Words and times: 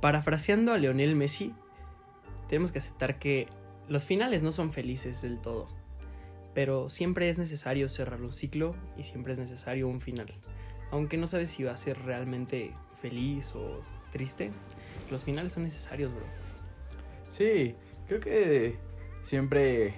parafraseando 0.00 0.72
a 0.72 0.78
Leonel 0.78 1.16
Messi, 1.16 1.54
tenemos 2.48 2.72
que 2.72 2.78
aceptar 2.78 3.18
que 3.18 3.48
los 3.88 4.06
finales 4.06 4.42
no 4.42 4.52
son 4.52 4.72
felices 4.72 5.22
del 5.22 5.40
todo. 5.40 5.68
Pero 6.54 6.88
siempre 6.88 7.28
es 7.28 7.38
necesario 7.38 7.88
cerrar 7.88 8.20
un 8.22 8.32
ciclo 8.32 8.74
y 8.96 9.04
siempre 9.04 9.32
es 9.32 9.38
necesario 9.38 9.88
un 9.88 10.00
final. 10.00 10.34
Aunque 10.90 11.16
no 11.16 11.26
sabes 11.26 11.50
si 11.50 11.62
va 11.62 11.72
a 11.72 11.76
ser 11.76 12.02
realmente 12.02 12.72
feliz 13.00 13.54
o 13.54 13.80
triste, 14.10 14.50
los 15.10 15.24
finales 15.24 15.52
son 15.52 15.62
necesarios, 15.62 16.12
bro. 16.12 16.24
Sí, 17.28 17.76
creo 18.08 18.20
que 18.20 18.76
siempre 19.22 19.94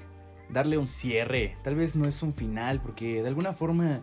darle 0.50 0.76
un 0.76 0.88
cierre, 0.88 1.56
tal 1.62 1.74
vez 1.76 1.96
no 1.96 2.06
es 2.06 2.22
un 2.22 2.34
final, 2.34 2.80
porque 2.82 3.22
de 3.22 3.28
alguna 3.28 3.54
forma 3.54 4.02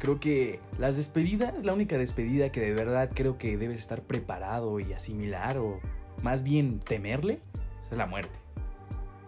creo 0.00 0.18
que 0.18 0.58
las 0.78 0.96
despedidas, 0.96 1.62
la 1.62 1.74
única 1.74 1.96
despedida 1.96 2.50
que 2.50 2.60
de 2.60 2.72
verdad 2.72 3.10
creo 3.14 3.38
que 3.38 3.56
debes 3.56 3.78
estar 3.78 4.02
preparado 4.02 4.80
y 4.80 4.92
asimilar, 4.92 5.58
o 5.58 5.78
más 6.22 6.42
bien 6.42 6.80
temerle, 6.80 7.38
es 7.90 7.96
la 7.96 8.06
muerte. 8.06 8.34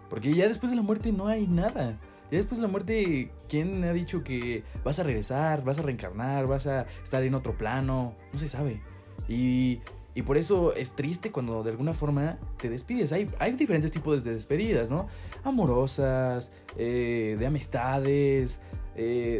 Porque 0.09 0.33
ya 0.33 0.47
después 0.47 0.71
de 0.71 0.75
la 0.75 0.81
muerte 0.81 1.11
no 1.11 1.27
hay 1.27 1.47
nada. 1.47 1.97
Ya 2.31 2.37
después 2.39 2.57
de 2.57 2.63
la 2.63 2.67
muerte, 2.67 3.31
¿quién 3.47 3.83
ha 3.83 3.93
dicho 3.93 4.23
que 4.23 4.63
vas 4.83 4.97
a 4.99 5.03
regresar, 5.03 5.63
vas 5.63 5.77
a 5.77 5.83
reencarnar, 5.83 6.47
vas 6.47 6.65
a 6.65 6.87
estar 7.03 7.23
en 7.23 7.35
otro 7.35 7.55
plano? 7.55 8.15
No 8.33 8.39
se 8.39 8.47
sabe. 8.47 8.81
Y, 9.29 9.79
y 10.15 10.23
por 10.23 10.37
eso 10.37 10.73
es 10.75 10.95
triste 10.95 11.31
cuando 11.31 11.61
de 11.61 11.69
alguna 11.69 11.93
forma 11.93 12.39
te 12.57 12.69
despides. 12.69 13.11
Hay, 13.11 13.29
hay 13.37 13.51
diferentes 13.51 13.91
tipos 13.91 14.23
de 14.23 14.33
despedidas, 14.33 14.89
¿no? 14.89 15.07
Amorosas, 15.43 16.51
eh, 16.77 17.35
de 17.37 17.45
amistades, 17.45 18.59
eh, 18.95 19.39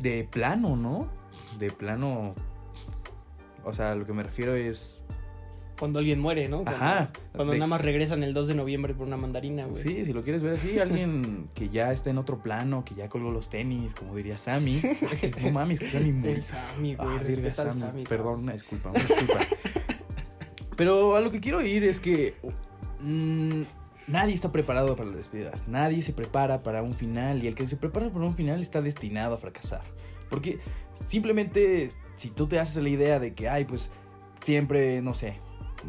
de 0.00 0.24
plano, 0.30 0.76
¿no? 0.76 1.08
De 1.58 1.70
plano. 1.70 2.34
O 3.64 3.72
sea, 3.72 3.94
lo 3.94 4.06
que 4.06 4.12
me 4.12 4.22
refiero 4.22 4.54
es 4.54 5.04
Cuando 5.78 5.98
alguien 5.98 6.20
muere, 6.20 6.48
¿no? 6.48 6.62
Cuando, 6.64 6.72
Ajá. 6.84 7.10
Cuando 7.34 7.52
De- 7.52 7.58
nada 7.58 7.68
más 7.68 7.82
regresan 7.82 8.22
el 8.22 8.32
2 8.34 8.48
de 8.48 8.54
noviembre 8.54 8.94
por 8.94 9.06
una 9.06 9.16
mandarina, 9.16 9.66
güey. 9.66 9.80
Sí, 9.82 10.04
si 10.04 10.12
lo 10.12 10.22
quieres 10.22 10.42
ver 10.42 10.54
así, 10.54 10.78
alguien 10.78 11.48
que 11.54 11.68
ya 11.68 11.92
está 11.92 12.10
en 12.10 12.18
otro 12.18 12.38
plano, 12.42 12.84
que 12.84 12.94
ya 12.94 13.08
colgó 13.08 13.30
los 13.30 13.48
tenis, 13.48 13.94
como 13.94 14.14
diría 14.16 14.38
Sammy. 14.38 14.80
Ay, 14.82 15.32
no 15.42 15.50
mames, 15.52 15.80
que 15.80 15.86
Sammy 15.86 16.12
muy. 16.12 16.30
El 16.30 16.42
Sammy, 16.42 16.94
güey. 16.94 17.08
Ah, 17.18 17.54
Sammy, 17.54 18.04
Perdón, 18.04 18.40
una 18.40 18.52
disculpa, 18.54 18.90
una 18.90 18.98
disculpa. 19.00 19.38
Pero 20.76 21.16
a 21.16 21.20
lo 21.20 21.30
que 21.30 21.40
quiero 21.40 21.60
ir 21.60 21.82
es 21.84 21.98
que 22.00 22.34
mm, 23.00 23.62
nadie 24.08 24.34
está 24.34 24.50
preparado 24.50 24.96
para 24.96 25.08
las 25.08 25.16
despedidas. 25.16 25.66
Nadie 25.68 26.02
se 26.02 26.12
prepara 26.12 26.58
para 26.58 26.82
un 26.82 26.94
final. 26.94 27.42
Y 27.44 27.46
el 27.46 27.54
que 27.54 27.66
se 27.66 27.76
prepara 27.76 28.10
para 28.10 28.24
un 28.24 28.34
final 28.34 28.60
está 28.60 28.82
destinado 28.82 29.34
a 29.34 29.38
fracasar. 29.38 29.82
Porque 30.28 30.58
simplemente 31.06 31.90
si 32.16 32.30
tú 32.30 32.46
te 32.46 32.58
haces 32.58 32.82
la 32.82 32.88
idea 32.88 33.18
de 33.18 33.34
que, 33.34 33.48
ay, 33.48 33.64
pues 33.64 33.90
siempre, 34.42 35.00
no 35.02 35.14
sé, 35.14 35.34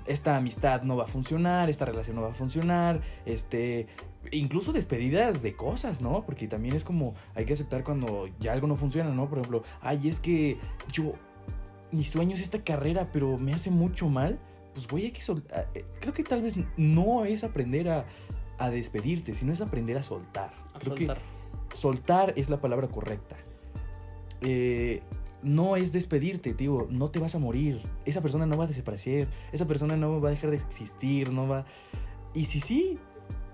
esta 0.05 0.37
amistad 0.37 0.83
no 0.83 0.95
va 0.95 1.05
a 1.05 1.07
funcionar, 1.07 1.69
esta 1.69 1.85
relación 1.85 2.15
no 2.15 2.21
va 2.21 2.29
a 2.29 2.33
funcionar, 2.33 3.01
este, 3.25 3.87
incluso 4.31 4.71
despedidas 4.71 5.41
de 5.41 5.55
cosas, 5.55 6.01
¿no? 6.01 6.23
Porque 6.25 6.47
también 6.47 6.75
es 6.75 6.83
como, 6.83 7.15
hay 7.35 7.45
que 7.45 7.53
aceptar 7.53 7.83
cuando 7.83 8.29
ya 8.39 8.53
algo 8.53 8.67
no 8.67 8.75
funciona, 8.75 9.09
¿no? 9.11 9.27
Por 9.27 9.39
ejemplo, 9.39 9.63
ay, 9.81 10.07
es 10.07 10.19
que 10.19 10.59
yo, 10.91 11.13
mi 11.91 12.03
sueño 12.03 12.35
es 12.35 12.41
esta 12.41 12.63
carrera, 12.63 13.09
pero 13.11 13.37
me 13.37 13.53
hace 13.53 13.71
mucho 13.71 14.07
mal, 14.09 14.39
pues 14.73 14.87
voy 14.87 15.07
a 15.07 15.13
que 15.13 15.21
soltar, 15.21 15.69
creo 15.99 16.13
que 16.13 16.23
tal 16.23 16.41
vez 16.41 16.55
no 16.77 17.25
es 17.25 17.43
aprender 17.43 17.89
a, 17.89 18.05
a 18.57 18.69
despedirte, 18.69 19.33
sino 19.33 19.53
es 19.53 19.61
aprender 19.61 19.97
a 19.97 20.03
soltar. 20.03 20.51
A 20.73 20.79
Creo 20.79 20.95
soltar. 20.95 21.21
que 21.69 21.77
soltar 21.77 22.33
es 22.35 22.49
la 22.49 22.59
palabra 22.61 22.87
correcta. 22.87 23.35
Eh, 24.41 25.01
no 25.41 25.75
es 25.77 25.91
despedirte, 25.91 26.53
tío. 26.53 26.87
No 26.89 27.09
te 27.09 27.19
vas 27.19 27.35
a 27.35 27.39
morir. 27.39 27.81
Esa 28.05 28.21
persona 28.21 28.45
no 28.45 28.57
va 28.57 28.65
a 28.65 28.67
desaparecer. 28.67 29.27
Esa 29.51 29.65
persona 29.65 29.95
no 29.95 30.19
va 30.19 30.29
a 30.29 30.31
dejar 30.31 30.49
de 30.51 30.57
existir. 30.57 31.31
No 31.31 31.47
va. 31.47 31.65
Y 32.33 32.45
si 32.45 32.59
sí, 32.59 32.99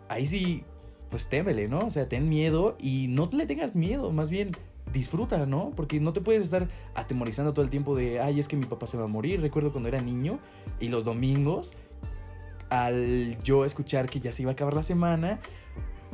ahí 0.09 0.25
sí, 0.27 0.63
pues 1.09 1.27
témele, 1.29 1.67
¿no? 1.67 1.79
O 1.79 1.91
sea, 1.91 2.09
ten 2.09 2.27
miedo 2.27 2.75
y 2.79 3.07
no 3.07 3.29
le 3.31 3.45
tengas 3.45 3.75
miedo. 3.75 4.11
Más 4.11 4.29
bien, 4.29 4.51
disfruta, 4.95 5.45
¿no? 5.45 5.73
Porque 5.75 5.99
no 5.99 6.13
te 6.13 6.21
puedes 6.21 6.43
estar 6.43 6.67
atemorizando 6.95 7.53
todo 7.53 7.63
el 7.63 7.69
tiempo 7.69 7.95
de, 7.95 8.19
ay, 8.19 8.39
es 8.39 8.47
que 8.47 8.55
mi 8.55 8.65
papá 8.65 8.87
se 8.87 8.97
va 8.97 9.03
a 9.03 9.07
morir. 9.07 9.41
Recuerdo 9.41 9.71
cuando 9.71 9.89
era 9.89 10.01
niño 10.01 10.39
y 10.79 10.87
los 10.87 11.03
domingos, 11.05 11.73
al 12.69 13.37
yo 13.43 13.65
escuchar 13.65 14.09
que 14.09 14.19
ya 14.19 14.31
se 14.31 14.41
iba 14.41 14.51
a 14.51 14.53
acabar 14.53 14.73
la 14.73 14.83
semana, 14.83 15.39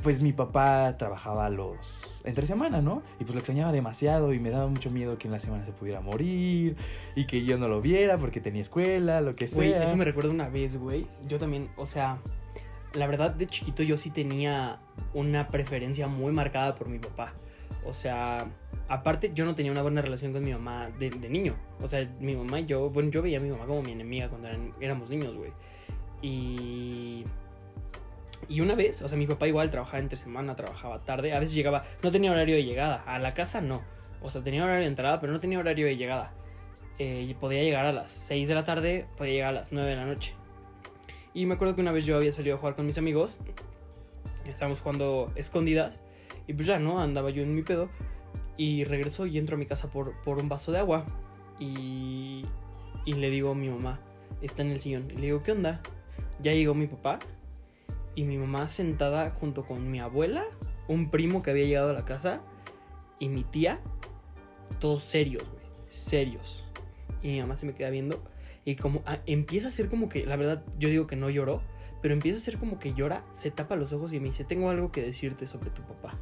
pues 0.03 0.23
mi 0.23 0.33
papá 0.33 0.97
trabajaba 0.97 1.49
los 1.49 2.21
entre 2.25 2.47
semana, 2.47 2.81
¿no? 2.81 3.03
Y 3.19 3.23
pues 3.23 3.35
lo 3.35 3.39
extrañaba 3.39 3.71
demasiado 3.71 4.33
y 4.33 4.39
me 4.39 4.49
daba 4.49 4.67
mucho 4.67 4.89
miedo 4.89 5.17
que 5.17 5.27
en 5.27 5.31
la 5.31 5.39
semana 5.39 5.63
se 5.63 5.71
pudiera 5.71 6.01
morir 6.01 6.75
y 7.15 7.27
que 7.27 7.45
yo 7.45 7.57
no 7.57 7.67
lo 7.67 7.81
viera 7.81 8.17
porque 8.17 8.41
tenía 8.41 8.61
escuela, 8.61 9.21
lo 9.21 9.35
que 9.35 9.47
sea. 9.47 9.57
Güey, 9.57 9.73
eso 9.73 9.95
me 9.95 10.05
recuerda 10.05 10.31
una 10.31 10.49
vez, 10.49 10.75
güey. 10.75 11.07
Yo 11.27 11.37
también, 11.37 11.69
o 11.77 11.85
sea, 11.85 12.17
la 12.93 13.05
verdad 13.07 13.31
de 13.31 13.47
chiquito 13.47 13.83
yo 13.83 13.95
sí 13.97 14.09
tenía 14.09 14.79
una 15.13 15.49
preferencia 15.49 16.07
muy 16.07 16.33
marcada 16.33 16.75
por 16.75 16.89
mi 16.89 16.97
papá. 16.99 17.33
O 17.85 17.93
sea, 17.93 18.45
aparte 18.87 19.31
yo 19.33 19.45
no 19.45 19.55
tenía 19.55 19.71
una 19.71 19.81
buena 19.81 20.01
relación 20.01 20.33
con 20.33 20.43
mi 20.43 20.51
mamá 20.51 20.89
de, 20.99 21.09
niño. 21.29 21.55
O 21.81 21.87
sea, 21.87 22.07
mi 22.19 22.35
mamá 22.35 22.59
y 22.59 22.65
yo, 22.65 22.89
bueno, 22.89 23.09
yo 23.09 23.21
veía 23.21 23.37
a 23.37 23.41
mi 23.41 23.49
mamá 23.49 23.65
como 23.65 23.81
mi 23.81 23.91
enemiga 23.91 24.29
cuando 24.29 24.47
eran- 24.47 24.73
éramos 24.79 25.09
niños, 25.09 25.35
güey. 25.35 25.51
Y... 26.21 27.23
Y 28.49 28.59
una 28.59 28.75
vez, 28.75 29.01
o 29.01 29.07
sea, 29.07 29.17
mi 29.17 29.27
papá 29.27 29.47
igual 29.47 29.71
trabajaba 29.71 29.99
entre 29.99 30.17
semana, 30.17 30.55
trabajaba 30.55 30.99
tarde. 31.05 31.33
A 31.33 31.39
veces 31.39 31.55
llegaba, 31.55 31.83
no 32.03 32.11
tenía 32.11 32.31
horario 32.31 32.55
de 32.55 32.63
llegada. 32.63 33.03
A 33.05 33.17
la 33.19 33.33
casa 33.33 33.61
no. 33.61 33.81
O 34.21 34.29
sea, 34.29 34.43
tenía 34.43 34.63
horario 34.63 34.81
de 34.81 34.87
entrada, 34.87 35.19
pero 35.21 35.31
no 35.31 35.39
tenía 35.39 35.59
horario 35.59 35.85
de 35.85 35.95
llegada. 35.95 36.33
Eh, 36.99 37.33
podía 37.39 37.63
llegar 37.63 37.85
a 37.85 37.93
las 37.93 38.09
6 38.09 38.47
de 38.47 38.55
la 38.55 38.63
tarde, 38.65 39.05
podía 39.17 39.33
llegar 39.33 39.49
a 39.49 39.53
las 39.53 39.71
9 39.71 39.89
de 39.89 39.95
la 39.95 40.05
noche. 40.05 40.33
Y 41.33 41.45
me 41.45 41.53
acuerdo 41.53 41.75
que 41.75 41.81
una 41.81 41.91
vez 41.91 42.05
yo 42.05 42.17
había 42.17 42.31
salido 42.33 42.55
a 42.55 42.59
jugar 42.59 42.75
con 42.75 42.85
mis 42.85 42.97
amigos. 42.97 43.37
Estábamos 44.45 44.81
jugando 44.81 45.31
escondidas. 45.35 45.99
Y 46.47 46.53
pues 46.53 46.67
ya, 46.67 46.79
¿no? 46.79 46.99
Andaba 46.99 47.29
yo 47.29 47.43
en 47.43 47.55
mi 47.55 47.63
pedo. 47.63 47.89
Y 48.57 48.83
regreso 48.83 49.25
y 49.25 49.37
entro 49.37 49.55
a 49.55 49.59
mi 49.59 49.65
casa 49.65 49.89
por, 49.89 50.13
por 50.23 50.37
un 50.37 50.49
vaso 50.49 50.71
de 50.71 50.79
agua. 50.79 51.05
Y, 51.59 52.43
y 53.05 53.13
le 53.13 53.29
digo 53.29 53.51
a 53.51 53.55
mi 53.55 53.69
mamá, 53.69 53.99
está 54.41 54.61
en 54.61 54.71
el 54.71 54.79
sillón. 54.79 55.09
Y 55.11 55.15
le 55.15 55.21
digo, 55.21 55.43
¿qué 55.43 55.51
onda? 55.51 55.81
Ya 56.41 56.53
llegó 56.53 56.73
mi 56.73 56.87
papá. 56.87 57.19
Y 58.15 58.23
mi 58.23 58.37
mamá 58.37 58.67
sentada 58.67 59.31
junto 59.31 59.65
con 59.65 59.89
mi 59.89 59.99
abuela, 59.99 60.45
un 60.87 61.09
primo 61.09 61.41
que 61.41 61.51
había 61.51 61.65
llegado 61.65 61.91
a 61.91 61.93
la 61.93 62.05
casa. 62.05 62.41
Y 63.19 63.29
mi 63.29 63.43
tía, 63.43 63.79
todos 64.79 65.03
serios, 65.03 65.49
güey. 65.49 65.63
Serios. 65.89 66.65
Y 67.21 67.29
mi 67.29 67.41
mamá 67.41 67.55
se 67.55 67.65
me 67.65 67.73
queda 67.73 67.89
viendo. 67.89 68.17
Y 68.65 68.75
como 68.75 69.01
ah, 69.05 69.19
empieza 69.25 69.69
a 69.69 69.71
ser 69.71 69.89
como 69.89 70.09
que, 70.09 70.25
la 70.25 70.35
verdad, 70.35 70.63
yo 70.77 70.89
digo 70.89 71.07
que 71.07 71.15
no 71.15 71.29
lloró. 71.29 71.61
Pero 72.01 72.13
empieza 72.13 72.37
a 72.37 72.41
ser 72.41 72.57
como 72.57 72.79
que 72.79 72.93
llora, 72.93 73.23
se 73.33 73.51
tapa 73.51 73.75
los 73.75 73.93
ojos 73.93 74.11
y 74.13 74.19
me 74.19 74.29
dice, 74.29 74.43
tengo 74.43 74.69
algo 74.69 74.91
que 74.91 75.01
decirte 75.01 75.45
sobre 75.47 75.69
tu 75.69 75.81
papá. 75.83 76.17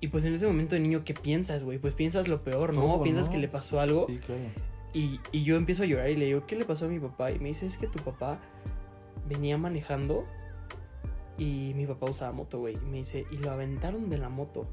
Y 0.00 0.08
pues 0.08 0.24
en 0.24 0.34
ese 0.34 0.46
momento 0.46 0.74
de 0.74 0.80
niño, 0.80 1.02
¿qué 1.04 1.14
piensas, 1.14 1.64
güey? 1.64 1.78
Pues 1.78 1.94
piensas 1.94 2.28
lo 2.28 2.42
peor, 2.42 2.74
¿no? 2.74 3.02
Piensas 3.02 3.26
¿no? 3.26 3.32
que 3.32 3.38
le 3.38 3.48
pasó 3.48 3.80
algo. 3.80 4.06
Sí, 4.06 4.18
claro. 4.18 4.42
Y, 4.92 5.18
y 5.32 5.42
yo 5.42 5.56
empiezo 5.56 5.82
a 5.82 5.86
llorar 5.86 6.10
y 6.10 6.16
le 6.16 6.26
digo, 6.26 6.46
¿qué 6.46 6.56
le 6.56 6.64
pasó 6.64 6.84
a 6.84 6.88
mi 6.88 7.00
papá? 7.00 7.32
Y 7.32 7.38
me 7.38 7.48
dice, 7.48 7.66
es 7.66 7.78
que 7.78 7.88
tu 7.88 7.98
papá 7.98 8.38
venía 9.28 9.58
manejando 9.58 10.24
y 11.36 11.72
mi 11.74 11.86
papá 11.86 12.06
usaba 12.06 12.32
moto, 12.32 12.60
güey. 12.60 12.74
Y 12.74 12.86
me 12.86 12.98
dice, 12.98 13.26
y 13.30 13.38
lo 13.38 13.50
aventaron 13.50 14.08
de 14.08 14.18
la 14.18 14.28
moto. 14.28 14.68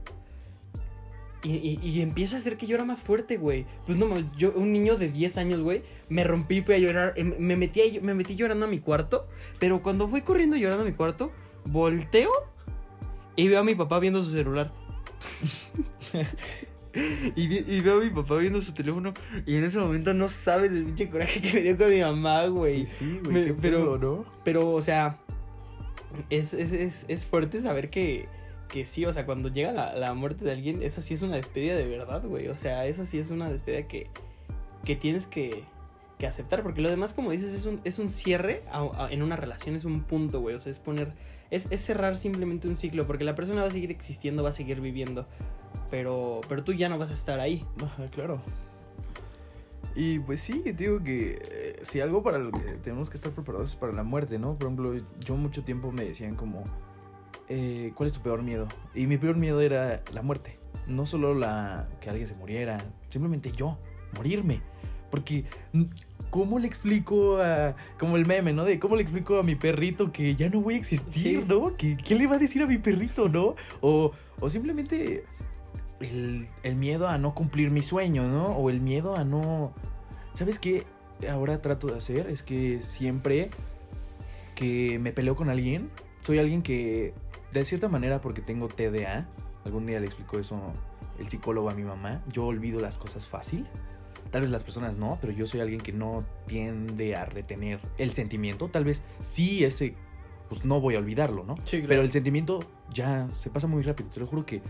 Y, 1.44 1.56
y- 1.56 1.80
y 1.82 2.02
empieza 2.02 2.36
a 2.36 2.40
hacer 2.40 2.56
que 2.58 2.68
llora 2.68 2.86
más 2.86 3.02
fuerte, 3.02 3.38
güey. 3.38 3.66
Pues 3.88 3.98
no, 3.98 4.08
yo, 4.38 4.52
un 4.56 4.72
niño 4.72 4.96
de 4.98 5.10
10 5.10 5.38
años, 5.40 5.62
güey, 5.62 5.82
me 6.08 6.24
rompí, 6.24 6.62
fui 6.62 6.76
a 6.76 6.78
llorar, 6.78 7.14
em, 7.16 7.34
me 7.40 7.56
metí, 7.58 8.00
me 8.02 8.14
metí 8.14 8.36
llorando 8.36 8.66
a 8.66 8.70
mi 8.70 8.80
cuarto. 8.80 9.28
Pero 9.60 9.82
cuando 9.82 10.08
voy 10.08 10.22
corriendo 10.22 10.56
llorando 10.58 10.84
a 10.84 10.86
mi 10.88 10.94
cuarto, 10.94 11.32
volteo 11.66 12.30
y 13.36 13.48
veo 13.48 13.60
a 13.60 13.64
mi 13.64 13.74
papá 13.76 14.00
viendo 14.00 14.22
su 14.24 14.30
celular. 14.32 14.72
Y, 17.38 17.48
vi- 17.48 17.64
y 17.66 17.80
veo 17.80 18.02
a 18.02 18.04
mi 18.04 18.10
papá 18.10 18.36
viendo 18.36 18.60
su 18.60 18.74
teléfono 18.74 19.14
y 19.46 19.56
en 19.56 19.64
ese 19.64 19.78
momento 19.78 20.14
no 20.14 20.28
sabes 20.28 20.74
el 20.74 20.84
pinche 20.84 21.10
coraje 21.10 21.40
que 21.42 21.54
me 21.54 21.62
dio 21.62 21.78
con 21.78 21.90
mi 21.90 22.02
mamá, 22.02 22.48
güey. 22.48 22.86
Sí, 22.86 23.18
güey, 23.24 23.54
pero 23.54 23.98
¿no? 23.98 24.26
Pero, 24.44 24.72
o 24.74 24.82
sea, 24.82 25.18
es, 26.30 26.54
es, 26.54 26.74
es, 26.74 27.06
es 27.08 27.26
fuerte 27.26 27.62
saber 27.62 27.90
que, 27.90 28.28
que 28.72 28.86
sí, 28.86 29.06
o 29.06 29.12
sea, 29.12 29.26
cuando 29.26 29.50
llega 29.50 29.74
la, 29.74 29.94
la 29.96 30.14
muerte 30.14 30.46
de 30.46 30.52
alguien, 30.52 30.82
esa 30.82 31.02
sí 31.02 31.14
es 31.14 31.22
una 31.22 31.36
despedida 31.36 31.76
de 31.76 31.86
verdad, 31.86 32.24
güey. 32.26 32.48
O 32.48 32.56
sea, 32.56 32.86
esa 32.88 33.06
sí 33.06 33.20
es 33.20 33.30
una 33.30 33.52
despedida 33.52 33.86
que, 33.88 34.08
que 34.86 34.96
tienes 34.96 35.28
que, 35.28 35.66
que 36.18 36.26
aceptar, 36.26 36.64
porque 36.64 36.82
lo 36.82 36.90
demás, 36.90 37.14
como 37.14 37.32
dices, 37.32 37.54
es 37.54 37.66
un, 37.66 37.82
es 37.84 38.00
un 38.00 38.10
cierre 38.10 38.62
en 39.10 39.22
una 39.22 39.36
relación, 39.36 39.76
es 39.76 39.84
un 39.84 40.04
punto, 40.04 40.40
güey. 40.40 40.56
O 40.56 40.60
sea, 40.62 40.72
es 40.72 40.80
poner, 40.80 41.12
es, 41.52 41.70
es 41.70 41.82
cerrar 41.82 42.16
simplemente 42.16 42.70
un 42.70 42.78
ciclo, 42.78 43.06
porque 43.06 43.26
la 43.26 43.36
persona 43.36 43.62
va 43.62 43.68
a 43.68 43.72
seguir 43.72 43.92
existiendo, 43.92 44.42
va 44.42 44.50
a 44.50 44.54
seguir 44.54 44.80
viviendo, 44.80 45.28
pero, 45.90 46.40
pero 46.48 46.64
tú 46.64 46.72
ya 46.72 46.88
no 46.88 46.98
vas 46.98 47.12
a 47.12 47.14
estar 47.14 47.42
ahí. 47.42 47.66
Ajá, 47.84 48.08
claro. 48.10 48.42
Y 49.96 50.20
pues 50.20 50.40
sí, 50.40 50.64
digo 50.78 51.04
que 51.04 51.42
eh, 51.42 51.80
si 51.82 52.00
algo 52.00 52.24
para 52.24 52.40
lo 52.40 52.52
que 52.54 52.76
tenemos 52.76 53.10
que 53.10 53.18
estar 53.18 53.34
preparados 53.34 53.72
es 53.72 53.76
para 53.76 53.92
la 53.92 54.04
muerte, 54.04 54.40
¿no? 54.40 54.56
Por 54.56 54.68
ejemplo, 54.68 54.94
yo 55.20 55.36
mucho 55.36 55.66
tiempo 55.66 55.92
me 55.92 56.06
decían 56.06 56.36
como, 56.36 56.64
eh, 57.54 57.92
¿cuál 57.96 58.08
es 58.08 58.14
tu 58.14 58.22
peor 58.22 58.44
miedo? 58.44 58.70
Y 58.96 59.08
mi 59.08 59.18
peor 59.18 59.36
miedo 59.36 59.60
era 59.60 60.02
la 60.14 60.22
muerte. 60.22 60.58
No 60.88 61.06
solo 61.06 61.34
la 61.34 61.90
que 62.00 62.10
alguien 62.10 62.26
se 62.28 62.34
muriera, 62.34 62.78
simplemente 63.10 63.52
yo, 63.52 63.78
morirme. 64.16 64.62
Porque, 65.10 65.44
mm, 65.74 65.84
¿cómo 66.30 66.60
le 66.60 66.68
explico 66.68 67.42
a. 67.42 67.76
Como 68.00 68.16
el 68.16 68.26
meme, 68.26 68.54
¿no? 68.54 68.64
De 68.64 68.80
cómo 68.80 68.96
le 68.96 69.02
explico 69.02 69.38
a 69.38 69.44
mi 69.44 69.56
perrito 69.56 70.14
que 70.14 70.34
ya 70.36 70.50
no 70.50 70.62
voy 70.62 70.76
a 70.76 70.78
existir, 70.78 71.42
Sí. 71.42 71.46
¿no? 71.46 71.76
¿Qué, 71.76 71.98
¿Qué 71.98 72.16
le 72.16 72.26
va 72.26 72.38
a 72.38 72.40
decir 72.40 72.64
a 72.64 72.68
mi 72.68 72.78
perrito, 72.78 73.28
no? 73.28 73.56
O, 73.82 74.14
o 74.40 74.50
simplemente 74.50 75.26
el, 76.00 76.48
el 76.64 76.76
miedo 76.78 77.10
a 77.10 77.18
no 77.18 77.36
cumplir 77.36 77.70
mi 77.70 77.82
sueño, 77.82 78.30
¿no? 78.30 78.48
O 78.56 78.70
el 78.70 78.80
miedo 78.80 79.18
a 79.18 79.26
no. 79.26 79.74
¿Sabes 80.36 80.58
qué? 80.58 80.86
Ahora 81.30 81.62
trato 81.62 81.88
de 81.88 81.98
hacer 81.98 82.30
es 82.30 82.44
que 82.44 82.82
siempre 82.82 83.50
que 84.56 85.00
me 85.00 85.12
peleo 85.12 85.36
con 85.36 85.50
alguien, 85.50 85.90
soy 86.22 86.40
alguien 86.40 86.62
que, 86.62 87.14
de 87.54 87.66
cierta 87.66 87.90
manera, 87.90 88.22
porque 88.22 88.42
tengo 88.42 88.68
TDA, 88.68 89.28
algún 89.66 89.86
día 89.86 90.00
le 90.00 90.06
explicó 90.06 90.40
eso 90.40 90.60
el 91.20 91.28
psicólogo 91.28 91.70
a 91.70 91.74
mi 91.74 91.84
mamá, 91.84 92.22
yo 92.32 92.46
olvido 92.46 92.80
las 92.80 92.98
cosas 92.98 93.28
fácil. 93.28 93.68
Tal 94.32 94.42
vez 94.42 94.52
las 94.52 94.64
personas 94.64 94.98
no, 94.98 95.18
pero 95.20 95.34
yo 95.34 95.46
soy 95.46 95.60
alguien 95.60 95.82
que 95.82 95.92
no 95.92 96.24
tiende 96.48 97.16
a 97.16 97.26
retener 97.26 97.80
el 97.98 98.12
sentimiento. 98.12 98.70
Tal 98.70 98.86
vez 98.86 99.02
sí 99.22 99.64
ese, 99.64 99.94
pues 100.50 100.66
no 100.66 100.80
voy 100.80 100.96
a 100.96 101.00
olvidarlo, 101.00 101.44
¿no? 101.44 101.56
Sí, 101.66 101.84
Pero 101.86 102.02
el 102.02 102.12
sentimiento 102.12 102.60
ya 102.94 103.28
se 103.38 103.50
pasa 103.50 103.68
muy 103.68 103.84
rápido. 103.84 104.10
Te 104.10 104.20
lo 104.20 104.28
juro 104.28 104.46
que 104.46 104.62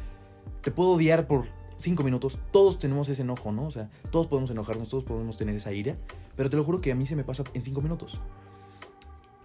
te 0.61 0.71
puedo 0.71 0.91
odiar 0.91 1.27
por 1.27 1.45
cinco 1.79 2.03
minutos. 2.03 2.39
Todos 2.51 2.79
tenemos 2.79 3.07
ese 3.09 3.21
enojo, 3.21 3.51
¿no? 3.51 3.67
O 3.67 3.71
sea, 3.71 3.89
todos 4.09 4.27
podemos 4.27 4.49
enojarnos, 4.49 4.89
todos 4.89 5.03
podemos 5.03 5.37
tener 5.37 5.55
esa 5.55 5.71
ira. 5.71 5.95
Pero 6.35 6.49
te 6.49 6.57
lo 6.57 6.63
juro 6.63 6.81
que 6.81 6.91
a 6.91 6.95
mí 6.95 7.05
se 7.05 7.15
me 7.15 7.23
pasa 7.23 7.43
en 7.53 7.61
cinco 7.61 7.81
minutos. 7.81 8.19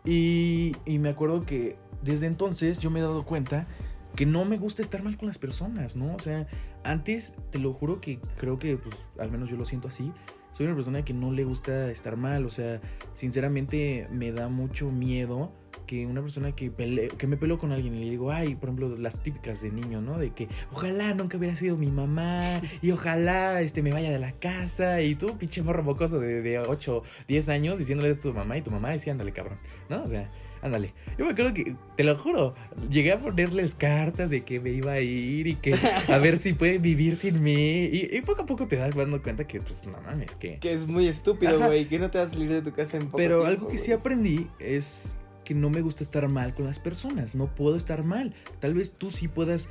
Y, 0.04 0.72
y 0.86 0.98
me 0.98 1.10
acuerdo 1.10 1.42
que 1.42 1.76
desde 2.02 2.26
entonces 2.26 2.78
yo 2.80 2.90
me 2.90 3.00
he 3.00 3.02
dado 3.02 3.24
cuenta 3.24 3.66
que 4.14 4.24
no 4.26 4.44
me 4.46 4.56
gusta 4.56 4.80
estar 4.82 5.02
mal 5.02 5.16
con 5.18 5.28
las 5.28 5.36
personas, 5.38 5.94
¿no? 5.96 6.14
O 6.14 6.18
sea, 6.18 6.46
antes 6.84 7.34
te 7.50 7.58
lo 7.58 7.72
juro 7.74 8.00
que 8.00 8.18
creo 8.38 8.58
que, 8.58 8.76
pues, 8.78 8.96
al 9.18 9.30
menos 9.30 9.50
yo 9.50 9.56
lo 9.56 9.64
siento 9.66 9.88
así. 9.88 10.10
Soy 10.52 10.64
una 10.64 10.74
persona 10.74 11.04
que 11.04 11.12
no 11.12 11.32
le 11.32 11.44
gusta 11.44 11.90
estar 11.90 12.16
mal, 12.16 12.46
o 12.46 12.48
sea, 12.50 12.80
sinceramente 13.14 14.08
me 14.10 14.32
da 14.32 14.48
mucho 14.48 14.90
miedo 14.90 15.52
que 15.86 16.06
una 16.06 16.22
persona 16.22 16.52
que, 16.52 16.72
pele- 16.72 17.08
que 17.08 17.26
me 17.26 17.36
peleo 17.36 17.58
con 17.58 17.72
alguien 17.72 17.94
y 17.94 18.04
le 18.04 18.10
digo, 18.12 18.32
ay, 18.32 18.54
por 18.54 18.70
ejemplo, 18.70 18.96
las 18.96 19.22
típicas 19.22 19.60
de 19.60 19.70
niño, 19.70 20.00
¿no? 20.00 20.16
De 20.18 20.30
que 20.30 20.48
ojalá 20.72 21.12
nunca 21.12 21.36
hubiera 21.36 21.54
sido 21.56 21.76
mi 21.76 21.88
mamá 21.90 22.40
y 22.80 22.90
ojalá 22.92 23.60
este, 23.60 23.82
me 23.82 23.92
vaya 23.92 24.10
de 24.10 24.18
la 24.18 24.32
casa 24.32 25.02
y 25.02 25.14
tú, 25.14 25.36
pinche 25.36 25.62
morro 25.62 25.82
mocoso 25.82 26.18
de, 26.18 26.40
de 26.40 26.58
8, 26.58 27.02
10 27.28 27.48
años 27.50 27.78
diciéndole 27.78 28.10
esto 28.10 28.30
a 28.30 28.32
tu 28.32 28.38
mamá 28.38 28.56
y 28.56 28.62
tu 28.62 28.70
mamá 28.70 28.90
decía, 28.90 29.12
ándale, 29.12 29.32
cabrón, 29.32 29.58
¿no? 29.90 30.02
O 30.02 30.06
sea, 30.06 30.30
ándale. 30.66 30.92
Yo 31.18 31.24
me 31.24 31.32
acuerdo 31.32 31.54
que, 31.54 31.74
te 31.96 32.04
lo 32.04 32.16
juro, 32.16 32.54
llegué 32.90 33.12
a 33.12 33.18
ponerles 33.18 33.74
cartas 33.74 34.28
de 34.30 34.44
que 34.44 34.60
me 34.60 34.70
iba 34.70 34.92
a 34.92 35.00
ir 35.00 35.46
y 35.46 35.54
que 35.56 35.74
a 36.12 36.18
ver 36.18 36.38
si 36.38 36.52
pueden 36.52 36.82
vivir 36.82 37.16
sin 37.16 37.42
mí 37.42 37.84
y, 37.84 38.08
y 38.16 38.20
poco 38.22 38.42
a 38.42 38.46
poco 38.46 38.66
te 38.68 38.76
das 38.76 38.94
dando 38.94 39.22
cuenta 39.22 39.46
que, 39.46 39.60
pues, 39.60 39.84
no 39.86 40.00
mames, 40.02 40.36
que... 40.36 40.58
Que 40.58 40.72
es 40.72 40.86
muy 40.86 41.08
estúpido, 41.08 41.58
güey, 41.58 41.86
que 41.88 41.98
no 41.98 42.10
te 42.10 42.18
vas 42.18 42.30
a 42.30 42.32
salir 42.34 42.50
de 42.50 42.62
tu 42.62 42.72
casa 42.72 42.96
en 42.98 43.06
poco 43.06 43.16
Pero 43.16 43.36
tiempo, 43.40 43.46
algo 43.48 43.68
que 43.68 43.78
sí 43.78 43.92
aprendí 43.92 44.48
es 44.58 45.16
que 45.44 45.54
no 45.54 45.70
me 45.70 45.80
gusta 45.80 46.02
estar 46.02 46.28
mal 46.30 46.54
con 46.54 46.66
las 46.66 46.78
personas. 46.80 47.34
No 47.34 47.54
puedo 47.54 47.76
estar 47.76 48.02
mal. 48.02 48.34
Tal 48.60 48.74
vez 48.74 48.90
tú 48.90 49.10
sí 49.12 49.28
puedas, 49.28 49.68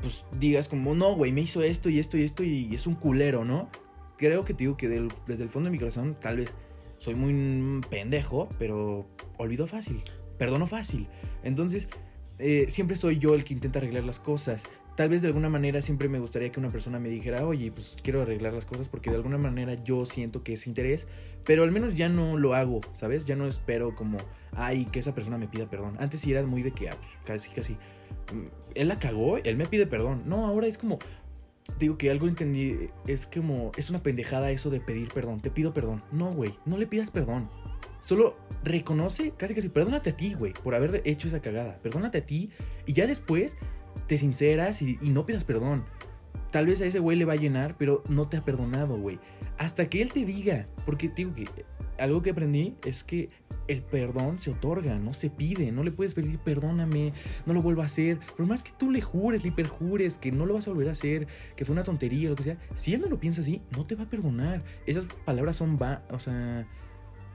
pues 0.00 0.24
digas 0.40 0.68
como, 0.68 0.94
no, 0.94 1.14
güey, 1.14 1.32
me 1.32 1.42
hizo 1.42 1.62
esto 1.62 1.90
y 1.90 1.98
esto 1.98 2.16
y 2.16 2.22
esto 2.22 2.42
y 2.44 2.74
es 2.74 2.86
un 2.86 2.94
culero, 2.94 3.44
¿no? 3.44 3.68
Creo 4.16 4.44
que 4.44 4.54
te 4.54 4.64
digo 4.64 4.76
que 4.76 4.88
del- 4.88 5.12
desde 5.26 5.42
el 5.42 5.50
fondo 5.50 5.66
de 5.68 5.72
mi 5.72 5.78
corazón 5.78 6.16
tal 6.18 6.38
vez 6.38 6.56
soy 6.98 7.14
muy 7.14 7.80
pendejo, 7.90 8.48
pero 8.58 9.06
olvido 9.36 9.66
fácil, 9.66 10.02
perdono 10.38 10.66
fácil. 10.66 11.08
Entonces, 11.42 11.88
eh, 12.38 12.66
siempre 12.68 12.96
soy 12.96 13.18
yo 13.18 13.34
el 13.34 13.44
que 13.44 13.54
intenta 13.54 13.78
arreglar 13.80 14.04
las 14.04 14.20
cosas. 14.20 14.64
Tal 14.96 15.08
vez 15.08 15.22
de 15.22 15.28
alguna 15.28 15.48
manera 15.48 15.80
siempre 15.80 16.08
me 16.08 16.18
gustaría 16.18 16.50
que 16.50 16.58
una 16.58 16.70
persona 16.70 16.98
me 16.98 17.08
dijera, 17.08 17.46
oye, 17.46 17.70
pues 17.70 17.96
quiero 18.02 18.22
arreglar 18.22 18.52
las 18.52 18.64
cosas 18.64 18.88
porque 18.88 19.10
de 19.10 19.16
alguna 19.16 19.38
manera 19.38 19.74
yo 19.74 20.04
siento 20.06 20.42
que 20.42 20.54
es 20.54 20.66
interés, 20.66 21.06
pero 21.44 21.62
al 21.62 21.70
menos 21.70 21.94
ya 21.94 22.08
no 22.08 22.36
lo 22.36 22.54
hago, 22.54 22.80
¿sabes? 22.96 23.24
Ya 23.24 23.36
no 23.36 23.46
espero 23.46 23.94
como, 23.94 24.18
ay, 24.56 24.86
que 24.86 24.98
esa 24.98 25.14
persona 25.14 25.38
me 25.38 25.46
pida 25.46 25.70
perdón. 25.70 25.96
Antes 26.00 26.20
sí 26.20 26.32
era 26.32 26.44
muy 26.44 26.62
de 26.62 26.72
que, 26.72 26.88
ah, 26.88 26.96
pues, 26.98 27.10
casi, 27.24 27.50
casi, 27.50 27.74
mm, 27.74 28.46
él 28.74 28.88
la 28.88 28.98
cagó, 28.98 29.38
él 29.38 29.56
me 29.56 29.66
pide 29.66 29.86
perdón. 29.86 30.22
No, 30.26 30.46
ahora 30.46 30.66
es 30.66 30.78
como, 30.78 30.98
digo 31.78 31.96
que 31.96 32.10
algo 32.10 32.26
entendí, 32.26 32.90
es 33.06 33.26
como, 33.26 33.70
es 33.76 33.90
una 33.90 34.02
pendejada 34.02 34.50
eso 34.50 34.68
de 34.70 34.80
pedir 34.80 35.08
perdón, 35.08 35.40
te 35.40 35.50
pido 35.50 35.72
perdón. 35.72 36.02
No, 36.10 36.32
güey, 36.32 36.52
no 36.66 36.76
le 36.76 36.86
pidas 36.86 37.10
perdón. 37.10 37.48
Solo 38.08 38.38
reconoce, 38.64 39.32
casi 39.36 39.54
casi, 39.54 39.68
perdónate 39.68 40.08
a 40.08 40.16
ti, 40.16 40.32
güey, 40.32 40.54
por 40.54 40.74
haber 40.74 41.02
hecho 41.04 41.28
esa 41.28 41.42
cagada. 41.42 41.78
Perdónate 41.82 42.16
a 42.16 42.24
ti 42.24 42.48
y 42.86 42.94
ya 42.94 43.06
después 43.06 43.54
te 44.06 44.16
sinceras 44.16 44.80
y, 44.80 44.96
no 45.02 45.26
pidas 45.26 45.44
perdón. 45.44 45.84
Tal 46.50 46.64
vez 46.64 46.80
a 46.80 46.86
ese 46.86 47.00
güey 47.00 47.18
le 47.18 47.26
va 47.26 47.34
a 47.34 47.36
llenar, 47.36 47.76
pero 47.76 48.02
no 48.08 48.26
te 48.26 48.38
ha 48.38 48.44
perdonado, 48.46 48.96
güey. 48.96 49.18
Hasta 49.58 49.90
que 49.90 50.00
él 50.00 50.10
te 50.10 50.24
diga. 50.24 50.64
Porque 50.86 51.10
digo 51.14 51.34
que 51.34 51.44
algo 51.98 52.22
que 52.22 52.30
aprendí 52.30 52.76
es 52.82 53.04
que 53.04 53.28
el 53.66 53.82
perdón 53.82 54.38
se 54.38 54.52
otorga, 54.52 54.98
no 54.98 55.12
se 55.12 55.28
pide. 55.28 55.70
No 55.70 55.82
le 55.82 55.90
puedes 55.90 56.14
pedir 56.14 56.38
perdóname, 56.38 57.12
no 57.44 57.52
lo 57.52 57.60
vuelvo 57.60 57.82
a 57.82 57.84
hacer. 57.84 58.20
Por 58.38 58.46
más 58.46 58.62
que 58.62 58.72
tú 58.78 58.90
le 58.90 59.02
jures, 59.02 59.44
le 59.44 59.52
perjures 59.52 60.16
que 60.16 60.32
no 60.32 60.46
lo 60.46 60.54
vas 60.54 60.66
a 60.66 60.70
volver 60.70 60.88
a 60.88 60.92
hacer, 60.92 61.26
que 61.56 61.66
fue 61.66 61.74
una 61.74 61.84
tontería, 61.84 62.30
lo 62.30 62.36
que 62.36 62.44
sea. 62.44 62.56
Si 62.74 62.94
él 62.94 63.02
no 63.02 63.08
lo 63.08 63.20
piensa 63.20 63.42
así, 63.42 63.60
no 63.76 63.84
te 63.84 63.96
va 63.96 64.04
a 64.04 64.08
perdonar. 64.08 64.64
Esas 64.86 65.04
palabras 65.26 65.56
son 65.56 65.76
va, 65.76 66.02
o 66.10 66.18
sea, 66.18 66.66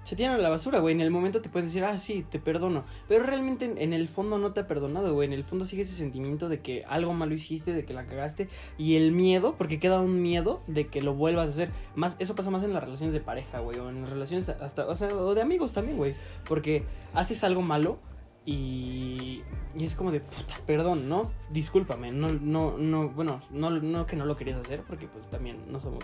Se 0.03 0.15
tiran 0.15 0.35
a 0.35 0.37
la 0.37 0.49
basura, 0.49 0.79
güey. 0.79 0.93
En 0.93 1.01
el 1.01 1.11
momento 1.11 1.41
te 1.41 1.49
puedes 1.49 1.69
decir, 1.69 1.85
ah, 1.85 1.97
sí, 1.97 2.25
te 2.29 2.39
perdono. 2.39 2.83
Pero 3.07 3.23
realmente 3.25 3.65
en, 3.65 3.93
el 3.93 4.07
fondo 4.07 4.37
no 4.37 4.51
te 4.51 4.61
ha 4.61 4.67
perdonado, 4.67 5.13
güey. 5.13 5.27
En 5.27 5.33
el 5.33 5.43
fondo 5.43 5.65
sigue 5.65 5.83
ese 5.83 5.93
sentimiento 5.93 6.49
de 6.49 6.59
que 6.59 6.83
algo 6.87 7.13
malo 7.13 7.33
hiciste, 7.33 7.73
de 7.73 7.85
que 7.85 7.93
la 7.93 8.05
cagaste. 8.05 8.49
Y 8.77 8.95
el 8.95 9.11
miedo, 9.11 9.55
porque 9.57 9.79
queda 9.79 9.99
un 9.99 10.21
miedo 10.21 10.61
de 10.67 10.87
que 10.87 11.01
lo 11.01 11.13
vuelvas 11.13 11.47
a 11.47 11.49
hacer. 11.51 11.69
Más, 11.95 12.15
eso 12.19 12.35
pasa 12.35 12.51
más 12.51 12.63
en 12.63 12.73
las 12.73 12.83
relaciones 12.83 13.13
de 13.13 13.21
pareja, 13.21 13.59
güey. 13.59 13.79
O 13.79 13.89
en 13.89 14.01
las 14.01 14.09
relaciones 14.09 14.49
hasta, 14.49 14.87
o 14.87 14.95
sea, 14.95 15.07
o 15.09 15.33
de 15.35 15.41
amigos 15.41 15.71
también, 15.71 15.97
güey. 15.97 16.15
Porque 16.47 16.83
haces 17.13 17.43
algo 17.43 17.61
malo 17.61 17.99
y, 18.45 19.41
y 19.75 19.85
es 19.85 19.95
como 19.95 20.11
de, 20.11 20.19
puta, 20.19 20.55
perdón, 20.67 21.07
¿no? 21.07 21.31
Discúlpame, 21.49 22.11
no, 22.11 22.31
no, 22.31 22.77
no, 22.77 23.09
bueno, 23.09 23.41
no, 23.51 23.69
no 23.69 24.05
que 24.05 24.15
no 24.15 24.25
lo 24.25 24.35
querías 24.35 24.59
hacer, 24.59 24.83
porque 24.83 25.07
pues 25.07 25.27
también 25.27 25.71
no 25.71 25.79
somos, 25.79 26.03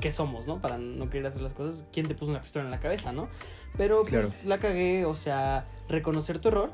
¿qué 0.00 0.10
somos, 0.12 0.46
no? 0.46 0.60
Para 0.60 0.78
no 0.78 1.08
querer 1.10 1.26
hacer 1.26 1.42
las 1.42 1.54
cosas, 1.54 1.84
¿quién 1.92 2.06
te 2.08 2.14
puso 2.14 2.30
una 2.30 2.40
pistola 2.42 2.64
en 2.64 2.70
la 2.70 2.80
cabeza, 2.80 3.12
no? 3.12 3.28
Pero 3.76 4.00
pues, 4.00 4.10
Claro. 4.12 4.32
la 4.44 4.58
cagué, 4.58 5.04
o 5.04 5.14
sea, 5.14 5.66
reconocer 5.88 6.38
tu 6.38 6.48
error 6.48 6.70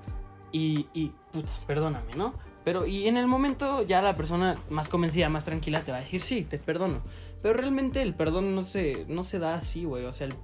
y, 0.53 0.87
y, 0.95 1.13
puta, 1.33 1.51
perdóname, 1.67 2.15
¿no? 2.17 2.35
Pero, 2.65 2.87
y 2.87 3.09
en 3.09 3.17
el 3.17 3.27
momento 3.27 3.83
ya 3.83 4.03
la 4.03 4.17
persona 4.17 4.59
más 4.69 4.89
convencida, 4.89 5.29
más 5.31 5.45
tranquila 5.45 5.83
te 5.83 5.93
va 5.93 5.99
a 5.99 6.01
decir, 6.01 6.21
sí, 6.21 6.43
te 6.45 6.59
perdono. 6.59 7.01
Pero 7.43 7.55
realmente 7.55 8.03
el 8.03 8.15
perdón 8.15 8.55
no 8.55 8.63
se, 8.63 9.07
no 9.09 9.23
se 9.25 9.39
da 9.39 9.55
así, 9.55 9.85
güey, 9.85 10.05
o 10.05 10.13
sea, 10.13 10.27
el- 10.27 10.35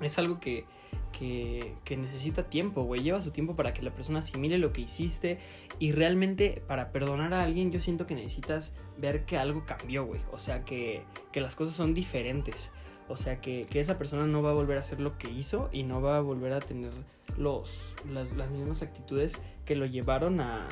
es 0.00 0.16
algo 0.18 0.38
que, 0.38 0.64
que, 1.18 1.74
que 1.84 1.96
necesita 1.96 2.44
tiempo, 2.44 2.82
güey. 2.84 3.02
Lleva 3.02 3.20
su 3.20 3.30
tiempo 3.30 3.56
para 3.56 3.72
que 3.72 3.82
la 3.82 3.90
persona 3.90 4.20
asimile 4.20 4.58
lo 4.58 4.72
que 4.72 4.82
hiciste. 4.82 5.38
Y 5.78 5.92
realmente 5.92 6.62
para 6.66 6.92
perdonar 6.92 7.34
a 7.34 7.42
alguien 7.42 7.72
yo 7.72 7.80
siento 7.80 8.06
que 8.06 8.14
necesitas 8.14 8.72
ver 8.98 9.24
que 9.24 9.36
algo 9.36 9.64
cambió, 9.66 10.04
güey. 10.04 10.20
O 10.32 10.38
sea, 10.38 10.64
que, 10.64 11.02
que 11.32 11.40
las 11.40 11.56
cosas 11.56 11.74
son 11.74 11.94
diferentes. 11.94 12.70
O 13.08 13.16
sea, 13.16 13.40
que, 13.40 13.66
que 13.70 13.80
esa 13.80 13.98
persona 13.98 14.26
no 14.26 14.42
va 14.42 14.50
a 14.50 14.54
volver 14.54 14.76
a 14.76 14.80
hacer 14.80 15.00
lo 15.00 15.16
que 15.16 15.30
hizo 15.30 15.70
y 15.72 15.82
no 15.82 16.02
va 16.02 16.18
a 16.18 16.20
volver 16.20 16.52
a 16.52 16.60
tener 16.60 16.92
los, 17.36 17.94
las, 18.10 18.30
las 18.32 18.50
mismas 18.50 18.82
actitudes 18.82 19.42
que 19.64 19.76
lo 19.76 19.86
llevaron 19.86 20.40
a, 20.40 20.68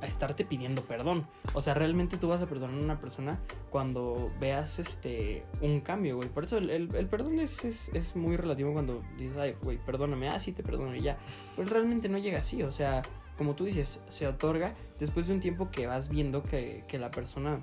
a 0.00 0.06
estarte 0.06 0.44
pidiendo 0.44 0.82
perdón. 0.82 1.26
O 1.54 1.60
sea, 1.62 1.74
realmente 1.74 2.16
tú 2.18 2.28
vas 2.28 2.40
a 2.42 2.46
perdonar 2.46 2.78
a 2.80 2.84
una 2.84 3.00
persona 3.00 3.40
cuando 3.70 4.30
veas 4.40 4.78
este 4.78 5.44
un 5.60 5.80
cambio, 5.80 6.16
güey. 6.16 6.28
Por 6.28 6.44
eso 6.44 6.58
el, 6.58 6.70
el- 6.70 7.06
perdón 7.08 7.38
es, 7.40 7.64
es, 7.64 7.88
es 7.94 8.14
muy 8.16 8.36
relativo 8.36 8.72
cuando 8.72 9.02
dices, 9.16 9.36
ay, 9.38 9.56
güey, 9.62 9.78
perdóname, 9.78 10.28
ah, 10.28 10.38
sí 10.40 10.52
te 10.52 10.62
perdono 10.62 10.94
y 10.94 11.00
ya. 11.00 11.18
Pues 11.56 11.68
realmente 11.70 12.08
no 12.08 12.18
llega 12.18 12.38
así, 12.40 12.62
o 12.62 12.70
sea, 12.72 13.02
como 13.36 13.54
tú 13.54 13.64
dices, 13.64 14.00
se 14.08 14.26
otorga 14.26 14.72
después 15.00 15.26
de 15.26 15.34
un 15.34 15.40
tiempo 15.40 15.70
que 15.70 15.86
vas 15.86 16.08
viendo 16.08 16.42
que, 16.42 16.84
que 16.88 16.98
la 16.98 17.10
persona 17.10 17.62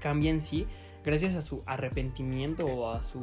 cambia 0.00 0.30
en 0.30 0.40
sí 0.42 0.66
gracias 1.04 1.34
a 1.36 1.42
su 1.42 1.62
arrepentimiento 1.66 2.66
o 2.66 2.90
a 2.90 3.02
sus 3.02 3.22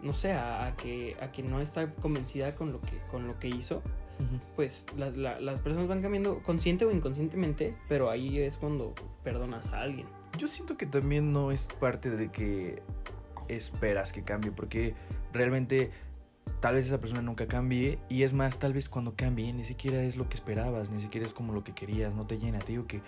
no 0.00 0.12
sé, 0.12 0.32
a, 0.32 0.66
a 0.66 0.76
que, 0.76 1.16
a 1.20 1.30
que 1.30 1.42
no 1.44 1.60
está 1.60 1.94
convencida 1.94 2.54
con 2.56 2.72
lo 2.72 2.80
que, 2.80 2.98
con 3.10 3.28
lo 3.28 3.38
que 3.38 3.46
hizo, 3.48 3.82
pues 4.56 4.86
la- 4.96 5.10
la- 5.10 5.40
las 5.40 5.60
personas 5.60 5.88
van 5.88 6.02
cambiando 6.02 6.42
consciente 6.42 6.84
o 6.84 6.90
inconscientemente, 6.90 7.74
pero 7.88 8.10
ahí 8.10 8.38
es 8.38 8.56
cuando 8.58 8.94
perdonas 9.24 9.72
a 9.72 9.80
alguien. 9.82 10.06
Yo 10.38 10.48
siento 10.48 10.76
que 10.76 10.86
también 10.86 11.32
no 11.32 11.50
es 11.52 11.68
parte 11.80 12.10
de 12.10 12.30
que 12.30 12.82
esperas 13.48 14.12
que 14.12 14.22
cambie, 14.22 14.50
porque 14.52 14.94
realmente 15.32 15.90
tal 16.60 16.76
vez 16.76 16.86
esa 16.86 17.00
persona 17.00 17.22
nunca 17.22 17.46
cambie 17.46 17.98
y 18.08 18.22
es 18.22 18.32
más, 18.32 18.58
tal 18.58 18.72
vez 18.72 18.88
cuando 18.88 19.14
cambie 19.16 19.52
ni 19.52 19.64
siquiera 19.64 20.02
es 20.02 20.16
lo 20.16 20.28
que 20.28 20.36
esperabas, 20.36 20.90
ni 20.90 21.00
siquiera 21.00 21.26
es 21.26 21.34
como 21.34 21.52
lo 21.52 21.64
que 21.64 21.72
querías, 21.74 22.14
no 22.14 22.26
te 22.26 22.38
llena, 22.38 22.58
te 22.60 22.72
digo 22.72 22.86
que 22.86 23.00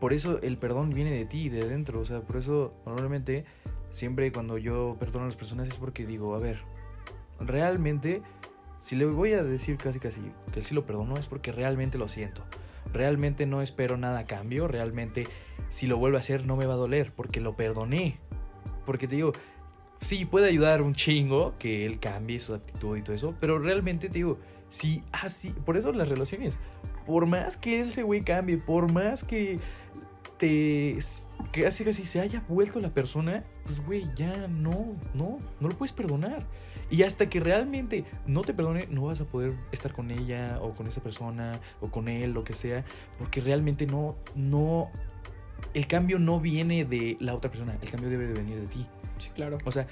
por 0.00 0.12
eso 0.12 0.40
el 0.42 0.56
perdón 0.56 0.90
viene 0.90 1.10
de 1.12 1.24
ti, 1.26 1.48
de 1.48 1.68
dentro, 1.68 2.00
o 2.00 2.04
sea, 2.04 2.20
por 2.22 2.36
eso 2.36 2.72
normalmente 2.86 3.44
siempre 3.90 4.32
cuando 4.32 4.58
yo 4.58 4.96
perdono 4.98 5.24
a 5.24 5.28
las 5.28 5.36
personas 5.36 5.68
es 5.68 5.74
porque 5.74 6.06
digo, 6.06 6.34
a 6.34 6.38
ver, 6.38 6.60
realmente 7.38 8.22
si 8.80 8.96
le 8.96 9.04
voy 9.04 9.34
a 9.34 9.42
decir 9.42 9.76
casi 9.76 9.98
casi 9.98 10.20
que 10.52 10.62
sí 10.62 10.74
lo 10.74 10.86
perdono 10.86 11.16
es 11.16 11.26
porque 11.26 11.52
realmente 11.52 11.98
lo 11.98 12.08
siento. 12.08 12.44
Realmente 12.92 13.46
no 13.46 13.62
espero 13.62 13.96
nada 13.96 14.24
cambio, 14.24 14.66
realmente 14.66 15.26
si 15.70 15.86
lo 15.86 15.98
vuelvo 15.98 16.16
a 16.16 16.20
hacer 16.20 16.46
no 16.46 16.56
me 16.56 16.66
va 16.66 16.74
a 16.74 16.78
doler 16.78 17.12
porque 17.14 17.40
lo 17.40 17.54
perdoné. 17.54 18.18
Porque 18.86 19.06
te 19.06 19.16
digo, 19.16 19.32
sí, 20.00 20.24
puede 20.24 20.48
ayudar 20.48 20.82
un 20.82 20.94
chingo 20.94 21.54
que 21.58 21.86
él 21.86 22.00
cambie 22.00 22.40
su 22.40 22.54
actitud 22.54 22.96
y 22.96 23.02
todo 23.02 23.14
eso, 23.14 23.34
pero 23.40 23.58
realmente 23.58 24.08
te 24.08 24.14
digo, 24.14 24.38
sí, 24.70 25.02
así, 25.12 25.50
por 25.50 25.76
eso 25.76 25.92
las 25.92 26.08
relaciones, 26.08 26.54
por 27.06 27.26
más 27.26 27.56
que 27.56 27.82
ese 27.82 28.02
güey 28.02 28.22
cambie, 28.22 28.56
por 28.56 28.90
más 28.90 29.24
que 29.24 29.60
te, 30.38 30.98
que 31.52 31.66
así 31.66 31.84
casi 31.84 32.04
se 32.06 32.20
haya 32.20 32.42
vuelto 32.48 32.80
la 32.80 32.90
persona, 32.90 33.44
pues 33.64 33.84
güey, 33.84 34.08
ya 34.16 34.48
no, 34.48 34.96
no, 35.14 35.38
no 35.60 35.68
lo 35.68 35.76
puedes 35.76 35.92
perdonar. 35.92 36.46
Y 36.90 37.02
hasta 37.02 37.26
que 37.26 37.40
realmente 37.40 38.04
no 38.26 38.42
te 38.42 38.52
perdone, 38.52 38.86
no 38.90 39.02
vas 39.02 39.20
a 39.20 39.24
poder 39.24 39.52
estar 39.72 39.92
con 39.92 40.10
ella 40.10 40.58
o 40.60 40.74
con 40.74 40.86
esa 40.86 41.02
persona 41.02 41.58
o 41.80 41.88
con 41.88 42.08
él, 42.08 42.32
lo 42.32 42.44
que 42.44 42.52
sea, 42.52 42.84
porque 43.18 43.40
realmente 43.40 43.86
no, 43.86 44.16
no, 44.34 44.90
el 45.74 45.86
cambio 45.86 46.18
no 46.18 46.40
viene 46.40 46.84
de 46.84 47.16
la 47.20 47.34
otra 47.34 47.50
persona, 47.50 47.78
el 47.80 47.90
cambio 47.90 48.10
debe 48.10 48.26
de 48.26 48.34
venir 48.34 48.60
de 48.60 48.66
ti. 48.66 48.86
Sí, 49.18 49.30
claro. 49.34 49.58
O 49.64 49.72
sea, 49.72 49.86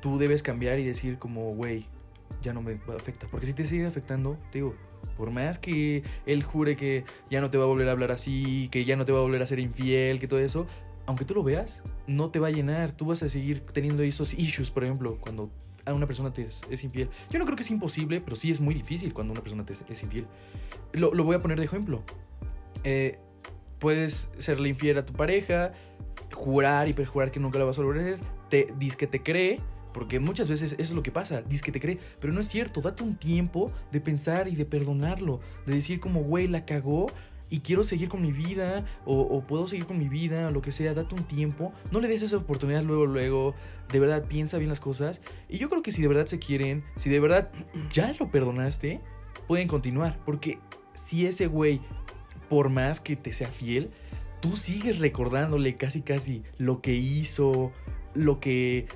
tú 0.00 0.18
debes 0.18 0.42
cambiar 0.42 0.78
y 0.78 0.84
decir 0.84 1.18
como, 1.18 1.54
güey, 1.54 1.86
ya 2.42 2.52
no 2.52 2.62
me 2.62 2.78
afecta. 2.94 3.26
Porque 3.30 3.46
si 3.46 3.52
te 3.52 3.66
sigue 3.66 3.86
afectando, 3.86 4.38
te 4.50 4.58
digo, 4.58 4.74
por 5.16 5.30
más 5.30 5.58
que 5.58 6.04
él 6.26 6.42
jure 6.42 6.76
que 6.76 7.04
ya 7.30 7.40
no 7.40 7.50
te 7.50 7.58
va 7.58 7.64
a 7.64 7.66
volver 7.66 7.88
a 7.88 7.92
hablar 7.92 8.12
así, 8.12 8.68
que 8.70 8.84
ya 8.84 8.96
no 8.96 9.04
te 9.04 9.12
va 9.12 9.18
a 9.18 9.22
volver 9.22 9.42
a 9.42 9.46
ser 9.46 9.58
infiel, 9.58 10.20
que 10.20 10.28
todo 10.28 10.40
eso, 10.40 10.66
aunque 11.06 11.24
tú 11.24 11.34
lo 11.34 11.42
veas, 11.42 11.82
no 12.06 12.30
te 12.30 12.38
va 12.38 12.48
a 12.48 12.50
llenar. 12.50 12.92
Tú 12.92 13.06
vas 13.06 13.22
a 13.22 13.28
seguir 13.28 13.60
teniendo 13.72 14.02
esos 14.02 14.34
issues, 14.34 14.70
por 14.70 14.84
ejemplo, 14.84 15.18
cuando 15.20 15.50
a 15.88 15.94
una 15.94 16.06
persona 16.06 16.32
te 16.32 16.48
es, 16.70 16.84
infiel. 16.84 17.08
Yo 17.30 17.38
no 17.38 17.44
creo 17.44 17.56
que 17.56 17.62
es 17.62 17.70
imposible, 17.70 18.20
pero 18.20 18.36
sí 18.36 18.50
es 18.50 18.60
muy 18.60 18.74
difícil 18.74 19.12
cuando 19.12 19.32
una 19.32 19.40
persona 19.40 19.64
te 19.64 19.72
es, 19.72 20.02
infiel. 20.02 20.26
Lo, 20.92 21.10
voy 21.24 21.36
a 21.36 21.40
poner 21.40 21.58
de 21.58 21.64
ejemplo. 21.64 22.02
Eh, 22.84 23.18
puedes 23.78 24.28
serle 24.38 24.68
infiel 24.68 24.98
a 24.98 25.04
tu 25.04 25.12
pareja, 25.12 25.72
jurar 26.32 26.88
y 26.88 26.92
perjurar 26.92 27.30
que 27.30 27.40
nunca 27.40 27.58
la 27.58 27.64
vas 27.64 27.78
a 27.78 27.82
volver 27.82 28.02
a 28.02 28.04
ver, 28.04 28.20
te 28.48 28.72
dice 28.78 28.96
que 28.96 29.06
te 29.06 29.22
cree, 29.22 29.58
porque 29.92 30.20
muchas 30.20 30.48
veces 30.48 30.72
eso 30.72 30.82
es 30.82 30.90
lo 30.92 31.02
que 31.02 31.10
pasa, 31.10 31.42
dice 31.42 31.64
que 31.64 31.72
te 31.72 31.80
cree, 31.80 31.98
pero 32.20 32.32
no 32.32 32.40
es 32.40 32.48
cierto, 32.48 32.80
date 32.80 33.02
un 33.02 33.16
tiempo 33.16 33.72
de 33.90 34.00
pensar 34.00 34.48
y 34.48 34.54
de 34.54 34.64
perdonarlo, 34.64 35.40
de 35.66 35.74
decir 35.74 36.00
como, 36.00 36.22
güey, 36.22 36.48
la 36.48 36.64
cagó 36.64 37.06
y 37.50 37.60
quiero 37.60 37.84
seguir 37.84 38.08
con 38.08 38.22
mi 38.22 38.32
vida, 38.32 38.84
o, 39.04 39.42
puedo 39.42 39.66
seguir 39.66 39.86
con 39.86 39.98
mi 39.98 40.08
vida, 40.08 40.48
o 40.48 40.50
lo 40.50 40.60
que 40.60 40.72
sea, 40.72 40.94
date 40.94 41.14
un 41.14 41.24
tiempo, 41.24 41.72
no 41.90 42.00
le 42.00 42.08
des 42.08 42.22
esa 42.22 42.36
oportunidad 42.36 42.82
luego, 42.82 43.06
luego, 43.06 43.54
de 43.90 44.00
verdad 44.00 44.24
piensa 44.26 44.58
bien 44.58 44.68
las 44.68 44.80
cosas, 44.80 45.22
y 45.48 45.58
yo 45.58 45.70
creo 45.70 45.82
que 45.82 45.92
si 45.92 46.02
de 46.02 46.08
verdad 46.08 46.26
se 46.26 46.38
quieren, 46.38 46.84
si 46.98 47.08
de 47.10 47.20
verdad 47.20 47.50
ya 47.90 48.12
lo 48.18 48.30
perdonaste, 48.30 49.00
pueden 49.46 49.68
continuar, 49.68 50.18
porque 50.24 50.58
si 50.94 51.26
ese 51.26 51.46
güey, 51.46 51.80
por 52.48 52.68
más 52.68 53.00
que 53.00 53.16
te 53.16 53.32
sea 53.32 53.48
fiel, 53.48 53.90
tú 54.40 54.56
sigues 54.56 54.98
recordándole 54.98 55.76
casi 55.76 56.02
casi 56.02 56.42
lo 56.58 56.80
que 56.80 56.94
hizo, 56.94 57.72
lo 58.14 58.40
que, 58.40 58.86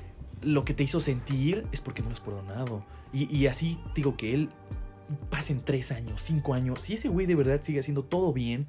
lo 0.43 0.65
que 0.65 0.75
te 0.75 0.85
hizo 0.85 1.01
sentir, 1.01 1.67
es 1.73 1.81
porque 1.81 2.03
no 2.03 2.09
lo 2.09 2.15
has 2.15 2.21
perdonado. 2.21 2.85
Y, 3.13 3.35
y 3.35 3.47
así 3.47 3.79
digo 3.95 4.17
que 4.17 4.33
él 4.33 4.49
pasen 5.31 5.63
tres 5.65 5.93
años, 5.93 6.21
cinco 6.21 6.55
años, 6.55 6.81
si 6.81 6.95
ese 6.95 7.09
güey 7.09 7.27
de 7.27 7.35
verdad 7.35 7.61
sigue 7.63 7.81
haciendo 7.81 8.05
todo 8.05 8.33
bien, 8.33 8.67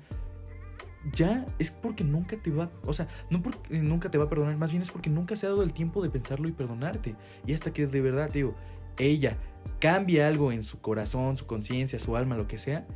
ya 1.13 1.45
es 1.59 1.71
porque 1.71 2.03
nunca 2.03 2.37
te 2.37 2.49
va, 2.49 2.69
o 2.85 2.93
sea, 2.93 3.07
nunca 3.29 4.09
te 4.09 4.17
va 4.17 4.25
a 4.25 4.29
perdonar, 4.29 4.55
más 4.57 4.71
bien 4.71 4.81
es 4.81 4.91
porque 4.91 5.09
nunca 5.09 5.35
se 5.35 5.45
ha 5.45 5.49
dado 5.49 5.63
el 5.63 5.73
tiempo 5.73 6.01
de 6.01 6.09
pensarlo 6.09 6.47
y 6.47 6.53
perdonarte. 6.53 7.15
Y 7.45 7.53
hasta 7.53 7.73
que 7.73 7.87
de 7.87 8.01
verdad, 8.01 8.31
digo, 8.31 8.55
ella 8.97 9.37
cambie 9.79 10.23
algo 10.23 10.51
en 10.51 10.63
su 10.63 10.79
corazón, 10.79 11.37
su 11.37 11.45
conciencia, 11.45 11.99
su 11.99 12.15
alma, 12.15 12.37
lo 12.37 12.47
que 12.47 12.57
sea, 12.57 12.87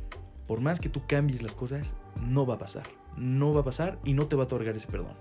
por 0.46 0.60
más 0.60 0.80
que 0.80 0.88
tú 0.88 1.02
cambies 1.06 1.42
las 1.42 1.54
cosas, 1.54 1.92
no 2.22 2.46
va 2.46 2.54
a 2.54 2.58
pasar 2.58 2.84
no 3.18 3.52
va 3.52 3.60
a 3.60 3.64
pasar 3.64 3.98
y 4.04 4.14
no 4.14 4.26
te 4.26 4.36
va 4.36 4.44
a 4.44 4.46
otorgar 4.46 4.76
ese 4.76 4.86
perdón. 4.86 5.14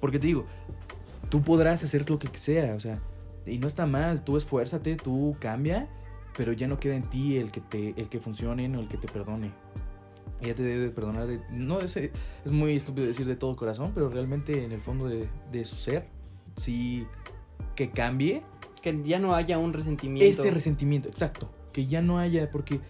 Porque 0.00 0.18
te 0.18 0.26
digo, 0.26 0.46
tú 1.30 1.42
podrás 1.42 1.82
hacer 1.84 2.08
lo 2.08 2.18
que 2.18 2.28
sea, 2.38 2.74
o 2.74 2.80
sea, 2.80 3.00
y 3.46 3.58
no 3.58 3.66
está 3.66 3.86
mal, 3.86 4.24
tú 4.24 4.36
esfuérzate, 4.36 4.96
tú 4.96 5.36
cambia, 5.40 5.88
pero 6.36 6.52
ya 6.52 6.68
no 6.68 6.78
queda 6.78 6.96
en 6.96 7.02
ti 7.02 7.36
el 7.36 7.50
que 7.50 7.60
te 7.60 7.94
el 7.96 8.08
que 8.08 8.20
funcione 8.20 8.74
o 8.76 8.80
el 8.80 8.88
que 8.88 8.96
te 8.96 9.08
perdone. 9.08 9.52
Ella 10.40 10.54
te 10.54 10.62
debe 10.62 10.90
perdonar 10.90 11.26
de 11.26 11.40
no 11.50 11.80
es, 11.80 11.96
es 11.96 12.12
muy 12.52 12.76
estúpido 12.76 13.06
decir 13.06 13.26
de 13.26 13.36
todo 13.36 13.56
corazón, 13.56 13.92
pero 13.94 14.08
realmente 14.08 14.64
en 14.64 14.72
el 14.72 14.80
fondo 14.80 15.08
de, 15.08 15.28
de 15.50 15.64
su 15.64 15.76
ser 15.76 16.08
sí 16.56 17.06
que 17.74 17.90
cambie, 17.90 18.42
que 18.82 19.00
ya 19.02 19.18
no 19.18 19.34
haya 19.34 19.58
un 19.58 19.72
resentimiento. 19.72 20.30
Ese 20.30 20.50
resentimiento, 20.50 21.08
exacto, 21.08 21.50
que 21.72 21.86
ya 21.86 22.02
no 22.02 22.18
haya 22.18 22.50
porque 22.50 22.80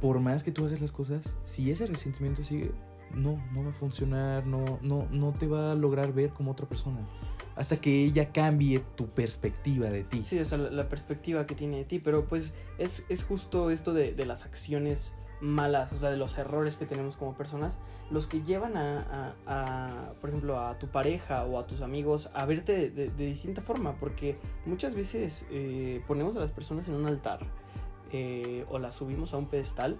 por 0.00 0.20
más 0.20 0.42
que 0.42 0.52
tú 0.52 0.66
hagas 0.66 0.80
las 0.80 0.92
cosas, 0.92 1.22
si 1.44 1.70
ese 1.70 1.86
resentimiento 1.86 2.42
sigue, 2.42 2.70
no, 3.14 3.42
no 3.52 3.64
va 3.64 3.70
a 3.70 3.72
funcionar, 3.72 4.46
no, 4.46 4.78
no, 4.82 5.06
no 5.10 5.32
te 5.32 5.46
va 5.46 5.72
a 5.72 5.74
lograr 5.74 6.12
ver 6.12 6.30
como 6.30 6.52
otra 6.52 6.66
persona. 6.66 6.98
Hasta 7.56 7.76
que 7.76 8.04
ella 8.04 8.32
cambie 8.32 8.80
tu 8.96 9.06
perspectiva 9.06 9.88
de 9.88 10.02
ti. 10.02 10.22
Sí, 10.22 10.38
o 10.38 10.44
sea, 10.44 10.58
la, 10.58 10.88
perspectiva 10.88 11.46
que 11.46 11.54
tiene 11.54 11.78
de 11.78 11.84
ti. 11.84 12.00
Pero 12.00 12.26
pues 12.26 12.52
es, 12.78 13.04
es 13.08 13.24
justo 13.24 13.70
esto 13.70 13.92
de, 13.92 14.12
de, 14.12 14.26
las 14.26 14.44
acciones 14.44 15.14
malas, 15.40 15.92
o 15.92 15.96
sea, 15.96 16.10
de 16.10 16.16
los 16.16 16.36
errores 16.38 16.76
que 16.76 16.86
tenemos 16.86 17.16
como 17.16 17.34
personas, 17.34 17.78
los 18.10 18.26
que 18.26 18.42
llevan 18.42 18.76
a, 18.76 19.34
a, 19.46 20.12
por 20.20 20.30
ejemplo, 20.30 20.58
a 20.58 20.78
tu 20.78 20.88
pareja 20.88 21.44
o 21.44 21.58
a 21.58 21.66
tus 21.66 21.80
amigos 21.80 22.28
a 22.34 22.44
verte 22.44 22.90
de, 22.90 23.10
de, 23.10 23.26
distinta 23.26 23.62
forma. 23.62 23.94
Porque 24.00 24.36
muchas 24.66 24.94
veces 24.94 25.46
eh, 25.50 26.02
ponemos 26.08 26.34
a 26.36 26.40
las 26.40 26.50
personas 26.50 26.88
en 26.88 26.94
un 26.94 27.06
altar 27.06 27.40
eh, 28.12 28.64
o 28.68 28.78
las 28.78 28.96
subimos 28.96 29.32
a 29.32 29.38
un 29.38 29.46
pedestal 29.46 29.98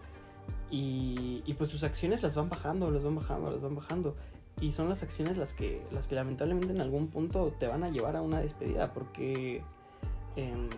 y, 0.70 1.54
pues 1.56 1.70
sus 1.70 1.84
acciones 1.84 2.22
las 2.22 2.34
van 2.34 2.48
bajando, 2.48 2.90
las 2.90 3.04
van 3.04 3.14
bajando, 3.14 3.50
las 3.50 3.60
van 3.60 3.76
bajando. 3.76 4.16
Y 4.60 4.72
son 4.72 4.88
las 4.88 5.02
acciones 5.02 5.36
las 5.36 5.52
que, 5.52 5.82
las 5.92 6.08
que 6.08 6.14
lamentablemente 6.14 6.72
en 6.72 6.80
algún 6.80 7.08
punto 7.08 7.54
te 7.58 7.66
van 7.66 7.84
a 7.84 7.90
llevar 7.90 8.16
a 8.16 8.22
una 8.22 8.40
despedida. 8.40 8.92
Porque 8.92 9.62
em, 10.36 10.68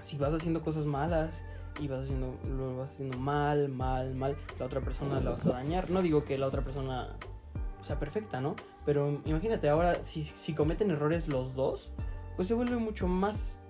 si 0.00 0.16
vas 0.16 0.34
haciendo 0.34 0.62
cosas 0.62 0.86
malas 0.86 1.42
y 1.80 1.88
vas 1.88 2.04
haciendo, 2.04 2.34
lo 2.48 2.78
vas 2.78 2.90
haciendo 2.90 3.18
mal, 3.18 3.68
mal, 3.68 4.14
mal, 4.14 4.36
la 4.58 4.66
otra 4.66 4.80
persona 4.80 5.20
la 5.20 5.30
vas 5.30 5.46
a 5.46 5.52
dañar. 5.52 5.90
No 5.90 6.02
digo 6.02 6.24
que 6.24 6.36
la 6.36 6.46
otra 6.46 6.62
persona 6.62 7.16
sea 7.82 7.98
perfecta, 8.00 8.40
¿no? 8.40 8.56
Pero 8.84 9.20
imagínate 9.24 9.68
ahora, 9.68 9.96
si, 9.96 10.24
si 10.24 10.54
cometen 10.54 10.90
errores 10.90 11.28
los 11.28 11.54
dos, 11.54 11.92
pues 12.34 12.48
se 12.48 12.54
vuelve 12.54 12.76
mucho 12.76 13.06
más 13.06 13.62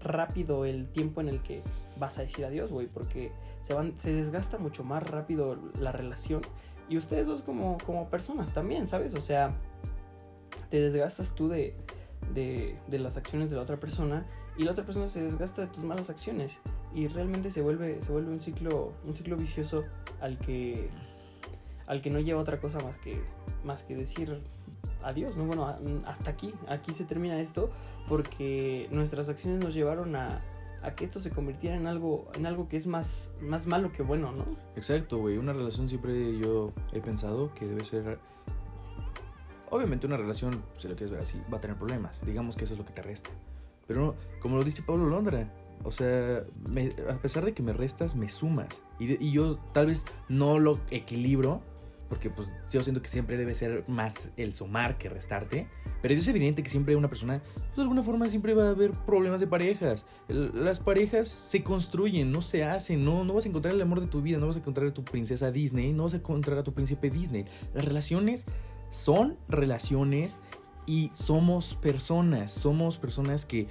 rápido 0.00 0.64
el 0.64 0.88
tiempo 0.88 1.20
en 1.20 1.28
el 1.28 1.42
que 1.42 1.62
vas 1.98 2.18
a 2.18 2.22
decir 2.22 2.44
adiós, 2.44 2.70
güey, 2.70 2.86
porque 2.86 3.32
se, 3.96 4.12
desgasta 4.12 4.58
mucho 4.58 4.84
más 4.84 5.08
rápido 5.10 5.56
la 5.78 5.92
relación. 5.92 6.42
Y 6.88 6.98
ustedes 6.98 7.26
dos 7.26 7.42
como, 7.42 7.78
personas 8.10 8.52
también, 8.52 8.88
¿sabes? 8.88 9.14
O 9.14 9.20
sea, 9.20 9.54
te 10.70 10.80
desgastas 10.80 11.34
tú 11.34 11.48
de, 11.48 11.74
de, 12.34 12.98
las 12.98 13.16
acciones 13.16 13.50
de 13.50 13.56
la 13.56 13.62
otra 13.62 13.76
persona 13.76 14.26
y 14.58 14.64
la 14.64 14.72
otra 14.72 14.84
persona 14.84 15.08
se 15.08 15.22
desgasta 15.22 15.62
de 15.62 15.68
tus 15.68 15.82
malas 15.82 16.10
acciones. 16.10 16.60
Y 16.94 17.08
realmente 17.08 17.50
se 17.50 17.62
vuelve, 17.62 18.00
se 18.00 18.12
vuelve 18.12 18.30
un 18.30 18.40
ciclo, 18.40 18.92
un 19.04 19.16
ciclo 19.16 19.36
vicioso 19.36 19.84
al 20.20 20.38
que, 20.38 20.90
al 21.86 22.02
que 22.02 22.10
no 22.10 22.20
lleva 22.20 22.40
otra 22.40 22.60
cosa 22.60 22.78
más 22.80 22.98
que, 22.98 23.22
más 23.64 23.82
que 23.82 23.96
decir 23.96 24.42
adiós, 25.02 25.36
¿no? 25.36 25.44
Bueno, 25.44 25.66
hasta 26.06 26.30
aquí, 26.30 26.54
aquí 26.68 26.92
se 26.92 27.04
termina 27.04 27.40
esto 27.40 27.70
porque 28.08 28.88
nuestras 28.90 29.28
acciones 29.28 29.60
nos 29.62 29.74
llevaron 29.74 30.16
a, 30.16 30.42
a 30.84 30.94
que 30.94 31.04
esto 31.04 31.18
se 31.18 31.30
convirtiera 31.30 31.76
en 31.76 31.86
algo, 31.86 32.30
en 32.34 32.46
algo 32.46 32.68
que 32.68 32.76
es 32.76 32.86
más, 32.86 33.30
más 33.40 33.66
malo 33.66 33.90
que 33.90 34.02
bueno, 34.02 34.32
¿no? 34.32 34.44
Exacto, 34.76 35.18
güey. 35.18 35.38
Una 35.38 35.52
relación 35.52 35.88
siempre 35.88 36.36
yo 36.38 36.72
he 36.92 37.00
pensado 37.00 37.52
que 37.54 37.66
debe 37.66 37.82
ser. 37.82 38.18
Obviamente, 39.70 40.06
una 40.06 40.18
relación, 40.18 40.52
si 40.76 40.86
lo 40.88 40.94
quieres 40.94 41.10
ver 41.10 41.22
así, 41.22 41.40
va 41.52 41.58
a 41.58 41.60
tener 41.60 41.76
problemas. 41.76 42.20
Digamos 42.24 42.56
que 42.56 42.64
eso 42.64 42.74
es 42.74 42.78
lo 42.78 42.84
que 42.84 42.92
te 42.92 43.02
resta. 43.02 43.30
Pero 43.86 44.14
como 44.40 44.56
lo 44.56 44.64
dice 44.64 44.82
Pablo 44.82 45.06
Londra, 45.08 45.50
o 45.82 45.90
sea, 45.90 46.42
a 47.08 47.14
pesar 47.16 47.44
de 47.44 47.54
que 47.54 47.62
me 47.62 47.72
restas, 47.72 48.14
me 48.14 48.28
sumas. 48.28 48.82
Y, 48.98 49.22
y 49.24 49.32
yo 49.32 49.56
tal 49.72 49.86
vez 49.86 50.04
no 50.28 50.58
lo 50.58 50.78
equilibro 50.90 51.62
porque 52.08 52.30
pues 52.30 52.50
yo 52.70 52.82
siento 52.82 53.02
que 53.02 53.08
siempre 53.08 53.36
debe 53.36 53.54
ser 53.54 53.84
más 53.88 54.32
el 54.36 54.52
sumar 54.52 54.98
que 54.98 55.08
restarte, 55.08 55.68
pero 56.02 56.14
es 56.14 56.28
evidente 56.28 56.62
que 56.62 56.70
siempre 56.70 56.96
una 56.96 57.08
persona, 57.08 57.42
pues 57.54 57.76
de 57.76 57.82
alguna 57.82 58.02
forma 58.02 58.28
siempre 58.28 58.54
va 58.54 58.66
a 58.66 58.70
haber 58.70 58.92
problemas 58.92 59.40
de 59.40 59.46
parejas. 59.46 60.04
las 60.28 60.80
parejas 60.80 61.28
se 61.28 61.62
construyen, 61.62 62.30
no 62.30 62.42
se 62.42 62.64
hacen, 62.64 63.04
no, 63.04 63.24
no 63.24 63.34
vas 63.34 63.46
a 63.46 63.48
encontrar 63.48 63.74
el 63.74 63.82
amor 63.82 64.00
de 64.00 64.06
tu 64.06 64.22
vida, 64.22 64.38
no 64.38 64.46
vas 64.46 64.56
a 64.56 64.60
encontrar 64.60 64.88
a 64.88 64.94
tu 64.94 65.04
princesa 65.04 65.50
Disney, 65.50 65.92
no 65.92 66.04
vas 66.04 66.14
a 66.14 66.18
encontrar 66.18 66.58
a 66.58 66.62
tu 66.62 66.72
príncipe 66.72 67.10
Disney. 67.10 67.46
Las 67.72 67.84
relaciones 67.84 68.44
son 68.90 69.36
relaciones 69.48 70.38
y 70.86 71.10
somos 71.14 71.74
personas, 71.76 72.52
somos 72.52 72.98
personas 72.98 73.44
que 73.44 73.66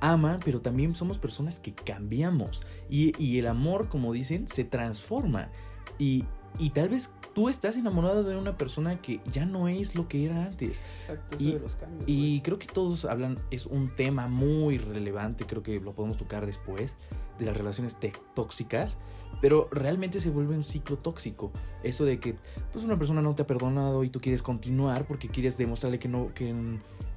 aman, 0.00 0.40
pero 0.44 0.60
también 0.60 0.94
somos 0.94 1.18
personas 1.18 1.60
que 1.60 1.74
cambiamos. 1.74 2.62
Y, 2.88 3.12
y 3.22 3.38
el 3.38 3.46
amor, 3.46 3.88
como 3.88 4.12
dicen, 4.12 4.48
se 4.48 4.64
transforma. 4.64 5.50
Y 5.98 6.24
y 6.58 6.70
tal 6.70 6.88
vez 6.88 7.10
tú 7.34 7.48
estás 7.48 7.76
enamorado 7.76 8.22
de 8.22 8.36
una 8.36 8.56
persona 8.56 9.00
que 9.00 9.20
ya 9.32 9.44
no 9.44 9.68
es 9.68 9.94
lo 9.94 10.06
que 10.08 10.26
era 10.26 10.44
antes. 10.44 10.80
Exacto, 11.00 11.34
eso 11.34 11.44
y, 11.44 11.52
de 11.52 11.60
los 11.60 11.76
cambios. 11.76 12.04
Y 12.06 12.40
creo 12.42 12.58
que 12.58 12.66
todos 12.66 13.04
hablan, 13.04 13.38
es 13.50 13.66
un 13.66 13.94
tema 13.96 14.28
muy 14.28 14.78
relevante, 14.78 15.44
creo 15.44 15.62
que 15.62 15.80
lo 15.80 15.92
podemos 15.92 16.16
tocar 16.16 16.46
después, 16.46 16.96
de 17.38 17.46
las 17.46 17.56
relaciones 17.56 17.96
tóxicas, 18.34 18.98
pero 19.40 19.68
realmente 19.72 20.20
se 20.20 20.30
vuelve 20.30 20.56
un 20.56 20.62
ciclo 20.62 20.96
tóxico. 20.96 21.50
Eso 21.82 22.04
de 22.04 22.20
que 22.20 22.36
pues 22.72 22.84
una 22.84 22.96
persona 22.98 23.20
no 23.20 23.34
te 23.34 23.42
ha 23.42 23.46
perdonado 23.46 24.04
y 24.04 24.10
tú 24.10 24.20
quieres 24.20 24.42
continuar 24.42 25.06
porque 25.06 25.28
quieres 25.28 25.56
demostrarle 25.56 25.98
que 25.98 26.08
no, 26.08 26.32
que, 26.34 26.54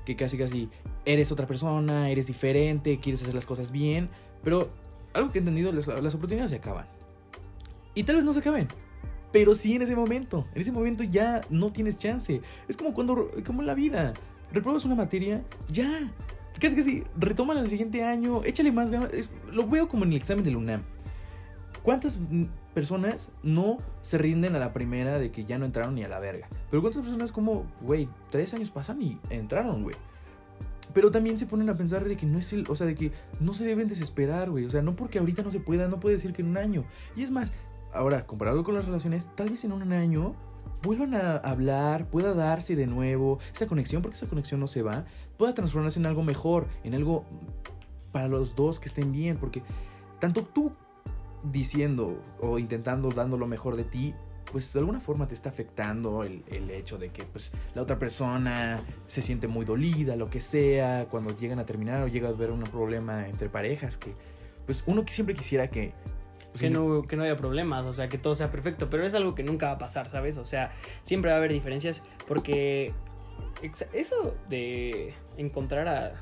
que 0.06 0.15
casi 0.15 0.38
casi 0.38 0.70
eres 1.06 1.32
otra 1.32 1.46
persona, 1.46 2.10
eres 2.10 2.25
diferente, 2.25 3.00
quieres 3.00 3.22
hacer 3.22 3.36
las 3.36 3.46
cosas 3.46 3.72
bien, 3.72 4.10
pero 4.44 4.67
algo 5.13 5.32
que 5.32 5.38
he 5.38 5.41
entendido, 5.41 5.72
las, 5.72 5.88
las 5.88 6.15
oportunidades 6.15 6.51
se 6.51 6.58
acaban. 6.58 6.88
Y 7.94 8.03
tal 8.03 8.15
vez 8.15 8.25
no 8.25 8.34
se 8.34 8.39
acaben, 8.39 8.67
pero 9.31 9.53
sí 9.53 9.75
en 9.75 9.81
ese 9.81 9.96
momento. 9.96 10.46
En 10.55 10.62
ese 10.62 10.72
momento 10.72 11.03
ya 11.03 11.41
no 11.50 11.72
tienes 11.72 11.98
chance. 11.98 12.41
Es 12.67 12.77
como 12.77 12.93
cuando, 12.93 13.31
como 13.46 13.62
en 13.62 13.67
la 13.67 13.74
vida. 13.74 14.13
Repruebas 14.51 14.86
una 14.86 14.96
materia, 14.96 15.43
ya. 15.67 16.12
Casi 16.60 16.75
casi, 16.75 17.03
retómala 17.17 17.60
el 17.60 17.69
siguiente 17.69 18.03
año, 18.03 18.43
échale 18.43 18.72
más 18.72 18.89
ganas. 18.89 19.12
Lo 19.51 19.67
veo 19.67 19.88
como 19.88 20.05
en 20.05 20.12
el 20.12 20.17
examen 20.17 20.43
del 20.43 20.55
UNAM. 20.55 20.81
¿Cuántas 21.84 22.17
personas 22.74 23.29
no 23.43 23.77
se 24.01 24.17
rinden 24.17 24.55
a 24.55 24.60
la 24.60 24.74
primera 24.74 25.19
de 25.19 25.31
que 25.31 25.46
ya 25.46 25.57
no 25.57 25.65
entraron 25.65 25.96
ni 25.96 26.03
a 26.03 26.10
la 26.10 26.19
verga? 26.19 26.48
Pero 26.69 26.81
¿cuántas 26.81 27.03
personas 27.03 27.31
como, 27.31 27.65
güey, 27.81 28.10
tres 28.29 28.53
años 28.53 28.72
pasan 28.72 29.01
y 29.01 29.19
entraron, 29.29 29.84
güey? 29.84 29.96
Pero 30.93 31.12
también 31.12 31.38
se 31.38 31.46
ponen 31.46 31.69
a 31.69 31.75
pensar 31.75 32.03
de 32.03 32.17
que 32.17 32.25
no 32.25 32.39
es 32.39 32.51
el, 32.53 32.65
o 32.69 32.75
sea, 32.75 32.88
de 32.88 32.96
que 32.96 33.12
no 33.39 33.53
se 33.53 33.65
deben 33.65 33.88
desesperar, 33.88 34.50
güey. 34.50 34.65
O 34.65 34.69
sea, 34.69 34.81
no 34.81 34.96
porque 34.96 35.19
ahorita 35.19 35.43
no 35.43 35.51
se 35.51 35.60
pueda, 35.60 35.88
no 35.88 36.00
puede 36.00 36.15
decir 36.15 36.34
que 36.34 36.41
en 36.41 36.50
un 36.50 36.57
año. 36.57 36.86
Y 37.15 37.24
es 37.24 37.31
más, 37.31 37.51
ahora, 37.94 38.25
comparado 38.25 38.63
con 38.63 38.75
las 38.75 38.86
relaciones, 38.86 39.29
tal 39.36 39.50
vez 39.50 39.63
en 39.63 39.72
un 39.72 39.91
año 39.94 40.36
vuelvan 40.84 41.15
a 41.15 41.38
hablar, 41.38 42.10
pueda 42.10 42.34
darse 42.34 42.75
de 42.75 42.88
nuevo 42.88 43.39
esa 43.53 43.67
conexión, 43.67 44.01
porque 44.01 44.15
esa 44.15 44.27
conexión 44.27 44.60
no 44.60 44.67
se 44.67 44.82
va, 44.82 45.06
pueda 45.38 45.53
transformarse 45.53 46.00
en 46.00 46.06
algo 46.06 46.24
mejor, 46.24 46.67
en 46.84 46.94
algo 46.94 47.25
para 48.12 48.27
los 48.27 48.56
dos 48.56 48.79
que 48.79 48.88
estén 48.88 49.12
bien, 49.12 49.38
porque 49.38 49.63
tanto 50.20 50.44
tú 50.44 50.72
diciendo 51.44 52.22
o 52.41 52.60
intentando 52.60 53.10
dando 53.10 53.38
lo 53.38 53.48
mejor 53.48 53.75
de 53.75 53.84
ti, 53.84 54.13
pues 54.51 54.72
de 54.74 54.79
alguna 54.79 55.00
forma 55.00 55.27
te 55.27 55.34
está 55.34 55.50
afectando 55.50 56.24
el, 56.24 56.44
el 56.48 56.70
hecho 56.72 56.98
de 56.98 57.10
que 57.10 57.24
pues 57.24 57.51
la 57.75 57.82
otra 57.82 58.00
persona 58.00 58.82
se 59.08 59.22
siente 59.22 59.48
muy 59.48 59.65
dolida, 59.65 60.15
lo 60.15 60.29
que 60.29 60.41
sea, 60.41 61.08
cuando 61.10 61.38
llegan 61.38 61.60
a 61.60 61.65
terminar 61.65 62.03
o 62.03 62.08
llega 62.08 62.29
a 62.29 62.32
haber 62.32 62.51
un 62.51 62.63
problema 62.63 63.27
entre 63.27 63.50
parejas, 63.50 63.98
que 63.98 64.13
pues 64.65 64.84
uno 64.86 65.06
que 65.06 65.13
siempre 65.13 65.36
quisiera 65.36 65.70
que... 65.70 65.94
que 66.60 66.70
no, 66.70 67.04
que 67.04 67.16
no 67.16 67.24
haya 67.24 67.38
problemas, 67.38 67.88
o 67.88 67.94
sea, 67.94 68.10
que 68.10 68.18
todo 68.18 68.36
sea 68.36 68.52
perfecto, 68.52 68.90
pero 68.90 69.06
es 69.06 69.14
algo 69.16 69.36
que 69.36 69.44
nunca 69.44 69.68
va 69.68 69.72
a 69.74 69.78
pasar, 69.78 70.10
¿sabes? 70.10 70.38
O 70.38 70.46
sea, 70.46 70.72
siempre 71.04 71.32
va 71.32 71.36
a 71.36 71.38
haber 71.40 71.52
diferencias 71.52 72.02
porque 72.28 72.94
eso 73.94 74.36
de 74.50 75.14
encontrar 75.38 75.88
a 75.88 76.14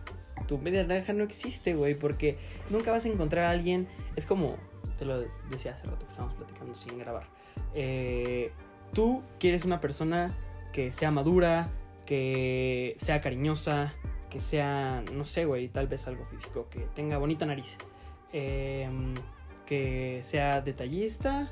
tu 0.48 0.58
media 0.58 0.84
naranja 0.84 1.14
no 1.14 1.24
existe, 1.24 1.74
güey, 1.74 1.96
porque 1.96 2.38
nunca 2.70 2.92
vas 2.92 3.06
a 3.06 3.10
encontrar 3.10 3.46
a 3.46 3.50
alguien, 3.50 3.88
es 4.16 4.26
como, 4.26 4.58
te 4.98 5.06
lo 5.06 5.22
decía 5.50 5.74
hace 5.74 5.86
rato 5.86 6.06
que 6.06 6.12
estábamos 6.12 6.36
platicando 6.36 6.76
sin 6.76 6.98
grabar, 7.00 7.28
Eh, 7.74 8.52
tú 8.94 9.22
quieres 9.40 9.66
una 9.66 9.80
persona 9.82 10.36
que 10.72 10.92
sea 10.92 11.12
madura, 11.12 11.70
que 12.06 12.96
sea 12.98 13.22
cariñosa, 13.22 13.94
que 14.30 14.40
sea, 14.40 15.04
no 15.14 15.26
sé, 15.26 15.46
güey, 15.46 15.70
tal 15.70 15.88
vez 15.88 16.08
algo 16.08 16.26
físico, 16.26 16.68
que 16.70 16.82
tenga 16.94 17.18
bonita 17.18 17.46
nariz. 17.46 17.78
Em, 18.34 19.14
que 19.66 20.22
sea 20.24 20.62
detallista 20.62 21.52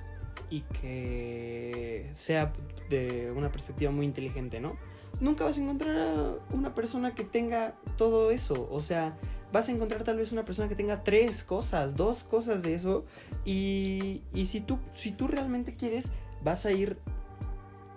y 0.50 0.62
que 0.62 2.10
sea 2.14 2.54
de 2.90 3.32
una 3.36 3.52
perspectiva 3.52 3.92
muy 3.92 4.06
inteligente, 4.06 4.60
¿no? 4.60 4.78
Nunca 5.20 5.46
vas 5.46 5.58
a 5.58 5.62
encontrar 5.62 6.40
una 6.52 6.74
persona 6.74 7.14
que 7.14 7.24
tenga 7.24 7.76
todo 7.98 8.32
eso, 8.32 8.68
o 8.72 8.82
sea, 8.82 9.16
vas 9.52 9.70
a 9.70 9.72
encontrar 9.72 10.04
tal 10.04 10.18
vez 10.18 10.32
una 10.32 10.44
persona 10.44 10.68
que 10.68 10.76
tenga 10.76 11.04
tres 11.04 11.44
cosas, 11.44 11.96
dos 11.96 12.24
cosas 12.24 12.64
de 12.64 12.74
eso, 12.74 13.06
y, 13.46 14.22
y 14.34 14.48
si, 14.48 14.62
tú, 14.62 14.80
si 14.94 15.12
tú 15.12 15.28
realmente 15.28 15.76
quieres, 15.76 16.12
vas 16.44 16.66
a 16.66 16.72
ir 16.72 16.98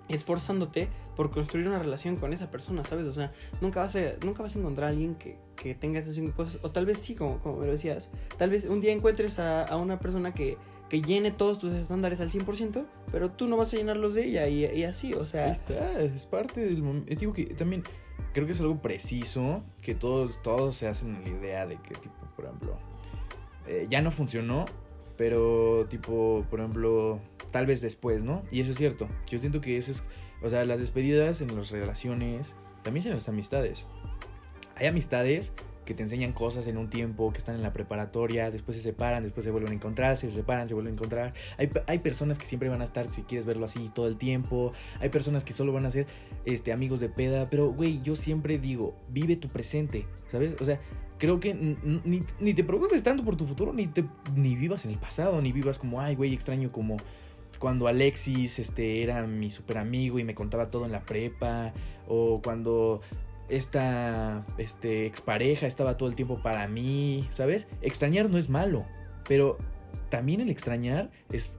esforzándote 0.09 0.89
por 1.17 1.31
construir 1.31 1.67
una 1.67 1.79
relación 1.79 2.17
con 2.17 2.33
esa 2.33 2.51
persona, 2.51 2.85
¿sabes? 2.85 3.07
O 3.07 3.13
sea, 3.13 3.33
nunca 3.61 3.81
vas 3.81 3.97
a, 3.97 4.01
nunca 4.23 4.43
vas 4.43 4.55
a 4.55 4.59
encontrar 4.59 4.89
a 4.89 4.91
alguien 4.91 5.15
que, 5.15 5.39
que 5.57 5.75
tenga 5.75 5.99
esas 5.99 6.15
cinco 6.15 6.33
cosas, 6.37 6.61
o 6.63 6.71
tal 6.71 6.87
vez 6.87 6.99
sí, 6.99 7.15
como, 7.15 7.39
como 7.41 7.59
me 7.59 7.67
lo 7.67 7.73
decías, 7.73 8.11
tal 8.39 8.51
vez 8.51 8.67
un 8.67 8.81
día 8.81 8.93
encuentres 8.93 9.39
a, 9.39 9.65
a 9.65 9.77
una 9.77 9.99
persona 9.99 10.35
que, 10.35 10.59
que 10.89 11.03
llene 11.03 11.31
todos 11.31 11.59
tus 11.59 11.73
estándares 11.73 12.21
al 12.21 12.31
100%, 12.31 12.87
pero 13.11 13.31
tú 13.31 13.49
no 13.49 13.57
vas 13.57 13.73
a 13.73 13.77
llenarlos 13.77 14.15
de 14.15 14.25
ella 14.25 14.49
y, 14.49 14.85
así, 14.85 15.15
o 15.15 15.25
sea, 15.25 15.51
está, 15.51 16.01
es 16.01 16.27
parte 16.27 16.61
del 16.61 16.83
momento. 16.83 17.13
Digo 17.15 17.33
que 17.33 17.47
también 17.47 17.83
creo 18.33 18.47
que 18.47 18.53
es 18.53 18.61
algo 18.61 18.81
preciso, 18.81 19.65
que 19.83 19.95
todos, 19.95 20.41
todos 20.43 20.77
se 20.77 20.87
hacen 20.87 21.23
la 21.25 21.29
idea 21.29 21.67
de 21.67 21.77
que, 21.77 21.95
tipo, 21.95 22.15
por 22.37 22.45
ejemplo, 22.45 22.79
eh, 23.67 23.87
ya 23.89 24.01
no 24.01 24.11
funcionó, 24.11 24.65
pero, 25.17 25.87
tipo, 25.89 26.45
por 26.51 26.61
ejemplo, 26.61 27.21
tal 27.51 27.67
vez 27.67 27.81
después, 27.81 28.23
¿no? 28.23 28.43
Y 28.51 28.61
eso 28.61 28.71
es 28.71 28.77
cierto. 28.77 29.09
Yo 29.27 29.39
siento 29.39 29.61
que 29.61 29.79
eso 29.79 29.91
es, 29.91 30.05
o 30.43 30.51
sea, 30.51 30.65
las 30.65 30.81
despedidas 30.81 31.41
en 31.41 31.57
las 31.57 31.71
relaciones, 31.71 32.55
también 32.83 33.07
en 33.07 33.15
las 33.15 33.29
amistades. 33.29 33.87
Hay 34.77 34.87
amistades 34.87 35.53
que 35.87 35.95
te 35.95 36.03
enseñan 36.03 36.33
cosas 36.33 36.67
en 36.67 36.77
un 36.77 36.91
tiempo, 36.91 37.33
que 37.33 37.39
están 37.39 37.55
en 37.55 37.63
la 37.63 37.73
preparatoria, 37.73 38.51
después 38.51 38.77
se 38.77 38.83
separan, 38.83 39.23
después 39.23 39.45
se 39.45 39.51
vuelven 39.51 39.73
a 39.73 39.75
encontrar, 39.75 40.17
se 40.19 40.31
separan, 40.31 40.69
se 40.69 40.75
vuelven 40.75 40.93
a 40.93 40.97
encontrar. 40.97 41.33
Hay, 41.57 41.71
hay 41.87 42.01
personas 42.01 42.39
que 42.39 42.45
siempre 42.45 42.69
van 42.69 42.83
a 42.83 42.85
estar, 42.85 43.09
si 43.09 43.23
quieres 43.23 43.47
verlo 43.47 43.65
así, 43.65 43.91
todo 43.95 44.09
el 44.09 44.19
tiempo. 44.19 44.73
Hay 45.01 45.09
personas 45.09 45.45
que 45.45 45.55
solo 45.55 45.73
van 45.73 45.87
a 45.87 45.91
ser 45.91 46.07
este, 46.45 46.73
amigos 46.73 47.01
de 47.01 47.09
peda. 47.09 47.49
Pero, 47.49 47.73
güey, 47.73 48.03
yo 48.03 48.17
siempre 48.17 48.59
digo, 48.59 48.97
vive 49.09 49.37
tu 49.37 49.49
presente, 49.49 50.07
¿sabes? 50.31 50.61
O 50.61 50.65
sea, 50.65 50.81
creo 51.19 51.41
que 51.41 51.55
ni, 51.55 52.23
ni 52.41 52.53
te 52.53 52.65
preocupes 52.65 53.03
tanto 53.03 53.25
por 53.25 53.37
tu 53.37 53.47
futuro, 53.47 53.73
ni, 53.73 53.87
te, 53.87 54.05
ni 54.35 54.57
vivas 54.57 54.85
en 54.85 54.91
el 54.91 54.99
pasado, 54.99 55.41
ni 55.41 55.53
vivas 55.53 55.79
como, 55.79 56.01
ay, 56.01 56.17
güey, 56.17 56.35
extraño 56.35 56.73
como 56.73 56.97
cuando 57.59 57.87
Alexis 57.89 58.59
este, 58.59 59.03
era 59.03 59.27
mi 59.27 59.51
super 59.51 59.79
amigo 59.79 60.19
y 60.19 60.25
me 60.25 60.35
contaba 60.35 60.71
todo 60.71 60.85
en 60.85 60.93
la 60.93 61.01
prepa, 61.01 61.73
o 62.09 62.41
cuando 62.43 63.01
esta 63.49 64.45
este, 64.59 65.07
expareja 65.07 65.67
estaba 65.67 65.97
todo 65.97 66.09
el 66.09 66.15
tiempo 66.15 66.43
para 66.43 66.67
mí, 66.69 67.29
¿sabes? 67.33 67.67
Extrañar 67.81 68.29
no 68.29 68.39
es 68.39 68.49
malo, 68.49 68.85
pero 69.29 69.59
también 70.09 70.41
el 70.41 70.51
extrañar 70.51 71.11
es 71.31 71.55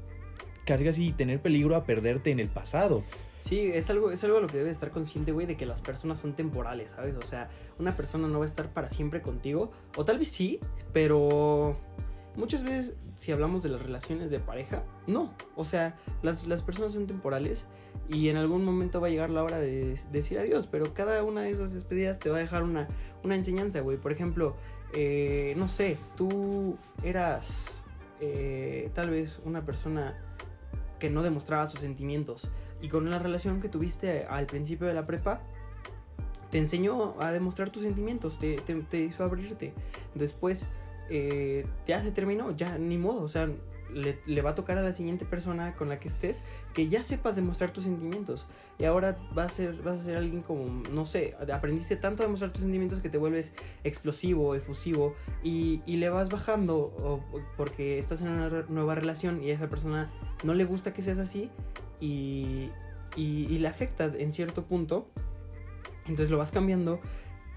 casi 0.65 0.83
casi 0.83 1.11
tener 1.13 1.41
peligro 1.41 1.75
a 1.75 1.85
perderte 1.85 2.31
en 2.31 2.39
el 2.39 2.49
pasado. 2.49 3.03
sí, 3.39 3.71
es 3.73 3.89
algo, 3.89 4.11
es 4.11 4.23
algo 4.23 4.37
a 4.37 4.41
lo 4.41 4.47
que 4.47 4.57
debes 4.57 4.73
estar 4.73 4.91
consciente, 4.91 5.31
güey, 5.31 5.45
de 5.45 5.55
que 5.55 5.65
las 5.65 5.81
personas 5.81 6.19
son 6.19 6.33
temporales, 6.33 6.91
¿sabes? 6.91 7.15
O 7.15 7.21
sea, 7.21 7.49
una 7.79 7.95
persona 7.95 8.27
no 8.27 8.39
va 8.39 8.45
a 8.45 8.47
estar 8.47 8.69
para 8.73 8.89
siempre 8.89 9.21
contigo, 9.21 9.71
o 9.95 10.03
tal 10.03 10.19
vez 10.19 10.29
sí, 10.29 10.59
pero 10.91 11.77
muchas 12.37 12.63
veces 12.63 12.93
si 13.17 13.31
hablamos 13.33 13.63
de 13.63 13.69
las 13.69 13.81
relaciones 13.81 14.31
de 14.31 14.39
pareja, 14.39 14.83
no, 15.07 15.33
o 15.55 15.65
sea, 15.65 15.95
las, 16.21 16.47
las 16.47 16.61
personas 16.63 16.93
son 16.93 17.07
temporales 17.07 17.65
y 18.07 18.29
en 18.29 18.37
algún 18.37 18.63
momento 18.63 19.01
va 19.01 19.07
a 19.07 19.09
llegar 19.09 19.29
la 19.29 19.43
hora 19.43 19.57
de 19.59 19.95
decir 20.11 20.39
adiós, 20.39 20.67
pero 20.67 20.93
cada 20.93 21.23
una 21.23 21.41
de 21.41 21.49
esas 21.49 21.73
despedidas 21.73 22.19
te 22.19 22.29
va 22.29 22.37
a 22.37 22.39
dejar 22.39 22.63
una, 22.63 22.87
una 23.23 23.35
enseñanza, 23.35 23.81
güey. 23.81 23.97
Por 23.97 24.11
ejemplo, 24.13 24.55
eh, 24.93 25.53
no 25.57 25.67
sé, 25.67 25.97
tú 26.15 26.77
eras 27.03 27.83
eh, 28.21 28.89
tal 28.93 29.09
vez 29.09 29.39
una 29.43 29.65
persona 29.65 30.15
que 30.99 31.09
no 31.09 31.21
demostraba 31.23 31.67
sus 31.67 31.81
sentimientos 31.81 32.49
y 32.81 32.87
con 32.89 33.09
la 33.09 33.19
relación 33.19 33.59
que 33.59 33.67
tuviste 33.69 34.25
al 34.25 34.45
principio 34.45 34.87
de 34.87 34.93
la 34.93 35.05
prepa, 35.05 35.41
te 36.51 36.59
enseñó 36.59 37.19
a 37.19 37.31
demostrar 37.31 37.69
tus 37.71 37.83
sentimientos, 37.83 38.39
te- 38.39 38.55
te 38.55 38.99
hizo 38.99 39.23
abrirte. 39.23 39.73
Después 40.15 40.65
eh, 41.09 41.65
ya 41.85 42.01
se 42.01 42.11
terminó, 42.11 42.55
ya 42.55 42.77
ni 42.77 42.97
modo, 42.97 43.21
o 43.21 43.27
sea, 43.27 43.49
le, 43.93 44.41
va 44.41 44.49
a 44.51 44.55
tocar 44.55 44.77
a 44.77 44.81
la 44.81 44.91
siguiente 44.91 45.25
persona 45.25 45.73
con 45.75 45.87
la 45.89 45.97
que 45.99 46.09
estés 46.09 46.43
que 46.73 46.89
ya 46.89 47.03
sepas 47.03 47.35
demostrar 47.35 47.71
tus 47.71 47.85
sentimientos. 47.85 48.45
Y 48.77 48.83
ahora 48.83 49.17
vas 49.33 49.53
a 49.53 49.55
ser, 49.55 49.81
vas 49.81 50.01
a 50.01 50.03
ser 50.03 50.17
alguien 50.17 50.41
como, 50.41 50.83
no 50.93 51.05
sé, 51.05 51.35
aprendiste 51.53 51.95
tanto 51.95 52.21
a 52.21 52.25
demostrar 52.25 52.51
tus 52.51 52.63
sentimientos 52.63 52.99
que 52.99 53.09
te 53.09 53.17
vuelves 53.17 53.53
explosivo, 53.83 54.55
efusivo 54.55 55.15
y, 55.43 55.81
y 55.85 55.97
le 55.97 56.09
vas 56.09 56.29
bajando 56.29 56.77
o- 56.77 57.23
porque 57.55 57.97
estás 57.97 58.21
en 58.21 58.27
una 58.29 58.49
nueva 58.67 58.95
relación 58.95 59.41
y 59.41 59.51
a 59.51 59.53
esa 59.53 59.69
persona 59.69 60.11
no 60.43 60.53
le 60.53 60.65
gusta 60.65 60.91
que 60.93 61.01
seas 61.01 61.17
así 61.17 61.49
y, 62.01 62.69
y, 63.15 63.47
y 63.49 63.57
le 63.59 63.67
afecta 63.67 64.05
en 64.17 64.33
cierto 64.33 64.65
punto. 64.65 65.07
Entonces 66.07 66.29
lo 66.29 66.37
vas 66.37 66.51
cambiando 66.51 66.99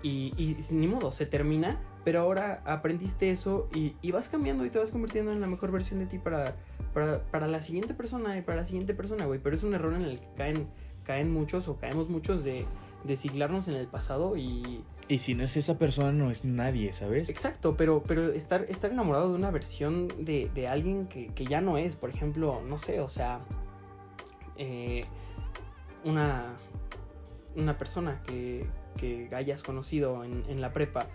y, 0.02 0.32
y 0.38 0.56
ni 0.74 0.86
modo, 0.86 1.10
se 1.12 1.26
termina, 1.26 1.80
pero 2.04 2.20
ahora 2.20 2.62
aprendiste 2.64 3.30
eso 3.30 3.68
y, 3.74 3.94
y 4.02 4.10
vas 4.10 4.28
cambiando 4.28 4.64
y 4.64 4.70
te 4.70 4.78
vas 4.78 4.90
convirtiendo 4.90 5.32
en 5.32 5.40
la 5.40 5.46
mejor 5.46 5.70
versión 5.70 5.98
de 5.98 6.06
ti 6.06 6.18
para, 6.18 6.54
para, 6.94 7.22
para 7.24 7.46
la 7.46 7.60
siguiente 7.60 7.94
persona 7.94 8.38
y 8.38 8.42
para 8.42 8.58
la 8.58 8.64
siguiente 8.64 8.94
persona, 8.94 9.26
güey. 9.26 9.40
Pero 9.42 9.56
es 9.56 9.62
un 9.62 9.74
error 9.74 9.94
en 9.94 10.02
el 10.02 10.20
que 10.20 10.28
caen, 10.36 10.68
caen 11.04 11.32
muchos 11.32 11.68
o 11.68 11.76
caemos 11.76 12.08
muchos 12.08 12.44
de, 12.44 12.66
de 13.04 13.16
siglarnos 13.16 13.68
en 13.68 13.74
el 13.74 13.86
pasado 13.86 14.36
y... 14.36 14.84
Y 15.08 15.18
si 15.18 15.34
no 15.34 15.42
es 15.42 15.56
esa 15.56 15.76
persona, 15.76 16.12
no 16.12 16.30
es 16.30 16.44
nadie, 16.44 16.92
¿sabes? 16.92 17.28
Exacto, 17.28 17.76
pero, 17.76 18.04
pero 18.06 18.32
estar, 18.32 18.64
estar 18.68 18.92
enamorado 18.92 19.30
de 19.30 19.34
una 19.34 19.50
versión 19.50 20.06
de, 20.20 20.48
de 20.54 20.68
alguien 20.68 21.08
que, 21.08 21.28
que 21.34 21.44
ya 21.44 21.60
no 21.60 21.78
es, 21.78 21.96
por 21.96 22.10
ejemplo, 22.10 22.62
no 22.64 22.78
sé, 22.78 23.00
o 23.00 23.08
sea, 23.08 23.40
eh, 24.56 25.02
una, 26.04 26.54
una 27.56 27.76
persona 27.76 28.22
que, 28.24 28.66
que 28.96 29.28
hayas 29.34 29.62
conocido 29.62 30.24
en, 30.24 30.44
en 30.48 30.60
la 30.60 30.72
prepa, 30.72 31.06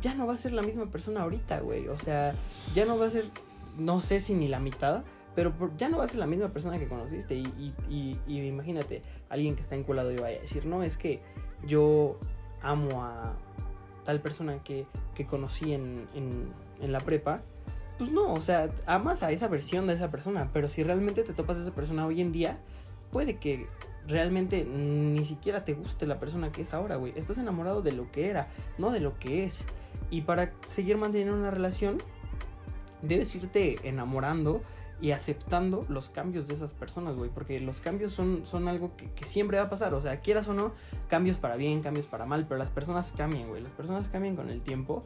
ya 0.00 0.14
no 0.14 0.26
va 0.26 0.34
a 0.34 0.36
ser 0.36 0.52
la 0.52 0.62
misma 0.62 0.86
persona 0.86 1.22
ahorita, 1.22 1.60
güey. 1.60 1.88
O 1.88 1.98
sea, 1.98 2.34
ya 2.74 2.84
no 2.84 2.98
va 2.98 3.06
a 3.06 3.10
ser, 3.10 3.30
no 3.76 4.00
sé 4.00 4.20
si 4.20 4.34
ni 4.34 4.48
la 4.48 4.58
mitad, 4.60 5.04
pero 5.34 5.52
ya 5.76 5.88
no 5.88 5.98
va 5.98 6.04
a 6.04 6.08
ser 6.08 6.18
la 6.18 6.26
misma 6.26 6.48
persona 6.48 6.78
que 6.78 6.88
conociste. 6.88 7.34
Y, 7.34 7.44
y, 7.58 7.74
y- 7.88 8.20
y 8.26 8.46
imagínate, 8.46 9.02
alguien 9.28 9.54
que 9.56 9.62
está 9.62 9.74
enculado 9.74 10.10
y 10.12 10.16
vaya 10.16 10.38
a 10.38 10.40
decir, 10.40 10.66
no, 10.66 10.82
es 10.82 10.96
que 10.96 11.20
yo 11.66 12.18
amo 12.62 13.02
a 13.04 13.34
tal 14.04 14.20
persona 14.20 14.62
que, 14.62 14.86
que 15.14 15.26
conocí 15.26 15.72
en, 15.72 16.06
en, 16.14 16.48
en 16.80 16.92
la 16.92 17.00
prepa, 17.00 17.40
pues 17.98 18.12
no, 18.12 18.32
o 18.34 18.40
sea, 18.40 18.70
amas 18.86 19.22
a 19.22 19.30
esa 19.32 19.48
versión 19.48 19.86
de 19.86 19.94
esa 19.94 20.10
persona, 20.10 20.50
pero 20.52 20.68
si 20.68 20.82
realmente 20.82 21.22
te 21.22 21.32
topas 21.32 21.56
a 21.56 21.62
esa 21.62 21.74
persona 21.74 22.06
hoy 22.06 22.20
en 22.20 22.30
día, 22.30 22.58
puede 23.10 23.38
que 23.38 23.66
realmente 24.06 24.64
ni 24.64 25.24
siquiera 25.24 25.64
te 25.64 25.74
guste 25.74 26.06
la 26.06 26.18
persona 26.18 26.52
que 26.52 26.62
es 26.62 26.74
ahora, 26.74 26.96
güey. 26.96 27.12
Estás 27.16 27.38
enamorado 27.38 27.82
de 27.82 27.92
lo 27.92 28.10
que 28.10 28.30
era, 28.30 28.48
no 28.78 28.90
de 28.90 29.00
lo 29.00 29.18
que 29.18 29.44
es. 29.44 29.64
Y 30.10 30.22
para 30.22 30.52
seguir 30.66 30.96
manteniendo 30.96 31.36
una 31.36 31.50
relación, 31.50 31.98
debes 33.02 33.34
irte 33.34 33.76
enamorando 33.88 34.62
y 35.00 35.10
aceptando 35.10 35.84
los 35.88 36.08
cambios 36.08 36.46
de 36.46 36.54
esas 36.54 36.72
personas, 36.72 37.16
güey. 37.16 37.30
Porque 37.30 37.58
los 37.58 37.80
cambios 37.80 38.12
son, 38.12 38.46
son 38.46 38.68
algo 38.68 38.96
que, 38.96 39.10
que, 39.10 39.24
siempre 39.24 39.58
va 39.58 39.64
a 39.64 39.70
pasar. 39.70 39.94
O 39.94 40.00
sea, 40.00 40.20
quieras 40.20 40.48
o 40.48 40.54
no, 40.54 40.72
cambios 41.08 41.38
para 41.38 41.56
bien, 41.56 41.82
cambios 41.82 42.06
para 42.06 42.26
mal. 42.26 42.46
Pero 42.48 42.58
las 42.58 42.70
personas 42.70 43.12
cambian, 43.16 43.48
güey. 43.48 43.62
Las 43.62 43.72
personas 43.72 44.08
cambian 44.08 44.36
con 44.36 44.48
el 44.48 44.62
tiempo. 44.62 45.02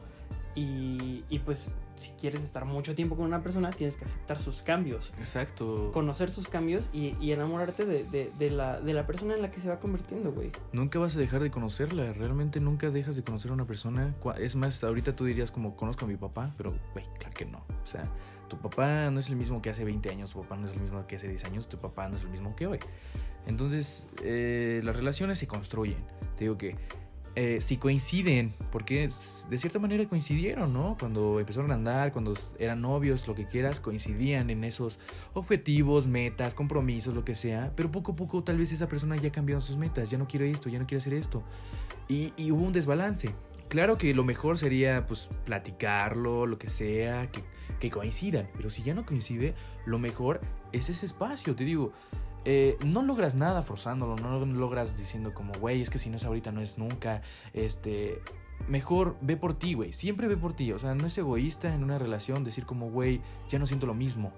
Y, 0.55 1.23
y, 1.29 1.39
pues 1.39 1.71
si 1.95 2.11
quieres 2.11 2.43
estar 2.43 2.65
mucho 2.65 2.93
tiempo 2.95 3.15
con 3.15 3.25
una 3.25 3.41
persona, 3.41 3.69
tienes 3.69 3.95
que 3.95 4.05
aceptar 4.05 4.37
sus 4.37 4.61
cambios. 4.63 5.13
Exacto. 5.17 5.91
Conocer 5.93 6.29
sus 6.29 6.47
cambios 6.47 6.89
y, 6.91 7.15
y 7.21 7.31
enamorarte 7.31 7.85
de, 7.85 8.03
de, 8.03 8.31
de, 8.37 8.49
la, 8.49 8.81
de 8.81 8.93
la 8.93 9.07
persona 9.07 9.35
en 9.35 9.41
la 9.41 9.51
que 9.51 9.59
se 9.59 9.69
va 9.69 9.79
convirtiendo, 9.79 10.31
güey. 10.31 10.51
Nunca 10.73 10.99
vas 10.99 11.15
a 11.15 11.19
dejar 11.19 11.41
de 11.41 11.51
conocerla. 11.51 12.11
Realmente 12.13 12.59
nunca 12.59 12.89
dejas 12.89 13.15
de 13.15 13.23
conocer 13.23 13.51
a 13.51 13.53
una 13.53 13.65
persona. 13.65 14.13
Es 14.37 14.55
más, 14.55 14.83
ahorita 14.83 15.15
tú 15.15 15.25
dirías 15.25 15.51
como 15.51 15.75
conozco 15.75 16.05
a 16.05 16.07
mi 16.07 16.17
papá, 16.17 16.53
pero, 16.57 16.73
güey, 16.93 17.05
claro 17.17 17.33
que 17.33 17.45
no. 17.45 17.59
O 17.83 17.85
sea, 17.85 18.03
tu 18.49 18.57
papá 18.57 19.09
no 19.09 19.19
es 19.21 19.29
el 19.29 19.37
mismo 19.37 19.61
que 19.61 19.69
hace 19.69 19.85
20 19.85 20.09
años, 20.09 20.31
tu 20.31 20.41
papá 20.41 20.57
no 20.57 20.67
es 20.67 20.73
el 20.73 20.81
mismo 20.81 21.07
que 21.07 21.15
hace 21.15 21.29
10 21.29 21.45
años, 21.45 21.69
tu 21.69 21.77
papá 21.77 22.09
no 22.09 22.17
es 22.17 22.23
el 22.23 22.29
mismo 22.29 22.53
que 22.55 22.67
hoy. 22.67 22.79
Entonces, 23.47 24.05
eh, 24.23 24.81
las 24.83 24.95
relaciones 24.95 25.39
se 25.39 25.47
construyen. 25.47 25.99
Te 26.35 26.43
digo 26.45 26.57
que 26.57 26.75
eh, 27.35 27.59
si 27.61 27.77
coinciden, 27.77 28.53
porque 28.71 29.09
de 29.49 29.57
cierta 29.57 29.79
manera 29.79 30.07
coincidieron, 30.07 30.73
¿no? 30.73 30.97
Cuando 30.99 31.39
empezaron 31.39 31.71
a 31.71 31.75
andar, 31.75 32.11
cuando 32.11 32.33
eran 32.59 32.81
novios, 32.81 33.27
lo 33.27 33.35
que 33.35 33.45
quieras, 33.47 33.79
coincidían 33.79 34.49
en 34.49 34.63
esos 34.63 34.99
objetivos, 35.33 36.07
metas, 36.07 36.53
compromisos, 36.53 37.15
lo 37.15 37.23
que 37.23 37.35
sea, 37.35 37.71
pero 37.75 37.91
poco 37.91 38.11
a 38.11 38.15
poco 38.15 38.43
tal 38.43 38.57
vez 38.57 38.71
esa 38.71 38.87
persona 38.87 39.15
ya 39.15 39.31
cambió 39.31 39.61
sus 39.61 39.77
metas, 39.77 40.09
ya 40.09 40.17
no 40.17 40.27
quiere 40.27 40.49
esto, 40.49 40.69
ya 40.69 40.79
no 40.79 40.85
quiere 40.85 40.99
hacer 40.99 41.13
esto, 41.13 41.43
y, 42.07 42.33
y 42.35 42.51
hubo 42.51 42.63
un 42.63 42.73
desbalance. 42.73 43.29
Claro 43.69 43.97
que 43.97 44.13
lo 44.13 44.25
mejor 44.25 44.57
sería 44.57 45.07
pues 45.07 45.29
platicarlo, 45.45 46.45
lo 46.45 46.57
que 46.57 46.67
sea, 46.67 47.31
que, 47.31 47.41
que 47.79 47.89
coincidan, 47.89 48.49
pero 48.57 48.69
si 48.69 48.83
ya 48.83 48.93
no 48.93 49.05
coincide, 49.05 49.55
lo 49.85 49.97
mejor 49.97 50.41
es 50.73 50.89
ese 50.89 51.05
espacio, 51.05 51.55
te 51.55 51.63
digo, 51.63 51.93
eh, 52.45 52.77
no 52.85 53.01
logras 53.01 53.35
nada 53.35 53.61
forzándolo, 53.61 54.15
no 54.15 54.43
logras 54.45 54.97
diciendo 54.97 55.33
como, 55.33 55.53
güey, 55.53 55.81
es 55.81 55.89
que 55.89 55.99
si 55.99 56.09
no 56.09 56.17
es 56.17 56.25
ahorita, 56.25 56.51
no 56.51 56.61
es 56.61 56.77
nunca. 56.77 57.21
Este, 57.53 58.21
mejor 58.67 59.17
ve 59.21 59.37
por 59.37 59.53
ti, 59.53 59.73
güey. 59.73 59.93
Siempre 59.93 60.27
ve 60.27 60.37
por 60.37 60.53
ti. 60.53 60.71
O 60.71 60.79
sea, 60.79 60.95
no 60.95 61.05
es 61.05 61.17
egoísta 61.17 61.73
en 61.73 61.83
una 61.83 61.99
relación 61.99 62.43
decir 62.43 62.65
como, 62.65 62.89
güey, 62.89 63.21
ya 63.49 63.59
no 63.59 63.67
siento 63.67 63.85
lo 63.85 63.93
mismo. 63.93 64.31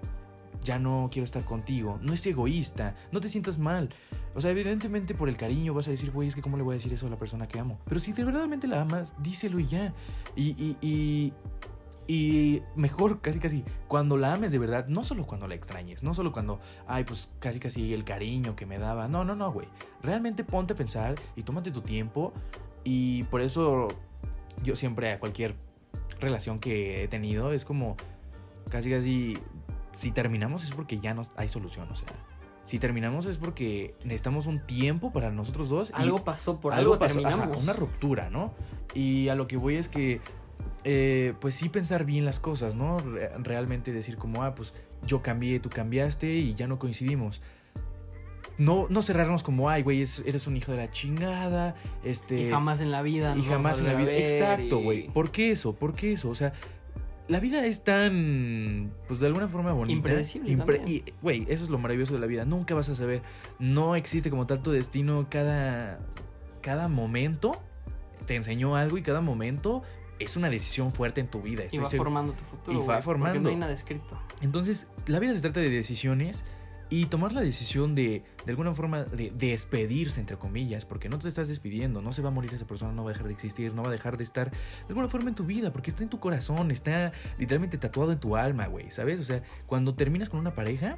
Ya 0.62 0.78
no 0.78 1.08
quiero 1.12 1.24
estar 1.24 1.44
contigo. 1.44 1.98
No 2.02 2.12
es 2.12 2.24
egoísta. 2.26 2.94
No 3.12 3.20
te 3.20 3.28
sientas 3.28 3.58
mal. 3.58 3.94
O 4.34 4.40
sea, 4.40 4.50
evidentemente 4.50 5.14
por 5.14 5.28
el 5.28 5.36
cariño 5.36 5.74
vas 5.74 5.88
a 5.88 5.90
decir, 5.90 6.10
güey, 6.10 6.28
es 6.28 6.34
que 6.34 6.42
cómo 6.42 6.56
le 6.56 6.62
voy 6.62 6.74
a 6.74 6.76
decir 6.76 6.92
eso 6.92 7.06
a 7.06 7.10
la 7.10 7.18
persona 7.18 7.46
que 7.46 7.58
amo. 7.58 7.78
Pero 7.86 8.00
si 8.00 8.12
de 8.12 8.24
verdaderamente 8.24 8.66
la 8.66 8.80
amas, 8.80 9.14
díselo 9.22 9.58
y 9.60 9.66
ya. 9.66 9.92
Y, 10.36 10.50
y, 10.50 10.76
y, 10.80 11.32
y 12.06 12.62
mejor, 12.76 13.20
casi 13.20 13.38
casi, 13.38 13.64
cuando 13.88 14.16
la 14.16 14.34
ames 14.34 14.52
de 14.52 14.58
verdad, 14.58 14.86
no 14.88 15.04
solo 15.04 15.26
cuando 15.26 15.48
la 15.48 15.54
extrañes, 15.54 16.02
no 16.02 16.12
solo 16.12 16.32
cuando, 16.32 16.60
ay, 16.86 17.04
pues 17.04 17.30
casi 17.38 17.60
casi 17.60 17.94
el 17.94 18.04
cariño 18.04 18.56
que 18.56 18.66
me 18.66 18.78
daba. 18.78 19.08
No, 19.08 19.24
no, 19.24 19.34
no, 19.34 19.50
güey. 19.52 19.68
Realmente 20.02 20.44
ponte 20.44 20.74
a 20.74 20.76
pensar 20.76 21.14
y 21.36 21.42
tómate 21.42 21.70
tu 21.70 21.80
tiempo. 21.80 22.32
Y 22.84 23.22
por 23.24 23.40
eso 23.40 23.88
yo 24.62 24.76
siempre 24.76 25.12
a 25.12 25.18
cualquier 25.18 25.56
relación 26.20 26.58
que 26.58 27.04
he 27.04 27.08
tenido 27.08 27.52
es 27.52 27.64
como, 27.64 27.96
casi 28.68 28.90
casi, 28.90 29.38
si 29.96 30.10
terminamos 30.10 30.64
es 30.64 30.72
porque 30.72 30.98
ya 30.98 31.14
no 31.14 31.22
hay 31.36 31.48
solución, 31.48 31.90
o 31.90 31.96
sea. 31.96 32.08
Si 32.66 32.78
terminamos 32.78 33.26
es 33.26 33.36
porque 33.36 33.94
necesitamos 34.04 34.46
un 34.46 34.64
tiempo 34.64 35.12
para 35.12 35.30
nosotros 35.30 35.68
dos. 35.68 35.90
Algo 35.92 36.24
pasó, 36.24 36.60
por 36.60 36.72
algo, 36.72 36.94
algo 36.94 36.98
pasó, 36.98 37.20
terminamos. 37.20 37.48
Ajá, 37.48 37.62
una 37.62 37.72
ruptura, 37.74 38.30
¿no? 38.30 38.54
Y 38.94 39.28
a 39.28 39.34
lo 39.34 39.46
que 39.46 39.58
voy 39.58 39.76
es 39.76 39.90
que 39.90 40.22
eh, 40.84 41.34
pues 41.40 41.54
sí 41.54 41.68
pensar 41.68 42.04
bien 42.04 42.24
las 42.24 42.40
cosas, 42.40 42.74
¿no? 42.74 42.98
Realmente 43.38 43.92
decir 43.92 44.16
como, 44.16 44.42
ah, 44.42 44.54
pues 44.54 44.74
yo 45.06 45.22
cambié, 45.22 45.58
tú 45.60 45.70
cambiaste 45.70 46.32
y 46.34 46.54
ya 46.54 46.66
no 46.66 46.78
coincidimos. 46.78 47.42
No, 48.56 48.86
no 48.88 49.02
cerrarnos 49.02 49.42
como, 49.42 49.68
ay, 49.68 49.82
güey, 49.82 50.06
eres 50.24 50.46
un 50.46 50.56
hijo 50.56 50.70
de 50.72 50.78
la 50.78 50.90
chingada, 50.90 51.74
este... 52.04 52.42
Y 52.42 52.50
jamás 52.50 52.80
en 52.80 52.92
la 52.92 53.02
vida. 53.02 53.34
Y 53.36 53.42
jamás 53.42 53.80
en 53.80 53.86
la 53.86 53.94
vida. 53.94 54.12
Exacto, 54.12 54.78
güey. 54.78 55.06
Y... 55.06 55.08
¿Por 55.08 55.32
qué 55.32 55.50
eso? 55.50 55.74
¿Por 55.74 55.94
qué 55.94 56.12
eso? 56.12 56.30
O 56.30 56.34
sea, 56.36 56.52
la 57.26 57.40
vida 57.40 57.64
es 57.64 57.82
tan, 57.82 58.92
pues 59.08 59.18
de 59.18 59.26
alguna 59.26 59.48
forma 59.48 59.72
bonita. 59.72 59.96
Impredecible. 59.96 60.52
Impre 60.52 60.82
y, 60.86 61.02
güey, 61.22 61.46
eso 61.48 61.64
es 61.64 61.70
lo 61.70 61.78
maravilloso 61.78 62.12
de 62.12 62.20
la 62.20 62.26
vida. 62.26 62.44
Nunca 62.44 62.74
vas 62.74 62.88
a 62.90 62.94
saber. 62.94 63.22
No 63.58 63.96
existe 63.96 64.30
como 64.30 64.46
tal 64.46 64.62
tu 64.62 64.70
destino. 64.70 65.26
Cada, 65.30 65.98
cada 66.60 66.88
momento 66.88 67.56
te 68.26 68.36
enseñó 68.36 68.76
algo 68.76 68.98
y 68.98 69.02
cada 69.02 69.22
momento 69.22 69.82
es 70.18 70.36
una 70.36 70.50
decisión 70.50 70.92
fuerte 70.92 71.20
en 71.20 71.28
tu 71.28 71.42
vida. 71.42 71.64
y 71.70 71.78
va 71.78 71.90
seguro. 71.90 72.10
formando 72.10 72.32
tu 72.32 72.44
futuro. 72.44 72.82
Y 72.82 72.86
va 72.86 73.02
formando. 73.02 73.40
no 73.40 73.48
hay 73.48 73.56
nada 73.56 73.72
escrito. 73.72 74.18
Entonces, 74.40 74.88
la 75.06 75.18
vida 75.18 75.34
se 75.34 75.40
trata 75.40 75.60
de 75.60 75.70
decisiones 75.70 76.44
y 76.90 77.06
tomar 77.06 77.32
la 77.32 77.40
decisión 77.40 77.94
de, 77.94 78.22
de 78.44 78.50
alguna 78.50 78.72
forma, 78.74 79.04
de, 79.04 79.30
de, 79.30 79.48
despedirse, 79.48 80.20
entre 80.20 80.36
comillas, 80.36 80.84
porque 80.84 81.08
no 81.08 81.18
te 81.18 81.28
estás 81.28 81.48
despidiendo, 81.48 82.02
no 82.02 82.12
se 82.12 82.22
va 82.22 82.28
a 82.28 82.30
morir 82.30 82.52
esa 82.54 82.66
persona, 82.66 82.92
no 82.92 83.04
va 83.04 83.10
a 83.10 83.12
dejar 83.14 83.26
de 83.26 83.32
existir, 83.32 83.74
no 83.74 83.82
va 83.82 83.88
a 83.88 83.92
dejar 83.92 84.16
de 84.16 84.24
estar 84.24 84.50
de 84.50 84.58
alguna 84.88 85.08
forma 85.08 85.28
en 85.30 85.34
tu 85.34 85.44
vida, 85.44 85.72
porque 85.72 85.90
está 85.90 86.02
en 86.02 86.10
tu 86.10 86.20
corazón, 86.20 86.70
está 86.70 87.12
literalmente 87.38 87.78
tatuado 87.78 88.12
en 88.12 88.20
tu 88.20 88.36
alma, 88.36 88.66
güey, 88.66 88.90
¿sabes? 88.90 89.18
O 89.18 89.24
sea, 89.24 89.42
cuando 89.66 89.94
terminas 89.94 90.28
con 90.28 90.40
una 90.40 90.54
pareja, 90.54 90.96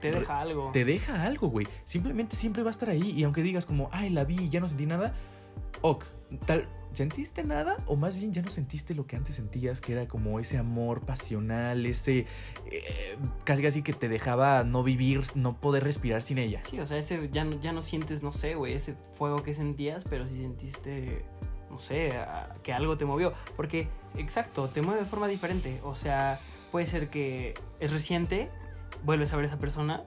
te 0.00 0.10
deja 0.10 0.40
algo. 0.40 0.70
Te 0.72 0.84
deja 0.84 1.24
algo, 1.24 1.48
güey. 1.48 1.66
Simplemente 1.84 2.34
siempre 2.34 2.62
va 2.62 2.70
a 2.70 2.72
estar 2.72 2.88
ahí. 2.88 3.10
Y 3.10 3.24
aunque 3.24 3.42
digas 3.42 3.66
como, 3.66 3.90
ay, 3.92 4.08
la 4.08 4.24
vi 4.24 4.48
ya 4.48 4.60
no 4.60 4.68
sentí 4.68 4.86
nada, 4.86 5.14
ok, 5.82 6.04
tal, 6.46 6.66
¿Sentiste 6.92 7.44
nada? 7.44 7.76
O 7.86 7.94
más 7.96 8.16
bien 8.16 8.32
ya 8.32 8.42
no 8.42 8.50
sentiste 8.50 8.94
lo 8.94 9.06
que 9.06 9.16
antes 9.16 9.36
sentías, 9.36 9.80
que 9.80 9.92
era 9.92 10.08
como 10.08 10.40
ese 10.40 10.58
amor 10.58 11.02
pasional, 11.02 11.86
ese 11.86 12.26
eh, 12.70 13.16
casi 13.44 13.62
casi 13.62 13.82
que 13.82 13.92
te 13.92 14.08
dejaba 14.08 14.64
no 14.64 14.82
vivir, 14.82 15.22
no 15.36 15.56
poder 15.56 15.84
respirar 15.84 16.22
sin 16.22 16.38
ella. 16.38 16.62
Sí, 16.62 16.80
o 16.80 16.86
sea, 16.86 16.98
ese 16.98 17.30
ya 17.30 17.44
no, 17.44 17.60
ya 17.60 17.72
no 17.72 17.82
sientes, 17.82 18.22
no 18.22 18.32
sé, 18.32 18.56
güey, 18.56 18.74
ese 18.74 18.96
fuego 19.12 19.42
que 19.42 19.54
sentías, 19.54 20.04
pero 20.08 20.26
sí 20.26 20.38
sentiste, 20.38 21.24
no 21.70 21.78
sé, 21.78 22.12
que 22.64 22.72
algo 22.72 22.98
te 22.98 23.04
movió. 23.04 23.34
Porque, 23.56 23.88
exacto, 24.16 24.68
te 24.68 24.82
mueve 24.82 25.00
de 25.00 25.06
forma 25.06 25.28
diferente. 25.28 25.80
O 25.84 25.94
sea, 25.94 26.40
puede 26.72 26.86
ser 26.86 27.08
que 27.08 27.54
es 27.78 27.92
reciente, 27.92 28.50
vuelves 29.04 29.32
a 29.32 29.36
ver 29.36 29.44
a 29.44 29.48
esa 29.48 29.58
persona 29.58 30.02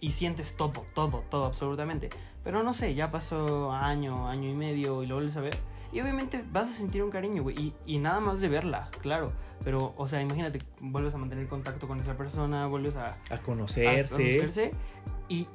y 0.00 0.12
sientes 0.12 0.56
todo, 0.56 0.84
todo, 0.94 1.24
todo, 1.30 1.44
absolutamente. 1.44 2.08
Pero 2.42 2.62
no 2.62 2.72
sé, 2.72 2.94
ya 2.94 3.10
pasó 3.10 3.70
año, 3.72 4.28
año 4.28 4.48
y 4.48 4.54
medio 4.54 5.02
y 5.02 5.06
lo 5.06 5.16
vuelves 5.16 5.36
a 5.36 5.42
ver 5.42 5.54
y 5.92 6.00
obviamente 6.00 6.44
vas 6.52 6.68
a 6.68 6.72
sentir 6.72 7.02
un 7.02 7.10
cariño, 7.10 7.42
güey. 7.42 7.58
Y, 7.58 7.74
y, 7.86 7.98
nada 7.98 8.20
más 8.20 8.40
de 8.40 8.48
verla, 8.48 8.90
claro. 9.00 9.32
Pero, 9.64 9.92
o 9.96 10.06
sea, 10.06 10.20
imagínate, 10.22 10.60
vuelves 10.80 11.14
a 11.14 11.18
mantener 11.18 11.48
contacto 11.48 11.88
con 11.88 12.00
esa 12.00 12.16
persona, 12.16 12.66
vuelves 12.66 12.96
a... 12.96 13.18
A 13.30 13.38
conocerse. 13.38 14.14
A 14.14 14.16
conocerse 14.16 14.72
y, 15.28 15.48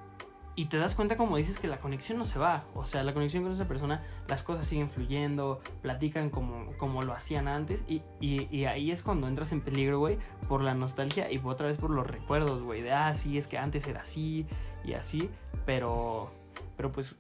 y 0.56 0.66
te 0.66 0.78
das 0.78 0.94
cuenta, 0.94 1.16
como 1.16 1.38
dices, 1.38 1.58
que 1.58 1.68
la 1.68 1.80
conexión 1.80 2.18
no 2.18 2.26
se 2.26 2.38
va. 2.38 2.66
O 2.76 2.86
sea, 2.86 3.04
la 3.04 3.14
conexión 3.14 3.44
con 3.44 3.54
esa 3.54 3.68
persona, 3.68 4.04
las 4.28 4.44
cosas 4.44 4.68
siguen 4.68 4.90
fluyendo, 4.90 5.62
platican 5.82 6.30
como, 6.30 6.76
como 6.78 7.02
lo 7.02 7.14
hacían 7.14 7.48
antes. 7.48 7.86
Y, 7.88 8.04
y, 8.20 8.48
y 8.54 8.66
ahí 8.66 8.92
es 8.92 9.04
cuando 9.04 9.30
entras 9.30 9.54
en 9.54 9.62
peligro, 9.62 10.00
güey, 10.00 10.18
por 10.50 10.62
la 10.62 10.74
nostalgia 10.74 11.32
y 11.32 11.42
otra 11.44 11.68
vez 11.68 11.78
por 11.78 11.92
los 11.92 12.06
recuerdos, 12.06 12.62
güey. 12.62 12.82
De, 12.82 12.92
ah, 12.92 13.14
sí, 13.16 13.38
es 13.38 13.48
que 13.48 13.58
antes 13.58 13.88
era 13.88 14.02
así 14.02 14.46
y 14.84 14.94
así. 14.94 15.30
Pero, 15.66 16.32
pero 16.76 16.92
pues, 16.92 17.16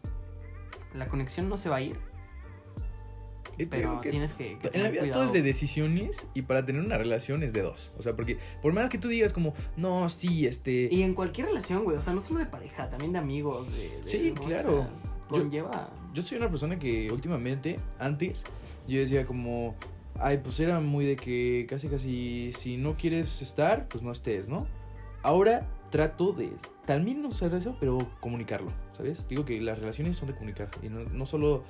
la 0.93 1.07
conexión 1.07 1.47
no 1.47 1.55
se 1.55 1.69
va 1.69 1.77
a 1.77 1.81
ir 1.81 2.14
pero 3.69 4.01
que 4.01 4.11
tienes 4.11 4.33
que, 4.33 4.57
que 4.59 4.69
En 4.73 4.83
la 4.83 4.89
vida 4.89 5.01
cuidado. 5.01 5.13
todo 5.13 5.23
es 5.23 5.33
de 5.33 5.41
decisiones 5.41 6.29
y 6.33 6.43
para 6.43 6.65
tener 6.65 6.81
una 6.81 6.97
relación 6.97 7.43
es 7.43 7.53
de 7.53 7.61
dos. 7.61 7.91
O 7.97 8.03
sea, 8.03 8.15
porque 8.15 8.37
por 8.61 8.73
más 8.73 8.89
que 8.89 8.97
tú 8.97 9.07
digas 9.07 9.33
como, 9.33 9.53
no, 9.77 10.09
sí, 10.09 10.45
este... 10.45 10.89
Y 10.91 11.03
en 11.03 11.13
cualquier 11.13 11.47
relación, 11.47 11.83
güey, 11.83 11.97
o 11.97 12.01
sea, 12.01 12.13
no 12.13 12.21
solo 12.21 12.39
de 12.39 12.45
pareja, 12.45 12.89
también 12.89 13.13
de 13.13 13.19
amigos. 13.19 13.71
De, 13.71 13.89
de 13.89 14.03
sí, 14.03 14.33
¿no? 14.35 14.43
claro. 14.43 14.79
O 14.79 14.81
sea, 14.81 14.89
conlleva... 15.27 15.89
Yo, 16.07 16.15
yo 16.15 16.21
soy 16.21 16.37
una 16.37 16.49
persona 16.49 16.77
que 16.77 17.11
últimamente, 17.11 17.77
antes, 17.99 18.43
yo 18.87 18.99
decía 18.99 19.25
como, 19.25 19.75
ay, 20.19 20.39
pues 20.43 20.59
era 20.59 20.79
muy 20.79 21.05
de 21.05 21.15
que 21.15 21.65
casi, 21.69 21.87
casi, 21.87 22.51
si 22.53 22.77
no 22.77 22.95
quieres 22.97 23.41
estar, 23.41 23.87
pues 23.87 24.03
no 24.03 24.11
estés, 24.11 24.47
¿no? 24.47 24.67
Ahora 25.23 25.67
trato 25.89 26.33
de 26.33 26.51
también 26.85 27.21
no 27.21 27.29
usar 27.29 27.53
eso, 27.53 27.77
pero 27.79 27.97
comunicarlo, 28.19 28.71
¿sabes? 28.97 29.27
Digo 29.27 29.45
que 29.45 29.59
las 29.61 29.79
relaciones 29.79 30.17
son 30.17 30.27
de 30.27 30.33
comunicar 30.33 30.69
y 30.83 30.89
no, 30.89 31.03
no 31.03 31.25
solo 31.25 31.63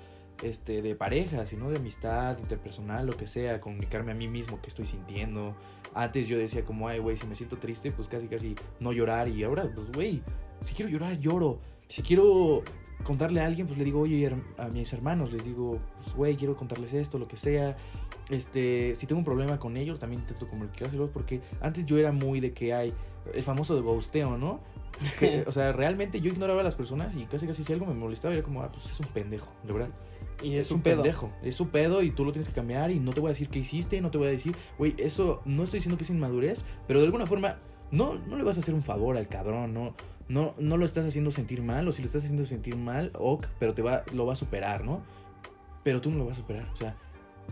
este, 0.44 0.82
de 0.82 0.96
pareja, 0.96 1.46
sino 1.46 1.70
de 1.70 1.78
amistad, 1.78 2.38
interpersonal, 2.40 3.06
lo 3.06 3.14
que 3.14 3.28
sea, 3.28 3.62
comunicarme 3.62 4.12
a 4.12 4.16
mí 4.16 4.28
mismo 4.28 4.62
qué 4.62 4.68
estoy 4.68 4.86
sintiendo. 4.86 5.56
Antes 5.94 6.28
yo 6.28 6.38
decía 6.38 6.64
como, 6.64 6.88
ay, 6.88 7.00
güey, 7.00 7.18
si 7.18 7.28
me 7.28 7.36
siento 7.36 7.58
triste, 7.58 7.92
pues 7.92 8.08
casi, 8.08 8.28
casi 8.28 8.56
no 8.80 8.92
llorar. 8.92 9.30
Y 9.30 9.44
ahora, 9.44 9.70
pues, 9.74 9.92
güey, 9.92 10.22
si 10.64 10.74
quiero 10.74 10.92
llorar, 10.92 11.18
lloro. 11.18 11.60
Si 11.88 12.02
quiero 12.02 12.64
contarle 13.04 13.40
a 13.42 13.46
alguien, 13.46 13.68
pues 13.68 13.78
le 13.78 13.86
digo, 13.86 14.02
oye, 14.02 14.30
a 14.58 14.68
mis 14.68 14.92
hermanos, 14.92 15.32
les 15.32 15.46
digo, 15.46 15.80
pues, 16.02 16.16
güey, 16.16 16.36
quiero 16.36 16.56
contarles 16.56 16.94
esto, 16.94 17.18
lo 17.18 17.28
que 17.28 17.38
sea. 17.38 17.78
Este, 18.30 18.96
si 18.96 19.06
tengo 19.06 19.20
un 19.20 19.26
problema 19.26 19.60
con 19.60 19.78
ellos, 19.78 20.00
también 20.00 20.22
intento 20.22 20.48
comunicárselos, 20.48 21.10
porque 21.12 21.42
antes 21.62 21.86
yo 21.86 21.98
era 21.98 22.12
muy 22.12 22.40
de 22.40 22.54
que 22.54 22.74
hay 22.74 22.94
el 23.34 23.44
famoso 23.44 23.76
de 23.76 23.82
ghosteo, 23.82 24.38
¿no? 24.38 24.60
o 25.48 25.52
sea, 25.52 25.72
realmente 25.72 26.22
yo 26.22 26.32
ignoraba 26.32 26.62
a 26.62 26.64
las 26.64 26.76
personas 26.76 27.16
y 27.16 27.26
casi 27.26 27.46
casi 27.48 27.64
si 27.64 27.74
algo 27.74 27.86
me 27.86 27.94
molestaba 27.94 28.34
era 28.34 28.44
como, 28.44 28.62
ah, 28.62 28.72
pues 28.72 28.90
es 28.90 29.00
un 29.00 29.08
pendejo, 29.08 29.52
de 29.64 29.74
verdad. 29.74 29.90
Y 30.44 30.56
es, 30.56 30.72
un 30.72 30.82
pedo. 30.82 30.98
pendejo, 30.98 31.32
es 31.44 31.56
su 31.56 31.70
pedo 31.70 32.04
y 32.04 32.12
tú 32.12 32.26
lo 32.26 32.32
tienes 32.32 32.50
que 32.50 32.54
cambiar 32.54 32.92
y 32.92 33.00
no 33.00 33.12
te 33.14 33.20
voy 33.20 33.30
a 33.30 33.34
decir 33.34 33.50
qué 33.50 33.60
hiciste, 33.60 34.02
no 34.02 34.12
te 34.12 34.18
voy 34.18 34.28
a 34.28 34.32
decir, 34.32 34.54
güey, 34.78 34.94
eso 34.98 35.42
no 35.46 35.64
estoy 35.64 35.80
diciendo 35.80 35.98
que 35.98 36.04
es 36.04 36.10
inmadurez, 36.10 36.64
pero 36.88 37.00
de 37.00 37.06
alguna 37.06 37.26
forma 37.26 37.58
no, 37.92 38.16
no 38.16 38.38
le 38.38 38.44
vas 38.44 38.58
a 38.58 38.60
hacer 38.60 38.74
un 38.74 38.84
favor 38.84 39.18
al 39.18 39.28
cabrón, 39.28 39.74
no, 39.74 39.96
no, 40.28 40.54
no 40.58 40.78
lo 40.78 40.86
estás 40.86 41.06
haciendo 41.06 41.32
sentir 41.32 41.62
mal, 41.62 41.88
o 41.88 41.92
si 41.92 42.02
lo 42.02 42.08
estás 42.08 42.24
haciendo 42.24 42.44
sentir 42.46 42.76
mal, 42.76 43.12
ok, 43.14 43.48
pero 43.60 43.74
te 43.74 43.82
va, 43.82 44.04
lo 44.14 44.26
va 44.26 44.34
a 44.34 44.36
superar, 44.36 44.84
¿no? 44.84 45.02
Pero 45.84 46.02
tú 46.02 46.12
no 46.12 46.18
lo 46.18 46.26
vas 46.26 46.38
a 46.38 46.42
superar, 46.42 46.68
o 46.74 46.76
sea, 46.76 46.96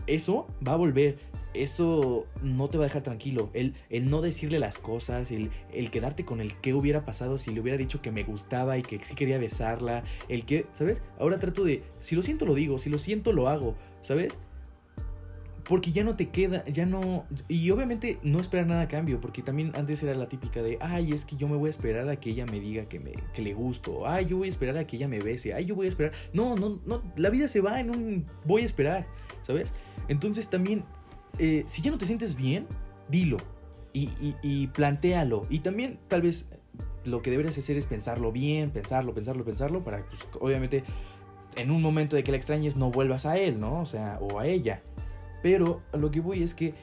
eso 0.06 0.46
va 0.66 0.72
a 0.72 0.76
volver, 0.76 1.18
eso 1.54 2.26
no 2.42 2.68
te 2.68 2.78
va 2.78 2.84
a 2.84 2.88
dejar 2.88 3.02
tranquilo, 3.02 3.50
el, 3.54 3.74
el 3.88 4.10
no 4.10 4.20
decirle 4.20 4.58
las 4.58 4.78
cosas, 4.78 5.30
el, 5.30 5.50
el 5.72 5.90
quedarte 5.90 6.24
con 6.24 6.40
el 6.40 6.56
qué 6.56 6.74
hubiera 6.74 7.04
pasado 7.04 7.38
si 7.38 7.52
le 7.52 7.60
hubiera 7.60 7.78
dicho 7.78 8.02
que 8.02 8.10
me 8.10 8.24
gustaba 8.24 8.76
y 8.76 8.82
que 8.82 8.98
sí 9.04 9.14
quería 9.14 9.38
besarla, 9.38 10.04
el 10.28 10.44
que, 10.44 10.66
¿sabes? 10.72 11.00
Ahora 11.18 11.38
trato 11.38 11.64
de, 11.64 11.82
si 12.02 12.16
lo 12.16 12.22
siento 12.22 12.44
lo 12.44 12.54
digo, 12.54 12.78
si 12.78 12.90
lo 12.90 12.98
siento 12.98 13.32
lo 13.32 13.48
hago, 13.48 13.76
¿sabes? 14.02 14.38
Porque 15.64 15.92
ya 15.92 16.04
no 16.04 16.14
te 16.14 16.28
queda, 16.28 16.62
ya 16.66 16.84
no... 16.84 17.24
Y 17.48 17.70
obviamente 17.70 18.18
no 18.22 18.38
esperar 18.38 18.66
nada 18.66 18.82
a 18.82 18.88
cambio, 18.88 19.18
porque 19.18 19.40
también 19.40 19.72
antes 19.74 20.02
era 20.02 20.14
la 20.14 20.28
típica 20.28 20.62
de, 20.62 20.76
ay, 20.80 21.12
es 21.12 21.24
que 21.24 21.36
yo 21.36 21.48
me 21.48 21.56
voy 21.56 21.68
a 21.68 21.70
esperar 21.70 22.06
a 22.10 22.16
que 22.16 22.30
ella 22.30 22.44
me 22.44 22.60
diga 22.60 22.84
que, 22.84 23.00
me, 23.00 23.12
que 23.32 23.40
le 23.40 23.54
gusto, 23.54 24.06
ay, 24.06 24.26
yo 24.26 24.36
voy 24.36 24.48
a 24.48 24.50
esperar 24.50 24.76
a 24.76 24.86
que 24.86 24.96
ella 24.96 25.08
me 25.08 25.20
bese, 25.20 25.54
ay, 25.54 25.64
yo 25.64 25.74
voy 25.74 25.86
a 25.86 25.88
esperar... 25.88 26.12
No, 26.34 26.54
no, 26.54 26.80
no, 26.84 27.02
la 27.16 27.30
vida 27.30 27.48
se 27.48 27.62
va 27.62 27.80
en 27.80 27.90
un 27.90 28.26
voy 28.44 28.60
a 28.60 28.64
esperar, 28.66 29.06
¿sabes? 29.42 29.72
Entonces 30.08 30.50
también, 30.50 30.84
eh, 31.38 31.64
si 31.66 31.82
ya 31.82 31.90
no 31.90 31.98
te 31.98 32.06
sientes 32.06 32.34
bien, 32.34 32.66
dilo 33.08 33.36
y, 33.92 34.10
y, 34.20 34.36
y 34.42 34.66
plantéalo. 34.68 35.42
Y 35.50 35.60
también 35.60 35.98
tal 36.08 36.22
vez 36.22 36.46
lo 37.04 37.22
que 37.22 37.30
deberías 37.30 37.56
hacer 37.56 37.76
es 37.76 37.86
pensarlo 37.86 38.32
bien, 38.32 38.70
pensarlo, 38.70 39.14
pensarlo, 39.14 39.44
pensarlo, 39.44 39.84
para, 39.84 40.04
pues, 40.06 40.20
obviamente, 40.40 40.84
en 41.56 41.70
un 41.70 41.82
momento 41.82 42.16
de 42.16 42.24
que 42.24 42.30
la 42.30 42.36
extrañes 42.36 42.76
no 42.76 42.90
vuelvas 42.90 43.26
a 43.26 43.38
él, 43.38 43.60
¿no? 43.60 43.80
O 43.80 43.86
sea, 43.86 44.18
o 44.20 44.38
a 44.40 44.46
ella. 44.46 44.82
Pero 45.42 45.82
lo 45.92 46.10
que 46.10 46.20
voy 46.20 46.42
es 46.42 46.54
que 46.54 46.74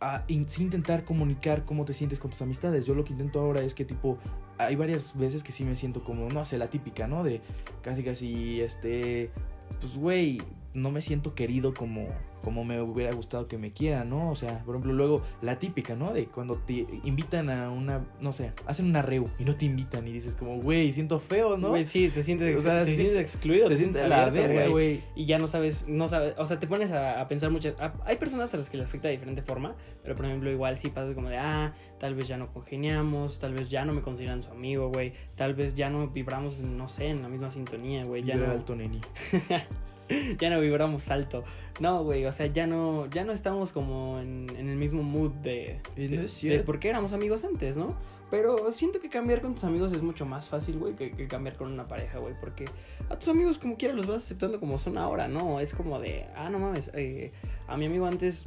a 0.00 0.24
intentar 0.28 1.04
comunicar 1.04 1.64
cómo 1.64 1.84
te 1.84 1.92
sientes 1.92 2.18
con 2.18 2.30
tus 2.30 2.40
amistades. 2.40 2.86
Yo 2.86 2.94
lo 2.94 3.04
que 3.04 3.12
intento 3.12 3.40
ahora 3.40 3.60
es 3.60 3.74
que 3.74 3.84
tipo, 3.84 4.18
hay 4.56 4.74
varias 4.76 5.16
veces 5.16 5.42
que 5.42 5.52
sí 5.52 5.64
me 5.64 5.76
siento 5.76 6.02
como, 6.02 6.28
no 6.30 6.44
sé, 6.44 6.56
la 6.56 6.70
típica, 6.70 7.06
¿no? 7.06 7.22
De 7.22 7.42
casi 7.82 8.02
casi, 8.02 8.60
este, 8.62 9.30
pues 9.78 9.96
güey, 9.96 10.40
no 10.72 10.90
me 10.90 11.02
siento 11.02 11.34
querido 11.34 11.74
como, 11.74 12.08
como 12.42 12.64
me 12.64 12.80
hubiera 12.80 13.12
gustado 13.14 13.46
que 13.46 13.58
me 13.58 13.72
quieran, 13.72 14.10
¿no? 14.10 14.30
O 14.30 14.36
sea, 14.36 14.58
por 14.64 14.74
ejemplo, 14.74 14.92
luego 14.92 15.22
la 15.42 15.58
típica, 15.58 15.94
¿no? 15.96 16.12
De 16.12 16.26
cuando 16.26 16.56
te 16.56 16.86
invitan 17.04 17.50
a 17.50 17.70
una, 17.70 18.04
no 18.20 18.32
sé, 18.32 18.52
hacen 18.66 18.86
una 18.86 19.02
reu 19.02 19.28
y 19.38 19.44
no 19.44 19.54
te 19.56 19.64
invitan 19.66 20.06
y 20.08 20.12
dices 20.12 20.34
como, 20.34 20.56
güey, 20.60 20.92
siento 20.92 21.18
feo, 21.18 21.56
¿no? 21.56 21.68
Güey, 21.70 21.84
sí, 21.84 22.08
te 22.08 22.22
sientes, 22.22 22.56
O 22.56 22.60
sea, 22.60 22.82
te 22.84 22.90
sí- 22.90 22.96
sientes 22.96 23.18
excluido, 23.20 23.68
te 23.68 23.76
siente 23.76 23.98
sientes 23.98 24.10
la 24.18 24.30
verga, 24.30 24.68
güey. 24.68 25.00
Y 25.14 25.26
ya 25.26 25.38
no 25.38 25.46
sabes, 25.46 25.86
no 25.88 26.08
sabes, 26.08 26.34
o 26.38 26.46
sea, 26.46 26.58
te 26.58 26.66
pones 26.66 26.90
a, 26.92 27.20
a 27.20 27.28
pensar 27.28 27.50
muchas... 27.50 27.78
a- 27.80 27.92
hay 28.04 28.16
personas 28.16 28.52
a 28.54 28.56
las 28.56 28.70
que 28.70 28.76
les 28.76 28.86
afecta 28.86 29.08
de 29.08 29.12
diferente 29.14 29.42
forma, 29.42 29.74
pero 30.02 30.14
por 30.16 30.24
ejemplo 30.26 30.50
igual 30.50 30.76
sí 30.76 30.88
pasa 30.88 31.14
como 31.14 31.28
de, 31.28 31.36
ah, 31.38 31.74
tal 31.98 32.14
vez 32.14 32.28
ya 32.28 32.36
no 32.36 32.52
congeniamos, 32.52 33.38
tal 33.38 33.52
vez 33.54 33.68
ya 33.68 33.84
no 33.84 33.92
me 33.92 34.00
consideran 34.00 34.42
su 34.42 34.50
amigo, 34.50 34.88
güey, 34.88 35.12
tal 35.36 35.54
vez 35.54 35.74
ya 35.74 35.90
no 35.90 36.08
vibramos, 36.08 36.60
no 36.60 36.88
sé, 36.88 37.08
en 37.08 37.22
la 37.22 37.28
misma 37.28 37.50
sintonía, 37.50 38.04
güey, 38.04 38.24
ya 38.24 38.36
no, 38.36 38.50
alto, 38.50 38.74
neni. 38.74 39.00
ya 40.38 40.50
no 40.50 40.60
vibramos 40.60 41.10
alto. 41.10 41.44
No, 41.80 42.04
güey, 42.04 42.26
o 42.26 42.32
sea, 42.32 42.46
ya 42.46 42.66
no, 42.66 43.06
ya 43.06 43.24
no 43.24 43.32
estamos 43.32 43.72
como 43.72 44.18
en, 44.20 44.46
en 44.56 44.68
el 44.68 44.76
mismo 44.76 45.02
mood 45.02 45.30
de, 45.32 45.80
de, 45.96 46.08
de 46.08 46.58
por 46.60 46.78
qué 46.78 46.90
éramos 46.90 47.12
amigos 47.12 47.44
antes, 47.44 47.76
¿no? 47.76 47.96
Pero 48.30 48.70
siento 48.72 49.00
que 49.00 49.08
cambiar 49.08 49.40
con 49.40 49.54
tus 49.54 49.64
amigos 49.64 49.92
es 49.92 50.02
mucho 50.02 50.24
más 50.24 50.46
fácil, 50.46 50.78
güey, 50.78 50.94
que, 50.94 51.10
que 51.10 51.26
cambiar 51.26 51.56
con 51.56 51.72
una 51.72 51.88
pareja, 51.88 52.18
güey. 52.18 52.34
Porque 52.40 52.66
a 53.08 53.18
tus 53.18 53.28
amigos 53.28 53.58
como 53.58 53.76
quiera 53.76 53.94
los 53.94 54.06
vas 54.06 54.18
aceptando 54.18 54.60
como 54.60 54.78
son 54.78 54.98
ahora, 54.98 55.26
¿no? 55.26 55.58
Es 55.58 55.74
como 55.74 55.98
de, 55.98 56.26
ah, 56.36 56.48
no 56.48 56.58
mames, 56.58 56.90
eh, 56.94 57.32
a 57.66 57.76
mi 57.76 57.86
amigo 57.86 58.06
antes 58.06 58.44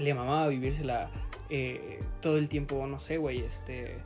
le 0.00 0.14
mamaba 0.14 0.46
vivírsela 0.48 1.10
eh, 1.50 1.98
todo 2.20 2.38
el 2.38 2.48
tiempo, 2.48 2.86
no 2.86 3.00
sé, 3.00 3.18
güey, 3.18 3.40
este 3.40 3.98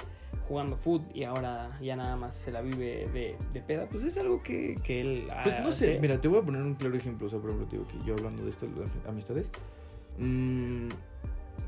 jugando 0.53 0.77
foot 0.77 1.03
y 1.15 1.25
ahora 1.25 1.79
ya 1.81 1.97
nada 1.97 2.15
más 2.15 2.35
se 2.35 2.51
la 2.51 2.61
vive 2.61 3.09
de, 3.15 3.37
de 3.55 3.61
peda. 3.63 3.89
Pues 3.89 4.05
es 4.05 4.19
algo 4.19 4.43
que, 4.43 4.77
que 4.85 5.01
él... 5.01 5.29
Pues 5.43 5.59
no 5.61 5.73
sé, 5.73 5.93
hace. 5.93 6.01
mira, 6.01 6.21
te 6.21 6.29
voy 6.29 6.41
a 6.41 6.43
poner 6.43 6.61
un 6.61 6.75
claro 6.75 6.95
ejemplo. 6.95 7.27
O 7.27 7.31
sea, 7.31 7.39
por 7.39 7.49
ejemplo, 7.49 7.69
te 7.69 7.79
digo 7.79 7.89
que 7.89 8.07
yo 8.07 8.13
hablando 8.13 8.45
de 8.45 8.51
esto, 8.51 8.67
de 8.67 8.83
las 8.83 8.91
amistades. 9.09 9.51
mm, 10.19 10.89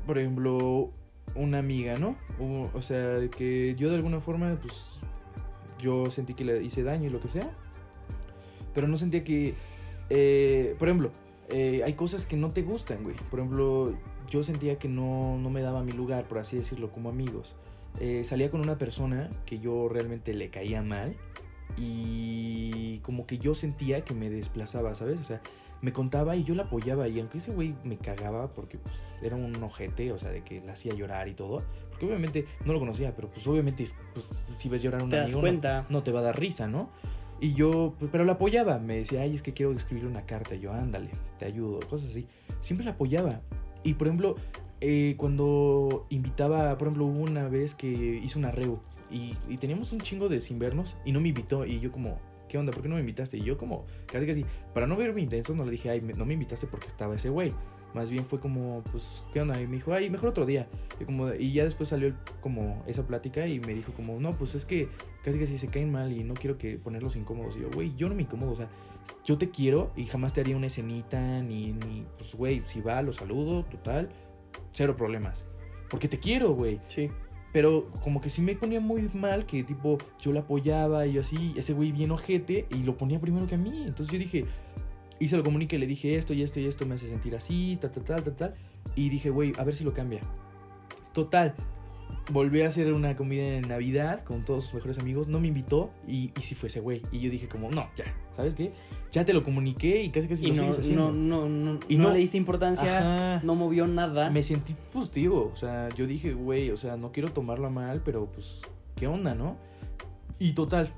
por 0.05 0.19
ejemplo, 0.19 0.91
una 1.33 1.57
amiga, 1.57 1.97
¿no? 1.97 2.15
O, 2.39 2.69
o 2.77 2.81
sea, 2.83 3.27
que 3.35 3.73
yo 3.75 3.89
de 3.89 3.95
alguna 3.95 4.21
forma, 4.21 4.55
pues, 4.61 4.99
yo 5.79 6.11
sentí 6.11 6.35
que 6.35 6.45
le 6.45 6.61
hice 6.63 6.83
daño 6.83 7.07
y 7.07 7.09
lo 7.09 7.19
que 7.19 7.29
sea. 7.29 7.49
Pero 8.75 8.87
no 8.87 8.99
sentía 8.99 9.23
que, 9.23 9.55
eh, 10.11 10.75
por 10.77 10.89
ejemplo, 10.89 11.09
eh, 11.49 11.81
hay 11.83 11.93
cosas 11.93 12.27
que 12.27 12.37
no 12.37 12.51
te 12.51 12.61
gustan, 12.61 13.01
güey. 13.01 13.15
Por 13.31 13.39
ejemplo, 13.39 13.95
yo 14.29 14.43
sentía 14.43 14.77
que 14.77 14.89
no, 14.89 15.39
no 15.39 15.49
me 15.49 15.61
daba 15.61 15.81
mi 15.81 15.91
lugar, 15.91 16.27
por 16.27 16.37
así 16.37 16.55
decirlo, 16.55 16.91
como 16.91 17.09
amigos. 17.09 17.55
Eh, 17.99 18.23
salía 18.25 18.51
con 18.51 18.61
una 18.61 18.77
persona 18.77 19.29
que 19.45 19.59
yo 19.59 19.87
realmente 19.89 20.33
le 20.33 20.49
caía 20.49 20.81
mal 20.81 21.15
y 21.77 22.99
como 22.99 23.25
que 23.25 23.37
yo 23.37 23.53
sentía 23.55 24.01
que 24.03 24.13
me 24.13 24.29
desplazaba, 24.29 24.93
¿sabes? 24.93 25.19
O 25.19 25.23
sea, 25.23 25.41
me 25.81 25.93
contaba 25.93 26.35
y 26.35 26.43
yo 26.43 26.55
la 26.55 26.63
apoyaba 26.63 27.07
y 27.07 27.19
aunque 27.19 27.37
ese 27.37 27.51
güey 27.51 27.75
me 27.83 27.97
cagaba 27.97 28.49
porque 28.49 28.77
pues 28.77 28.95
era 29.21 29.35
un 29.35 29.55
ojete, 29.63 30.11
o 30.11 30.17
sea, 30.17 30.29
de 30.31 30.43
que 30.43 30.61
la 30.61 30.73
hacía 30.73 30.93
llorar 30.93 31.27
y 31.27 31.33
todo, 31.33 31.63
porque 31.89 32.05
obviamente 32.05 32.45
no 32.65 32.73
lo 32.73 32.79
conocía, 32.79 33.15
pero 33.15 33.29
pues 33.29 33.45
obviamente 33.47 33.85
pues 34.13 34.41
si 34.51 34.67
ves 34.69 34.81
llorar 34.81 35.01
a 35.01 35.03
un 35.03 35.09
Te 35.09 35.17
das 35.17 35.25
amigo 35.25 35.39
no- 35.39 35.41
cuenta. 35.43 35.85
no 35.89 36.03
te 36.03 36.11
va 36.11 36.19
a 36.19 36.23
dar 36.23 36.39
risa, 36.39 36.67
¿no? 36.67 36.89
Y 37.41 37.53
yo, 37.53 37.93
pues, 37.99 38.09
pero 38.11 38.23
la 38.23 38.33
apoyaba, 38.33 38.79
me 38.79 38.95
decía, 38.95 39.21
ay, 39.21 39.35
es 39.35 39.41
que 39.41 39.53
quiero 39.53 39.73
escribir 39.73 40.05
una 40.05 40.25
carta, 40.25 40.55
y 40.55 40.61
yo, 40.61 40.71
ándale, 40.71 41.09
te 41.37 41.43
ayudo, 41.45 41.81
cosas 41.89 42.11
así. 42.11 42.27
Siempre 42.61 42.85
la 42.85 42.91
apoyaba. 42.91 43.41
Y 43.83 43.95
por 43.95 44.07
ejemplo, 44.07 44.37
eh, 44.81 45.15
cuando 45.17 46.05
invitaba, 46.09 46.77
por 46.77 46.87
ejemplo, 46.87 47.05
hubo 47.05 47.23
una 47.23 47.47
vez 47.47 47.75
que 47.75 47.87
hizo 47.87 48.39
una 48.39 48.51
reu 48.51 48.79
y, 49.09 49.33
teníamos 49.57 49.91
un 49.91 49.99
chingo 49.99 50.29
de 50.29 50.41
sin 50.41 50.59
vernos 50.59 50.95
y 51.05 51.11
no 51.11 51.21
me 51.21 51.29
invitó 51.29 51.65
y 51.65 51.79
yo 51.79 51.91
como, 51.91 52.19
¿qué 52.49 52.57
onda? 52.57 52.71
¿Por 52.71 52.81
qué 52.81 52.89
no 52.89 52.95
me 52.95 53.01
invitaste? 53.01 53.37
Y 53.37 53.41
yo 53.41 53.57
como, 53.57 53.85
casi 54.05 54.25
casi, 54.25 54.45
para 54.73 54.87
no 54.87 54.95
verme 54.95 55.21
intenso, 55.21 55.55
no 55.55 55.65
le 55.65 55.71
dije, 55.71 55.89
ay, 55.89 56.01
no 56.01 56.25
me 56.25 56.33
invitaste 56.33 56.67
porque 56.67 56.87
estaba 56.87 57.15
ese 57.15 57.29
güey. 57.29 57.53
Más 57.93 58.09
bien 58.09 58.25
fue 58.25 58.41
como, 58.41 58.83
pues, 58.91 59.23
¿qué 59.31 59.39
onda? 59.39 59.61
Y 59.61 59.67
me 59.67 59.77
dijo, 59.77 59.93
ay, 59.93 60.09
mejor 60.09 60.29
otro 60.29 60.45
día. 60.45 60.67
Y, 60.99 61.05
como, 61.05 61.33
y 61.33 61.53
ya 61.53 61.63
después 61.63 61.87
salió 61.87 62.13
como 62.41 62.83
esa 62.87 63.07
plática 63.07 63.47
y 63.47 63.61
me 63.61 63.73
dijo 63.73 63.93
como, 63.93 64.19
no, 64.19 64.31
pues 64.31 64.53
es 64.53 64.65
que 64.65 64.89
casi 65.23 65.39
casi 65.39 65.57
se 65.57 65.67
caen 65.67 65.93
mal 65.93 66.11
y 66.11 66.21
no 66.25 66.33
quiero 66.33 66.57
que 66.57 66.77
ponerlos 66.77 67.15
incómodos. 67.15 67.55
Y 67.55 67.61
yo, 67.61 67.69
güey, 67.73 67.95
yo 67.95 68.09
no 68.09 68.15
me 68.15 68.23
incomodo, 68.23 68.51
o 68.51 68.55
sea, 68.55 68.67
yo 69.23 69.37
te 69.37 69.49
quiero 69.49 69.91
y 69.95 70.07
jamás 70.07 70.33
te 70.33 70.41
haría 70.41 70.57
una 70.57 70.67
escenita, 70.67 71.41
ni, 71.41 71.71
ni 71.71 72.05
pues, 72.17 72.35
güey, 72.35 72.61
si 72.65 72.81
va, 72.81 73.01
lo 73.01 73.13
saludo, 73.13 73.63
total, 73.63 74.09
cero 74.73 74.95
problemas. 74.95 75.45
Porque 75.89 76.07
te 76.07 76.19
quiero, 76.19 76.53
güey. 76.53 76.81
Sí. 76.87 77.09
Pero 77.53 77.89
como 78.01 78.19
que 78.19 78.29
sí 78.29 78.41
me 78.41 78.55
ponía 78.55 78.81
muy 78.81 79.09
mal 79.13 79.45
que 79.45 79.63
tipo 79.63 79.97
yo 80.19 80.33
la 80.33 80.41
apoyaba 80.41 81.07
y 81.07 81.13
yo 81.13 81.21
así, 81.21 81.53
ese 81.55 81.71
güey 81.71 81.93
bien 81.93 82.11
ojete 82.11 82.65
y 82.69 82.83
lo 82.83 82.97
ponía 82.97 83.19
primero 83.19 83.47
que 83.47 83.55
a 83.55 83.57
mí. 83.57 83.83
Entonces 83.85 84.11
yo 84.11 84.19
dije, 84.19 84.45
y 85.19 85.29
se 85.29 85.37
lo 85.37 85.43
comuniqué, 85.43 85.79
le 85.79 85.87
dije 85.87 86.15
esto 86.15 86.33
y 86.33 86.43
esto 86.43 86.59
y 86.59 86.65
esto 86.65 86.85
me 86.85 86.95
hace 86.95 87.07
sentir 87.07 87.35
así, 87.35 87.77
tal, 87.79 87.91
tal, 87.91 88.03
tal, 88.03 88.23
tal, 88.23 88.35
tal. 88.35 88.53
Y 88.95 89.09
dije, 89.09 89.29
güey, 89.29 89.53
a 89.57 89.63
ver 89.63 89.75
si 89.75 89.85
lo 89.85 89.93
cambia. 89.93 90.19
Total, 91.13 91.55
volví 92.31 92.61
a 92.61 92.67
hacer 92.67 92.91
una 92.93 93.15
comida 93.15 93.43
en 93.43 93.67
Navidad 93.67 94.23
con 94.23 94.43
todos 94.45 94.65
sus 94.65 94.73
mejores 94.75 94.97
amigos, 94.99 95.27
no 95.27 95.39
me 95.39 95.47
invitó 95.47 95.91
y, 96.07 96.31
y 96.37 96.41
sí 96.41 96.55
fue 96.55 96.67
ese 96.67 96.79
güey. 96.79 97.01
Y 97.11 97.19
yo 97.19 97.29
dije 97.29 97.47
como, 97.47 97.69
no, 97.69 97.87
ya, 97.95 98.05
¿sabes 98.35 98.53
qué? 98.55 98.73
Ya 99.11 99.23
te 99.25 99.33
lo 99.33 99.43
comuniqué 99.43 100.01
y 100.03 100.09
casi 100.09 100.27
casi 100.27 100.45
Y 100.45 100.49
lo 100.49 100.55
no, 100.55 100.61
sigues 100.63 100.79
haciendo. 100.79 101.11
no, 101.11 101.47
no, 101.47 101.73
no, 101.73 101.79
Y 101.87 101.95
no 101.97 102.03
no- 102.07 102.13
le 102.13 102.19
diste 102.19 102.37
importancia, 102.37 103.35
Ajá. 103.37 103.41
no 103.45 103.55
movió 103.55 103.87
nada. 103.87 104.29
Me 104.29 104.43
sentí 104.43 104.75
positivo, 104.91 105.51
o 105.53 105.55
sea, 105.55 105.89
yo 105.89 106.05
dije, 106.07 106.33
güey, 106.33 106.69
o 106.71 106.77
sea, 106.77 106.97
no 106.97 107.11
quiero 107.11 107.29
tomarlo 107.29 107.69
mal, 107.69 108.01
pero 108.03 108.25
pues, 108.25 108.61
¿qué 108.95 109.07
onda, 109.07 109.35
no? 109.35 109.55
Y 110.39 110.51
total, 110.53 110.91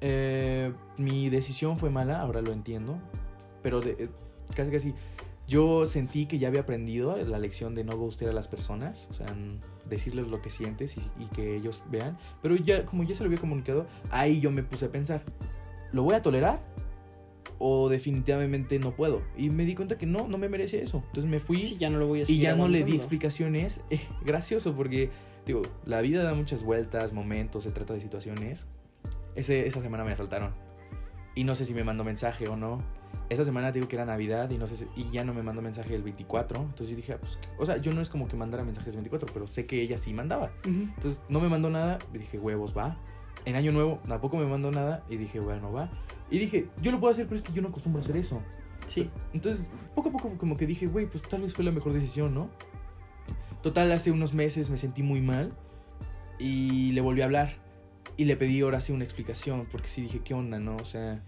eh, 0.00 0.72
mi 0.96 1.28
decisión 1.28 1.78
fue 1.78 1.90
mala, 1.90 2.20
ahora 2.20 2.40
lo 2.40 2.52
entiendo, 2.52 2.98
pero 3.62 3.80
de- 3.80 3.96
eh, 3.98 4.08
casi 4.54 4.70
casi 4.70 4.94
yo 5.52 5.84
sentí 5.84 6.24
que 6.24 6.38
ya 6.38 6.48
había 6.48 6.62
aprendido 6.62 7.14
la 7.16 7.38
lección 7.38 7.74
de 7.74 7.84
no 7.84 7.94
gustar 7.94 8.30
a 8.30 8.32
las 8.32 8.48
personas, 8.48 9.06
o 9.10 9.12
sea, 9.12 9.26
decirles 9.84 10.28
lo 10.28 10.40
que 10.40 10.48
sientes 10.48 10.96
y, 10.96 11.00
y 11.22 11.26
que 11.26 11.56
ellos 11.56 11.82
vean, 11.90 12.16
pero 12.40 12.56
ya, 12.56 12.86
como 12.86 13.02
ya 13.02 13.14
se 13.14 13.22
lo 13.22 13.26
había 13.26 13.38
comunicado, 13.38 13.86
ahí 14.10 14.40
yo 14.40 14.50
me 14.50 14.62
puse 14.62 14.86
a 14.86 14.90
pensar, 14.90 15.20
¿lo 15.92 16.04
voy 16.04 16.14
a 16.14 16.22
tolerar? 16.22 16.62
O 17.58 17.90
definitivamente 17.90 18.78
no 18.78 18.92
puedo. 18.92 19.22
Y 19.36 19.50
me 19.50 19.66
di 19.66 19.74
cuenta 19.74 19.98
que 19.98 20.06
no, 20.06 20.26
no 20.26 20.38
me 20.38 20.48
merecía 20.48 20.80
eso. 20.80 21.02
Entonces 21.08 21.30
me 21.30 21.38
fui 21.38 21.64
Sí, 21.64 21.76
ya 21.76 21.90
no 21.90 21.98
lo 21.98 22.06
voy 22.08 22.22
a 22.22 22.24
y 22.26 22.38
ya 22.38 22.56
no 22.56 22.66
le 22.66 22.82
di 22.82 22.96
explicaciones. 22.96 23.82
Eh, 23.90 24.00
gracioso 24.24 24.74
porque, 24.74 25.10
digo, 25.44 25.60
la 25.84 26.00
vida 26.00 26.22
da 26.24 26.32
muchas 26.32 26.62
vueltas, 26.62 27.12
momentos, 27.12 27.64
se 27.64 27.70
trata 27.70 27.92
de 27.92 28.00
situaciones. 28.00 28.64
Ese, 29.34 29.66
esa 29.66 29.82
semana 29.82 30.02
me 30.02 30.12
asaltaron. 30.12 30.54
y 31.34 31.44
no 31.44 31.54
sé 31.54 31.66
si 31.66 31.74
me 31.74 31.84
mandó 31.84 32.04
mensaje 32.04 32.48
o 32.48 32.56
no. 32.56 32.82
Esa 33.28 33.44
semana 33.44 33.72
digo 33.72 33.88
que 33.88 33.96
era 33.96 34.04
Navidad 34.04 34.50
y 34.50 34.58
no 34.58 34.66
sé 34.66 34.76
si- 34.76 34.86
y 34.94 35.10
ya 35.10 35.24
no 35.24 35.32
me 35.34 35.42
mandó 35.42 35.62
mensaje 35.62 35.94
el 35.94 36.02
24. 36.02 36.60
Entonces 36.60 36.90
yo 36.90 36.96
dije, 36.96 37.12
ah, 37.14 37.18
pues, 37.20 37.38
o 37.58 37.64
sea, 37.64 37.78
yo 37.78 37.92
no 37.92 38.00
es 38.02 38.10
como 38.10 38.28
que 38.28 38.36
mandara 38.36 38.64
mensajes 38.64 38.88
el 38.94 38.96
24, 38.96 39.28
pero 39.32 39.46
sé 39.46 39.64
que 39.66 39.80
ella 39.80 39.96
sí 39.96 40.12
mandaba. 40.12 40.50
Entonces 40.94 41.20
no 41.28 41.40
me 41.40 41.48
mandó 41.48 41.70
nada 41.70 41.98
y 42.14 42.18
dije, 42.18 42.38
huevos, 42.38 42.76
va. 42.76 42.96
En 43.44 43.56
Año 43.56 43.72
Nuevo 43.72 43.98
tampoco 44.06 44.36
me 44.36 44.46
mandó 44.46 44.70
nada 44.70 45.02
y 45.08 45.16
dije, 45.16 45.40
bueno, 45.40 45.72
va. 45.72 45.90
Y 46.30 46.38
dije, 46.38 46.68
yo 46.80 46.92
lo 46.92 47.00
puedo 47.00 47.12
hacer, 47.12 47.24
pero 47.26 47.36
es 47.36 47.42
que 47.42 47.52
yo 47.52 47.62
no 47.62 47.68
acostumbro 47.68 48.00
a 48.00 48.04
hacer 48.04 48.16
eso. 48.16 48.40
Sí. 48.86 49.10
Entonces, 49.32 49.66
poco 49.94 50.10
a 50.10 50.12
poco 50.12 50.30
como 50.38 50.56
que 50.56 50.66
dije, 50.66 50.86
güey, 50.86 51.06
pues 51.06 51.22
tal 51.22 51.42
vez 51.42 51.54
fue 51.54 51.64
la 51.64 51.70
mejor 51.72 51.92
decisión, 51.92 52.34
¿no? 52.34 52.50
Total, 53.62 53.90
hace 53.92 54.10
unos 54.10 54.34
meses 54.34 54.70
me 54.70 54.78
sentí 54.78 55.02
muy 55.02 55.20
mal 55.20 55.52
y 56.38 56.92
le 56.92 57.00
volví 57.00 57.22
a 57.22 57.26
hablar. 57.26 57.54
Y 58.16 58.24
le 58.26 58.36
pedí 58.36 58.60
ahora 58.60 58.80
sí 58.80 58.92
una 58.92 59.04
explicación, 59.04 59.66
porque 59.70 59.88
sí 59.88 60.02
dije, 60.02 60.20
¿qué 60.24 60.34
onda, 60.34 60.58
no? 60.58 60.76
O 60.76 60.84
sea, 60.84 61.20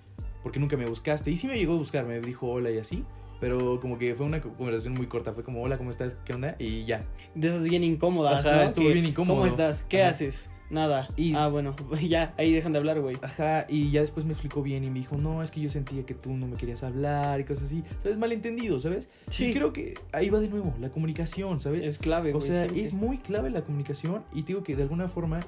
¿por 0.45 0.53
qué 0.53 0.61
nunca 0.61 0.77
me 0.77 0.87
buscaste? 0.87 1.33
Y 1.33 1.37
sí 1.37 1.49
me 1.49 1.57
llegó 1.59 1.73
a 1.73 1.77
buscar, 1.79 2.05
me 2.07 2.21
dijo 2.21 2.47
hola 2.49 2.71
y 2.71 2.79
así. 2.79 3.03
Pero 3.41 3.81
como 3.81 3.99
que 3.99 4.15
fue 4.15 4.25
una 4.25 4.41
conversación 4.41 4.95
muy 4.95 5.07
corta, 5.09 5.33
fue 5.33 5.43
como, 5.43 5.61
hola, 5.61 5.77
¿cómo 5.77 5.91
estás? 5.91 6.17
¿Qué 6.25 6.33
onda? 6.35 6.55
Y 6.61 6.85
ya. 6.85 7.05
De 7.35 7.49
esas 7.49 7.65
bien 7.65 7.83
incómodas, 7.83 8.47
Ajá, 8.47 8.57
¿no? 8.57 8.63
estuvo 8.63 8.89
bien 8.89 9.05
incómodo. 9.05 9.39
¿Cómo 9.41 9.51
estás? 9.51 9.83
¿Qué 9.89 10.03
Ajá. 10.03 10.13
haces? 10.13 10.51
Nada. 10.71 11.09
Y- 11.17 11.35
Ah, 11.35 11.49
bueno, 11.49 11.75
ya, 12.09 12.33
ahí 12.39 12.53
dejan 12.53 12.73
de 12.73 12.79
hablar, 12.79 13.01
güey. 13.01 13.17
Ajá, 13.23 13.67
y 13.69 13.91
ya 13.91 14.01
después 14.01 14.25
me 14.25 14.33
explicó 14.33 14.63
bien 14.63 14.83
y 14.85 14.89
me 14.91 15.01
dijo, 15.01 15.17
no, 15.17 15.43
es 15.43 15.51
que 15.51 15.61
yo 15.61 15.69
sentía 15.69 16.07
que 16.07 16.15
tú 16.15 16.33
no 16.33 16.47
me 16.47 16.57
querías 16.57 16.83
hablar 16.85 17.41
y 17.41 17.45
cosas 17.45 17.65
así. 17.65 17.83
¿Sabes? 18.03 18.17
Malentendido, 18.17 18.79
¿sabes? 18.79 19.09
Sí. 19.29 19.47
Y 19.51 19.53
creo 19.53 19.73
que 19.73 19.95
ahí 20.13 20.31
va 20.31 20.39
de 20.41 20.49
nuevo, 20.49 20.73
la 20.81 20.89
comunicación, 20.91 21.61
¿sabes? 21.61 21.87
Es 21.87 21.99
clave, 21.99 22.31
O 22.33 22.39
güey. 22.39 22.49
sea, 22.49 22.61
siempre. 22.63 22.83
es 22.85 22.95
muy 22.95 23.19
clave 23.19 23.51
la 23.51 23.63
comunicación 23.63 24.23
y 24.33 24.43
te 24.43 24.49
digo 24.49 24.63
que 24.63 24.75
de 24.75 24.83
alguna 24.85 25.09
forma 25.09 25.41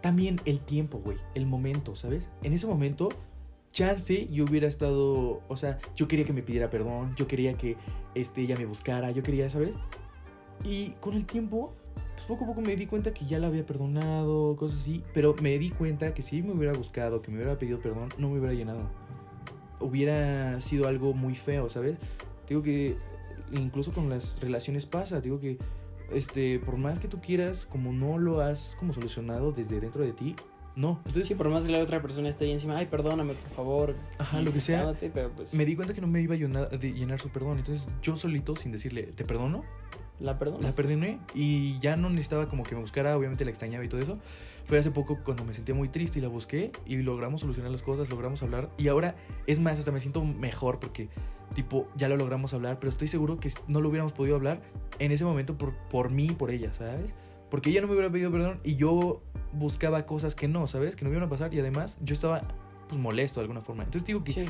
también 0.00 0.40
el 0.44 0.60
tiempo, 0.60 0.98
güey, 1.04 1.18
el 1.34 1.46
momento, 1.46 1.96
¿sabes? 1.96 2.28
En 2.42 2.52
ese 2.52 2.66
momento, 2.66 3.08
chance 3.74 4.28
yo 4.30 4.44
hubiera 4.44 4.66
estado, 4.66 5.42
o 5.48 5.56
sea, 5.56 5.78
yo 5.96 6.08
quería 6.08 6.24
que 6.24 6.32
me 6.32 6.42
pidiera 6.42 6.70
perdón, 6.70 7.14
yo 7.16 7.26
quería 7.26 7.54
que 7.54 7.76
este, 8.14 8.40
ella 8.40 8.56
me 8.56 8.64
buscara, 8.64 9.10
yo 9.10 9.22
quería, 9.22 9.50
¿sabes? 9.50 9.72
Y 10.64 10.90
con 11.00 11.14
el 11.14 11.26
tiempo, 11.26 11.74
pues 12.14 12.26
poco 12.26 12.44
a 12.44 12.46
poco 12.46 12.60
me 12.62 12.76
di 12.76 12.86
cuenta 12.86 13.12
que 13.12 13.26
ya 13.26 13.38
la 13.38 13.48
había 13.48 13.66
perdonado, 13.66 14.56
cosas 14.56 14.80
así, 14.80 15.02
pero 15.12 15.34
me 15.42 15.58
di 15.58 15.70
cuenta 15.70 16.14
que 16.14 16.22
si 16.22 16.40
me 16.40 16.52
hubiera 16.52 16.72
buscado, 16.72 17.20
que 17.20 17.30
me 17.30 17.38
hubiera 17.38 17.58
pedido 17.58 17.80
perdón, 17.80 18.08
no 18.18 18.30
me 18.30 18.38
hubiera 18.38 18.54
llenado. 18.54 18.88
Hubiera 19.80 20.60
sido 20.60 20.86
algo 20.86 21.12
muy 21.12 21.34
feo, 21.34 21.68
¿sabes? 21.68 21.96
Digo 22.48 22.62
que 22.62 22.96
incluso 23.52 23.92
con 23.92 24.08
las 24.08 24.40
relaciones 24.40 24.86
pasa, 24.86 25.20
digo 25.20 25.40
que 25.40 25.58
este, 26.12 26.60
por 26.60 26.76
más 26.76 27.00
que 27.00 27.08
tú 27.08 27.20
quieras, 27.20 27.66
como 27.66 27.92
no 27.92 28.18
lo 28.18 28.40
has 28.40 28.76
como 28.78 28.92
solucionado 28.92 29.50
desde 29.50 29.80
dentro 29.80 30.04
de 30.04 30.12
ti, 30.12 30.36
no. 30.76 30.98
Entonces, 31.06 31.26
Sí, 31.26 31.34
por 31.34 31.48
más 31.48 31.64
que 31.64 31.72
la 31.72 31.78
otra 31.80 32.02
persona 32.02 32.28
esté 32.28 32.44
ahí 32.46 32.52
encima, 32.52 32.76
ay, 32.76 32.86
perdóname, 32.86 33.34
por 33.34 33.50
favor. 33.52 33.96
Ajá, 34.18 34.42
lo 34.42 34.52
que 34.52 34.60
sea. 34.60 34.92
pero 35.12 35.30
pues, 35.30 35.54
me 35.54 35.64
di 35.64 35.76
cuenta 35.76 35.94
que 35.94 36.00
no 36.00 36.06
me 36.06 36.20
iba 36.20 36.34
a 36.34 36.38
llenar, 36.38 36.70
de 36.70 36.92
llenar 36.92 37.20
su 37.20 37.30
perdón. 37.30 37.58
Entonces, 37.58 37.86
yo 38.02 38.16
solito, 38.16 38.56
sin 38.56 38.72
decirle, 38.72 39.04
te 39.04 39.24
perdono, 39.24 39.64
la 40.20 40.38
perdonas. 40.38 40.62
la 40.62 40.72
perdoné 40.72 41.18
y 41.34 41.78
ya 41.80 41.96
no 41.96 42.08
necesitaba 42.10 42.48
como 42.48 42.62
que 42.64 42.74
me 42.74 42.80
buscara, 42.80 43.16
obviamente 43.16 43.44
la 43.44 43.50
extrañaba 43.50 43.84
y 43.84 43.88
todo 43.88 44.00
eso. 44.00 44.18
Fue 44.66 44.78
hace 44.78 44.90
poco 44.90 45.18
cuando 45.22 45.44
me 45.44 45.52
sentía 45.52 45.74
muy 45.74 45.88
triste 45.88 46.18
y 46.18 46.22
la 46.22 46.28
busqué 46.28 46.72
y 46.86 46.96
logramos 46.96 47.42
solucionar 47.42 47.70
las 47.70 47.82
cosas, 47.82 48.08
logramos 48.08 48.42
hablar 48.42 48.70
y 48.78 48.88
ahora 48.88 49.14
es 49.46 49.60
más, 49.60 49.78
hasta 49.78 49.92
me 49.92 50.00
siento 50.00 50.24
mejor 50.24 50.80
porque 50.80 51.10
tipo 51.54 51.86
ya 51.96 52.08
lo 52.08 52.16
logramos 52.16 52.54
hablar, 52.54 52.78
pero 52.78 52.90
estoy 52.90 53.06
seguro 53.08 53.38
que 53.38 53.52
no 53.68 53.80
lo 53.82 53.90
hubiéramos 53.90 54.12
podido 54.12 54.36
hablar 54.36 54.62
en 55.00 55.12
ese 55.12 55.24
momento 55.24 55.58
por, 55.58 55.74
por 55.90 56.10
mí 56.10 56.26
y 56.26 56.32
por 56.32 56.50
ella, 56.50 56.72
¿sabes? 56.72 57.12
Porque 57.54 57.70
ella 57.70 57.82
no 57.82 57.86
me 57.86 57.92
hubiera 57.92 58.10
pedido 58.10 58.32
perdón 58.32 58.58
y 58.64 58.74
yo 58.74 59.22
buscaba 59.52 60.06
cosas 60.06 60.34
que 60.34 60.48
no, 60.48 60.66
¿sabes? 60.66 60.96
Que 60.96 61.04
no 61.04 61.10
me 61.10 61.16
iban 61.16 61.28
a 61.28 61.30
pasar 61.30 61.54
y 61.54 61.60
además 61.60 61.96
yo 62.02 62.12
estaba 62.12 62.40
pues 62.88 63.00
molesto 63.00 63.38
de 63.38 63.42
alguna 63.44 63.60
forma. 63.60 63.84
Entonces 63.84 64.04
digo 64.04 64.24
que 64.24 64.32
Sí. 64.32 64.44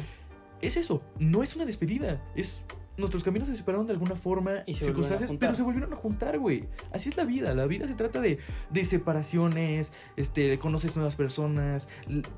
es 0.62 0.78
eso, 0.78 1.02
no 1.18 1.42
es 1.42 1.54
una 1.54 1.66
despedida, 1.66 2.22
es 2.34 2.62
nuestros 2.96 3.24
caminos 3.24 3.48
se 3.48 3.56
separaron 3.56 3.86
de 3.86 3.92
alguna 3.92 4.14
forma 4.14 4.62
Y 4.66 4.74
se 4.74 4.86
circunstancias, 4.86 5.30
pero 5.38 5.54
se 5.54 5.62
volvieron 5.62 5.92
a 5.92 5.96
juntar, 5.96 6.38
güey. 6.38 6.64
Así 6.92 7.08
es 7.08 7.16
la 7.16 7.24
vida, 7.24 7.54
la 7.54 7.66
vida 7.66 7.86
se 7.86 7.94
trata 7.94 8.20
de, 8.20 8.38
de 8.70 8.84
separaciones, 8.84 9.92
este, 10.16 10.58
conoces 10.58 10.96
nuevas 10.96 11.16
personas, 11.16 11.88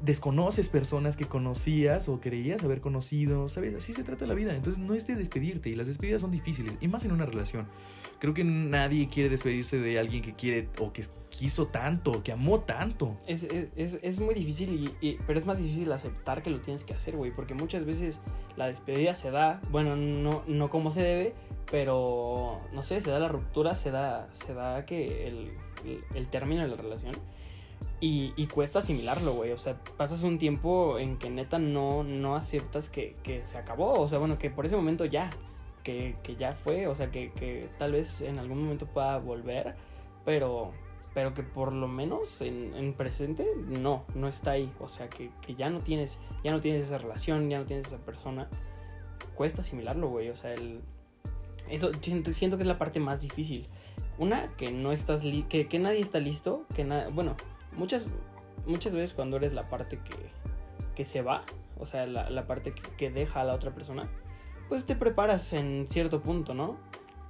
desconoces 0.03 0.69
personas 0.69 1.17
que 1.17 1.25
conocías 1.25 2.09
o 2.09 2.21
creías 2.21 2.65
haber 2.65 2.81
conocido, 2.81 3.49
¿sabes? 3.49 3.75
Así 3.75 3.93
se 3.93 4.05
trata 4.05 4.27
la 4.27 4.35
vida, 4.35 4.55
entonces 4.55 4.83
no 4.83 4.95
es 4.95 5.07
de 5.07 5.15
despedirte 5.15 5.69
y 5.69 5.75
las 5.75 5.87
despedidas 5.87 6.21
son 6.21 6.31
difíciles, 6.31 6.79
y 6.81 6.89
más 6.89 7.05
en 7.05 7.13
una 7.13 7.27
relación. 7.27 7.67
Creo 8.19 8.33
que 8.33 8.45
nadie 8.45 9.09
quiere 9.09 9.29
despedirse 9.29 9.79
de 9.79 9.99
alguien 9.99 10.23
que 10.23 10.33
quiere 10.33 10.69
o 10.79 10.93
que 10.93 11.05
quiso 11.37 11.67
tanto, 11.67 12.23
que 12.23 12.33
amó 12.33 12.61
tanto. 12.61 13.17
Es, 13.27 13.45
es, 13.45 13.69
es, 13.77 13.99
es 14.03 14.21
muy 14.21 14.35
difícil, 14.35 14.91
y, 15.01 15.07
y- 15.07 15.19
pero 15.27 15.39
es 15.39 15.45
más 15.47 15.59
difícil 15.59 15.91
aceptar 15.93 16.43
que 16.43 16.51
lo 16.51 16.61
tienes 16.61 16.85
que 16.85 16.95
hacer, 16.95 17.17
güey. 17.17 17.31
Porque 17.31 17.55
muchas 17.55 17.85
veces 17.85 18.21
la 18.57 18.67
despedida 18.69 19.15
se 19.15 19.31
da, 19.31 19.61
bueno, 19.71 19.97
no, 19.97 20.43
no 20.47 20.71
como 20.71 20.91
se 20.91 21.03
debe, 21.03 21.35
pero 21.71 22.61
no 22.73 22.83
sé, 22.83 23.01
se 23.01 23.11
da 23.11 23.19
la 23.19 23.29
ruptura, 23.29 23.75
se 23.75 23.91
da, 23.91 24.29
se 24.33 24.55
da 24.55 24.87
que 24.87 25.27
el, 25.29 25.53
el, 25.85 26.05
el 26.15 26.29
término 26.29 26.63
de 26.63 26.69
la 26.69 26.77
relación. 26.77 27.15
Y, 28.01 28.33
y 28.37 28.47
cuesta 28.47 28.81
asimilarlo, 28.81 29.35
güey. 29.35 29.53
O 29.53 29.59
sea, 29.59 29.77
pasas 29.97 30.23
un 30.23 30.39
tiempo 30.39 30.99
en 30.99 31.17
que 31.19 31.31
neta 31.31 31.59
no, 31.59 32.03
no 32.05 32.37
aceptas 32.37 32.91
que, 32.91 33.17
que 33.23 33.43
se 33.43 33.57
acabó. 33.59 34.01
O 34.01 34.09
sea, 34.09 34.19
bueno, 34.19 34.39
que 34.39 34.51
por 34.51 34.67
ese 34.67 34.77
momento 34.77 35.05
ya. 35.05 35.31
Que, 35.83 36.17
que 36.23 36.37
ya 36.37 36.53
fue. 36.53 36.89
O 36.89 36.95
sea, 36.95 37.11
que, 37.11 37.31
que 37.33 37.69
tal 37.79 37.93
vez 37.93 38.21
en 38.21 38.39
algún 38.39 38.63
momento 38.63 38.87
pueda 38.87 39.19
volver. 39.19 39.77
Pero, 40.27 40.73
pero 41.17 41.33
que 41.33 41.43
por 41.43 41.73
lo 41.73 41.89
menos 41.89 42.43
en, 42.43 42.75
en 42.75 42.93
presente 42.93 43.47
no, 43.57 44.05
no 44.15 44.29
está 44.29 44.51
ahí. 44.51 44.71
O 44.81 44.87
sea, 44.87 45.09
que, 45.09 45.31
que 45.41 45.55
ya 45.55 45.71
no 45.71 45.81
tienes, 45.81 46.19
ya 46.45 46.53
no 46.53 46.61
tienes 46.61 46.85
esa 46.85 46.99
relación, 46.99 47.49
ya 47.49 47.59
no 47.59 47.65
tienes 47.65 47.87
esa 47.87 47.97
persona. 47.97 48.51
Cuesta 49.35 49.63
asimilarlo, 49.63 50.11
güey. 50.11 50.29
O 50.29 50.37
sea, 50.37 50.53
el, 50.53 50.83
eso 51.71 51.91
siento, 51.95 52.35
siento 52.35 52.59
que 52.59 52.65
es 52.65 52.67
la 52.67 52.77
parte 52.77 53.01
más 53.01 53.23
difícil. 53.23 53.65
Una, 54.19 54.55
que 54.59 54.71
no 54.71 54.93
estás 54.93 55.25
li 55.25 55.45
que, 55.45 55.69
que 55.69 55.79
nadie 55.79 56.01
está 56.01 56.21
listo, 56.21 56.67
que 56.75 56.85
nada, 56.85 57.09
bueno, 57.09 57.35
muchas, 57.73 58.09
muchas 58.67 58.93
veces 58.93 59.15
cuando 59.15 59.39
eres 59.39 59.55
la 59.55 59.71
parte 59.71 59.99
que, 59.99 60.15
que 60.95 61.07
se 61.07 61.23
va, 61.23 61.47
o 61.79 61.87
sea, 61.87 62.05
la, 62.05 62.29
la 62.29 62.47
parte 62.47 62.75
que, 62.75 62.83
que 62.99 63.11
deja 63.11 63.41
a 63.41 63.45
la 63.45 63.55
otra 63.55 63.73
persona, 63.75 64.07
pues 64.69 64.85
te 64.85 64.95
preparas 64.95 65.55
en 65.55 65.89
cierto 65.89 66.21
punto, 66.21 66.53
¿no? 66.53 66.77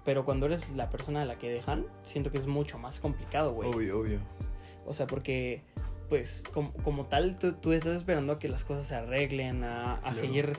Pero 0.07 0.25
cuando 0.25 0.47
eres 0.47 0.71
la 0.71 0.89
persona 0.89 1.21
a 1.23 1.25
la 1.27 1.37
que 1.37 1.51
dejan, 1.51 1.85
siento 2.05 2.31
que 2.31 2.39
es 2.39 2.47
mucho 2.47 2.79
más 2.79 2.99
complicado, 3.01 3.53
güey. 3.53 3.69
Obvio, 3.69 3.99
obvio. 4.01 4.21
O 4.87 4.95
sea, 4.95 5.07
porque, 5.09 5.63
pues, 6.09 6.43
como, 6.55 6.73
como 6.75 7.07
tal, 7.07 7.39
tú, 7.39 7.53
tú 7.55 7.73
estás 7.73 7.97
esperando 7.97 8.33
a 8.35 8.39
que 8.39 8.49
las 8.49 8.65
cosas 8.65 8.87
se 8.87 8.95
arreglen, 8.95 9.65
a, 9.65 9.97
a 9.97 10.01
Claro. 10.01 10.17
seguir, 10.17 10.53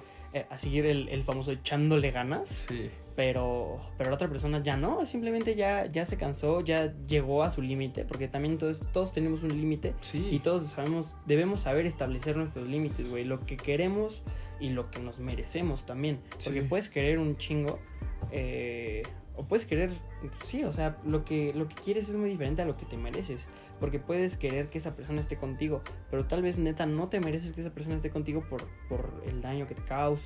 a 0.50 0.58
seguir 0.58 0.86
el, 0.86 1.10
el 1.10 1.24
famoso 1.24 1.52
echándole 1.52 2.12
ganas. 2.12 2.48
Sí. 2.70 2.90
Pero, 3.16 3.80
pero 3.98 4.12
la 4.12 4.16
otra 4.16 4.28
persona 4.30 4.62
ya 4.62 4.78
no, 4.78 5.04
simplemente 5.06 5.56
ya, 5.56 5.88
ya 5.88 6.06
se 6.06 6.18
cansó, 6.18 6.62
ya 6.62 6.94
llegó 7.08 7.42
a 7.42 7.50
su 7.50 7.64
límite, 7.64 8.06
porque 8.06 8.28
también 8.28 8.60
todos, 8.60 8.82
todos 8.94 9.12
tenemos 9.12 9.42
un 9.42 9.50
límite 9.50 9.96
Sí. 10.02 10.28
y 10.32 10.38
todos 10.40 10.64
sabemos, 10.68 11.16
debemos 11.26 11.62
saber 11.62 11.88
establecer 11.88 12.38
nuestros 12.38 12.68
límites, 12.68 13.10
güey, 13.10 13.24
lo 13.24 13.44
que 13.46 13.58
queremos 13.58 14.22
y 14.60 14.70
lo 14.70 14.92
que 14.92 15.00
nos 15.00 15.20
merecemos 15.20 15.86
también, 15.88 16.20
porque 16.44 16.62
Sí. 16.62 16.68
puedes 16.70 16.90
querer 16.90 17.18
un 17.18 17.38
chingo, 17.38 17.80
eh, 18.32 19.02
o 19.36 19.44
puedes 19.48 19.66
querer, 19.66 19.92
sí, 20.44 20.64
o 20.64 20.72
sea, 20.72 20.98
lo 21.06 21.24
que, 21.24 21.54
lo 21.54 21.68
que 21.68 21.76
quieres 21.76 22.10
es 22.10 22.16
muy 22.16 22.30
diferente 22.30 22.64
a 22.64 22.66
lo 22.66 22.76
que 22.76 22.86
te 22.86 22.98
mereces, 22.98 23.48
porque 23.80 24.00
puedes 24.00 24.36
querer 24.36 24.70
que 24.72 24.80
esa 24.80 24.96
persona 24.96 25.22
esté 25.22 25.38
contigo, 25.38 25.82
pero 26.10 26.26
tal 26.26 26.42
vez 26.42 26.58
neta 26.58 26.88
no 26.88 27.08
te 27.08 27.20
mereces 27.20 27.52
que 27.54 27.62
esa 27.62 27.70
persona 27.72 27.96
esté 27.96 28.10
contigo 28.10 28.44
por, 28.50 28.62
por 28.90 29.24
el 29.28 29.42
daño 29.44 29.68
que 29.68 29.76
te 29.76 29.84
causa, 29.84 30.17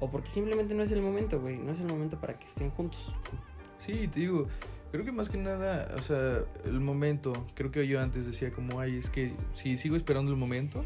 o 0.00 0.10
porque 0.10 0.30
simplemente 0.30 0.74
no 0.74 0.82
es 0.82 0.92
el 0.92 1.02
momento, 1.02 1.40
güey, 1.40 1.58
no 1.58 1.72
es 1.72 1.80
el 1.80 1.86
momento 1.86 2.20
para 2.20 2.38
que 2.38 2.46
estén 2.46 2.70
juntos. 2.70 3.14
Sí, 3.78 4.08
te 4.08 4.20
digo, 4.20 4.46
creo 4.90 5.04
que 5.04 5.12
más 5.12 5.28
que 5.28 5.38
nada, 5.38 5.94
o 5.96 6.00
sea, 6.00 6.42
el 6.64 6.80
momento, 6.80 7.32
creo 7.54 7.70
que 7.70 7.86
yo 7.86 8.00
antes 8.00 8.26
decía 8.26 8.52
como, 8.52 8.80
ay, 8.80 8.98
es 8.98 9.10
que 9.10 9.32
si 9.54 9.78
sigo 9.78 9.96
esperando 9.96 10.30
el 10.30 10.36
momento, 10.36 10.84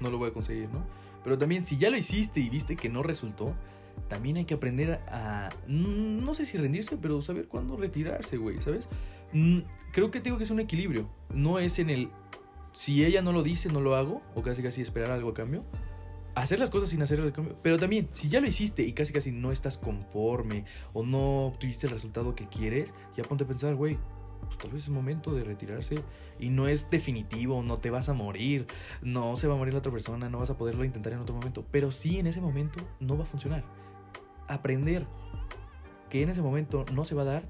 no 0.00 0.10
lo 0.10 0.18
voy 0.18 0.30
a 0.30 0.32
conseguir, 0.32 0.68
¿no? 0.70 0.84
Pero 1.22 1.36
también, 1.36 1.64
si 1.64 1.76
ya 1.76 1.90
lo 1.90 1.96
hiciste 1.96 2.40
y 2.40 2.48
viste 2.48 2.76
que 2.76 2.88
no 2.88 3.02
resultó, 3.02 3.54
también 4.08 4.38
hay 4.38 4.46
que 4.46 4.54
aprender 4.54 5.00
a, 5.08 5.50
no 5.66 6.32
sé 6.32 6.46
si 6.46 6.56
rendirse, 6.56 6.96
pero 6.96 7.20
saber 7.20 7.46
cuándo 7.48 7.76
retirarse, 7.76 8.38
güey, 8.38 8.60
¿sabes? 8.62 8.88
Mm, 9.32 9.60
Creo 9.92 10.10
que 10.12 10.20
te 10.20 10.24
digo 10.24 10.38
que 10.38 10.44
es 10.44 10.50
un 10.50 10.60
equilibrio, 10.60 11.08
no 11.34 11.58
es 11.58 11.80
en 11.80 11.90
el, 11.90 12.10
si 12.72 13.04
ella 13.04 13.22
no 13.22 13.32
lo 13.32 13.42
dice, 13.42 13.68
no 13.68 13.80
lo 13.80 13.96
hago, 13.96 14.22
o 14.36 14.42
casi 14.42 14.62
casi 14.62 14.82
esperar 14.82 15.10
algo 15.10 15.30
a 15.30 15.34
cambio. 15.34 15.64
Hacer 16.34 16.58
las 16.58 16.70
cosas 16.70 16.88
sin 16.88 17.02
hacer 17.02 17.20
el 17.20 17.32
cambio. 17.32 17.56
Pero 17.62 17.78
también, 17.78 18.08
si 18.12 18.28
ya 18.28 18.40
lo 18.40 18.46
hiciste 18.46 18.82
y 18.82 18.92
casi 18.92 19.12
casi 19.12 19.32
no 19.32 19.52
estás 19.52 19.78
conforme 19.78 20.64
o 20.92 21.04
no 21.04 21.46
obtuviste 21.46 21.86
el 21.86 21.92
resultado 21.92 22.34
que 22.34 22.48
quieres, 22.48 22.94
ya 23.16 23.24
ponte 23.24 23.44
a 23.44 23.46
pensar, 23.46 23.74
güey, 23.74 23.98
pues 24.46 24.58
tal 24.58 24.70
vez 24.70 24.84
es 24.84 24.88
momento 24.88 25.34
de 25.34 25.44
retirarse 25.44 25.96
y 26.38 26.50
no 26.50 26.66
es 26.66 26.90
definitivo, 26.90 27.62
no 27.62 27.76
te 27.78 27.90
vas 27.90 28.08
a 28.08 28.14
morir, 28.14 28.66
no 29.02 29.36
se 29.36 29.46
va 29.46 29.54
a 29.54 29.56
morir 29.56 29.74
la 29.74 29.80
otra 29.80 29.92
persona, 29.92 30.28
no 30.28 30.38
vas 30.38 30.50
a 30.50 30.56
poderlo 30.56 30.84
intentar 30.84 31.12
en 31.12 31.20
otro 31.20 31.34
momento, 31.34 31.64
pero 31.70 31.90
sí 31.90 32.18
en 32.18 32.26
ese 32.26 32.40
momento 32.40 32.80
no 33.00 33.16
va 33.16 33.24
a 33.24 33.26
funcionar. 33.26 33.64
Aprender 34.48 35.06
que 36.08 36.22
en 36.22 36.30
ese 36.30 36.42
momento 36.42 36.84
no 36.92 37.04
se 37.04 37.14
va 37.14 37.22
a 37.22 37.26
dar 37.26 37.42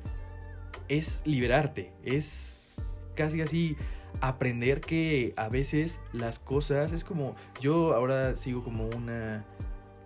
es 0.89 1.23
liberarte, 1.25 1.93
es 2.03 3.01
casi 3.15 3.41
así 3.41 3.77
aprender 4.21 4.81
que 4.81 5.33
a 5.37 5.49
veces 5.49 6.01
las 6.13 6.39
cosas 6.39 6.93
es 6.93 7.05
como 7.05 7.37
yo 7.61 7.95
ahora 7.95 8.37
sigo 8.37 8.63
como 8.65 8.87
una 8.89 9.45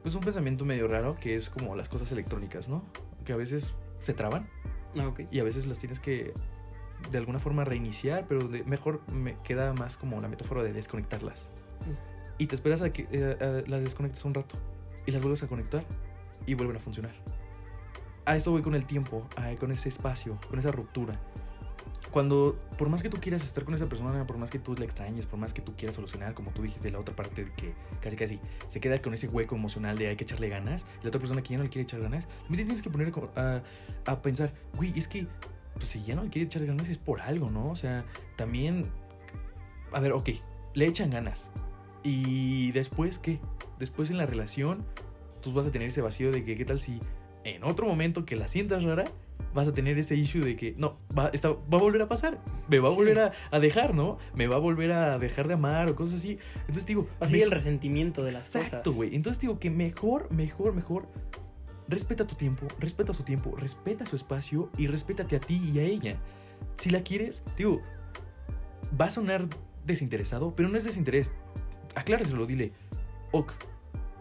pues 0.03 0.15
un 0.15 0.21
pensamiento 0.23 0.65
medio 0.65 0.87
raro 0.89 1.17
que 1.19 1.35
es 1.37 1.49
como 1.49 1.75
las 1.77 1.89
cosas 1.89 2.13
electrónicas, 2.13 2.69
¿no? 2.69 2.85
Que 3.25 3.33
a 3.33 3.37
veces 3.37 3.75
se 4.01 4.13
traban 4.15 4.49
Ah, 4.97 5.13
y 5.31 5.41
a 5.41 5.45
veces 5.45 5.67
las 5.67 5.79
tienes 5.79 5.99
que 5.99 6.33
de 7.11 7.19
alguna 7.19 7.41
forma 7.41 7.65
reiniciar, 7.65 8.27
pero 8.29 8.47
de- 8.47 8.63
mejor 8.65 9.01
me 9.11 9.37
queda 9.43 9.73
más 9.73 9.97
como 9.97 10.21
la 10.21 10.29
metáfora 10.29 10.63
de 10.63 10.73
desconectarlas. 10.73 11.45
Mm. 11.81 12.43
Y 12.43 12.47
te 12.47 12.55
esperas 12.55 12.81
a 12.81 12.93
que 12.93 13.09
eh, 13.11 13.37
a- 13.41 13.69
las 13.69 13.83
desconectes 13.83 14.25
un 14.25 14.35
rato 14.35 14.57
y 15.05 15.11
las 15.11 15.21
vuelves 15.21 15.43
a 15.43 15.49
conectar 15.49 15.85
y 16.47 16.55
vuelven 16.55 16.77
a 16.77 16.81
funcionar. 16.81 17.11
A 18.27 18.37
esto 18.37 18.53
voy 18.53 18.63
con 18.63 18.75
el 18.77 18.87
tiempo, 18.87 19.27
a- 19.37 19.55
con 19.57 19.73
ese 19.73 19.89
espacio, 19.89 20.39
con 20.49 20.59
esa 20.61 20.71
ruptura. 20.71 21.19
Cuando, 22.15 22.57
por 22.79 22.89
más 22.91 23.03
que 23.03 23.11
tú 23.11 23.17
quieras 23.17 23.43
estar 23.43 23.65
con 23.65 23.75
esa 23.75 23.89
persona, 23.89 24.25
por 24.25 24.39
más 24.39 24.49
que 24.49 24.61
tú 24.61 24.77
la 24.77 24.85
extrañes, 24.85 25.27
por 25.27 25.37
más 25.37 25.53
que 25.53 25.61
tú 25.61 25.75
quieras 25.77 25.97
solucionar, 25.97 26.33
como 26.33 26.53
tú 26.53 26.62
dijiste, 26.62 26.89
la 26.93 27.01
otra 27.01 27.17
parte 27.17 27.45
de 27.45 27.51
que 27.51 27.75
casi 28.01 28.15
casi 28.15 28.41
se 28.69 28.79
queda 28.79 29.03
con 29.03 29.15
ese 29.15 29.27
hueco 29.27 29.57
emocional 29.57 29.99
de 29.99 30.07
hay 30.07 30.15
que 30.15 30.23
echarle 30.23 30.49
ganas, 30.49 30.87
la 31.03 31.09
otra 31.09 31.19
persona 31.19 31.43
que 31.43 31.49
ya 31.49 31.57
no 31.57 31.65
le 31.65 31.71
quiere 31.71 31.83
echar 31.83 32.01
ganas, 32.01 32.29
también 32.43 32.67
tienes 32.67 32.83
que 32.83 32.89
poner 32.89 33.12
a, 33.35 33.62
a 34.07 34.23
pensar, 34.23 34.53
güey, 34.77 34.97
es 34.97 35.09
que 35.09 35.27
pues, 35.73 35.87
si 35.87 36.05
ya 36.05 36.15
no 36.15 36.23
le 36.23 36.31
quiere 36.31 36.47
echar 36.47 36.65
ganas 36.65 36.89
es 36.89 36.99
por 36.99 37.21
algo, 37.21 37.51
¿no? 37.51 37.69
O 37.69 37.75
sea, 37.75 38.05
también, 38.37 38.87
a 39.91 39.99
ver, 39.99 40.12
ok, 40.12 40.29
le 40.75 40.87
echan 40.87 41.11
ganas. 41.11 41.51
Y 42.05 42.71
después, 42.71 43.19
¿qué? 43.19 43.41
Después 43.81 44.11
en 44.11 44.19
la 44.19 44.27
relación, 44.27 44.85
tú 45.43 45.53
vas 45.53 45.67
a 45.67 45.73
tener 45.73 45.89
ese 45.89 46.01
vacío 46.01 46.31
de 46.31 46.45
que, 46.45 46.57
¿qué 46.57 46.65
tal 46.65 46.79
si 46.79 47.01
en 47.43 47.65
otro 47.65 47.89
momento 47.89 48.25
que 48.25 48.37
la 48.37 48.47
sientas 48.47 48.85
rara, 48.85 49.03
vas 49.55 49.69
a 49.69 49.73
tener 49.73 49.97
ese 49.99 50.17
issue 50.17 50.41
de 50.45 50.57
que, 50.57 50.75
no, 50.77 50.97
va, 51.17 51.29
está- 51.33 51.51
va 51.51 51.79
a 51.79 51.81
volver 51.81 52.03
a 52.03 52.09
pasar, 52.09 52.41
me 52.69 52.79
va 52.81 52.89
a 52.89 52.91
Sí. 52.91 52.97
volver 52.97 53.19
a, 53.21 53.33
a 53.51 53.59
dejar, 53.61 53.95
¿no? 53.95 54.19
Me 54.35 54.47
va 54.49 54.57
a 54.57 54.59
volver 54.59 54.91
a 54.93 55.19
dejar 55.19 55.47
de 55.49 55.55
amar 55.55 55.89
o 55.89 55.95
cosas 55.95 56.17
así. 56.21 56.39
Entonces 56.63 56.87
digo, 56.87 57.07
Así 57.21 57.41
el 57.41 57.51
resentimiento 57.51 58.25
de 58.25 58.33
las 58.33 58.47
Exacto, 58.55 58.83
cosas. 58.91 58.97
güey. 58.97 59.15
Entonces 59.15 59.41
digo 59.41 59.59
que 59.59 59.71
mejor, 59.71 60.31
mejor, 60.33 60.75
mejor. 60.75 61.07
Respeta 61.87 62.27
tu 62.27 62.35
tiempo, 62.35 62.67
respeta 62.81 63.13
su 63.15 63.23
tiempo, 63.25 63.55
respeta 63.57 64.07
su 64.07 64.17
espacio 64.17 64.71
y 64.79 64.87
respétate 64.87 65.37
a 65.37 65.41
ti 65.41 65.57
y 65.73 65.79
a 65.79 65.83
ella. 65.83 66.17
Si 66.79 66.91
la 66.91 67.03
quieres, 67.03 67.43
digo, 67.57 67.81
va 68.99 69.07
a 69.07 69.11
sonar 69.11 69.47
desinteresado, 69.85 70.55
pero 70.57 70.69
no 70.69 70.77
es 70.79 70.85
desinterés. 70.85 71.31
Acláraselo, 71.95 72.47
dile. 72.47 72.73
Ok, 73.33 73.53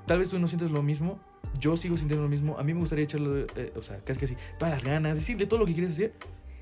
tal 0.06 0.20
vez 0.20 0.30
tú 0.30 0.38
no 0.40 0.48
sientes 0.48 0.72
lo 0.72 0.84
mismo, 0.84 1.20
yo 1.60 1.78
sigo 1.78 1.98
sintiendo 1.98 2.24
lo 2.24 2.30
mismo. 2.30 2.58
A 2.58 2.64
mí 2.64 2.74
me 2.74 2.80
gustaría 2.80 3.06
echarle, 3.06 3.46
eh, 3.56 3.74
o 3.76 3.82
sea, 3.82 3.98
casi 4.00 4.20
casi 4.20 4.38
todas 4.58 4.74
las 4.74 4.84
ganas, 4.84 5.16
decirle 5.16 5.46
todo 5.46 5.60
lo 5.60 5.66
que 5.66 5.74
quieres 5.74 5.92
hacer, 5.92 6.14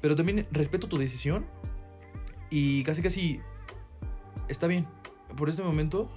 pero 0.02 0.16
también 0.16 0.48
respeto 0.52 0.88
tu 0.88 0.98
decisión 0.98 1.46
y 2.50 2.84
casi 2.84 3.02
casi 3.02 3.40
está 4.48 4.68
bien. 4.68 4.88
Por 5.38 5.50
este 5.50 5.64
momento 5.64 6.10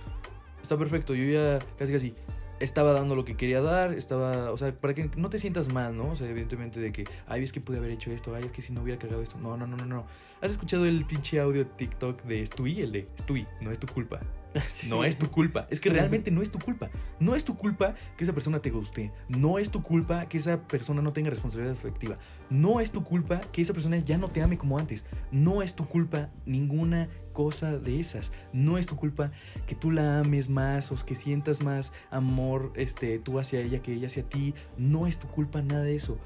está 0.62 0.76
perfecto. 0.76 1.14
Yo 1.14 1.24
ya 1.24 1.58
casi 1.78 1.92
casi 1.92 2.14
estaba 2.60 2.92
dando 2.92 3.16
lo 3.16 3.24
que 3.24 3.36
quería 3.36 3.60
dar, 3.60 3.92
estaba, 3.92 4.50
o 4.50 4.56
sea, 4.56 4.72
para 4.72 4.94
que 4.94 5.10
no 5.16 5.30
te 5.30 5.38
sientas 5.38 5.72
mal, 5.72 5.96
¿no? 5.96 6.10
O 6.10 6.16
sea, 6.16 6.28
evidentemente 6.28 6.80
de 6.80 6.92
que, 6.92 7.04
ay, 7.26 7.44
es 7.44 7.52
que 7.52 7.60
pude 7.60 7.78
haber 7.78 7.90
hecho 7.90 8.10
esto, 8.10 8.34
ay, 8.34 8.44
es 8.44 8.52
que 8.52 8.62
si 8.62 8.72
no 8.72 8.82
hubiera 8.82 8.98
cagado 8.98 9.22
esto. 9.22 9.38
No, 9.38 9.56
no, 9.56 9.66
no, 9.66 9.76
no, 9.76 9.86
no. 9.86 10.06
¿Has 10.40 10.50
escuchado 10.50 10.84
el 10.84 11.04
pinche 11.06 11.40
audio 11.40 11.66
TikTok 11.66 12.22
de 12.24 12.44
Stewie? 12.44 12.82
El 12.82 12.92
de 12.92 13.08
Stewie, 13.20 13.46
no 13.60 13.70
es 13.70 13.78
tu 13.78 13.86
culpa. 13.86 14.20
Sí. 14.68 14.88
No 14.88 15.04
es 15.04 15.16
tu 15.16 15.28
culpa. 15.30 15.66
Es 15.68 15.80
que 15.80 15.90
realmente 15.90 16.30
no 16.30 16.40
es 16.40 16.50
tu 16.50 16.60
culpa. 16.60 16.88
No 17.18 17.34
es 17.34 17.44
tu 17.44 17.56
culpa 17.56 17.96
que 18.16 18.22
esa 18.22 18.32
persona 18.32 18.60
te 18.60 18.70
guste. 18.70 19.10
No 19.28 19.58
es 19.58 19.70
tu 19.70 19.82
culpa 19.82 20.26
que 20.26 20.38
esa 20.38 20.62
persona 20.68 21.02
no 21.02 21.12
tenga 21.12 21.30
responsabilidad 21.30 21.76
afectiva. 21.76 22.18
No 22.50 22.78
es 22.78 22.92
tu 22.92 23.02
culpa 23.02 23.40
que 23.52 23.62
esa 23.62 23.72
persona 23.72 23.98
ya 23.98 24.16
no 24.16 24.28
te 24.28 24.42
ame 24.42 24.56
como 24.56 24.78
antes. 24.78 25.06
No 25.32 25.60
es 25.62 25.74
tu 25.74 25.86
culpa 25.86 26.30
ninguna 26.46 27.08
cosa 27.34 27.76
de 27.76 28.00
esas. 28.00 28.32
No 28.54 28.78
es 28.78 28.86
tu 28.86 28.96
culpa 28.96 29.30
que 29.66 29.74
tú 29.74 29.90
la 29.90 30.20
ames 30.20 30.48
más 30.48 30.90
o 30.90 31.04
que 31.04 31.14
sientas 31.14 31.62
más 31.62 31.92
amor 32.10 32.72
este, 32.76 33.18
tú 33.18 33.38
hacia 33.38 33.60
ella 33.60 33.82
que 33.82 33.92
ella 33.92 34.06
hacia 34.06 34.22
ti. 34.22 34.54
No 34.78 35.06
es 35.06 35.18
tu 35.18 35.28
culpa 35.28 35.60
nada 35.60 35.82
de 35.82 35.96
eso. 35.96 36.16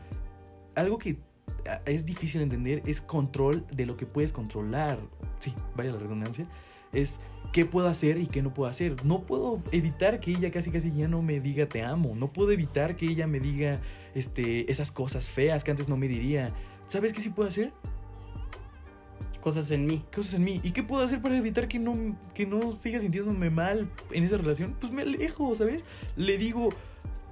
Algo 0.76 0.98
que 0.98 1.18
es 1.86 2.06
difícil 2.06 2.38
de 2.38 2.44
entender 2.44 2.82
es 2.86 3.00
control 3.00 3.66
de 3.72 3.86
lo 3.86 3.96
que 3.96 4.06
puedes 4.06 4.32
controlar. 4.32 4.98
Sí, 5.40 5.52
vaya 5.74 5.92
la 5.92 5.98
redundancia. 5.98 6.44
Es 6.92 7.18
qué 7.52 7.64
puedo 7.64 7.88
hacer 7.88 8.18
y 8.18 8.26
qué 8.26 8.42
no 8.42 8.54
puedo 8.54 8.70
hacer. 8.70 9.04
No 9.04 9.22
puedo 9.22 9.62
evitar 9.72 10.20
que 10.20 10.30
ella 10.30 10.50
casi 10.50 10.70
casi 10.70 10.92
ya 10.92 11.08
no 11.08 11.22
me 11.22 11.40
diga 11.40 11.66
te 11.66 11.82
amo. 11.82 12.14
No 12.14 12.28
puedo 12.28 12.52
evitar 12.52 12.96
que 12.96 13.06
ella 13.06 13.26
me 13.26 13.40
diga 13.40 13.80
este, 14.14 14.70
esas 14.70 14.92
cosas 14.92 15.30
feas 15.30 15.64
que 15.64 15.70
antes 15.70 15.88
no 15.88 15.96
me 15.96 16.06
diría. 16.08 16.50
¿Sabes 16.88 17.12
qué 17.12 17.20
sí 17.20 17.30
puedo 17.30 17.48
hacer? 17.48 17.72
Cosas 19.40 19.70
en 19.70 19.86
mí. 19.86 20.04
Cosas 20.14 20.34
en 20.34 20.44
mí. 20.44 20.60
¿Y 20.62 20.72
qué 20.72 20.82
puedo 20.82 21.04
hacer 21.04 21.22
para 21.22 21.36
evitar 21.36 21.68
que 21.68 21.78
no, 21.78 22.16
que 22.34 22.46
no 22.46 22.72
siga 22.72 23.00
sintiéndome 23.00 23.50
mal 23.50 23.88
en 24.12 24.24
esa 24.24 24.36
relación? 24.36 24.74
Pues 24.80 24.92
me 24.92 25.02
alejo, 25.02 25.54
¿sabes? 25.54 25.84
Le 26.16 26.38
digo, 26.38 26.70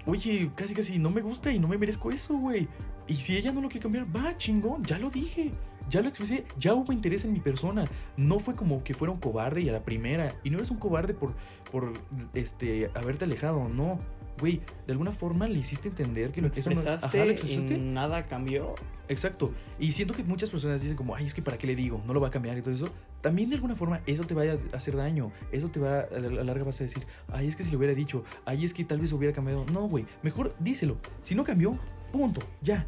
oye, 0.06 0.50
casi 0.54 0.74
casi 0.74 0.98
no 0.98 1.10
me 1.10 1.20
gusta 1.20 1.52
y 1.52 1.58
no 1.58 1.68
me 1.68 1.78
merezco 1.78 2.10
eso, 2.10 2.36
güey. 2.36 2.68
Y 3.08 3.14
si 3.14 3.36
ella 3.36 3.52
no 3.52 3.60
lo 3.60 3.68
quiere 3.68 3.82
cambiar, 3.82 4.06
va, 4.14 4.36
chingón, 4.36 4.84
ya 4.84 4.98
lo 4.98 5.10
dije. 5.10 5.50
Ya 5.88 6.00
lo 6.00 6.08
expresé, 6.08 6.44
ya 6.58 6.74
hubo 6.74 6.92
interés 6.92 7.24
en 7.24 7.32
mi 7.32 7.38
persona. 7.38 7.84
No 8.16 8.40
fue 8.40 8.54
como 8.54 8.82
que 8.82 8.92
fuera 8.92 9.12
un 9.12 9.20
cobarde 9.20 9.60
y 9.60 9.68
a 9.68 9.72
la 9.72 9.84
primera. 9.84 10.32
Y 10.42 10.50
no 10.50 10.58
eres 10.58 10.70
un 10.70 10.78
cobarde 10.78 11.14
por, 11.14 11.34
por 11.70 11.92
este, 12.34 12.90
haberte 12.94 13.24
alejado, 13.24 13.68
no. 13.68 13.98
Güey, 14.40 14.60
de 14.86 14.92
alguna 14.92 15.12
forma 15.12 15.48
le 15.48 15.58
hiciste 15.58 15.88
entender 15.88 16.30
que 16.30 16.42
Lo 16.42 16.50
que 16.50 16.60
eso 16.60 16.68
no 16.70 16.74
es- 16.78 16.82
expresaste, 16.84 17.16
Ajá, 17.18 17.24
lo 17.26 17.32
y 17.32 17.34
expresaste. 17.34 17.78
nada 17.78 18.26
cambió. 18.26 18.74
Exacto. 19.08 19.52
Y 19.78 19.92
siento 19.92 20.12
que 20.14 20.22
muchas 20.24 20.50
personas 20.50 20.80
dicen 20.82 20.96
como, 20.96 21.14
ay, 21.14 21.24
es 21.26 21.32
que 21.34 21.40
para 21.42 21.56
qué 21.56 21.66
le 21.66 21.74
digo, 21.76 22.02
no 22.06 22.12
lo 22.12 22.20
va 22.20 22.28
a 22.28 22.30
cambiar 22.30 22.58
y 22.58 22.62
todo 22.62 22.74
eso. 22.74 22.88
También 23.22 23.48
de 23.48 23.56
alguna 23.56 23.76
forma 23.76 24.00
eso 24.06 24.24
te 24.24 24.34
va 24.34 24.42
a 24.42 24.76
hacer 24.76 24.94
daño. 24.96 25.32
Eso 25.52 25.68
te 25.68 25.80
va, 25.80 26.00
a 26.00 26.18
la 26.18 26.44
larga 26.44 26.64
vas 26.64 26.80
a 26.80 26.84
decir, 26.84 27.04
ay, 27.28 27.48
es 27.48 27.56
que 27.56 27.64
si 27.64 27.70
lo 27.70 27.78
hubiera 27.78 27.94
dicho, 27.94 28.24
ay, 28.44 28.64
es 28.64 28.74
que 28.74 28.84
tal 28.84 28.98
vez 29.00 29.12
hubiera 29.12 29.34
cambiado. 29.34 29.64
No, 29.72 29.88
güey, 29.88 30.04
mejor 30.22 30.54
díselo. 30.60 30.98
Si 31.22 31.34
no 31.34 31.44
cambió, 31.44 31.78
punto, 32.12 32.40
ya. 32.62 32.86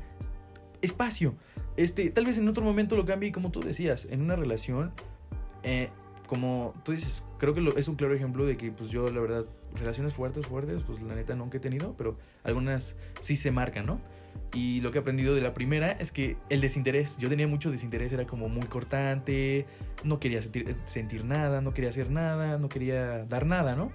Espacio. 0.82 1.34
Este, 1.76 2.10
tal 2.10 2.24
vez 2.26 2.36
en 2.38 2.48
otro 2.48 2.64
momento 2.64 2.96
lo 2.96 3.04
cambie 3.06 3.28
y 3.30 3.32
como 3.32 3.50
tú 3.50 3.60
decías, 3.60 4.06
en 4.10 4.20
una 4.20 4.36
relación, 4.36 4.92
eh, 5.62 5.90
como 6.28 6.74
tú 6.84 6.92
dices, 6.92 7.24
creo 7.38 7.54
que 7.54 7.80
es 7.80 7.88
un 7.88 7.96
claro 7.96 8.14
ejemplo 8.14 8.46
de 8.46 8.56
que 8.56 8.70
pues 8.70 8.90
yo 8.90 9.10
la 9.10 9.20
verdad, 9.20 9.44
relaciones 9.74 10.14
fuertes, 10.14 10.46
fuertes, 10.46 10.82
pues 10.86 11.02
la 11.02 11.16
neta 11.16 11.34
nunca 11.34 11.56
he 11.56 11.60
tenido, 11.60 11.94
pero 11.98 12.16
algunas 12.44 12.94
sí 13.20 13.34
se 13.34 13.50
marcan, 13.50 13.86
¿no? 13.86 14.00
Y 14.54 14.80
lo 14.82 14.92
que 14.92 14.98
he 14.98 15.00
aprendido 15.00 15.34
de 15.34 15.40
la 15.40 15.54
primera 15.54 15.90
es 15.90 16.12
que 16.12 16.36
el 16.50 16.60
desinterés, 16.60 17.16
yo 17.18 17.28
tenía 17.28 17.48
mucho 17.48 17.70
desinterés, 17.70 18.12
era 18.12 18.26
como 18.26 18.48
muy 18.48 18.66
cortante, 18.66 19.66
no 20.04 20.20
quería 20.20 20.40
sentir, 20.42 20.76
sentir 20.84 21.24
nada, 21.24 21.60
no 21.60 21.74
quería 21.74 21.90
hacer 21.90 22.10
nada, 22.10 22.58
no 22.58 22.68
quería 22.68 23.24
dar 23.24 23.46
nada, 23.46 23.74
¿no? 23.74 23.90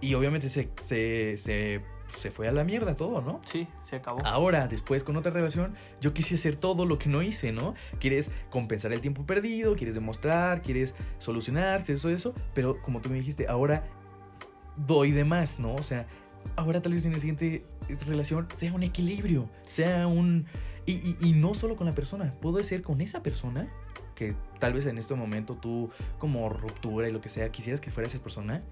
Y 0.00 0.14
obviamente 0.14 0.48
se, 0.48 0.68
se, 0.76 1.80
se 2.16 2.30
fue 2.30 2.48
a 2.48 2.52
la 2.52 2.64
mierda 2.64 2.94
todo, 2.94 3.20
¿no? 3.20 3.40
Sí, 3.44 3.66
se 3.82 3.96
acabó. 3.96 4.24
Ahora, 4.26 4.68
después 4.68 5.04
con 5.04 5.16
otra 5.16 5.32
relación, 5.32 5.74
yo 6.00 6.12
quise 6.14 6.34
hacer 6.36 6.56
todo 6.56 6.86
lo 6.86 6.98
que 6.98 7.08
no 7.08 7.22
hice, 7.22 7.52
¿no? 7.52 7.74
Quieres 8.00 8.30
compensar 8.50 8.92
el 8.92 9.00
tiempo 9.00 9.24
perdido, 9.26 9.74
quieres 9.76 9.94
demostrar, 9.94 10.62
quieres 10.62 10.94
solucionar, 11.18 11.84
todo 11.84 12.10
eso, 12.10 12.34
pero 12.54 12.80
como 12.82 13.00
tú 13.00 13.08
me 13.10 13.16
dijiste, 13.16 13.46
ahora 13.48 13.84
doy 14.76 15.10
de 15.10 15.24
más, 15.24 15.58
¿no? 15.58 15.74
O 15.74 15.82
sea, 15.82 16.06
ahora 16.56 16.80
tal 16.82 16.92
vez 16.92 17.04
en 17.06 17.12
la 17.12 17.18
siguiente 17.18 17.64
relación 18.06 18.46
sea 18.52 18.72
un 18.72 18.82
equilibrio, 18.82 19.48
sea 19.66 20.06
un... 20.06 20.46
Y, 20.84 20.94
y- 20.94 21.16
y 21.20 21.32
no 21.34 21.54
solo 21.54 21.76
con 21.76 21.86
la 21.86 21.92
persona, 21.92 22.34
puedo 22.40 22.60
ser 22.62 22.82
con 22.82 23.00
esa 23.00 23.22
persona 23.22 23.68
que 24.16 24.34
tal 24.58 24.72
vez 24.72 24.86
en 24.86 24.98
este 24.98 25.14
momento 25.14 25.54
tú 25.54 25.90
como 26.18 26.48
ruptura 26.48 27.08
y 27.08 27.12
lo 27.12 27.20
que 27.20 27.28
sea 27.28 27.50
quisieras 27.52 27.80
que 27.80 27.90
fuera 27.90 28.08
esa 28.08 28.18
persona, 28.18 28.62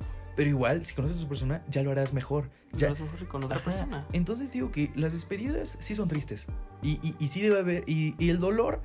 pero 0.40 0.48
igual 0.48 0.86
si 0.86 0.94
conoces 0.94 1.18
a 1.18 1.20
esa 1.20 1.28
persona 1.28 1.62
ya 1.68 1.82
lo 1.82 1.90
harás 1.90 2.14
mejor. 2.14 2.48
Ya, 2.72 2.94
Ya. 2.94 3.04
mejor 3.04 3.28
con 3.28 3.44
otra 3.44 3.58
Ajá. 3.58 3.64
persona. 3.66 4.06
Entonces 4.14 4.50
digo 4.50 4.72
que 4.72 4.90
las 4.94 5.12
despedidas 5.12 5.76
sí 5.80 5.94
son 5.94 6.08
tristes. 6.08 6.46
Y, 6.80 6.92
y, 7.06 7.14
y 7.18 7.28
sí 7.28 7.42
debe 7.42 7.58
haber. 7.58 7.84
Y, 7.86 8.14
y 8.18 8.30
el 8.30 8.38
dolor, 8.40 8.80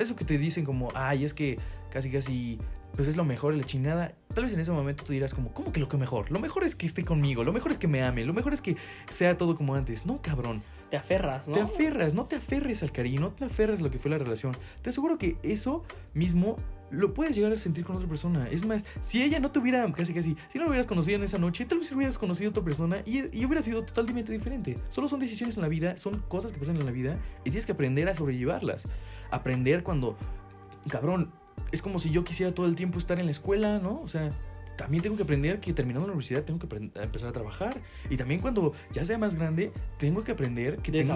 eso 0.00 0.16
que 0.16 0.24
te 0.24 0.36
dicen 0.36 0.64
como, 0.64 0.88
ay, 0.96 1.24
es 1.24 1.32
que 1.32 1.60
casi, 1.92 2.10
casi, 2.10 2.58
pues 2.96 3.06
es 3.06 3.16
lo 3.16 3.24
mejor 3.24 3.54
la 3.54 3.62
chingada. 3.62 4.14
Tal 4.34 4.42
vez 4.46 4.52
en 4.52 4.58
ese 4.58 4.72
momento 4.72 5.04
tú 5.04 5.12
dirás 5.12 5.32
como, 5.32 5.52
¿cómo 5.54 5.70
que 5.72 5.78
lo 5.78 5.88
que 5.88 5.96
mejor? 5.96 6.28
Lo 6.32 6.40
mejor 6.40 6.64
es 6.64 6.74
que 6.74 6.86
esté 6.86 7.04
conmigo, 7.04 7.44
lo 7.44 7.52
mejor 7.52 7.70
es 7.70 7.78
que 7.78 7.86
me 7.86 8.02
ame, 8.02 8.24
lo 8.24 8.32
mejor 8.34 8.52
es 8.52 8.60
que 8.60 8.76
sea 9.08 9.36
todo 9.36 9.54
como 9.54 9.76
antes. 9.76 10.06
No, 10.06 10.20
cabrón. 10.20 10.60
Te 10.90 10.96
aferras, 10.96 11.46
¿no? 11.46 11.54
Te 11.54 11.60
aferras, 11.60 12.14
no 12.14 12.24
te 12.24 12.34
aferres 12.34 12.82
al 12.82 12.90
cariño, 12.90 13.20
no 13.20 13.30
te 13.30 13.44
aferres 13.44 13.78
a 13.78 13.82
lo 13.84 13.92
que 13.92 14.00
fue 14.00 14.10
la 14.10 14.18
relación. 14.18 14.54
Te 14.82 14.90
aseguro 14.90 15.18
que 15.18 15.36
eso 15.44 15.84
mismo 16.14 16.56
lo 16.90 17.14
puedes 17.14 17.34
llegar 17.34 17.52
a 17.52 17.56
sentir 17.56 17.84
con 17.84 17.96
otra 17.96 18.08
persona. 18.08 18.48
Es 18.48 18.64
más, 18.66 18.82
si 19.00 19.22
ella 19.22 19.40
no 19.40 19.50
te 19.50 19.58
hubiera, 19.58 19.90
casi 19.92 20.14
casi, 20.14 20.36
si 20.50 20.58
no 20.58 20.64
lo 20.64 20.70
hubieras 20.70 20.86
conocido 20.86 21.16
en 21.16 21.24
esa 21.24 21.38
noche, 21.38 21.64
tal 21.64 21.78
vez 21.78 21.90
hubieras 21.92 22.18
conocido 22.18 22.48
a 22.48 22.50
otra 22.50 22.64
persona 22.64 22.98
y, 23.04 23.36
y 23.36 23.44
hubiera 23.44 23.62
sido 23.62 23.84
totalmente 23.84 24.32
diferente. 24.32 24.78
Solo 24.90 25.08
son 25.08 25.20
decisiones 25.20 25.56
en 25.56 25.62
la 25.62 25.68
vida, 25.68 25.98
son 25.98 26.20
cosas 26.28 26.52
que 26.52 26.58
pasan 26.58 26.76
en 26.76 26.86
la 26.86 26.92
vida 26.92 27.18
y 27.40 27.50
tienes 27.50 27.66
que 27.66 27.72
aprender 27.72 28.08
a 28.08 28.14
sobrellevarlas. 28.14 28.84
Aprender 29.30 29.82
cuando, 29.82 30.16
cabrón, 30.88 31.32
es 31.72 31.82
como 31.82 31.98
si 31.98 32.10
yo 32.10 32.24
quisiera 32.24 32.54
todo 32.54 32.66
el 32.66 32.76
tiempo 32.76 32.98
estar 32.98 33.18
en 33.18 33.26
la 33.26 33.32
escuela, 33.32 33.78
¿no? 33.78 34.00
O 34.00 34.08
sea, 34.08 34.30
también 34.76 35.02
tengo 35.02 35.16
que 35.16 35.22
aprender 35.22 35.60
que 35.60 35.72
terminando 35.72 36.06
la 36.06 36.12
universidad 36.12 36.44
tengo 36.44 36.58
que 36.58 36.90
empezar 37.02 37.28
a 37.28 37.32
trabajar. 37.32 37.74
Y 38.10 38.16
también 38.16 38.40
cuando 38.40 38.72
ya 38.92 39.04
sea 39.04 39.18
más 39.18 39.34
grande, 39.34 39.72
tengo 39.98 40.22
que 40.24 40.32
aprender 40.32 40.78
que 40.78 40.92
tengo, 41.02 41.14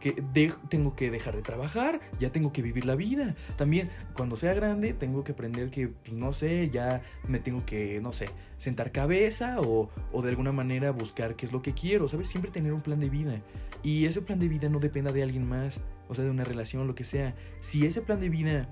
que 0.00 0.12
de- 0.32 0.52
tengo 0.68 0.96
que 0.96 1.10
dejar 1.10 1.36
de 1.36 1.42
trabajar, 1.42 2.00
ya 2.18 2.30
tengo 2.30 2.52
que 2.52 2.62
vivir 2.62 2.86
la 2.86 2.94
vida. 2.96 3.34
También 3.56 3.88
cuando 4.14 4.36
sea 4.36 4.54
grande, 4.54 4.92
tengo 4.94 5.24
que 5.24 5.32
aprender 5.32 5.70
que, 5.70 5.88
pues, 5.88 6.12
no 6.12 6.32
sé, 6.32 6.70
ya 6.70 7.02
me 7.28 7.38
tengo 7.38 7.64
que, 7.66 8.00
no 8.00 8.12
sé, 8.12 8.26
sentar 8.58 8.92
cabeza 8.92 9.60
o, 9.60 9.90
o 10.12 10.22
de 10.22 10.30
alguna 10.30 10.52
manera 10.52 10.90
buscar 10.90 11.36
qué 11.36 11.46
es 11.46 11.52
lo 11.52 11.60
que 11.62 11.74
quiero, 11.74 12.08
¿sabes? 12.08 12.28
Siempre 12.28 12.50
tener 12.50 12.72
un 12.72 12.80
plan 12.80 13.00
de 13.00 13.10
vida. 13.10 13.40
Y 13.82 14.06
ese 14.06 14.22
plan 14.22 14.38
de 14.38 14.48
vida 14.48 14.68
no 14.68 14.78
dependa 14.80 15.12
de 15.12 15.22
alguien 15.22 15.46
más, 15.46 15.80
o 16.08 16.14
sea, 16.14 16.24
de 16.24 16.30
una 16.30 16.44
relación, 16.44 16.86
lo 16.86 16.94
que 16.94 17.04
sea. 17.04 17.34
Si 17.60 17.84
ese 17.84 18.00
plan 18.00 18.20
de 18.20 18.30
vida 18.30 18.68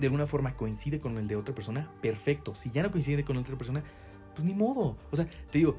de 0.00 0.06
alguna 0.06 0.26
forma 0.26 0.56
coincide 0.56 0.98
con 0.98 1.16
el 1.18 1.28
de 1.28 1.36
otra 1.36 1.54
persona, 1.54 1.90
perfecto. 2.00 2.54
Si 2.54 2.70
ya 2.70 2.82
no 2.82 2.90
coincide 2.90 3.24
con 3.24 3.36
otra 3.36 3.56
persona, 3.56 3.82
pues 4.34 4.44
ni 4.44 4.54
modo. 4.54 4.96
O 5.10 5.16
sea, 5.16 5.26
te 5.50 5.58
digo, 5.58 5.76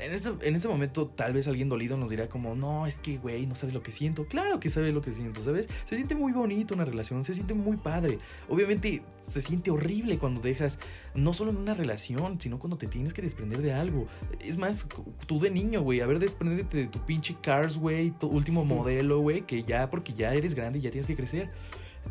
en 0.00 0.12
este, 0.12 0.30
en 0.40 0.56
este 0.56 0.66
momento 0.66 1.06
tal 1.06 1.32
vez 1.32 1.46
alguien 1.46 1.68
dolido 1.68 1.96
nos 1.96 2.10
dirá 2.10 2.28
como, 2.28 2.54
no, 2.54 2.86
es 2.86 2.98
que, 2.98 3.18
güey, 3.18 3.46
no 3.46 3.54
sabes 3.54 3.74
lo 3.74 3.82
que 3.82 3.92
siento. 3.92 4.26
Claro 4.26 4.58
que 4.58 4.68
sabes 4.68 4.92
lo 4.92 5.00
que 5.00 5.12
siento, 5.12 5.42
¿sabes? 5.42 5.68
Se 5.86 5.96
siente 5.96 6.14
muy 6.14 6.32
bonito 6.32 6.74
una 6.74 6.84
relación, 6.84 7.24
se 7.24 7.34
siente 7.34 7.54
muy 7.54 7.76
padre. 7.76 8.18
Obviamente 8.48 9.02
se 9.20 9.40
siente 9.40 9.70
horrible 9.70 10.18
cuando 10.18 10.40
dejas, 10.40 10.78
no 11.14 11.32
solo 11.32 11.52
en 11.52 11.58
una 11.58 11.74
relación, 11.74 12.40
sino 12.40 12.58
cuando 12.58 12.76
te 12.76 12.86
tienes 12.86 13.14
que 13.14 13.22
desprender 13.22 13.60
de 13.60 13.72
algo. 13.72 14.06
Es 14.40 14.58
más, 14.58 14.86
tú 15.26 15.40
de 15.40 15.50
niño, 15.50 15.82
güey, 15.82 16.00
a 16.00 16.06
ver, 16.06 16.18
desprendete 16.18 16.76
de 16.76 16.86
tu 16.88 16.98
pinche 17.00 17.36
Cars, 17.40 17.78
güey, 17.78 18.10
tu 18.10 18.26
último 18.26 18.64
modelo, 18.64 19.20
güey, 19.20 19.42
que 19.42 19.62
ya, 19.62 19.90
porque 19.90 20.12
ya 20.12 20.34
eres 20.34 20.54
grande 20.54 20.78
y 20.80 20.82
ya 20.82 20.90
tienes 20.90 21.06
que 21.06 21.16
crecer. 21.16 21.50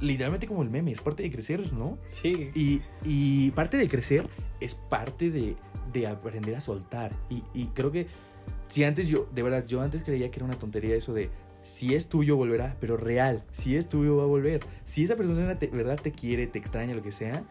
Literalmente 0.02 0.48
como 0.48 0.64
el 0.64 0.70
meme, 0.70 0.92
es 0.92 1.02
parte 1.02 1.24
de 1.24 1.32
crecer, 1.32 1.72
¿no? 1.74 1.98
Sí. 2.08 2.52
Y, 2.56 2.82
y 3.04 3.52
parte 3.52 3.78
de 3.78 3.88
crecer 3.88 4.28
es 4.60 4.76
parte 4.76 5.30
de, 5.30 5.56
de 5.92 6.08
aprender 6.08 6.56
a 6.56 6.62
soltar. 6.62 7.12
Y, 7.30 7.44
y 7.54 7.68
creo 7.68 7.92
que 7.92 8.08
si 8.68 8.84
antes 8.84 9.08
yo, 9.08 9.28
de 9.34 9.44
verdad, 9.44 9.66
yo 9.66 9.82
antes 9.82 10.04
creía 10.04 10.32
que 10.32 10.40
era 10.40 10.46
una 10.46 10.56
tontería 10.56 10.96
eso 10.96 11.14
de 11.14 11.30
si 11.62 11.96
es 11.96 12.08
tuyo 12.08 12.36
volverá, 12.36 12.76
pero 12.80 12.98
real, 12.98 13.44
si 13.52 13.78
es 13.78 13.88
tuyo 13.88 14.18
va 14.18 14.24
a 14.24 14.28
volver. 14.28 14.62
Si 14.84 15.04
esa 15.04 15.16
persona 15.16 15.56
de 15.56 15.68
verdad 15.68 16.00
te 16.02 16.12
quiere, 16.12 16.48
te 16.48 16.60
extraña, 16.60 16.94
lo 16.94 17.02
que 17.02 17.12
sea, 17.12 17.44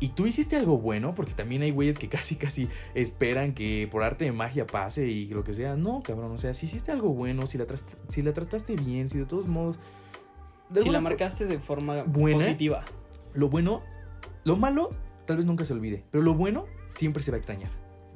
y 0.00 0.08
tú 0.08 0.26
hiciste 0.26 0.56
algo 0.56 0.78
bueno, 0.78 1.14
porque 1.14 1.32
también 1.32 1.62
hay 1.62 1.70
güeyes 1.70 1.98
que 1.98 2.08
casi, 2.10 2.36
casi 2.36 2.68
esperan 2.94 3.54
que 3.54 3.88
por 3.90 4.02
arte 4.02 4.24
de 4.24 4.32
magia 4.32 4.66
pase 4.66 5.06
y 5.06 5.28
lo 5.28 5.44
que 5.44 5.52
sea. 5.52 5.76
No, 5.76 6.02
cabrón, 6.02 6.32
o 6.32 6.38
sea, 6.38 6.54
si 6.54 6.66
hiciste 6.66 6.90
algo 6.92 7.10
bueno, 7.10 7.46
si 7.46 7.58
la, 7.58 7.66
si 8.08 8.22
la 8.22 8.32
trataste 8.32 8.74
bien, 8.76 9.10
si 9.10 9.18
de 9.18 9.26
todos 9.26 9.46
modos... 9.46 9.78
Si 10.80 10.88
la 10.90 11.00
marcaste 11.00 11.46
de 11.46 11.58
forma 11.58 12.02
Buena. 12.04 12.38
positiva. 12.44 12.84
lo 13.34 13.48
bueno, 13.48 13.82
lo 14.44 14.56
malo, 14.56 14.90
tal 15.26 15.36
vez 15.38 15.46
nunca 15.46 15.64
se 15.64 15.72
olvide, 15.72 16.04
pero 16.10 16.22
lo 16.22 16.34
bueno 16.34 16.66
siempre 16.86 17.22
se 17.22 17.30
va 17.30 17.36
a 17.36 17.38
extrañar. 17.38 17.70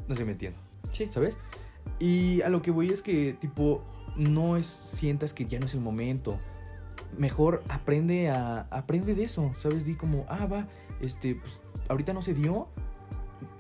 No 0.09 0.15
sé 0.15 0.21
si 0.23 0.27
me 0.27 0.33
entiendo, 0.33 0.59
Sí. 0.93 1.09
¿sabes? 1.11 1.37
Y 1.99 2.43
a 2.43 2.49
lo 2.49 2.63
que 2.63 2.71
voy 2.71 2.89
es 2.91 3.03
que, 3.03 3.33
tipo, 3.41 3.83
no 4.17 4.57
es, 4.57 4.67
sientas 4.67 5.33
que 5.33 5.47
ya 5.47 5.59
no 5.59 5.67
es 5.67 5.75
el 5.75 5.81
momento. 5.81 6.39
Mejor 7.17 7.63
aprende 7.69 8.31
a, 8.31 8.67
aprende 8.71 9.15
de 9.15 9.25
eso, 9.25 9.53
¿sabes? 9.57 9.85
Di 9.85 9.95
como, 9.95 10.25
ah, 10.29 10.47
va, 10.47 10.67
este, 11.01 11.35
pues, 11.37 11.61
ahorita 11.89 12.13
no 12.13 12.23
se 12.23 12.35
dio. 12.35 12.69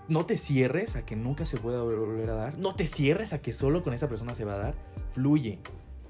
No 0.08 0.24
te 0.24 0.36
cierres 0.36 0.94
a 0.96 1.04
que 1.04 1.16
nunca 1.16 1.46
se 1.46 1.56
pueda 1.56 1.82
volver 1.82 2.30
a 2.30 2.34
dar. 2.34 2.58
No 2.58 2.74
te 2.74 2.86
cierres 2.86 3.32
a 3.32 3.40
que 3.42 3.52
solo 3.52 3.82
con 3.82 3.92
esa 3.92 4.08
persona 4.08 4.34
se 4.34 4.44
va 4.44 4.54
a 4.54 4.58
dar. 4.58 4.74
Fluye. 5.10 5.58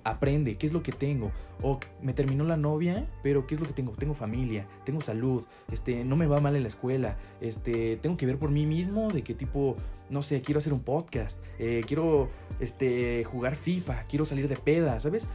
Aprende, 0.06 0.56
¿qué 0.56 0.66
es 0.66 0.72
lo 0.72 0.84
que 0.84 0.92
tengo? 0.92 1.32
O 1.62 1.80
me 2.00 2.12
terminó 2.12 2.44
la 2.44 2.56
novia, 2.56 3.08
pero 3.24 3.44
¿qué 3.48 3.56
es 3.56 3.60
lo 3.60 3.66
que 3.66 3.72
tengo? 3.72 3.90
Tengo 3.90 4.14
familia, 4.14 4.64
tengo 4.84 5.00
salud, 5.00 5.44
este, 5.72 6.04
no 6.04 6.14
me 6.14 6.28
va 6.28 6.38
mal 6.38 6.54
en 6.54 6.62
la 6.62 6.68
escuela, 6.68 7.16
este, 7.40 7.96
tengo 7.96 8.16
que 8.16 8.24
ver 8.24 8.38
por 8.38 8.52
mí 8.52 8.66
mismo 8.66 9.10
de 9.10 9.22
qué 9.22 9.34
tipo, 9.34 9.74
no 10.08 10.22
sé, 10.22 10.42
quiero 10.42 10.60
hacer 10.60 10.72
un 10.72 10.78
podcast, 10.78 11.40
eh, 11.58 11.82
quiero, 11.88 12.28
este, 12.60 13.24
jugar 13.24 13.56
FIFA, 13.56 14.04
quiero 14.04 14.24
salir 14.24 14.46
de 14.46 14.54
peda, 14.54 15.00
¿sabes? 15.00 15.26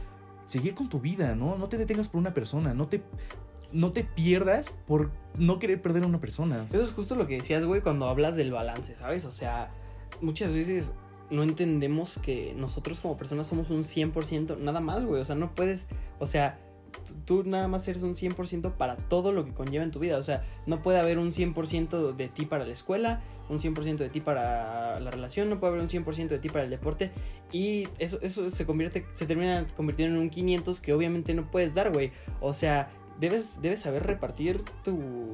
Seguir 0.46 0.74
con 0.74 0.88
tu 0.88 1.00
vida, 1.00 1.34
¿no? 1.34 1.58
No 1.58 1.68
te 1.68 1.76
detengas 1.76 2.08
por 2.08 2.18
una 2.18 2.32
persona, 2.32 2.72
no 2.72 2.88
te, 2.88 3.02
no 3.74 3.92
te 3.92 4.04
pierdas 4.04 4.80
por 4.86 5.10
no 5.36 5.58
querer 5.58 5.82
perder 5.82 6.04
a 6.04 6.06
una 6.06 6.20
persona. 6.20 6.66
Eso 6.72 6.82
es 6.82 6.92
justo 6.92 7.14
lo 7.14 7.26
que 7.26 7.34
decías, 7.34 7.66
güey, 7.66 7.82
cuando 7.82 8.08
hablas 8.08 8.36
del 8.36 8.52
balance, 8.52 8.94
¿sabes? 8.94 9.26
O 9.26 9.32
sea, 9.32 9.70
muchas 10.22 10.54
veces 10.54 10.92
no 11.32 11.42
entendemos 11.42 12.18
que 12.18 12.54
nosotros 12.56 13.00
como 13.00 13.16
personas 13.16 13.46
somos 13.46 13.70
un 13.70 13.84
100%, 13.84 14.58
nada 14.58 14.80
más, 14.80 15.04
güey. 15.04 15.20
O 15.20 15.24
sea, 15.24 15.34
no 15.34 15.54
puedes, 15.54 15.88
o 16.18 16.26
sea, 16.26 16.58
tú 17.24 17.42
nada 17.44 17.68
más 17.68 17.88
eres 17.88 18.02
un 18.02 18.14
100% 18.14 18.72
para 18.72 18.96
todo 18.96 19.32
lo 19.32 19.44
que 19.44 19.52
conlleva 19.52 19.82
en 19.82 19.90
tu 19.90 19.98
vida. 19.98 20.18
O 20.18 20.22
sea, 20.22 20.44
no 20.66 20.82
puede 20.82 20.98
haber 20.98 21.18
un 21.18 21.30
100% 21.30 22.12
de 22.12 22.28
ti 22.28 22.44
para 22.44 22.66
la 22.66 22.72
escuela, 22.72 23.22
un 23.48 23.58
100% 23.58 23.96
de 23.96 24.10
ti 24.10 24.20
para 24.20 25.00
la 25.00 25.10
relación, 25.10 25.48
no 25.48 25.58
puede 25.58 25.72
haber 25.72 25.82
un 25.82 25.88
100% 25.88 26.28
de 26.28 26.38
ti 26.38 26.48
para 26.50 26.64
el 26.64 26.70
deporte. 26.70 27.10
Y 27.50 27.88
eso, 27.98 28.18
eso 28.20 28.48
se 28.50 28.66
convierte, 28.66 29.06
se 29.14 29.26
termina 29.26 29.66
convirtiendo 29.74 30.16
en 30.16 30.22
un 30.22 30.30
500 30.30 30.80
que 30.80 30.92
obviamente 30.92 31.32
no 31.32 31.50
puedes 31.50 31.74
dar, 31.74 31.90
güey. 31.90 32.12
O 32.40 32.52
sea, 32.52 32.90
debes, 33.18 33.60
debes 33.62 33.80
saber 33.80 34.06
repartir 34.06 34.62
tu, 34.84 35.32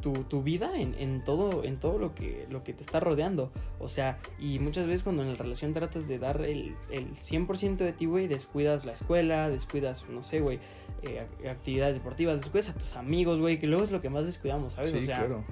tu, 0.00 0.12
tu 0.24 0.42
vida 0.42 0.78
en, 0.78 0.94
en 0.94 1.24
todo, 1.24 1.64
en 1.64 1.78
todo 1.78 1.98
lo 1.98 2.14
que, 2.14 2.46
lo 2.50 2.62
que 2.62 2.72
te 2.72 2.82
está 2.82 3.00
rodeando. 3.00 3.50
O 3.78 3.88
sea, 3.88 4.18
y 4.38 4.58
muchas 4.58 4.86
veces 4.86 5.02
cuando 5.02 5.22
en 5.22 5.30
la 5.30 5.34
relación 5.36 5.72
tratas 5.72 6.06
de 6.08 6.18
dar 6.18 6.42
el, 6.42 6.74
el 6.90 7.14
100% 7.14 7.76
de 7.76 7.92
ti, 7.92 8.06
güey, 8.06 8.26
descuidas 8.28 8.84
la 8.84 8.92
escuela, 8.92 9.48
descuidas, 9.48 10.04
no 10.10 10.22
sé, 10.22 10.40
güey, 10.40 10.58
eh, 11.02 11.26
ac- 11.42 11.48
actividades 11.50 11.94
deportivas, 11.94 12.40
descuidas 12.40 12.70
a 12.70 12.74
tus 12.74 12.96
amigos, 12.96 13.40
güey, 13.40 13.58
que 13.58 13.66
luego 13.66 13.84
es 13.84 13.90
lo 13.90 14.00
que 14.00 14.10
más 14.10 14.26
descuidamos, 14.26 14.74
¿sabes? 14.74 14.90
Sí, 14.90 14.98
o 14.98 15.02
sea, 15.02 15.18
claro. 15.20 15.44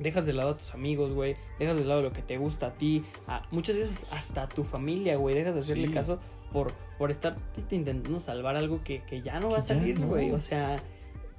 dejas 0.00 0.26
de 0.26 0.32
lado 0.32 0.50
a 0.50 0.56
tus 0.56 0.74
amigos, 0.74 1.12
güey, 1.14 1.34
dejas 1.58 1.76
de 1.76 1.84
lado 1.84 2.02
lo 2.02 2.12
que 2.12 2.22
te 2.22 2.36
gusta 2.36 2.66
a 2.68 2.74
ti, 2.74 3.04
a- 3.28 3.46
muchas 3.50 3.76
veces 3.76 4.06
hasta 4.10 4.42
a 4.44 4.48
tu 4.48 4.64
familia, 4.64 5.16
güey, 5.16 5.34
dejas 5.34 5.54
de 5.54 5.60
hacerle 5.60 5.88
Sí. 5.88 5.94
caso 5.94 6.18
por, 6.52 6.72
por 6.98 7.10
estar 7.10 7.36
intentando 7.70 8.18
salvar 8.20 8.56
algo 8.56 8.82
que, 8.84 9.02
que 9.02 9.22
ya 9.22 9.40
no 9.40 9.50
va 9.50 9.58
a 9.58 9.62
salir, 9.62 9.98
no. 10.00 10.06
güey, 10.08 10.30
o 10.32 10.40
sea... 10.40 10.78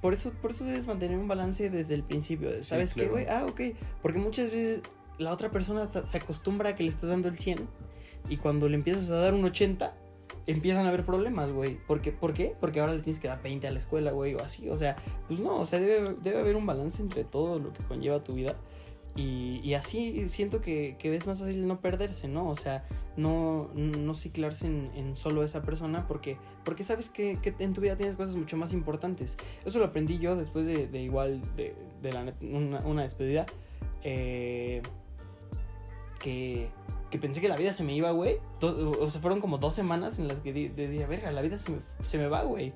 Por 0.05 0.13
eso, 0.13 0.29
por 0.39 0.51
eso 0.51 0.63
debes 0.65 0.85
mantener 0.85 1.17
un 1.17 1.27
balance 1.27 1.67
desde 1.71 1.95
el 1.95 2.03
principio. 2.03 2.51
de, 2.51 2.61
Sí, 2.61 2.69
¿Sabes 2.69 2.93
qué, 2.93 3.07
claro. 3.07 3.13
güey? 3.13 3.25
Ah, 3.25 3.47
ok. 3.49 3.75
Porque 4.03 4.19
muchas 4.19 4.51
veces 4.51 4.83
la 5.17 5.31
otra 5.31 5.49
persona 5.49 5.89
se 5.91 6.17
acostumbra 6.17 6.69
a 6.69 6.75
que 6.75 6.83
le 6.83 6.89
estás 6.89 7.09
dando 7.09 7.27
el 7.27 7.39
100 7.39 7.57
y 8.29 8.37
cuando 8.37 8.69
le 8.69 8.75
empiezas 8.75 9.09
a 9.09 9.15
dar 9.15 9.33
un 9.33 9.43
80, 9.43 9.95
empiezan 10.45 10.85
a 10.85 10.89
haber 10.89 11.07
problemas, 11.07 11.51
güey. 11.51 11.79
¿Por 11.87 12.01
qué? 12.01 12.11
¿Por 12.11 12.33
qué? 12.33 12.55
Porque 12.59 12.81
ahora 12.81 12.93
le 12.93 12.99
tienes 12.99 13.19
que 13.19 13.27
dar 13.27 13.41
20 13.41 13.67
a 13.67 13.71
la 13.71 13.79
escuela, 13.79 14.11
güey, 14.11 14.35
o 14.35 14.41
así. 14.41 14.69
O 14.69 14.77
sea, 14.77 14.95
pues 15.27 15.39
no, 15.39 15.59
o 15.59 15.65
sea, 15.65 15.79
debe, 15.79 16.03
debe 16.21 16.39
haber 16.39 16.55
un 16.55 16.67
balance 16.67 17.01
entre 17.01 17.23
todo 17.23 17.57
lo 17.57 17.73
que 17.73 17.83
conlleva 17.85 18.23
tu 18.23 18.35
vida. 18.35 18.53
Y, 19.17 19.73
así 19.75 20.27
siento 20.27 20.59
que, 20.59 20.97
que 20.99 21.15
es 21.15 21.25
más 21.25 21.39
fácil 21.39 21.67
no 21.67 21.79
perderse, 21.79 22.27
¿no? 22.27 22.49
O 22.49 22.57
sea, 22.57 22.85
no, 23.15 23.69
no 23.73 24.13
ciclarse 24.13 24.67
en, 24.67 25.15
solo 25.15 25.43
esa 25.43 25.61
persona 25.61 26.05
porque, 26.05 26.37
porque 26.65 26.83
sabes 26.83 27.09
que, 27.09 27.37
en 27.59 27.73
tu 27.73 27.79
vida 27.79 27.95
tienes 27.95 28.15
cosas 28.15 28.35
mucho 28.35 28.57
más 28.57 28.73
importantes. 28.73 29.37
Eso 29.63 29.79
lo 29.79 29.85
aprendí 29.85 30.17
yo 30.19 30.35
después 30.35 30.67
de, 30.67 30.87
de 30.87 31.01
igual, 31.01 31.41
de, 31.55 31.73
la 32.03 32.33
una, 32.41 32.79
una 32.79 33.03
despedida. 33.03 33.45
eh, 34.03 34.81
que, 36.19 36.69
que 37.09 37.17
pensé 37.17 37.39
que 37.39 37.47
la 37.47 37.55
vida 37.55 37.71
se 37.71 37.83
me 37.83 37.93
iba, 37.95 38.11
güey. 38.11 38.39
O 38.61 39.09
sea, 39.09 39.21
fueron 39.21 39.41
como 39.41 39.57
dos 39.57 39.75
semanas 39.75 40.17
en 40.19 40.27
las 40.27 40.39
que 40.39 40.53
di- 40.53 40.67
decía, 40.69 41.07
verga, 41.07 41.31
la 41.31 41.41
vida 41.41 41.57
se 41.57 41.71
me, 41.71 41.77
se 42.03 42.17
me 42.17 42.27
va, 42.27 42.43
güey. 42.43 42.73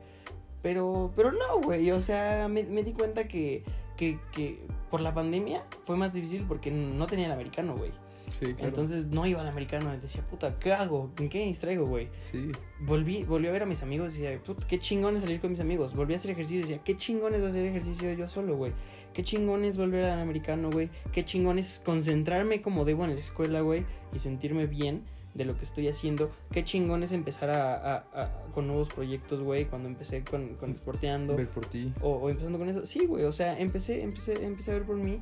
Pero, 0.61 1.11
pero 1.15 1.31
no, 1.31 1.59
güey. 1.63 1.91
O 1.91 1.99
sea, 1.99 2.47
me, 2.47 2.63
me 2.63 2.83
di 2.83 2.93
cuenta 2.93 3.27
que, 3.27 3.63
que, 3.97 4.19
que 4.31 4.59
por 4.89 5.01
la 5.01 5.13
pandemia 5.13 5.63
fue 5.83 5.95
más 5.95 6.13
difícil 6.13 6.45
porque 6.47 6.71
no 6.71 7.05
tenía 7.07 7.27
el 7.27 7.31
americano, 7.31 7.75
güey. 7.75 7.91
Sí, 8.31 8.53
claro. 8.53 8.67
Entonces 8.67 9.07
no 9.07 9.25
iba 9.25 9.41
al 9.41 9.47
americano. 9.47 9.91
Decía, 9.97 10.21
puta, 10.21 10.57
¿qué 10.59 10.73
hago? 10.73 11.11
¿En 11.17 11.29
qué 11.29 11.39
me 11.39 11.45
distraigo, 11.45 11.85
güey? 11.85 12.09
sí. 12.31 12.51
Volví, 12.79 13.23
volví 13.23 13.47
a 13.47 13.51
ver 13.51 13.63
a 13.63 13.65
mis 13.65 13.81
amigos 13.81 14.15
y 14.17 14.21
decía, 14.21 14.41
puta, 14.43 14.65
qué 14.67 14.77
chingón 14.77 15.15
es 15.15 15.21
salir 15.21 15.41
con 15.41 15.49
mis 15.49 15.59
amigos. 15.59 15.95
Volví 15.95 16.13
a 16.13 16.17
hacer 16.17 16.31
ejercicio 16.31 16.59
y 16.59 16.61
decía, 16.61 16.79
qué 16.83 16.95
chingón 16.95 17.33
es 17.33 17.43
hacer 17.43 17.65
ejercicio 17.65 18.13
yo 18.13 18.27
solo, 18.27 18.55
güey. 18.55 18.71
Qué 19.13 19.23
chingón 19.23 19.65
es 19.65 19.75
volver 19.77 20.05
al 20.05 20.19
americano, 20.19 20.69
güey. 20.71 20.89
Qué 21.11 21.25
chingón 21.25 21.57
es 21.59 21.81
concentrarme 21.83 22.61
como 22.61 22.85
debo 22.85 23.05
en 23.05 23.13
la 23.15 23.19
escuela, 23.19 23.61
güey. 23.61 23.85
Y 24.13 24.19
sentirme 24.19 24.65
bien 24.67 25.03
de 25.33 25.45
lo 25.45 25.57
que 25.57 25.65
estoy 25.65 25.87
haciendo. 25.87 26.31
Qué 26.51 26.63
chingón 26.63 27.03
es 27.03 27.11
empezar 27.11 27.49
a, 27.49 27.73
a- 27.75 28.05
a- 28.13 28.43
con 28.53 28.67
nuevos 28.67 28.89
proyectos, 28.89 29.41
güey. 29.41 29.65
Cuando 29.65 29.87
empecé 29.89 30.23
con, 30.23 30.55
con 30.55 30.75
Sporteando. 30.75 31.35
Ver 31.35 31.49
por 31.49 31.65
ti. 31.65 31.93
O, 32.01 32.11
o 32.15 32.29
empezando 32.29 32.57
con 32.59 32.69
eso. 32.69 32.85
Sí, 32.85 33.05
güey. 33.07 33.25
O 33.25 33.31
sea, 33.31 33.59
empecé, 33.59 34.01
empecé, 34.03 34.45
empecé 34.45 34.71
a 34.71 34.73
ver 34.75 34.83
por 34.83 34.95
mí. 34.97 35.19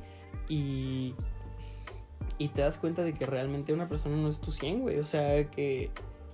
Y. 0.48 1.14
Y 2.40 2.48
te 2.48 2.60
das 2.60 2.76
cuenta 2.78 3.02
de 3.02 3.14
que 3.14 3.26
realmente 3.26 3.72
una 3.72 3.88
persona 3.88 4.16
no 4.16 4.28
es 4.28 4.40
tu 4.40 4.52
100, 4.52 4.80
güey. 4.82 4.98
O 4.98 5.04
sea, 5.04 5.50
que, 5.50 5.90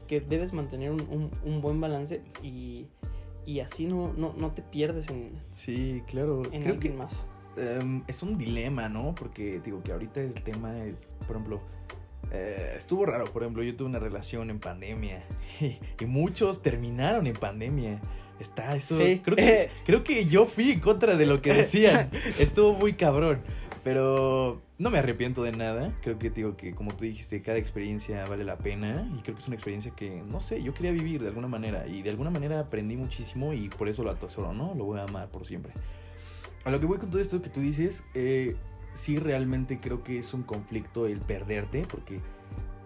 que 0.06 0.20
debes 0.20 0.52
mantener 0.52 0.90
un, 0.90 1.00
un- 1.02 1.30
un 1.44 1.60
buen 1.62 1.80
balance. 1.80 2.20
Y, 2.42 2.86
y 3.46 3.60
así 3.60 3.86
no, 3.86 4.12
no, 4.14 4.34
no 4.36 4.50
te 4.52 4.60
pierdes 4.62 5.08
en, 5.08 5.32
Sí, 5.50 6.02
claro. 6.06 6.42
en 6.52 6.62
Creo 6.62 6.78
que 6.78 6.90
más. 6.90 7.26
Em, 7.56 8.02
es 8.06 8.22
un 8.22 8.38
dilema, 8.38 8.88
¿no? 8.88 9.14
Porque 9.14 9.60
digo 9.64 9.82
que 9.82 9.92
ahorita 9.92 10.20
el 10.20 10.34
tema, 10.42 10.72
por 11.26 11.36
ejemplo, 11.36 11.60
eh, 12.30 12.74
estuvo 12.76 13.06
raro. 13.06 13.24
Por 13.24 13.42
ejemplo, 13.42 13.62
yo 13.62 13.76
tuve 13.76 13.88
una 13.88 13.98
relación 13.98 14.50
en 14.50 14.58
pandemia 14.58 15.22
y, 15.60 16.04
muchos 16.04 16.62
terminaron 16.62 17.26
en 17.26 17.34
pandemia. 17.34 18.00
Está 18.40 18.74
eso. 18.74 18.96
Sí. 18.96 19.20
Creo, 19.24 19.36
que, 19.36 19.70
creo 19.86 20.04
que 20.04 20.24
yo 20.26 20.44
fui 20.44 20.72
en 20.72 20.80
contra 20.80 21.16
de 21.16 21.26
lo 21.26 21.40
que 21.40 21.52
decían. 21.54 22.10
Estuvo 22.38 22.74
muy 22.74 22.94
cabrón. 22.94 23.40
Pero 23.84 24.62
no 24.78 24.90
me 24.90 24.98
arrepiento 24.98 25.42
de 25.42 25.52
nada. 25.52 25.94
Creo 26.02 26.18
que 26.18 26.30
digo 26.30 26.56
que 26.56 26.74
como 26.74 26.96
tú 26.96 27.04
dijiste, 27.04 27.42
cada 27.42 27.58
experiencia 27.58 28.24
vale 28.24 28.42
la 28.42 28.56
pena. 28.56 29.08
Y 29.16 29.20
creo 29.22 29.36
que 29.36 29.42
es 29.42 29.46
una 29.46 29.56
experiencia 29.56 29.92
que, 29.94 30.22
no 30.22 30.40
sé, 30.40 30.62
yo 30.62 30.72
quería 30.72 30.90
vivir 30.90 31.20
de 31.20 31.28
alguna 31.28 31.48
manera. 31.48 31.86
Y 31.86 32.02
de 32.02 32.10
alguna 32.10 32.30
manera 32.30 32.60
aprendí 32.60 32.96
muchísimo 32.96 33.52
y 33.52 33.68
por 33.68 33.88
eso 33.88 34.02
lo 34.02 34.10
atesoro, 34.10 34.54
¿no? 34.54 34.74
Lo 34.74 34.84
voy 34.84 34.98
a 34.98 35.04
amar 35.04 35.28
por 35.28 35.46
siempre. 35.46 35.72
A 36.64 36.70
lo 36.70 36.80
que 36.80 36.86
voy 36.86 36.98
con 36.98 37.10
todo 37.10 37.20
esto 37.20 37.42
que 37.42 37.50
tú 37.50 37.60
dices, 37.60 38.04
eh, 38.14 38.56
sí 38.94 39.18
realmente 39.18 39.78
creo 39.80 40.02
que 40.02 40.18
es 40.18 40.32
un 40.32 40.42
conflicto 40.42 41.06
el 41.06 41.20
perderte. 41.20 41.86
Porque 41.90 42.20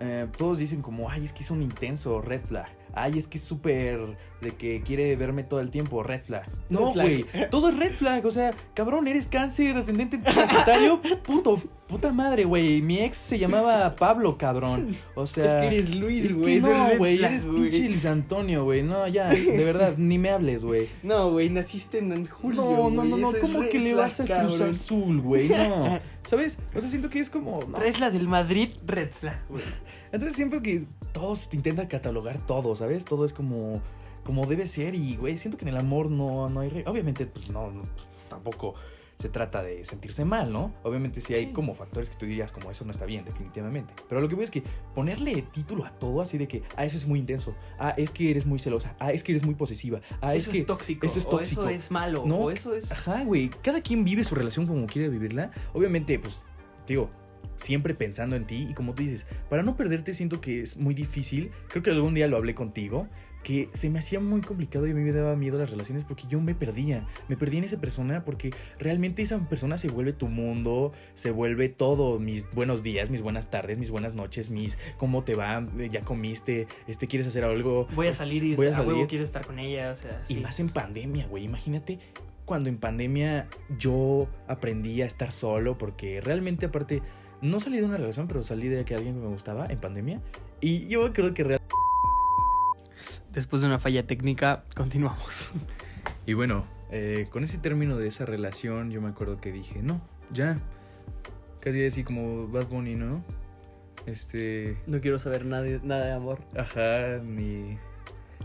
eh, 0.01 0.27
todos 0.37 0.59
dicen 0.59 0.83
como, 0.83 1.11
ay, 1.11 1.25
es 1.25 1.33
que 1.33 1.43
es 1.43 1.51
un 1.51 1.63
intenso 1.63 2.21
red 2.21 2.41
flag. 2.41 2.69
Ay, 2.95 3.19
es 3.19 3.27
que 3.27 3.39
es 3.39 3.45
súper 3.45 4.17
de 4.41 4.53
que 4.53 4.83
quiere 4.83 5.17
verme 5.17 5.43
todo 5.43 5.61
el 5.61 5.71
tiempo, 5.71 6.03
red 6.03 6.23
flag. 6.23 6.47
No, 6.69 6.93
güey, 6.93 7.25
todo 7.51 7.71
es 7.71 7.77
red 7.77 7.93
flag. 7.93 8.25
O 8.25 8.31
sea, 8.31 8.55
cabrón, 8.75 9.09
eres 9.09 9.27
cáncer, 9.27 9.77
ascendente 9.77 10.21
sagitario, 10.23 11.01
puto, 11.25 11.61
puta 11.89 12.13
madre, 12.13 12.45
güey. 12.45 12.81
Mi 12.83 13.01
ex 13.01 13.17
se 13.17 13.39
llamaba 13.39 13.97
Pablo, 13.97 14.39
cabrón. 14.39 14.97
O 15.15 15.27
sea, 15.27 15.47
es 15.47 15.55
que 15.55 15.67
eres 15.67 15.95
Luis, 15.95 16.37
güey. 16.37 16.61
No, 16.61 16.97
güey, 16.99 17.23
eres 17.25 17.47
pinche 17.47 17.89
Luis 17.89 18.05
Antonio, 18.07 18.65
güey. 18.65 18.83
No, 18.83 19.09
ya, 19.09 19.29
de 19.29 19.65
verdad, 19.65 19.95
ni 19.97 20.19
me 20.19 20.31
hables, 20.31 20.65
güey. 20.65 20.89
No, 21.03 21.33
güey, 21.33 21.51
naciste 21.51 21.99
en 21.99 22.27
julio. 22.27 22.63
No, 22.63 22.91
no, 22.91 23.05
no, 23.05 23.17
no, 23.17 23.33
¿cómo 23.41 23.61
que 23.63 23.79
le 23.79 23.95
vas 23.95 24.21
a 24.21 24.25
Cruz 24.25 24.61
Azul, 24.61 25.21
güey? 25.21 25.49
No. 25.49 25.99
¿Sabes? 26.25 26.59
O 26.77 26.81
sea, 26.81 26.91
siento 26.91 27.11
que 27.11 27.21
es 27.21 27.31
como. 27.31 27.61
No. 27.65 27.79
Traes 27.79 27.99
la 28.01 28.11
del 28.11 28.29
Madrid, 28.29 28.69
red 28.87 29.11
flag, 29.11 29.41
güey. 29.49 29.65
Entonces 30.13 30.37
siempre 30.37 30.63
que 30.63 30.85
todos 31.13 31.49
te 31.49 31.57
intentan 31.57 31.87
catalogar 31.87 32.39
todo, 32.47 32.75
¿sabes? 32.77 33.05
Todo 33.05 33.25
es 33.25 33.33
como, 33.33 33.81
como 34.25 34.47
debe 34.47 34.67
ser 34.67 34.95
y, 34.95 35.17
güey, 35.17 35.39
siento 35.39 35.59
que 35.59 35.65
en 35.65 35.71
el 35.71 35.77
amor 35.77 36.11
no, 36.11 36.49
no 36.49 36.61
hay... 36.61 36.85
Obviamente, 36.87 37.27
pues 37.27 37.51
no, 37.51 37.71
tampoco 38.29 38.75
se 39.19 39.29
trata 39.29 39.63
de 39.63 39.85
sentirse 39.85 40.25
mal, 40.25 40.53
¿no? 40.53 40.73
Obviamente 40.85 41.21
sí 41.21 41.35
hay 41.35 41.53
como 41.53 41.75
factores 41.75 42.09
que 42.09 42.17
tú 42.17 42.27
dirías 42.27 42.53
como 42.53 42.71
eso 42.71 42.85
no 42.85 42.93
está 42.93 43.05
bien, 43.05 43.25
definitivamente. 43.25 43.93
Pero 44.09 44.21
lo 44.21 44.29
que 44.29 44.37
veo 44.37 44.45
es 44.45 44.51
que 44.51 44.63
ponerle 44.95 45.43
título 45.43 45.85
a 45.85 45.91
todo 45.91 46.21
así 46.21 46.39
de 46.39 46.47
que, 46.47 46.63
ah, 46.77 46.85
eso 46.85 46.97
es 46.97 47.07
muy 47.07 47.19
intenso, 47.19 47.55
ah, 47.81 47.95
es 47.97 48.11
que 48.11 48.31
eres 48.31 48.47
muy 48.47 48.61
celosa, 48.61 48.95
ah, 49.01 49.11
es 49.11 49.25
que 49.25 49.33
eres 49.33 49.45
muy 49.45 49.57
posesiva, 49.57 50.01
ah, 50.21 50.35
es 50.35 50.43
eso 50.43 50.53
que... 50.53 50.59
Es 50.61 50.67
tóxico. 50.67 51.05
Eso 51.05 51.19
es 51.19 51.29
tóxico. 51.29 51.63
O 51.63 51.69
eso 51.69 51.77
es 51.77 51.91
malo, 51.91 52.25
¿no? 52.27 52.37
O 52.37 52.51
eso 52.53 52.75
es... 52.75 52.93
Ajá, 52.93 53.25
güey, 53.25 53.49
cada 53.49 53.81
quien 53.81 54.05
vive 54.05 54.23
su 54.23 54.37
relación 54.37 54.67
como 54.67 54.87
quiere 54.87 55.09
vivirla. 55.09 55.51
Obviamente, 55.73 56.17
pues, 56.21 56.39
digo, 56.87 57.11
siempre 57.57 57.95
pensando 57.95 58.37
en 58.37 58.47
ti 58.47 58.67
y 58.71 58.75
como 58.75 58.95
tú 58.95 59.03
dices, 59.03 59.27
para 59.49 59.63
no 59.63 59.77
perderte 59.77 60.15
siento 60.15 60.41
que 60.41 60.63
es 60.63 60.77
muy 60.77 60.95
difícil, 60.95 61.51
creo 61.69 61.83
que 61.83 61.91
algún 61.91 62.15
día 62.15 62.29
lo 62.29 62.37
hablé 62.37 62.55
contigo, 62.55 63.09
que 63.43 63.69
se 63.73 63.89
me 63.89 63.99
hacía 63.99 64.21
muy 64.21 64.41
complicado 64.41 64.87
y 64.87 64.91
a 64.91 64.95
mí 64.95 65.01
me 65.01 65.13
daba 65.13 65.37
miedo 65.37 65.59
las 65.59 65.71
relaciones 65.71 66.05
porque 66.05 66.25
yo 66.29 66.41
me 66.41 66.55
perdía, 66.55 67.07
me 67.29 67.37
perdí 67.37 67.59
en 67.59 67.65
esa 67.65 67.79
persona 67.79 68.25
porque 68.25 68.51
realmente 68.79 69.23
esa 69.23 69.39
persona 69.49 69.79
se 69.79 69.89
vuelve 69.89 70.13
tu 70.13 70.29
mundo, 70.29 70.93
se 71.15 71.31
vuelve 71.31 71.69
todo, 71.69 72.19
mis 72.19 72.51
buenos 72.51 72.83
días, 72.83 73.11
mis 73.11 73.23
buenas 73.23 73.51
tardes, 73.51 73.79
mis 73.79 73.91
buenas 73.91 74.15
noches, 74.15 74.51
mis 74.51 74.77
cómo 74.97 75.25
te 75.25 75.35
va, 75.35 75.67
ya 75.91 76.01
comiste, 76.03 76.67
este 76.87 77.07
quieres 77.07 77.29
hacer 77.29 77.45
algo, 77.45 77.87
voy 77.95 78.09
a 78.09 78.15
salir 78.15 78.43
y 78.45 78.55
voy 78.55 78.67
a 78.67 78.75
salir, 78.75 79.07
quieres 79.07 79.29
estar 79.29 79.45
con 79.45 79.59
ella, 79.59 79.93
o 79.93 79.97
sea, 79.97 80.23
y 80.29 80.37
más 80.37 80.61
en 80.61 80.69
pandemia, 80.69 81.27
güey, 81.27 81.45
imagínate 81.45 81.99
cuando 82.45 82.71
en 82.71 82.79
pandemia 82.79 83.47
yo 83.79 84.27
aprendí 84.47 85.03
a 85.03 85.07
estar 85.07 85.33
solo 85.33 85.77
porque 85.77 86.23
realmente 86.23 86.67
aparte 86.67 87.03
no 87.41 87.61
salí 87.61 87.79
de 87.79 87.85
una 87.85 87.97
relación, 87.97 88.29
pero 88.29 88.43
salí 88.43 88.69
de 88.69 88.85
que 88.85 88.95
alguien 88.95 89.21
me 89.21 89.29
gustaba 89.29 89.67
en 89.67 89.79
pandemia. 89.79 90.21
Y 90.61 90.89
yo 90.89 91.13
creo 91.13 91.35
que 91.35 91.45
realmente... 91.45 91.75
Después 93.33 93.63
de 93.63 93.69
una 93.69 93.79
falla 93.79 94.07
técnica, 94.07 94.65
continuamos. 94.75 95.51
Y 96.27 96.35
bueno, 96.35 96.67
eh, 96.91 97.27
con 97.31 97.45
ese 97.45 97.59
término 97.59 97.97
de 97.97 98.09
esa 98.09 98.27
relación, 98.27 98.91
yo 98.91 99.01
me 99.01 99.09
acuerdo 99.09 99.41
que 99.41 99.53
dije, 99.53 99.83
no, 99.83 100.01
ya. 100.33 100.59
Casi 101.61 101.85
así 101.85 102.05
como 102.05 102.49
Bad 102.49 102.67
Bunny, 102.69 102.97
¿no? 102.97 103.25
Este. 104.07 104.77
No 104.87 105.01
quiero 105.01 105.19
saber 105.19 105.45
nada, 105.45 105.67
nada 105.83 106.07
de 106.07 106.13
amor. 106.13 106.41
Ajá, 106.57 107.19
ni. 107.25 107.79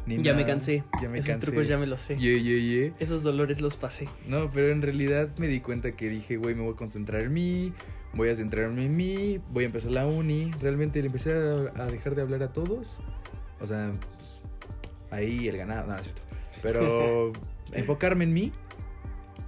ni 0.05 0.23
ya 0.23 0.33
me 0.33 0.45
cansé. 0.45 0.83
Ya 1.01 1.09
me 1.09 1.19
Esos 1.19 1.39
trucos 1.39 1.67
ya 1.67 1.77
me 1.77 1.87
los 1.87 2.01
sé. 2.01 2.17
Yeah, 2.17 2.37
yeah, 2.37 2.57
yeah. 2.57 2.93
Esos 2.99 3.23
dolores 3.23 3.61
los 3.61 3.77
pasé. 3.77 4.07
No, 4.27 4.49
pero 4.51 4.71
en 4.71 4.81
realidad 4.81 5.29
me 5.37 5.47
di 5.47 5.59
cuenta 5.59 5.91
que 5.91 6.09
dije, 6.09 6.37
güey, 6.37 6.55
me 6.55 6.63
voy 6.63 6.73
a 6.73 6.77
concentrar 6.77 7.21
en 7.21 7.33
mí 7.33 7.73
voy 8.13 8.29
a 8.29 8.35
centrarme 8.35 8.85
en 8.85 8.95
mí, 8.95 9.39
voy 9.49 9.63
a 9.63 9.67
empezar 9.67 9.91
la 9.91 10.05
uni. 10.05 10.51
Realmente 10.61 10.99
le 11.01 11.07
empecé 11.07 11.33
a, 11.33 11.85
dejar 11.85 12.15
de 12.15 12.21
hablar 12.21 12.43
a 12.43 12.53
todos. 12.53 12.97
O 13.59 13.67
sea, 13.67 13.91
pues, 14.17 14.41
ahí 15.11 15.47
el 15.47 15.57
ganado, 15.57 15.87
no, 15.87 15.95
es 15.95 16.03
cierto. 16.03 16.21
Pero 16.61 17.33
enfocarme 17.73 18.23
en 18.25 18.33
mí. 18.33 18.51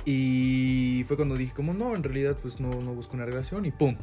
Y 0.06 1.04
fue 1.08 1.16
cuando 1.16 1.36
dije, 1.36 1.54
como 1.54 1.74
no, 1.74 1.96
en 1.96 2.04
realidad 2.04 2.38
pues 2.40 2.60
no, 2.60 2.70
no 2.82 2.94
busco 2.94 3.16
una 3.16 3.26
relación 3.26 3.66
y 3.66 3.72
¡pum! 3.72 3.96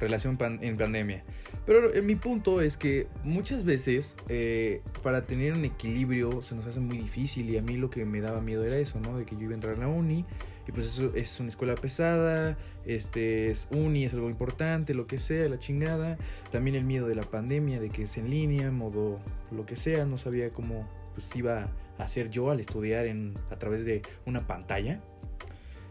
relación 0.00 0.38
en 0.60 0.76
pandemia. 0.76 1.24
Pero 1.64 1.94
en 1.94 2.06
mi 2.06 2.16
punto 2.16 2.60
es 2.60 2.76
que 2.76 3.06
muchas 3.24 3.64
veces 3.64 4.16
eh, 4.28 4.82
para 5.02 5.24
tener 5.24 5.54
un 5.54 5.64
equilibrio 5.64 6.42
se 6.42 6.54
nos 6.54 6.66
hace 6.66 6.80
muy 6.80 6.98
difícil 6.98 7.50
y 7.50 7.56
a 7.56 7.62
mí 7.62 7.76
lo 7.76 7.90
que 7.90 8.04
me 8.04 8.20
daba 8.20 8.40
miedo 8.40 8.64
era 8.64 8.76
eso, 8.76 9.00
¿no? 9.00 9.16
De 9.16 9.24
que 9.24 9.36
yo 9.36 9.42
iba 9.42 9.52
a 9.52 9.54
entrar 9.54 9.74
en 9.74 9.80
la 9.80 9.88
uni 9.88 10.24
y 10.66 10.72
pues 10.72 10.86
eso 10.86 11.12
es 11.14 11.38
una 11.38 11.50
escuela 11.50 11.74
pesada, 11.76 12.56
este 12.84 13.50
es 13.50 13.68
uni, 13.70 14.04
es 14.04 14.14
algo 14.14 14.28
importante, 14.30 14.94
lo 14.94 15.06
que 15.06 15.18
sea, 15.18 15.48
la 15.48 15.58
chingada. 15.58 16.18
También 16.50 16.74
el 16.76 16.84
miedo 16.84 17.06
de 17.06 17.14
la 17.14 17.22
pandemia, 17.22 17.80
de 17.80 17.88
que 17.88 18.02
es 18.04 18.16
en 18.18 18.30
línea, 18.30 18.70
modo 18.70 19.20
lo 19.52 19.64
que 19.64 19.76
sea, 19.76 20.04
no 20.06 20.18
sabía 20.18 20.50
cómo 20.50 20.88
pues 21.14 21.34
iba 21.36 21.68
a 21.98 22.02
hacer 22.02 22.30
yo 22.30 22.50
al 22.50 22.60
estudiar 22.60 23.06
en, 23.06 23.34
a 23.50 23.56
través 23.56 23.84
de 23.84 24.02
una 24.26 24.46
pantalla. 24.46 25.00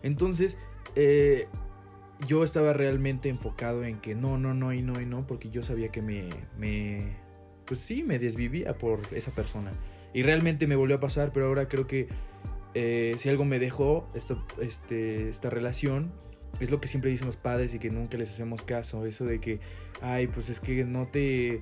Entonces, 0.04 0.58
eh, 0.96 1.48
yo 2.28 2.44
estaba 2.44 2.74
realmente 2.74 3.30
enfocado 3.30 3.84
en 3.86 4.00
que 4.00 4.14
no, 4.14 4.38
no, 4.38 4.54
no 4.54 4.74
y 4.74 4.82
no 4.82 5.00
y 5.02 5.06
no, 5.06 5.26
porque 5.26 5.50
yo 5.50 5.64
sabía 5.64 5.90
que 5.90 6.02
me, 6.02 6.30
me, 6.58 7.16
pues 7.66 7.80
sí, 7.80 8.04
me 8.04 8.20
desvivía 8.20 8.78
por 8.78 9.02
esa 9.14 9.32
persona. 9.32 9.72
Y 10.14 10.24
realmente 10.24 10.68
me 10.68 10.76
volvió 10.76 10.98
a 10.98 11.00
pasar, 11.00 11.32
pero 11.34 11.48
ahora 11.48 11.68
creo 11.68 11.88
que 11.88 12.08
eh, 12.76 13.16
si 13.18 13.30
algo 13.30 13.46
me 13.46 13.58
dejó 13.58 14.08
esto, 14.14 14.46
este, 14.62 15.30
esta 15.30 15.50
relación, 15.50 16.12
es 16.60 16.72
lo 16.72 16.80
que 16.80 16.88
siempre 16.88 17.10
dicen 17.10 17.28
los 17.28 17.38
padres 17.38 17.74
y 17.74 17.80
que 17.80 17.90
nunca 17.90 18.18
les 18.18 18.30
hacemos 18.30 18.62
caso, 18.62 19.06
eso 19.06 19.26
de 19.26 19.40
que, 19.40 19.60
ay, 20.02 20.28
pues 20.28 20.50
es 20.50 20.60
que 20.60 20.84
no 20.84 21.08
te, 21.08 21.62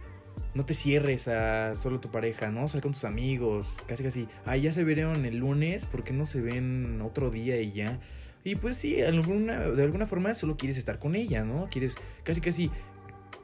no 0.56 0.66
te 0.66 0.74
cierres 0.74 1.28
a 1.28 1.76
solo 1.76 2.00
tu 2.00 2.10
pareja, 2.10 2.52
¿no? 2.52 2.68
Sal 2.68 2.82
con 2.82 2.94
tus 2.94 3.06
amigos, 3.06 3.78
casi 3.88 4.04
casi, 4.04 4.28
ay, 4.46 4.62
ya 4.62 4.72
se 4.72 4.84
vieron 4.84 5.26
el 5.26 5.38
lunes, 5.38 5.86
¿por 5.86 6.04
qué 6.04 6.14
no 6.14 6.26
se 6.26 6.42
ven 6.42 7.00
otro 7.02 7.30
día 7.30 7.62
y 7.62 7.72
ya? 7.72 8.00
Y 8.44 8.56
pues 8.56 8.78
sí, 8.78 8.96
de 8.96 9.06
alguna, 9.06 10.08
forma 10.08 10.36
solo 10.36 10.58
quieres 10.58 10.78
estar 10.78 11.00
con 11.00 11.16
ella, 11.16 11.44
¿no? 11.44 11.68
Quieres, 11.72 11.96
casi 12.24 12.42
casi, 12.42 12.72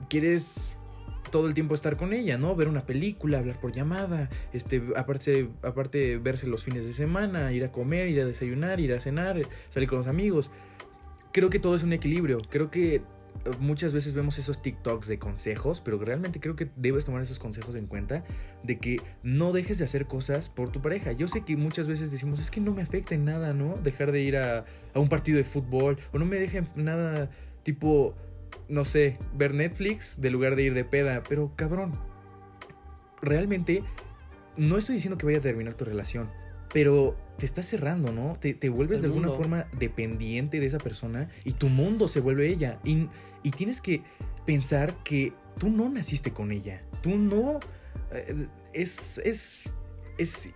quieres 0.10 0.76
todo 1.30 1.48
el 1.48 1.54
tiempo 1.54 1.76
estar 1.76 1.98
con 1.98 2.14
ella, 2.14 2.38
¿no? 2.38 2.56
Ver 2.56 2.68
una 2.68 2.86
película, 2.86 3.40
hablar 3.40 3.60
por 3.60 3.72
llamada, 3.72 4.30
este, 4.54 4.82
aparte, 4.96 5.50
aparte 5.62 6.18
verse 6.18 6.48
los 6.48 6.64
fines 6.64 6.86
de 6.86 6.94
semana, 6.94 7.52
ir 7.52 7.64
a 7.64 7.72
comer, 7.72 8.10
ir 8.10 8.22
a 8.22 8.26
desayunar, 8.26 8.80
ir 8.80 8.94
a 8.94 9.00
cenar, 9.00 9.40
salir 9.70 9.90
con 9.90 10.00
los 10.00 10.08
amigos. 10.08 10.52
Creo 11.32 11.50
que 11.50 11.60
todo 11.60 11.76
es 11.76 11.84
un 11.84 11.94
equilibrio. 11.94 12.40
Creo 12.50 12.72
que 12.72 13.02
muchas 13.60 13.94
veces 13.94 14.14
vemos 14.14 14.38
esos 14.38 14.62
TikToks 14.62 15.08
de 15.08 15.18
consejos, 15.20 15.82
pero 15.82 15.98
realmente 16.00 16.40
creo 16.40 16.56
que 16.56 16.70
debes 16.76 17.06
tomar 17.06 17.22
esos 17.22 17.40
consejos 17.40 17.76
en 17.76 17.88
cuenta 17.88 18.24
de 18.64 18.78
que 18.80 18.98
no 19.24 19.54
dejes 19.54 19.78
de 19.78 19.86
hacer 19.86 20.06
cosas 20.06 20.50
por 20.50 20.72
tu 20.72 20.82
pareja. 20.82 21.12
Yo 21.12 21.28
sé 21.28 21.42
que 21.42 21.56
muchas 21.56 21.88
veces 21.88 22.12
decimos, 22.12 22.40
es 22.40 22.52
que 22.52 22.62
no 22.62 22.74
me 22.74 22.82
afecta 22.82 23.16
en 23.16 23.26
nada, 23.26 23.54
¿no? 23.54 23.76
Dejar 23.78 24.12
de 24.12 24.22
ir 24.22 24.38
a, 24.38 24.66
a 24.94 25.00
un 25.00 25.10
partido 25.10 25.38
de 25.38 25.44
fútbol 25.44 25.98
o 26.12 26.20
no 26.20 26.26
me 26.26 26.38
dejen 26.38 26.68
nada 26.76 27.30
tipo, 27.64 28.16
no 28.68 28.86
sé, 28.86 29.18
ver 29.34 29.54
Netflix 29.54 30.20
de 30.22 30.30
lugar 30.30 30.56
de 30.56 30.64
ir 30.64 30.74
de 30.74 30.86
peda, 30.86 31.24
pero 31.28 31.52
cabrón, 31.56 31.94
realmente 33.22 33.84
no 34.58 34.78
estoy 34.78 34.96
diciendo 34.96 35.18
que 35.18 35.26
vayas 35.26 35.42
a 35.42 35.50
terminar 35.50 35.74
tu 35.74 35.86
relación, 35.86 36.30
pero 36.74 37.16
te 37.38 37.46
estás 37.46 37.66
cerrando, 37.66 38.12
¿no? 38.12 38.38
Te, 38.40 38.54
te 38.54 38.70
vuelves 38.70 39.02
de 39.02 39.08
alguna 39.08 39.30
forma 39.30 39.68
dependiente 39.78 40.60
de 40.60 40.66
esa 40.66 40.78
persona 40.78 41.30
y 41.46 41.54
tu 41.54 41.70
mundo 41.70 42.08
se 42.08 42.20
vuelve 42.20 42.48
ella. 42.48 42.80
Y, 42.84 43.08
y, 43.44 43.52
tienes 43.52 43.82
que 43.82 44.04
pensar 44.46 44.94
que 45.04 45.34
tú 45.58 45.70
no 45.70 45.90
naciste 45.90 46.32
con 46.32 46.52
ella. 46.52 46.84
Tú 47.02 47.18
no... 47.18 47.60
Eh, 48.12 48.48
es, 48.74 49.20
es, 49.24 49.74
es 50.18 50.50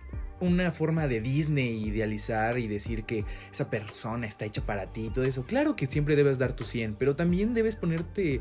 una 0.44 0.72
forma 0.72 1.06
de 1.08 1.20
Disney 1.20 1.84
idealizar 1.84 2.58
y 2.58 2.68
decir 2.68 3.04
que 3.04 3.24
esa 3.52 3.70
persona 3.70 4.26
está 4.26 4.44
hecha 4.44 4.64
para 4.64 4.92
ti 4.92 5.06
y 5.06 5.10
todo 5.10 5.24
eso. 5.24 5.44
Claro 5.44 5.76
que 5.76 5.86
siempre 5.86 6.16
debes 6.16 6.38
dar 6.38 6.54
tu 6.54 6.64
100, 6.64 6.94
pero 6.98 7.16
también 7.16 7.54
debes 7.54 7.76
ponerte 7.76 8.40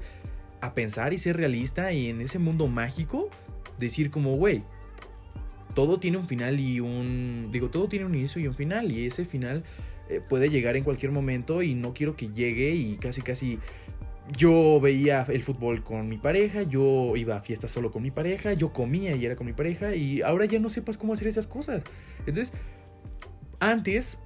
a 0.62 0.74
pensar 0.74 1.14
y 1.14 1.18
ser 1.18 1.38
realista 1.38 1.92
y 1.92 2.10
en 2.10 2.22
ese 2.22 2.40
mundo 2.40 2.68
mágico 2.68 3.30
decir 3.80 4.12
como, 4.12 4.36
güey, 4.36 4.64
todo 5.74 6.00
tiene 6.00 6.18
un 6.18 6.28
final 6.28 6.60
y 6.60 6.80
un... 6.80 7.50
Digo, 7.52 7.70
todo 7.70 7.88
tiene 7.88 8.06
un 8.06 8.16
inicio 8.16 8.42
y 8.42 8.48
un 8.48 8.56
final 8.56 8.92
y 8.92 9.06
ese 9.06 9.26
final 9.26 9.64
eh, 10.10 10.22
puede 10.28 10.50
llegar 10.50 10.76
en 10.76 10.84
cualquier 10.84 11.12
momento 11.12 11.64
y 11.64 11.76
no 11.76 11.94
quiero 11.94 12.16
que 12.16 12.30
llegue 12.30 12.72
y 12.72 12.98
casi 12.98 13.22
casi... 13.22 13.60
Yo 14.38 14.80
veía 14.80 15.24
el 15.28 15.44
fútbol 15.44 15.84
con 15.84 16.08
mi 16.08 16.18
pareja, 16.18 16.64
yo 16.64 17.16
iba 17.18 17.36
a 17.36 17.42
fiestas 17.42 17.72
solo 17.72 17.92
con 17.92 18.02
mi 18.02 18.12
pareja, 18.12 18.54
yo 18.54 18.72
comía 18.72 19.16
y 19.16 19.26
era 19.26 19.36
con 19.36 19.46
mi 19.46 19.54
pareja 19.54 19.96
y 19.96 20.22
ahora 20.22 20.46
ya 20.46 20.60
no 20.60 20.70
sepas 20.70 20.98
cómo 20.98 21.14
hacer 21.14 21.28
esas 21.28 21.46
cosas. 21.46 21.84
Entonces, 22.26 22.54
antes 23.60 24.20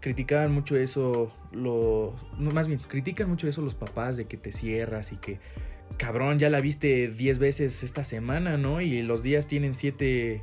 criticaban 0.00 0.52
mucho 0.52 0.76
eso, 0.76 1.32
lo, 1.52 2.14
más 2.38 2.68
bien, 2.68 2.80
critican 2.80 3.28
mucho 3.28 3.48
eso 3.48 3.62
los 3.62 3.74
papás 3.74 4.16
de 4.16 4.26
que 4.26 4.36
te 4.36 4.52
cierras 4.52 5.12
y 5.12 5.16
que, 5.16 5.38
cabrón, 5.96 6.38
ya 6.38 6.48
la 6.48 6.60
viste 6.60 7.08
10 7.08 7.38
veces 7.38 7.82
esta 7.82 8.04
semana, 8.04 8.56
¿no? 8.58 8.80
Y 8.80 9.02
los 9.02 9.22
días 9.22 9.46
tienen 9.48 9.74
7... 9.74 10.42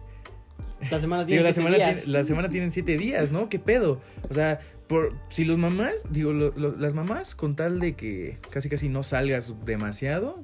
La 0.92 1.00
semana 1.00 1.26
Digo, 1.26 1.42
tiene 1.42 1.44
la 1.44 1.54
siete 1.54 1.54
semana, 1.54 1.76
días. 1.78 2.04
tiene- 2.04 2.18
la 2.18 2.24
semana 2.24 2.50
tienen 2.50 2.72
7 2.72 2.98
días, 2.98 3.32
¿no? 3.32 3.50
¿Qué 3.50 3.60
pedo? 3.60 4.02
O 4.30 4.34
sea, 4.34 4.60
por, 4.88 5.14
si 5.30 5.46
los 5.46 5.58
mamás, 5.58 5.94
digo, 6.10 6.32
lo- 6.34 6.54
lo- 6.56 6.76
las 6.78 6.94
mamás 6.94 7.36
con 7.36 7.56
tal 7.56 7.80
de 7.80 7.94
que 7.96 8.38
casi 8.50 8.70
casi 8.70 8.90
no 8.90 9.04
salgas 9.04 9.54
demasiado, 9.66 10.44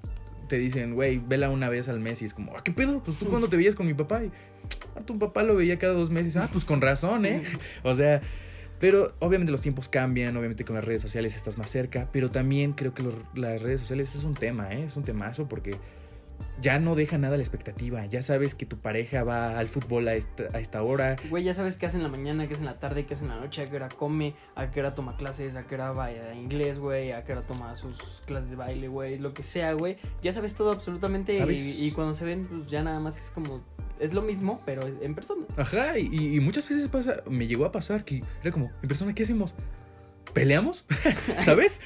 te 0.50 0.58
dicen, 0.58 0.94
güey, 0.94 1.20
vela 1.26 1.50
una 1.50 1.70
vez 1.70 1.88
al 1.90 2.00
mes 2.00 2.22
y 2.22 2.26
es 2.26 2.34
como, 2.34 2.56
ah, 2.56 2.62
¿qué 2.64 2.72
pedo? 2.72 3.02
Pues 3.04 3.18
tú 3.18 3.26
cuando 3.28 3.48
te 3.48 3.58
veías 3.58 3.74
con 3.76 3.88
mi 3.88 3.94
papá 3.96 4.24
y, 4.24 4.32
ah, 4.96 5.02
tu 5.02 5.18
papá 5.18 5.42
lo 5.44 5.56
veía 5.56 5.80
cada 5.80 5.94
dos 5.94 6.12
meses, 6.12 6.36
ah, 6.38 6.50
pues 6.52 6.66
con 6.66 6.82
razón, 6.82 7.26
¿eh? 7.26 7.42
O 7.84 7.96
sea, 7.96 8.22
pero 8.80 9.14
obviamente 9.20 9.52
los 9.52 9.62
tiempos 9.62 9.88
cambian, 9.90 10.36
obviamente 10.38 10.66
con 10.66 10.76
las 10.76 10.84
redes 10.86 11.02
sociales 11.02 11.36
estás 11.36 11.58
más 11.58 11.70
cerca, 11.70 12.10
pero 12.12 12.30
también 12.30 12.74
creo 12.74 12.94
que 12.94 13.02
los- 13.04 13.16
las 13.34 13.62
redes 13.62 13.80
sociales 13.80 14.14
es 14.16 14.24
un 14.24 14.34
tema, 14.36 14.72
¿eh? 14.74 14.84
Es 14.84 14.98
un 14.98 15.04
temazo 15.04 15.48
porque 15.48 15.72
ya 16.62 16.80
no 16.80 16.96
deja 16.96 17.18
nada 17.18 17.38
la 17.38 17.44
expectativa, 17.44 18.06
ya 18.06 18.22
sabes 18.22 18.56
que 18.56 18.66
tu 18.66 18.78
pareja 18.78 19.24
va 19.24 19.60
al 19.60 19.68
fútbol 19.68 20.08
a 20.08 20.16
esta, 20.16 20.44
a 20.54 20.60
esta 20.60 20.82
hora, 20.84 21.16
Güey, 21.30 21.44
ya 21.44 21.54
sabes 21.54 21.78
qué 21.78 21.86
hace 21.86 21.98
en 21.98 22.04
la 22.04 22.10
mañana, 22.10 22.48
qué 22.48 22.54
hace 22.54 22.64
en 22.64 22.68
la 22.68 22.80
tarde, 22.80 23.06
qué 23.06 23.14
hace 23.14 23.24
en 23.24 23.30
la 23.30 23.40
noche, 23.40 23.64
a 23.64 23.66
qué 23.66 23.76
hora 23.76 23.90
come, 23.90 24.36
a 24.56 24.72
qué 24.72 24.80
hora 24.80 24.96
toma 24.96 25.18
clases, 25.18 25.56
a 25.56 25.68
qué 25.68 25.76
hora 25.76 25.92
va 25.92 26.06
a 26.06 26.36
inglés, 26.36 26.80
güey, 26.80 27.12
a 27.12 27.24
qué 27.24 27.34
hora 27.34 27.42
toma 27.42 27.76
sus 27.76 28.22
clases 28.26 28.50
de 28.50 28.56
baile, 28.56 28.88
güey, 28.88 29.18
lo 29.20 29.34
que 29.34 29.44
sea, 29.44 29.74
güey. 29.74 29.98
Ya 30.22 30.34
sabes 30.34 30.56
todo 30.56 30.72
absolutamente 30.72 31.36
y 31.36 31.92
cuando 31.92 32.14
se 32.14 32.26
ven, 32.26 32.48
pues 32.48 32.68
ya 32.68 32.84
nada 32.84 33.00
más 33.00 33.20
es 33.20 33.32
como, 33.32 33.62
es 34.00 34.14
lo 34.14 34.22
mismo, 34.22 34.62
pero 34.66 34.84
en 34.88 35.16
persona. 35.16 35.46
Ajá, 35.58 35.98
y, 36.00 36.36
y 36.36 36.40
muchas 36.40 36.68
veces 36.68 36.88
pasa, 36.88 37.22
me 37.30 37.48
llegó 37.48 37.66
a 37.66 37.72
pasar 37.72 38.06
que 38.06 38.24
era 38.42 38.52
como, 38.52 38.72
en 38.82 38.88
persona, 38.88 39.14
¿qué 39.14 39.24
hacemos? 39.24 39.54
¿Peleamos? 40.34 40.86
¿Sabes? 41.44 41.82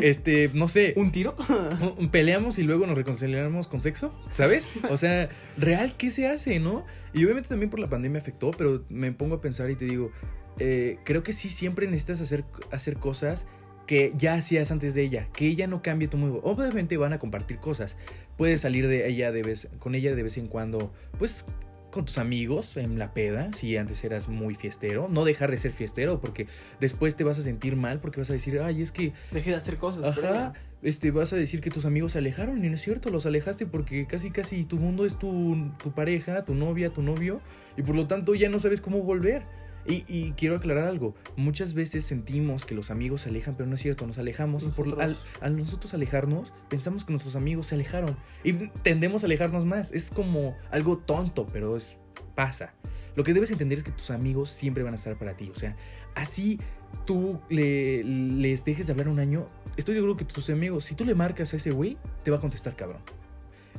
Este, 0.00 0.50
no 0.54 0.68
sé, 0.68 0.94
¿Un 0.96 1.12
tiro? 1.12 1.36
peleamos 2.10 2.58
y 2.58 2.62
luego 2.62 2.86
nos 2.86 2.96
reconciliamos 2.96 3.68
con 3.68 3.82
sexo, 3.82 4.12
¿sabes? 4.34 4.68
O 4.88 4.96
sea, 4.96 5.28
real, 5.56 5.94
¿qué 5.96 6.10
se 6.10 6.26
hace, 6.26 6.58
no? 6.58 6.84
Y 7.12 7.24
obviamente 7.24 7.48
también 7.48 7.70
por 7.70 7.80
la 7.80 7.88
pandemia 7.88 8.20
afectó, 8.20 8.50
pero 8.50 8.84
me 8.88 9.12
pongo 9.12 9.36
a 9.36 9.40
pensar 9.40 9.70
y 9.70 9.76
te 9.76 9.84
digo, 9.84 10.10
eh, 10.58 10.98
creo 11.04 11.22
que 11.22 11.32
sí 11.32 11.48
siempre 11.48 11.86
necesitas 11.86 12.20
hacer, 12.20 12.44
hacer 12.72 12.96
cosas 12.96 13.46
que 13.86 14.12
ya 14.16 14.34
hacías 14.34 14.70
antes 14.70 14.94
de 14.94 15.02
ella, 15.02 15.28
que 15.32 15.46
ella 15.46 15.66
no 15.66 15.82
cambie 15.82 16.06
tu 16.06 16.16
modo. 16.16 16.40
Obviamente 16.44 16.96
van 16.96 17.12
a 17.12 17.18
compartir 17.18 17.58
cosas. 17.58 17.96
Puedes 18.36 18.60
salir 18.60 18.86
de 18.86 19.08
ella 19.08 19.32
de 19.32 19.42
vez, 19.42 19.68
con 19.80 19.94
ella 19.94 20.14
de 20.14 20.22
vez 20.22 20.36
en 20.38 20.46
cuando, 20.46 20.92
pues 21.18 21.44
con 21.90 22.04
tus 22.04 22.18
amigos 22.18 22.76
en 22.76 22.98
la 22.98 23.12
peda, 23.12 23.50
si 23.54 23.76
antes 23.76 24.02
eras 24.04 24.28
muy 24.28 24.54
fiestero, 24.54 25.08
no 25.10 25.24
dejar 25.24 25.50
de 25.50 25.58
ser 25.58 25.72
fiestero 25.72 26.20
porque 26.20 26.46
después 26.80 27.16
te 27.16 27.24
vas 27.24 27.38
a 27.38 27.42
sentir 27.42 27.76
mal 27.76 27.98
porque 27.98 28.20
vas 28.20 28.30
a 28.30 28.32
decir, 28.32 28.60
ay, 28.60 28.82
es 28.82 28.92
que 28.92 29.12
Dejé 29.30 29.50
de 29.50 29.56
hacer 29.56 29.76
cosas. 29.76 30.18
Ajá, 30.18 30.52
este, 30.82 31.10
vas 31.10 31.32
a 31.32 31.36
decir 31.36 31.60
que 31.60 31.70
tus 31.70 31.84
amigos 31.84 32.12
se 32.12 32.18
alejaron 32.18 32.64
y 32.64 32.68
no 32.68 32.74
es 32.74 32.82
cierto, 32.82 33.10
los 33.10 33.26
alejaste 33.26 33.66
porque 33.66 34.06
casi 34.06 34.30
casi 34.30 34.64
tu 34.64 34.76
mundo 34.76 35.04
es 35.04 35.18
tu, 35.18 35.70
tu 35.82 35.92
pareja, 35.92 36.44
tu 36.44 36.54
novia, 36.54 36.90
tu 36.90 37.02
novio 37.02 37.40
y 37.76 37.82
por 37.82 37.94
lo 37.94 38.06
tanto 38.06 38.34
ya 38.34 38.48
no 38.48 38.58
sabes 38.58 38.80
cómo 38.80 39.02
volver. 39.02 39.42
Y, 39.86 40.04
y 40.08 40.32
quiero 40.32 40.56
aclarar 40.56 40.86
algo, 40.88 41.14
muchas 41.36 41.72
veces 41.74 42.04
sentimos 42.04 42.66
que 42.66 42.74
los 42.74 42.90
amigos 42.90 43.22
se 43.22 43.30
alejan, 43.30 43.54
pero 43.56 43.66
no 43.68 43.74
es 43.76 43.80
cierto, 43.80 44.06
nos 44.06 44.18
alejamos 44.18 44.64
por, 44.64 44.86
al, 45.00 45.10
Nosotros- 45.10 45.26
al 45.40 45.56
nosotros 45.56 45.94
alejarnos 45.94 46.52
pensamos 46.68 47.04
que 47.04 47.12
nuestros 47.12 47.34
amigos 47.34 47.68
se 47.68 47.76
alejaron 47.76 48.16
y 48.44 48.52
tendemos 48.82 49.22
a 49.22 49.26
alejarnos 49.26 49.64
más. 49.64 49.90
Es 49.92 50.10
como 50.10 50.54
algo 50.70 50.98
tonto, 50.98 51.46
pero 51.52 51.76
es, 51.76 51.96
pasa. 52.34 52.74
Lo 53.16 53.24
que 53.24 53.32
debes 53.34 53.50
entender 53.50 53.78
es 53.78 53.84
que 53.84 53.90
tus 53.90 54.10
amigos 54.10 54.50
siempre 54.50 54.82
van 54.82 54.94
a 54.94 54.96
estar 54.96 55.16
para 55.18 55.36
ti, 55.36 55.50
o 55.50 55.54
sea, 55.58 55.76
así 56.14 56.60
tú 57.06 57.40
le, 57.48 58.04
les 58.04 58.64
dejes 58.64 58.86
de 58.86 58.92
hablar 58.92 59.08
un 59.08 59.18
año, 59.18 59.48
estoy 59.76 59.94
seguro 59.96 60.16
que 60.16 60.24
tus 60.24 60.48
amigos, 60.50 60.84
si 60.84 60.94
tú 60.94 61.04
le 61.04 61.14
marcas 61.14 61.52
a 61.52 61.56
ese 61.56 61.70
güey, 61.72 61.96
te 62.22 62.30
va 62.30 62.36
a 62.36 62.40
contestar 62.40 62.76
cabrón. 62.76 63.00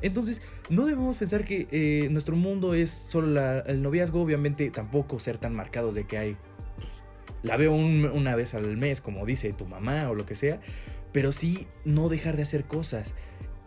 Entonces, 0.02 0.41
no 0.70 0.86
debemos 0.86 1.18
pensar 1.18 1.43
que 1.45 1.68
eh, 1.72 2.08
nuestro 2.12 2.36
mundo 2.36 2.74
es 2.74 2.89
solo 2.91 3.39
el 3.66 3.82
noviazgo, 3.82 4.22
obviamente 4.22 4.70
tampoco 4.72 5.20
ser 5.20 5.38
tan 5.38 5.56
marcados 5.56 5.93
de 5.93 6.06
que 6.06 6.18
hay, 6.18 6.38
pues, 6.78 6.89
la 7.43 7.58
veo 7.58 7.74
un- 7.74 8.06
una 8.06 8.36
vez 8.36 8.54
al 8.54 8.78
mes, 8.78 9.02
como 9.02 9.26
dice 9.26 9.54
tu 9.54 9.66
mamá 9.66 10.10
o 10.10 10.16
lo 10.16 10.26
que 10.26 10.36
sea, 10.36 10.60
pero 11.12 11.32
sí 11.32 11.68
no 11.86 12.10
dejar 12.10 12.36
de 12.36 12.43
hacer 12.43 12.66
cosas. 12.66 13.14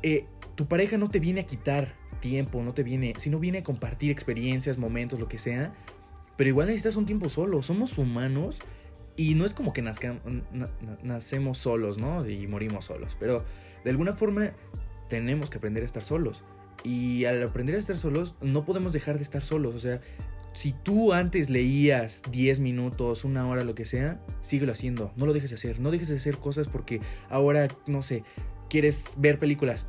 Eh, 0.03 0.27
tu 0.55 0.67
pareja 0.67 0.99
no 0.99 1.09
te 1.09 1.19
viene 1.21 1.41
a 1.43 1.47
quitar 1.47 1.95
tiempo, 2.21 2.63
no 2.63 2.73
te 2.75 2.83
viene, 2.83 3.15
sino 3.19 3.39
viene 3.39 3.59
a 3.59 3.63
compartir 3.65 4.11
experiencias, 4.11 4.79
momentos, 4.79 5.21
lo 5.21 5.29
que 5.29 5.39
sea, 5.39 5.73
pero 6.37 6.49
igual 6.49 6.67
necesitas 6.67 6.97
un 6.97 7.07
tiempo 7.07 7.29
solo, 7.29 7.63
somos 7.63 7.97
humanos 7.99 8.59
y 9.17 9.35
no 9.35 9.45
es 9.45 9.55
como 9.55 9.73
que 9.73 9.83
nazca- 9.83 10.19
na- 10.53 10.69
na- 10.81 10.99
nacemos 11.03 11.59
solos, 11.59 11.99
¿no? 11.99 12.29
Y 12.29 12.47
morimos 12.49 12.87
solos. 12.87 13.17
Pero 13.21 13.45
de 13.85 13.91
alguna 13.91 14.15
forma 14.15 14.53
tenemos 15.09 15.51
que 15.51 15.59
aprender 15.59 15.83
a 15.83 15.87
estar 15.87 16.03
solos. 16.03 16.45
Y 16.83 17.25
al 17.25 17.43
aprender 17.43 17.75
a 17.77 17.79
estar 17.79 17.97
solos, 17.97 18.35
no 18.43 18.65
podemos 18.65 18.93
dejar 18.93 19.17
de 19.17 19.23
estar 19.23 19.43
solos. 19.43 19.75
O 19.75 19.79
sea, 19.79 20.01
si 20.53 20.73
tú 20.73 21.13
antes 21.13 21.51
leías 21.51 22.23
10 22.31 22.61
minutos, 22.61 23.25
una 23.25 23.47
hora, 23.49 23.65
lo 23.65 23.75
que 23.75 23.85
sea, 23.85 24.21
síguelo 24.43 24.73
haciendo. 24.73 25.13
No 25.17 25.27
lo 25.27 25.33
dejes 25.33 25.51
de 25.51 25.57
hacer. 25.57 25.81
No 25.81 25.91
dejes 25.91 26.09
de 26.09 26.17
hacer 26.17 26.37
cosas 26.37 26.69
porque 26.69 27.01
ahora, 27.31 27.69
no 27.87 28.03
sé, 28.03 28.23
quieres 28.69 29.15
ver 29.19 29.39
películas. 29.39 29.87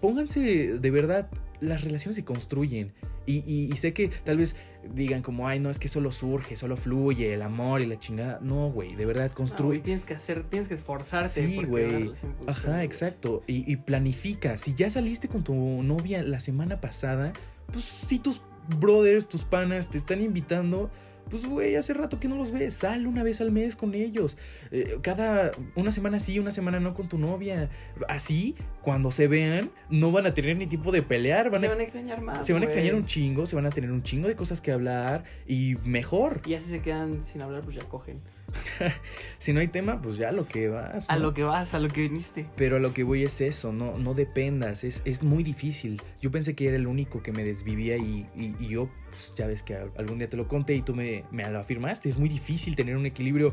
Pónganse 0.00 0.78
de 0.78 0.90
verdad, 0.90 1.30
las 1.60 1.82
relaciones 1.82 2.16
se 2.16 2.24
construyen. 2.24 2.92
Y, 3.26 3.38
y- 3.50 3.72
y 3.72 3.76
sé 3.76 3.94
que 3.94 4.08
tal 4.08 4.36
vez 4.36 4.54
digan 4.92 5.22
como, 5.22 5.48
ay, 5.48 5.60
no, 5.60 5.70
es 5.70 5.78
que 5.78 5.88
solo 5.88 6.12
surge, 6.12 6.56
solo 6.56 6.76
fluye 6.76 7.34
el 7.34 7.42
amor 7.42 7.80
y 7.80 7.86
la 7.86 7.98
chingada. 7.98 8.38
No, 8.42 8.70
güey, 8.70 8.94
de 8.94 9.06
verdad, 9.06 9.30
construye. 9.32 9.66
güey, 9.66 9.80
tienes 9.82 10.04
que 10.04 10.14
hacer, 10.14 10.42
tienes 10.44 10.68
que 10.68 10.74
esforzarte. 10.74 11.46
Sí, 11.46 11.64
güey. 11.64 12.12
Ajá, 12.46 12.82
exacto. 12.84 13.42
Y, 13.46 13.70
y 13.70 13.76
planifica. 13.76 14.58
Si 14.58 14.74
ya 14.74 14.90
saliste 14.90 15.28
con 15.28 15.44
tu 15.44 15.54
novia 15.54 16.22
la 16.22 16.40
semana 16.40 16.80
pasada, 16.80 17.32
pues 17.72 17.84
si 17.84 18.18
tus 18.18 18.42
brothers, 18.80 19.28
tus 19.28 19.44
panas 19.44 19.88
te 19.90 19.98
están 19.98 20.22
invitando, 20.22 20.90
pues 21.30 21.46
güey, 21.46 21.76
hace 21.76 21.94
rato 21.94 22.20
que 22.20 22.28
no 22.28 22.36
los 22.36 22.52
ves. 22.52 22.74
Sal 22.74 23.06
una 23.06 23.22
vez 23.22 23.40
al 23.40 23.50
mes 23.50 23.76
con 23.76 23.94
ellos. 23.94 24.36
Eh, 24.70 24.98
cada 25.02 25.52
una 25.74 25.92
semana 25.92 26.20
sí, 26.20 26.38
una 26.38 26.52
semana 26.52 26.80
no 26.80 26.94
con 26.94 27.08
tu 27.08 27.18
novia. 27.18 27.70
Así, 28.08 28.54
cuando 28.82 29.10
se 29.10 29.28
vean, 29.28 29.70
no 29.90 30.12
van 30.12 30.26
a 30.26 30.34
tener 30.34 30.56
ni 30.56 30.66
tiempo 30.66 30.92
de 30.92 31.02
pelear. 31.02 31.50
Van 31.50 31.60
se 31.60 31.66
a, 31.66 31.70
van 31.70 31.80
a 31.80 31.82
extrañar 31.82 32.20
más. 32.20 32.46
se 32.46 32.52
van 32.52 32.62
a 32.62 32.66
extrañar 32.66 32.94
un 32.94 33.06
chingo, 33.06 33.46
se 33.46 33.56
van 33.56 33.66
a 33.66 33.70
tener 33.70 33.90
un 33.90 34.02
chingo 34.02 34.28
de 34.28 34.36
cosas 34.36 34.60
que 34.60 34.72
hablar 34.72 35.24
y 35.46 35.76
mejor. 35.84 36.42
Y 36.46 36.54
así 36.54 36.70
se 36.70 36.80
quedan 36.80 37.22
sin 37.22 37.42
hablar, 37.42 37.62
pues 37.62 37.76
ya 37.76 37.82
cogen. 37.84 38.16
Si 39.38 39.52
no 39.52 39.60
hay 39.60 39.68
tema, 39.68 40.00
pues 40.00 40.16
ya 40.16 40.32
lo 40.32 40.46
que 40.48 40.68
vas. 40.68 41.08
A 41.10 41.16
lo 41.18 41.34
que 41.34 41.42
vas, 41.42 41.74
a 41.74 41.78
lo 41.78 41.88
que 41.88 42.02
viniste. 42.02 42.46
Pero 42.56 42.76
a 42.76 42.78
lo 42.78 42.94
que 42.94 43.02
voy 43.02 43.22
es 43.22 43.40
eso, 43.42 43.72
no, 43.72 43.98
no 43.98 44.14
dependas, 44.14 44.84
es, 44.84 45.02
es 45.04 45.22
muy 45.22 45.42
difícil. 45.42 46.00
Yo 46.22 46.30
pensé 46.30 46.54
que 46.54 46.66
era 46.68 46.76
el 46.76 46.86
único 46.86 47.22
que 47.22 47.30
me 47.32 47.44
desvivía 47.44 47.96
y, 47.98 48.26
y- 48.34 48.54
y 48.58 48.68
yo, 48.68 48.88
pues 49.10 49.34
ya 49.36 49.46
ves 49.46 49.62
que 49.62 49.74
al- 49.76 49.92
algún 49.98 50.18
día 50.18 50.28
te 50.30 50.36
lo 50.38 50.48
conté 50.48 50.74
y 50.74 50.82
tú 50.82 50.94
me, 50.94 51.24
me 51.30 51.48
lo 51.50 51.58
afirmaste. 51.58 52.08
Es 52.08 52.16
muy 52.16 52.28
difícil 52.30 52.74
tener 52.74 52.96
un 52.96 53.04
equilibrio. 53.06 53.52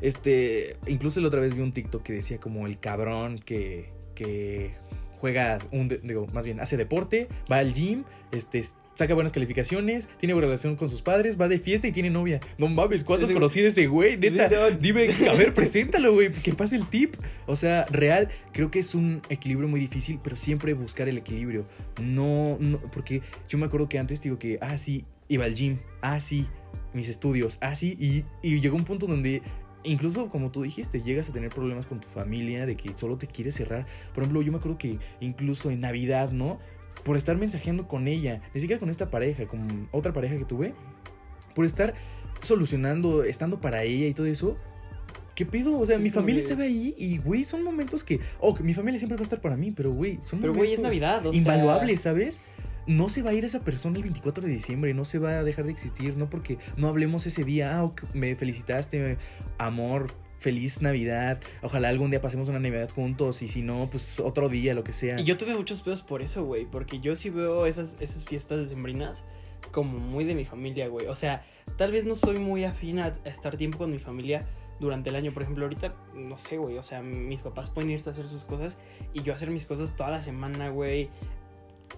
Este, 0.00 0.76
incluso 0.86 1.20
la 1.20 1.28
otra 1.28 1.40
vez 1.40 1.54
vi 1.56 1.62
un 1.62 1.72
TikTok 1.72 2.02
que 2.02 2.12
decía 2.12 2.38
como 2.38 2.66
el 2.66 2.78
cabrón 2.78 3.38
que, 3.40 3.90
que 4.14 4.74
juega, 5.18 5.58
un, 5.72 5.88
digo, 5.88 6.26
más 6.32 6.44
bien, 6.44 6.60
hace 6.60 6.76
deporte, 6.76 7.28
va 7.50 7.58
al 7.58 7.72
gym, 7.72 8.04
este, 8.32 8.62
saca 8.94 9.14
buenas 9.14 9.32
calificaciones, 9.32 10.08
tiene 10.18 10.34
buena 10.34 10.48
relación 10.48 10.76
con 10.76 10.90
sus 10.90 11.02
padres, 11.02 11.40
va 11.40 11.48
de 11.48 11.58
fiesta 11.58 11.88
y 11.88 11.92
tiene 11.92 12.10
novia. 12.10 12.40
No 12.58 12.68
mames, 12.68 13.04
¿cuántos 13.04 13.28
Ese- 13.30 13.34
conocí 13.34 13.60
de 13.60 13.68
ese 13.68 13.86
güey? 13.86 14.16
Neta, 14.16 14.48
Sí, 14.48 14.54
no. 14.54 14.70
dime, 14.78 15.08
a 15.30 15.34
ver, 15.34 15.54
preséntalo, 15.54 16.12
güey, 16.14 16.30
que 16.32 16.52
pase 16.52 16.76
el 16.76 16.86
tip. 16.86 17.14
O 17.46 17.56
sea, 17.56 17.86
real, 17.86 18.28
creo 18.52 18.70
que 18.70 18.78
es 18.80 18.94
un 18.94 19.22
equilibrio 19.30 19.68
muy 19.68 19.80
difícil, 19.80 20.18
pero 20.22 20.36
siempre 20.36 20.74
buscar 20.74 21.08
el 21.08 21.18
equilibrio. 21.18 21.66
No, 22.02 22.56
no, 22.60 22.78
porque 22.92 23.22
yo 23.48 23.58
me 23.58 23.66
acuerdo 23.66 23.88
que 23.88 23.98
antes 23.98 24.20
digo 24.20 24.38
que, 24.38 24.58
ah, 24.60 24.76
sí, 24.78 25.04
iba 25.28 25.44
al 25.44 25.54
gym, 25.54 25.78
ah, 26.02 26.20
sí, 26.20 26.46
mis 26.92 27.08
estudios, 27.08 27.56
ah, 27.60 27.74
sí, 27.74 27.96
y, 27.98 28.24
y 28.46 28.60
llegó 28.60 28.76
un 28.76 28.84
punto 28.84 29.06
donde 29.06 29.40
incluso 29.84 30.28
como 30.28 30.52
tú 30.52 30.62
dijiste, 30.62 31.02
llegas 31.02 31.28
a 31.28 31.32
tener 31.32 31.50
problemas 31.50 31.86
con 31.86 32.00
tu 32.00 32.06
familia, 32.08 32.66
de 32.66 32.76
que 32.76 32.92
solo 32.92 33.16
te 33.18 33.26
quieres 33.26 33.56
cerrar. 33.56 33.84
Por 34.14 34.22
ejemplo, 34.22 34.40
yo 34.42 34.52
me 34.52 34.58
acuerdo 34.58 34.78
que 34.78 34.98
incluso 35.20 35.70
en 35.72 35.80
Navidad, 35.80 36.30
¿no? 36.30 36.60
Por 37.04 37.16
estar 37.16 37.36
mensajeando 37.36 37.88
con 37.88 38.06
ella, 38.08 38.40
ni 38.54 38.60
siquiera 38.60 38.78
con 38.78 38.90
esta 38.90 39.10
pareja, 39.10 39.46
con 39.46 39.88
otra 39.90 40.12
pareja 40.12 40.36
que 40.36 40.44
tuve, 40.44 40.74
por 41.54 41.64
estar 41.64 41.94
solucionando, 42.42 43.24
estando 43.24 43.60
para 43.60 43.82
ella 43.82 44.06
y 44.06 44.14
todo 44.14 44.26
eso. 44.26 44.56
¿Qué 45.34 45.46
pedo? 45.46 45.78
O 45.78 45.86
sea, 45.86 45.98
mi 45.98 46.10
familia 46.10 46.40
estaba 46.40 46.64
ahí 46.64 46.94
y, 46.98 47.16
güey, 47.18 47.44
son 47.44 47.64
momentos 47.64 48.04
que... 48.04 48.20
Oh, 48.38 48.54
que 48.54 48.62
mi 48.62 48.74
familia 48.74 48.98
siempre 48.98 49.16
va 49.16 49.22
a 49.22 49.24
estar 49.24 49.40
para 49.40 49.56
mí, 49.56 49.70
pero, 49.70 49.90
güey, 49.92 50.18
son 50.20 50.40
Pero, 50.40 50.52
güey, 50.52 50.72
es 50.72 50.80
momentos 50.80 51.02
Navidad, 51.02 51.26
o 51.26 51.32
sea... 51.32 51.38
invaluables, 51.38 52.02
¿sabes? 52.02 52.40
No 52.86 53.08
se 53.08 53.22
va 53.22 53.30
a 53.30 53.34
ir 53.34 53.44
esa 53.44 53.60
persona 53.60 53.96
el 53.96 54.02
24 54.02 54.44
de 54.44 54.50
diciembre, 54.50 54.92
no 54.92 55.06
se 55.06 55.18
va 55.18 55.38
a 55.38 55.42
dejar 55.42 55.64
de 55.64 55.72
existir, 55.72 56.16
no 56.18 56.28
porque 56.28 56.58
no 56.76 56.88
hablemos 56.88 57.26
ese 57.26 57.44
día, 57.44 57.78
ah, 57.78 57.84
ok, 57.84 58.02
me 58.12 58.34
felicitaste, 58.34 59.16
amor, 59.56 60.10
feliz 60.42 60.82
Navidad, 60.82 61.40
ojalá 61.62 61.88
algún 61.88 62.10
día 62.10 62.20
pasemos 62.20 62.48
una 62.48 62.58
Navidad 62.58 62.90
juntos 62.90 63.42
y 63.42 63.48
si 63.48 63.62
no, 63.62 63.88
pues 63.90 64.20
otro 64.20 64.48
día, 64.48 64.74
lo 64.74 64.84
que 64.84 64.92
sea. 64.92 65.20
Y 65.20 65.24
yo 65.24 65.36
tuve 65.38 65.54
muchos 65.54 65.82
pedos 65.82 66.02
por 66.02 66.20
eso, 66.20 66.44
güey. 66.44 66.66
Porque 66.66 67.00
yo 67.00 67.16
sí 67.16 67.30
veo 67.30 67.66
esas, 67.66 67.96
esas 68.00 68.24
fiestas 68.24 68.58
decembrinas 68.58 69.24
como 69.70 69.98
muy 69.98 70.24
de 70.24 70.34
mi 70.34 70.44
familia, 70.44 70.88
güey. 70.88 71.06
O 71.06 71.14
sea, 71.14 71.44
tal 71.76 71.92
vez 71.92 72.04
no 72.04 72.16
soy 72.16 72.38
muy 72.38 72.64
afín 72.64 72.98
a, 72.98 73.06
a 73.06 73.28
estar 73.28 73.56
tiempo 73.56 73.78
con 73.78 73.90
mi 73.90 73.98
familia 73.98 74.46
durante 74.80 75.10
el 75.10 75.16
año. 75.16 75.32
Por 75.32 75.44
ejemplo, 75.44 75.64
ahorita, 75.64 75.94
no 76.14 76.36
sé, 76.36 76.58
güey. 76.58 76.76
O 76.76 76.82
sea, 76.82 77.02
mis 77.02 77.40
papás 77.40 77.70
pueden 77.70 77.90
irse 77.90 78.10
a 78.10 78.12
hacer 78.12 78.26
sus 78.26 78.44
cosas 78.44 78.76
y 79.14 79.22
yo 79.22 79.32
hacer 79.32 79.50
mis 79.50 79.64
cosas 79.64 79.96
toda 79.96 80.10
la 80.10 80.20
semana, 80.20 80.68
güey. 80.68 81.08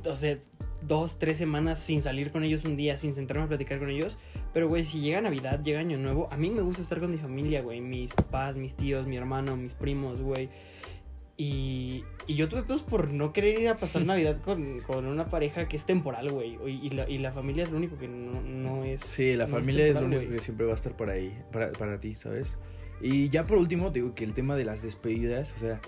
O 0.07 0.17
sea, 0.17 0.37
dos, 0.83 1.19
tres 1.19 1.37
semanas 1.37 1.79
sin 1.79 2.03
salir 2.03 2.31
con 2.31 2.45
ellos 2.45 2.65
un 2.65 2.77
día, 2.77 2.97
sin 2.97 3.15
sentarme 3.15 3.45
a 3.45 3.49
platicar 3.49 3.79
con 3.79 3.91
ellos. 3.91 4.19
Pero, 4.53 4.69
güey, 4.69 4.85
si 4.85 5.01
llega 5.01 5.21
Navidad, 5.21 5.63
llega 5.63 5.81
Año 5.81 5.99
Nuevo, 5.99 6.29
a 6.31 6.37
mí 6.37 6.51
me 6.51 6.63
gusta 6.63 6.83
estar 6.83 7.01
con 7.01 7.11
mi 7.11 7.19
familia, 7.19 7.63
güey. 7.63 7.81
Mis 7.81 8.13
papás, 8.13 8.57
mis 8.57 8.75
tíos, 8.75 9.07
mi 9.07 9.17
hermano, 9.17 9.57
mis 9.57 9.75
primos, 9.75 10.21
güey. 10.21 10.49
Y, 11.37 12.05
y 12.29 12.37
yo 12.37 12.49
tuve 12.49 12.63
pedos 12.63 12.83
por 12.83 13.13
no 13.13 13.33
querer 13.33 13.59
ir 13.59 13.69
a 13.69 13.77
pasar 13.77 14.03
Navidad 14.07 14.41
con, 14.43 14.79
con 14.81 15.07
una 15.07 15.27
pareja 15.27 15.67
que 15.67 15.77
es 15.77 15.85
temporal, 15.85 16.31
güey. 16.31 16.59
Y, 16.67 16.87
y 16.87 16.91
la, 16.91 17.09
y 17.09 17.19
la 17.19 17.33
familia 17.33 17.65
es 17.65 17.73
lo 17.73 17.79
único 17.79 17.99
que 17.99 18.09
no, 18.09 18.41
no 18.41 18.85
es. 18.85 19.01
Sí, 19.01 19.35
la 19.35 19.47
no 19.47 19.57
familia 19.57 19.87
es 19.87 19.95
lo 19.95 20.07
único 20.07 20.31
que 20.31 20.39
siempre 20.39 20.67
va 20.67 20.73
a 20.73 20.77
estar 20.77 20.97
por 20.97 21.11
ahí, 21.11 21.37
para, 21.53 21.73
para 21.73 21.99
ti, 21.99 22.15
¿sabes? 22.15 22.57
Y 23.01 23.29
ya 23.29 23.47
por 23.47 23.59
último, 23.59 23.91
te 23.91 24.01
digo 24.01 24.15
que 24.15 24.25
el 24.25 24.35
tema 24.35 24.55
de 24.57 24.65
las 24.65 24.83
despedidas, 24.83 25.53
o 25.57 25.59
sea, 25.59 25.81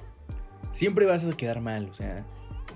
siempre 0.72 1.06
vas 1.06 1.24
a 1.24 1.36
quedar 1.36 1.60
mal, 1.60 1.88
o 1.90 1.94
sea, 1.94 2.26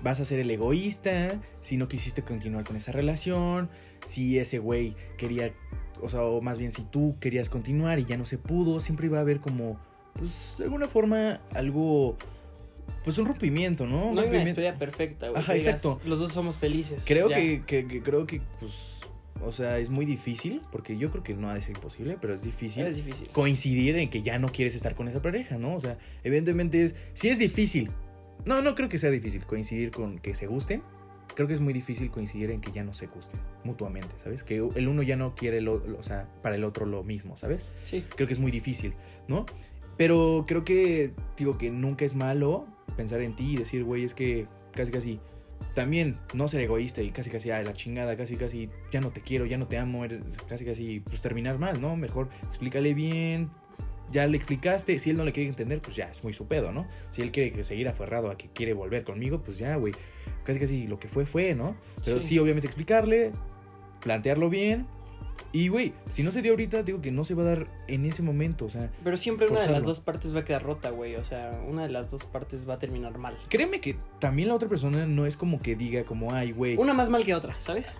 vas 0.03 0.19
a 0.19 0.25
ser 0.25 0.39
el 0.39 0.49
egoísta 0.51 1.39
si 1.61 1.77
no 1.77 1.87
quisiste 1.87 2.21
continuar 2.23 2.63
con 2.63 2.75
esa 2.75 2.91
relación, 2.91 3.69
si 4.05 4.39
ese 4.39 4.59
güey 4.59 4.95
quería, 5.17 5.53
o 6.01 6.09
sea, 6.09 6.23
o 6.23 6.41
más 6.41 6.57
bien 6.57 6.71
si 6.71 6.83
tú 6.83 7.17
querías 7.19 7.49
continuar 7.49 7.99
y 7.99 8.05
ya 8.05 8.17
no 8.17 8.25
se 8.25 8.37
pudo, 8.37 8.79
siempre 8.79 9.09
va 9.09 9.19
a 9.19 9.21
haber 9.21 9.39
como, 9.39 9.79
pues, 10.13 10.55
de 10.57 10.63
alguna 10.65 10.87
forma, 10.87 11.41
algo, 11.53 12.17
pues 13.03 13.17
un 13.17 13.25
rompimiento, 13.27 13.85
¿no? 13.85 14.07
Un 14.07 14.15
No 14.15 14.21
hay 14.21 14.29
una 14.29 14.39
despedida 14.43 14.75
perfecta, 14.75 15.29
güey. 15.29 15.41
Ajá, 15.41 15.53
digas, 15.53 15.67
exacto. 15.75 16.01
Los 16.07 16.19
dos 16.19 16.31
somos 16.33 16.57
felices. 16.57 17.03
Creo 17.07 17.29
ya. 17.29 17.37
que, 17.37 17.63
que- 17.65 17.87
que- 17.87 18.01
creo 18.01 18.25
que, 18.25 18.41
pues, 18.59 18.99
o 19.43 19.51
sea, 19.51 19.79
es 19.79 19.89
muy 19.89 20.05
difícil, 20.05 20.61
porque 20.71 20.97
yo 20.97 21.09
creo 21.11 21.23
que 21.23 21.33
no 21.33 21.49
ha 21.49 21.55
de 21.55 21.61
ser 21.61 21.71
imposible, 21.75 22.17
pero 22.21 22.35
es 22.35 22.43
difícil 22.43 22.85
Es 22.85 22.95
difícil. 22.95 23.27
coincidir 23.29 23.95
en 23.97 24.09
que 24.09 24.21
ya 24.21 24.37
no 24.37 24.49
quieres 24.49 24.75
estar 24.75 24.93
con 24.95 25.07
esa 25.07 25.21
pareja, 25.21 25.57
¿no? 25.57 25.73
O 25.75 25.79
sea, 25.79 25.97
evidentemente 26.23 26.83
es, 26.83 26.95
sí 27.13 27.29
es 27.29 27.39
difícil. 27.39 27.89
No, 28.45 28.61
no 28.61 28.75
creo 28.75 28.89
que 28.89 28.97
sea 28.97 29.09
difícil 29.11 29.45
coincidir 29.45 29.91
con 29.91 30.19
que 30.19 30.35
se 30.35 30.47
gusten. 30.47 30.81
Creo 31.35 31.47
que 31.47 31.53
es 31.53 31.61
muy 31.61 31.71
difícil 31.73 32.11
coincidir 32.11 32.51
en 32.51 32.59
que 32.59 32.71
ya 32.71 32.83
no 32.83 32.93
se 32.93 33.07
gusten 33.07 33.39
mutuamente, 33.63 34.09
¿sabes? 34.21 34.43
Que 34.43 34.57
el 34.57 34.87
uno 34.87 35.01
ya 35.01 35.15
no 35.15 35.33
quiere, 35.33 35.61
lo, 35.61 35.77
lo- 35.85 35.97
o 35.99 36.03
sea, 36.03 36.27
para 36.41 36.55
el 36.55 36.63
otro 36.65 36.85
lo 36.85 37.03
mismo, 37.03 37.37
¿sabes? 37.37 37.65
Sí. 37.83 38.03
Creo 38.15 38.27
que 38.27 38.33
es 38.33 38.39
muy 38.39 38.51
difícil, 38.51 38.93
¿no? 39.29 39.45
Pero 39.97 40.43
creo 40.47 40.65
que, 40.65 41.11
digo, 41.37 41.57
que 41.57 41.69
nunca 41.71 42.03
es 42.03 42.15
malo 42.15 42.65
pensar 42.97 43.21
en 43.21 43.35
ti 43.35 43.53
y 43.53 43.55
decir, 43.57 43.83
güey, 43.85 44.03
es 44.03 44.13
que 44.13 44.47
casi, 44.73 44.91
casi, 44.91 45.19
también 45.73 46.17
no 46.33 46.49
ser 46.49 46.61
egoísta 46.61 47.01
y 47.01 47.11
casi, 47.11 47.29
casi, 47.29 47.49
a 47.51 47.61
la 47.63 47.73
chingada, 47.73 48.17
casi, 48.17 48.35
casi, 48.35 48.69
ya 48.91 48.99
no 48.99 49.11
te 49.11 49.21
quiero, 49.21 49.45
ya 49.45 49.57
no 49.57 49.67
te 49.67 49.77
amo, 49.77 50.03
eres- 50.03 50.23
casi, 50.49 50.65
casi, 50.65 50.99
pues 50.99 51.21
terminar 51.21 51.59
mal, 51.59 51.79
¿no? 51.79 51.95
Mejor 51.95 52.27
explícale 52.49 52.93
bien, 52.93 53.49
ya 54.11 54.27
le 54.27 54.37
explicaste, 54.37 54.97
si 54.99 55.09
él 55.09 55.17
no 55.17 55.25
le 55.25 55.31
quiere 55.31 55.49
entender, 55.49 55.81
pues 55.81 55.95
ya 55.95 56.09
es 56.09 56.23
muy 56.23 56.33
su 56.33 56.47
pedo, 56.47 56.71
¿no? 56.71 56.87
Si 57.11 57.21
él 57.21 57.31
quiere 57.31 57.63
seguir 57.63 57.87
aferrado 57.87 58.29
a 58.31 58.37
que 58.37 58.47
quiere 58.49 58.73
volver 58.73 59.03
conmigo, 59.03 59.41
pues 59.41 59.57
ya, 59.57 59.75
güey, 59.75 59.93
casi, 60.43 60.59
casi 60.59 60.87
lo 60.87 60.99
que 60.99 61.07
fue, 61.07 61.25
fue, 61.25 61.55
¿no? 61.55 61.75
Pero 62.05 62.19
Sí. 62.21 62.27
sí, 62.27 62.39
obviamente 62.39 62.67
explicarle, 62.67 63.31
plantearlo 64.01 64.49
bien. 64.49 64.85
Y, 65.53 65.69
güey, 65.69 65.93
si 66.13 66.23
no 66.23 66.31
se 66.31 66.41
dio 66.41 66.51
ahorita, 66.51 66.83
digo 66.83 67.01
que 67.01 67.11
no 67.11 67.23
se 67.25 67.33
va 67.33 67.43
a 67.43 67.45
dar 67.47 67.67
en 67.87 68.05
ese 68.05 68.21
momento, 68.21 68.65
o 68.65 68.69
sea, 68.69 68.89
Pero 69.03 69.17
siempre 69.17 69.47
una 69.47 69.61
de 69.61 69.69
las 69.69 69.83
dos 69.85 69.99
partes 69.99 70.35
va 70.35 70.41
a 70.41 70.45
quedar 70.45 70.63
rota, 70.63 70.91
güey. 70.91 71.15
O 71.15 71.23
sea, 71.23 71.59
una 71.67 71.83
de 71.83 71.89
las 71.89 72.11
dos 72.11 72.23
partes 72.25 72.69
va 72.69 72.75
a 72.75 72.79
terminar 72.79 73.17
mal. 73.17 73.35
Créeme 73.49 73.81
que 73.81 73.95
también 74.19 74.49
la 74.49 74.55
otra 74.55 74.69
persona 74.69 75.05
no 75.07 75.25
es 75.25 75.37
como 75.37 75.59
que 75.59 75.75
diga 75.75 76.03
como, 76.03 76.33
ay, 76.33 76.51
güey. 76.51 76.77
Una 76.77 76.93
más 76.93 77.09
mal 77.09 77.25
que 77.25 77.33
otra, 77.33 77.55
¿sabes? 77.59 77.95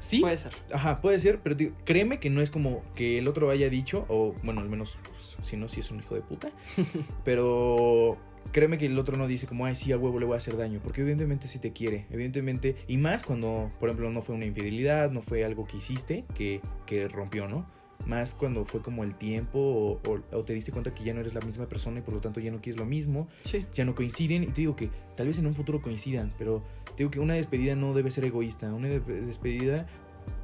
Sí, 0.00 0.20
Puede 0.20 0.36
ser. 0.36 0.52
ajá, 0.72 1.00
puede 1.00 1.18
ser, 1.20 1.38
pero 1.42 1.54
digo, 1.54 1.74
créeme 1.84 2.18
que 2.18 2.28
no 2.28 2.40
es 2.42 2.50
como 2.50 2.82
que 2.96 3.18
el 3.18 3.28
otro 3.28 3.50
haya 3.50 3.68
dicho, 3.70 4.04
o 4.08 4.34
bueno, 4.42 4.60
al 4.60 4.68
menos, 4.68 4.98
pues, 5.36 5.48
si 5.48 5.56
no, 5.56 5.68
si 5.68 5.80
es 5.80 5.90
un 5.90 5.98
hijo 6.00 6.14
de 6.14 6.20
puta. 6.22 6.50
pero 7.24 8.16
créeme 8.52 8.78
que 8.78 8.86
el 8.86 8.98
otro 8.98 9.16
no 9.16 9.26
dice 9.26 9.46
como, 9.46 9.66
ay, 9.66 9.76
sí, 9.76 9.92
a 9.92 9.98
huevo 9.98 10.18
le 10.18 10.26
voy 10.26 10.34
a 10.34 10.38
hacer 10.38 10.56
daño, 10.56 10.80
porque 10.82 11.00
evidentemente 11.02 11.48
sí 11.48 11.58
te 11.58 11.72
quiere, 11.72 12.06
evidentemente, 12.10 12.76
y 12.88 12.96
más 12.96 13.22
cuando, 13.22 13.70
por 13.80 13.88
ejemplo, 13.88 14.10
no 14.10 14.20
fue 14.22 14.34
una 14.34 14.46
infidelidad, 14.46 15.10
no 15.10 15.22
fue 15.22 15.44
algo 15.44 15.66
que 15.66 15.76
hiciste 15.78 16.24
que, 16.34 16.60
que 16.86 17.08
rompió, 17.08 17.48
¿no? 17.48 17.66
Más 18.06 18.34
cuando 18.34 18.64
fue 18.64 18.82
como 18.82 19.04
el 19.04 19.14
tiempo 19.14 19.60
o, 19.60 20.00
o- 20.10 20.36
o 20.36 20.42
te 20.42 20.54
diste 20.54 20.72
cuenta 20.72 20.92
que 20.92 21.04
ya 21.04 21.14
no 21.14 21.20
eres 21.20 21.34
la 21.34 21.40
misma 21.40 21.68
persona 21.68 22.00
y 22.00 22.02
por 22.02 22.12
lo 22.14 22.20
tanto 22.20 22.40
ya 22.40 22.50
no 22.50 22.60
quieres 22.60 22.80
lo 22.80 22.84
mismo. 22.84 23.28
Sí. 23.44 23.64
ya 23.72 23.84
no 23.84 23.94
coinciden 23.94 24.42
y 24.42 24.46
te 24.46 24.62
digo 24.62 24.74
que 24.74 24.90
tal 25.16 25.28
vez 25.28 25.38
en 25.38 25.46
un 25.46 25.54
futuro 25.54 25.80
coincidan, 25.80 26.32
pero 26.36 26.64
te 26.84 26.96
digo 26.98 27.12
que 27.12 27.20
una 27.20 27.34
despedida 27.34 27.76
no 27.76 27.94
debe 27.94 28.10
ser 28.10 28.24
egoísta, 28.24 28.74
una 28.74 28.88
de- 28.88 28.98
despedida 28.98 29.86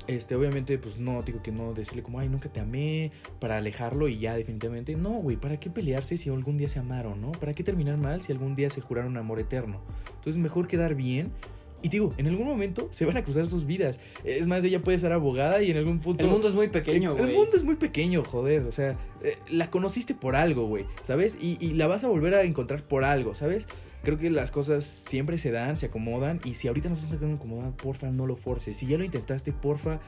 este 0.06 0.34
obviamente 0.34 0.78
pues 0.78 0.98
no 0.98 1.22
digo 1.22 1.42
que 1.42 1.52
no 1.52 1.74
decirle 1.74 2.02
como 2.02 2.18
ay 2.18 2.28
nunca 2.28 2.48
te 2.48 2.60
amé 2.60 3.12
para 3.40 3.58
alejarlo 3.58 4.08
y 4.08 4.18
ya 4.18 4.34
definitivamente 4.36 4.96
no, 4.96 5.10
güey, 5.10 5.36
¿para 5.36 5.60
qué 5.60 5.70
pelearse 5.70 6.16
si 6.16 6.30
algún 6.30 6.56
día 6.56 6.68
se 6.68 6.78
amaron, 6.78 7.20
no? 7.20 7.32
¿Para 7.32 7.52
qué 7.52 7.62
terminar 7.62 7.98
mal 7.98 8.22
si 8.22 8.32
algún 8.32 8.56
día 8.56 8.70
se 8.70 8.80
juraron 8.80 9.16
amor 9.16 9.38
eterno? 9.38 9.80
Entonces 10.16 10.36
mejor 10.36 10.66
quedar 10.66 10.94
bien 10.94 11.32
y 11.80 11.88
digo, 11.90 12.12
en 12.16 12.26
algún 12.26 12.46
momento 12.46 12.88
se 12.90 13.04
van 13.04 13.16
a 13.16 13.22
cruzar 13.22 13.46
sus 13.46 13.64
vidas. 13.64 14.00
Es 14.24 14.46
más, 14.46 14.64
ella 14.64 14.80
puede 14.80 14.98
ser 14.98 15.12
abogada 15.12 15.62
y 15.62 15.70
en 15.70 15.76
algún 15.76 16.00
punto 16.00 16.24
El 16.24 16.30
mundo 16.30 16.48
es 16.48 16.54
muy 16.54 16.68
pequeño, 16.68 17.12
el 17.12 17.18
güey. 17.18 17.36
mundo 17.36 17.56
es 17.56 17.62
muy 17.62 17.76
pequeño, 17.76 18.24
joder. 18.24 18.62
O 18.62 18.72
sea, 18.72 18.96
eh, 19.22 19.36
la 19.48 19.70
conociste 19.70 20.14
por 20.14 20.34
algo, 20.34 20.66
güey. 20.66 20.86
¿Sabes? 21.04 21.38
Y, 21.40 21.56
y 21.64 21.74
la 21.74 21.86
vas 21.86 22.02
a 22.02 22.08
volver 22.08 22.34
a 22.34 22.42
encontrar 22.42 22.82
por 22.82 23.04
algo, 23.04 23.34
¿sabes? 23.36 23.66
Creo 24.02 24.18
que 24.18 24.30
las 24.30 24.50
cosas 24.50 24.84
siempre 24.84 25.38
se 25.38 25.50
dan, 25.50 25.76
se 25.76 25.86
acomodan. 25.86 26.40
Y 26.44 26.54
si 26.54 26.68
ahorita 26.68 26.88
no 26.88 26.94
se 26.94 27.06
están 27.06 27.38
porfa, 27.76 28.10
no 28.10 28.26
lo 28.26 28.36
forces. 28.36 28.76
Si 28.76 28.86
ya 28.86 28.98
lo 28.98 29.04
intentaste, 29.04 29.52
porfa, 29.52 30.00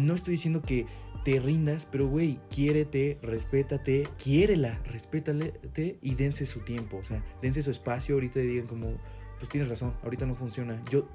no 0.00 0.14
estoy 0.14 0.32
diciendo 0.32 0.62
que 0.62 0.86
te 1.24 1.38
rindas, 1.38 1.86
pero 1.90 2.08
güey, 2.08 2.38
quiérete, 2.50 3.18
respétate, 3.22 4.08
quiérela, 4.22 4.80
respétate 4.84 5.98
y 6.02 6.14
dense 6.14 6.46
su 6.46 6.60
tiempo. 6.60 6.98
O 6.98 7.04
sea, 7.04 7.24
dense 7.40 7.62
su 7.62 7.70
espacio. 7.70 8.14
Ahorita 8.14 8.40
digan 8.40 8.66
como, 8.66 8.96
pues 9.38 9.48
tienes 9.48 9.68
razón, 9.68 9.94
ahorita 10.02 10.26
no 10.26 10.34
funciona. 10.34 10.82
Yo, 10.90 11.08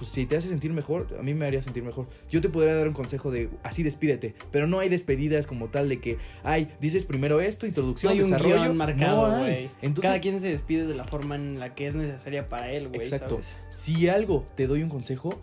pues 0.00 0.10
si 0.12 0.24
te 0.26 0.34
hace 0.36 0.48
sentir 0.48 0.72
mejor, 0.72 1.14
a 1.18 1.22
mí 1.22 1.34
me 1.34 1.46
haría 1.46 1.60
sentir 1.62 1.82
mejor. 1.84 2.06
Yo 2.30 2.40
te 2.40 2.48
podría 2.48 2.74
dar 2.74 2.88
un 2.88 2.94
consejo 2.94 3.30
de 3.30 3.50
así 3.62 3.82
despídete, 3.82 4.34
pero 4.50 4.66
no 4.66 4.80
hay 4.80 4.88
despedidas 4.88 5.46
como 5.46 5.68
tal 5.68 5.88
de 5.90 6.00
que, 6.00 6.16
ay, 6.42 6.72
dices 6.80 7.04
primero 7.04 7.40
esto, 7.40 7.66
No 7.66 7.68
introducción, 7.68 8.12
hay 8.12 8.20
un 8.22 8.30
desarrollo. 8.30 8.56
guion 8.62 8.76
marcado, 8.76 9.28
No 9.28 9.36
hay. 9.36 9.42
güey. 9.42 9.70
Entonces, 9.82 10.02
Cada 10.02 10.18
quien 10.20 10.40
se 10.40 10.48
despide 10.48 10.86
de 10.86 10.94
la 10.94 11.04
forma 11.04 11.36
en 11.36 11.60
la 11.60 11.74
que 11.74 11.86
es 11.86 11.94
necesaria 11.94 12.46
para 12.46 12.72
él, 12.72 12.88
güey. 12.88 13.02
Exacto. 13.02 13.42
¿sabes? 13.42 13.58
si 13.68 14.08
algo 14.08 14.46
te 14.56 14.66
doy 14.66 14.82
un 14.82 14.88
consejo, 14.88 15.38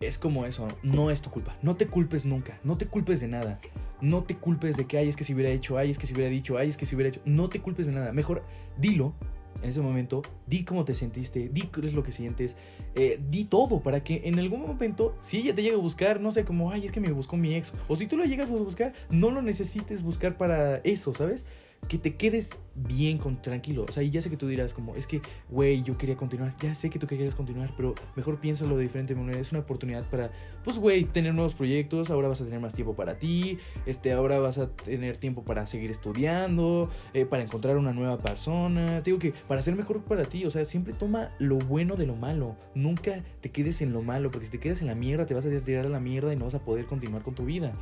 es 0.00 0.18
como 0.18 0.44
eso, 0.46 0.66
no 0.82 1.12
es 1.12 1.22
tu 1.22 1.30
culpa. 1.30 1.56
No 1.62 1.76
te 1.76 1.86
culpes 1.86 2.24
nunca, 2.24 2.58
no 2.64 2.76
te 2.76 2.86
culpes 2.86 3.20
de 3.20 3.28
nada. 3.28 3.60
No 4.00 4.24
te 4.24 4.34
culpes 4.34 4.76
de 4.76 4.84
que, 4.88 4.98
ay, 4.98 5.08
es 5.08 5.14
que 5.14 5.22
si 5.22 5.32
hubiera 5.32 5.50
hecho, 5.50 5.78
ay, 5.78 5.92
es 5.92 5.98
que 5.98 6.08
si 6.08 6.14
hubiera 6.14 6.28
dicho, 6.28 6.58
ay, 6.58 6.68
es 6.70 6.76
que 6.76 6.86
si 6.86 6.96
hubiera 6.96 7.10
hecho. 7.10 7.20
No 7.24 7.48
te 7.48 7.60
culpes 7.60 7.86
de 7.86 7.92
nada. 7.92 8.12
Mejor 8.12 8.42
dilo 8.76 9.14
en 9.62 9.70
ese 9.70 9.80
momento, 9.80 10.22
di 10.46 10.64
cómo 10.64 10.84
te 10.84 10.94
sentiste, 10.94 11.48
di 11.48 11.62
qué 11.62 11.86
es 11.86 11.94
lo 11.94 12.02
que 12.02 12.12
sientes, 12.12 12.56
eh, 12.94 13.20
di 13.28 13.44
todo 13.44 13.80
para 13.80 14.02
que 14.02 14.22
en 14.24 14.38
algún 14.38 14.62
momento, 14.62 15.14
si 15.22 15.38
ella 15.38 15.54
te 15.54 15.62
llega 15.62 15.76
a 15.76 15.80
buscar, 15.80 16.20
no 16.20 16.30
sé, 16.30 16.44
como, 16.44 16.70
ay, 16.70 16.86
es 16.86 16.92
que 16.92 17.00
me 17.00 17.12
buscó 17.12 17.36
mi 17.36 17.54
ex, 17.54 17.72
o 17.88 17.96
si 17.96 18.06
tú 18.06 18.16
lo 18.16 18.24
llegas 18.24 18.50
a 18.50 18.54
buscar, 18.54 18.92
no 19.10 19.30
lo 19.30 19.42
necesites 19.42 20.02
buscar 20.02 20.36
para 20.36 20.78
eso, 20.78 21.14
¿sabes? 21.14 21.44
Que 21.88 21.98
te 21.98 22.14
quedes 22.16 22.64
bien, 22.74 23.18
con, 23.18 23.42
tranquilo. 23.42 23.84
O 23.86 23.92
sea, 23.92 24.02
y 24.02 24.10
ya 24.10 24.22
sé 24.22 24.30
que 24.30 24.36
tú 24.36 24.46
dirás 24.46 24.72
como, 24.72 24.94
es 24.94 25.06
que, 25.06 25.20
güey, 25.50 25.82
yo 25.82 25.98
quería 25.98 26.16
continuar, 26.16 26.54
ya 26.60 26.74
sé 26.74 26.88
que 26.88 26.98
tú 26.98 27.06
querías 27.06 27.34
continuar, 27.34 27.74
pero 27.76 27.94
mejor 28.16 28.38
piénsalo 28.38 28.76
de 28.76 28.84
diferente 28.84 29.14
manera. 29.14 29.38
Es 29.38 29.52
una 29.52 29.60
oportunidad 29.60 30.08
para, 30.08 30.30
pues, 30.64 30.78
güey, 30.78 31.04
tener 31.04 31.34
nuevos 31.34 31.54
proyectos, 31.54 32.10
ahora 32.10 32.28
vas 32.28 32.40
a 32.40 32.44
tener 32.44 32.60
más 32.60 32.72
tiempo 32.72 32.94
para 32.94 33.18
ti, 33.18 33.58
este, 33.84 34.12
ahora 34.12 34.38
vas 34.38 34.58
a 34.58 34.68
tener 34.70 35.16
tiempo 35.16 35.44
para 35.44 35.66
seguir 35.66 35.90
estudiando, 35.90 36.88
eh, 37.14 37.26
para 37.26 37.42
encontrar 37.42 37.76
una 37.76 37.92
nueva 37.92 38.16
persona. 38.16 39.02
Te 39.02 39.10
digo 39.10 39.18
que 39.18 39.32
para 39.46 39.60
ser 39.60 39.74
mejor 39.74 40.02
para 40.02 40.24
ti, 40.24 40.46
o 40.46 40.50
sea, 40.50 40.64
siempre 40.64 40.94
toma 40.94 41.32
lo 41.38 41.58
bueno 41.58 41.96
de 41.96 42.06
lo 42.06 42.16
malo. 42.16 42.56
Nunca 42.74 43.22
te 43.40 43.50
quedes 43.50 43.82
en 43.82 43.92
lo 43.92 44.02
malo, 44.02 44.30
porque 44.30 44.46
si 44.46 44.52
te 44.52 44.60
quedas 44.60 44.80
en 44.80 44.86
la 44.86 44.94
mierda, 44.94 45.26
te 45.26 45.34
vas 45.34 45.44
a 45.44 45.50
tirar 45.60 45.86
a 45.86 45.90
la 45.90 46.00
mierda 46.00 46.32
y 46.32 46.36
no 46.36 46.46
vas 46.46 46.54
a 46.54 46.64
poder 46.64 46.86
continuar 46.86 47.22
con 47.22 47.34
tu 47.34 47.44
vida. 47.44 47.72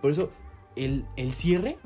Por 0.00 0.10
eso, 0.10 0.32
el, 0.76 1.04
el 1.16 1.32
cierre 1.34 1.76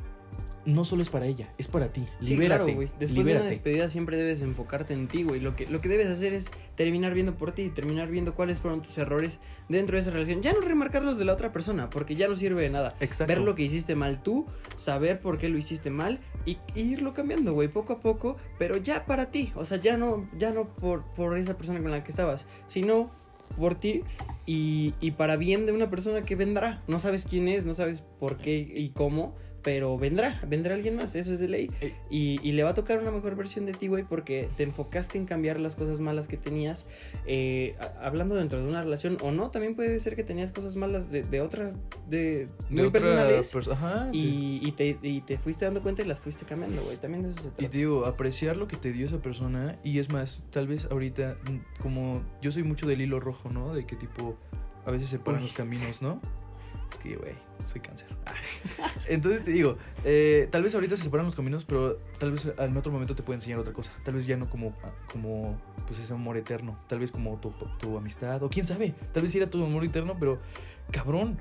no 0.67 0.85
solo 0.85 1.03
es 1.03 1.09
para 1.09 1.27
ella, 1.27 1.49
es 1.59 1.69
para 1.69 1.89
ti. 1.89 2.07
Sí, 2.21 2.35
libérate, 2.35 2.65
claro, 2.65 2.77
güey. 2.77 2.91
Después 2.99 3.27
de 3.27 3.37
una 3.37 3.45
despedida 3.45 3.89
siempre 3.89 4.17
debes 4.17 4.41
enfocarte 4.41 4.95
en 4.95 5.09
ti, 5.09 5.23
güey. 5.23 5.41
Lo 5.41 5.57
que, 5.57 5.67
lo 5.67 5.81
que 5.81 5.89
debes 5.89 6.09
hacer 6.09 6.33
es 6.33 6.51
terminar 6.75 7.15
viendo 7.15 7.35
por 7.35 7.53
ti, 7.53 7.69
terminar 7.69 8.09
viendo 8.09 8.35
cuáles 8.35 8.59
fueron 8.59 8.83
tus 8.83 8.97
errores 8.99 9.41
dentro 9.69 9.97
de 9.97 10.03
esa 10.03 10.11
relación. 10.11 10.43
Ya 10.43 10.53
no 10.53 10.61
remarcarlos 10.61 11.19
de 11.19 11.25
la 11.25 11.35
otra 11.35 11.53
persona, 11.53 11.91
porque 11.91 12.15
ya 12.15 12.29
no 12.29 12.37
sirve 12.37 12.63
de 12.63 12.71
nada. 12.71 12.95
Exacto. 13.01 13.33
Ver 13.33 13.43
lo 13.43 13.55
que 13.55 13.63
hiciste 13.63 13.95
mal 13.95 14.23
tú, 14.23 14.47
saber 14.77 15.21
por 15.21 15.39
qué 15.39 15.49
lo 15.49 15.59
hiciste 15.59 15.91
mal 15.91 16.21
y, 16.47 16.57
y 16.75 16.81
irlo 16.81 17.15
cambiando, 17.15 17.53
güey, 17.53 17.69
poco 17.69 17.95
a 17.95 18.01
poco, 18.01 18.37
pero 18.59 18.77
ya 18.77 19.07
para 19.07 19.31
ti. 19.31 19.53
O 19.55 19.65
sea, 19.65 19.79
ya 19.79 19.97
no, 19.97 20.29
ya 20.39 20.53
no 20.53 20.69
por, 20.69 21.05
por 21.15 21.37
esa 21.37 21.57
persona 21.57 21.81
con 21.81 21.91
la 21.91 22.03
que 22.03 22.11
estabas, 22.11 22.47
sino 22.69 23.11
por 23.57 23.75
ti 23.75 24.03
y, 24.47 24.95
y 25.01 25.13
para 25.13 25.37
bien 25.37 25.67
de 25.67 25.73
una 25.73 25.89
persona 25.89 26.23
que 26.23 26.37
vendrá. 26.37 26.83
No 26.87 26.99
sabes 26.99 27.25
quién 27.29 27.49
es, 27.49 27.65
no 27.65 27.75
sabes 27.75 28.03
por 28.19 28.39
qué 28.39 28.57
y 28.57 28.91
cómo, 28.91 29.35
pero 29.65 29.99
vendrá, 29.99 30.39
vendrá 30.47 30.75
alguien 30.75 30.95
más, 30.95 31.15
eso 31.17 31.33
es 31.33 31.41
de 31.41 31.49
ley. 31.49 31.71
Y, 32.11 32.39
y 32.47 32.53
le 32.53 32.63
va 32.63 32.71
a 32.71 32.75
tocar 32.75 32.99
una 33.01 33.11
mejor 33.11 33.35
versión 33.35 33.67
de 33.67 33.73
ti, 33.73 33.89
güey, 33.89 34.05
porque 34.05 34.49
te 34.57 34.63
enfocaste 34.63 35.19
en 35.19 35.25
cambiar 35.27 35.59
las 35.59 35.75
cosas 35.75 36.01
malas 36.01 36.29
que 36.29 36.37
tenías, 36.37 36.87
eh, 37.27 37.75
a- 37.81 38.07
hablando 38.07 38.35
dentro 38.35 38.61
de 38.61 38.69
una 38.69 38.83
relación, 38.83 39.17
o 39.23 39.33
no, 39.33 39.51
también 39.51 39.75
puede 39.75 39.99
ser 40.01 40.15
que 40.17 40.23
tenías 40.23 40.53
cosas 40.53 40.77
malas 40.77 41.11
de, 41.11 41.23
de 41.23 41.41
otras, 41.41 41.75
de, 42.09 42.47
De 42.47 42.49
muy 42.69 42.81
otra 42.83 42.93
personales. 43.01 43.55
pers- 43.55 43.73
Ajá. 43.73 44.11
sí. 44.13 44.61
Y, 44.63 44.69
y 44.69 44.73
te, 44.73 44.99
y 45.03 45.21
te 45.23 45.39
fuiste 45.39 45.65
dando 45.65 45.83
cuenta 45.83 46.03
y 46.03 46.05
las 46.05 46.21
fuiste 46.21 46.45
cambiando, 46.45 46.83
güey. 46.85 46.99
También 46.99 47.23
de 47.25 47.31
eso 47.31 47.41
se 47.41 47.49
Y 47.49 47.51
trata. 47.53 47.71
te 47.71 47.79
digo, 47.79 48.05
apreciar 48.07 48.57
lo 48.59 48.69
que 48.69 48.77
te 48.77 48.93
dio 48.93 49.07
esa 49.07 49.23
persona. 49.23 49.79
Y 49.83 49.99
es 49.99 50.11
más, 50.11 50.43
tal 50.51 50.69
vez 50.69 50.87
ahorita, 50.91 51.39
mm, 51.49 51.81
como 51.83 52.23
yo 52.43 52.53
soy 52.53 52.63
mucho 52.65 52.87
del 52.87 53.01
hilo 53.01 53.19
rojo, 53.19 53.49
¿no? 53.49 53.75
De 53.75 53.87
que 53.87 53.97
tipo, 53.97 54.37
a 54.85 54.91
veces 54.91 55.09
se 55.09 55.17
separan 55.17 55.41
Uy. 55.41 55.47
los 55.49 55.57
caminos, 55.57 56.03
¿no? 56.03 56.21
Que, 57.03 57.17
güey, 57.17 57.35
soy 57.65 57.81
cáncer. 57.81 58.09
Ah. 58.27 58.91
Entonces 59.07 59.45
te 59.45 59.51
digo, 59.51 59.77
eh, 60.05 60.49
tal 60.51 60.63
vez 60.63 60.75
ahorita 60.75 60.97
se 60.97 61.05
separan 61.05 61.27
los 61.27 61.37
caminos, 61.37 61.65
pero 61.65 61.99
tal 62.19 62.33
vez 62.33 62.51
en 62.59 62.77
otro 62.77 62.91
momento 62.91 63.15
te 63.15 63.23
puede 63.23 63.37
enseñar 63.37 63.59
otra 63.59 63.73
cosa. 63.73 63.93
Tal 64.03 64.15
vez 64.15 64.27
ya 64.27 64.37
no 64.37 64.49
como, 64.49 64.75
como 65.13 65.57
pues 65.87 65.99
ese 65.99 66.13
amor 66.13 66.37
eterno. 66.37 66.79
Tal 66.89 66.99
vez 66.99 67.13
como 67.13 67.37
tu, 67.39 67.53
tu 67.79 67.97
amistad. 67.97 68.43
O 68.43 68.49
quién 68.49 68.67
sabe, 68.67 68.95
tal 69.13 69.23
vez 69.23 69.35
era 69.35 69.49
tu 69.49 69.65
amor 69.65 69.85
eterno, 69.85 70.17
pero 70.19 70.41
cabrón. 70.91 71.39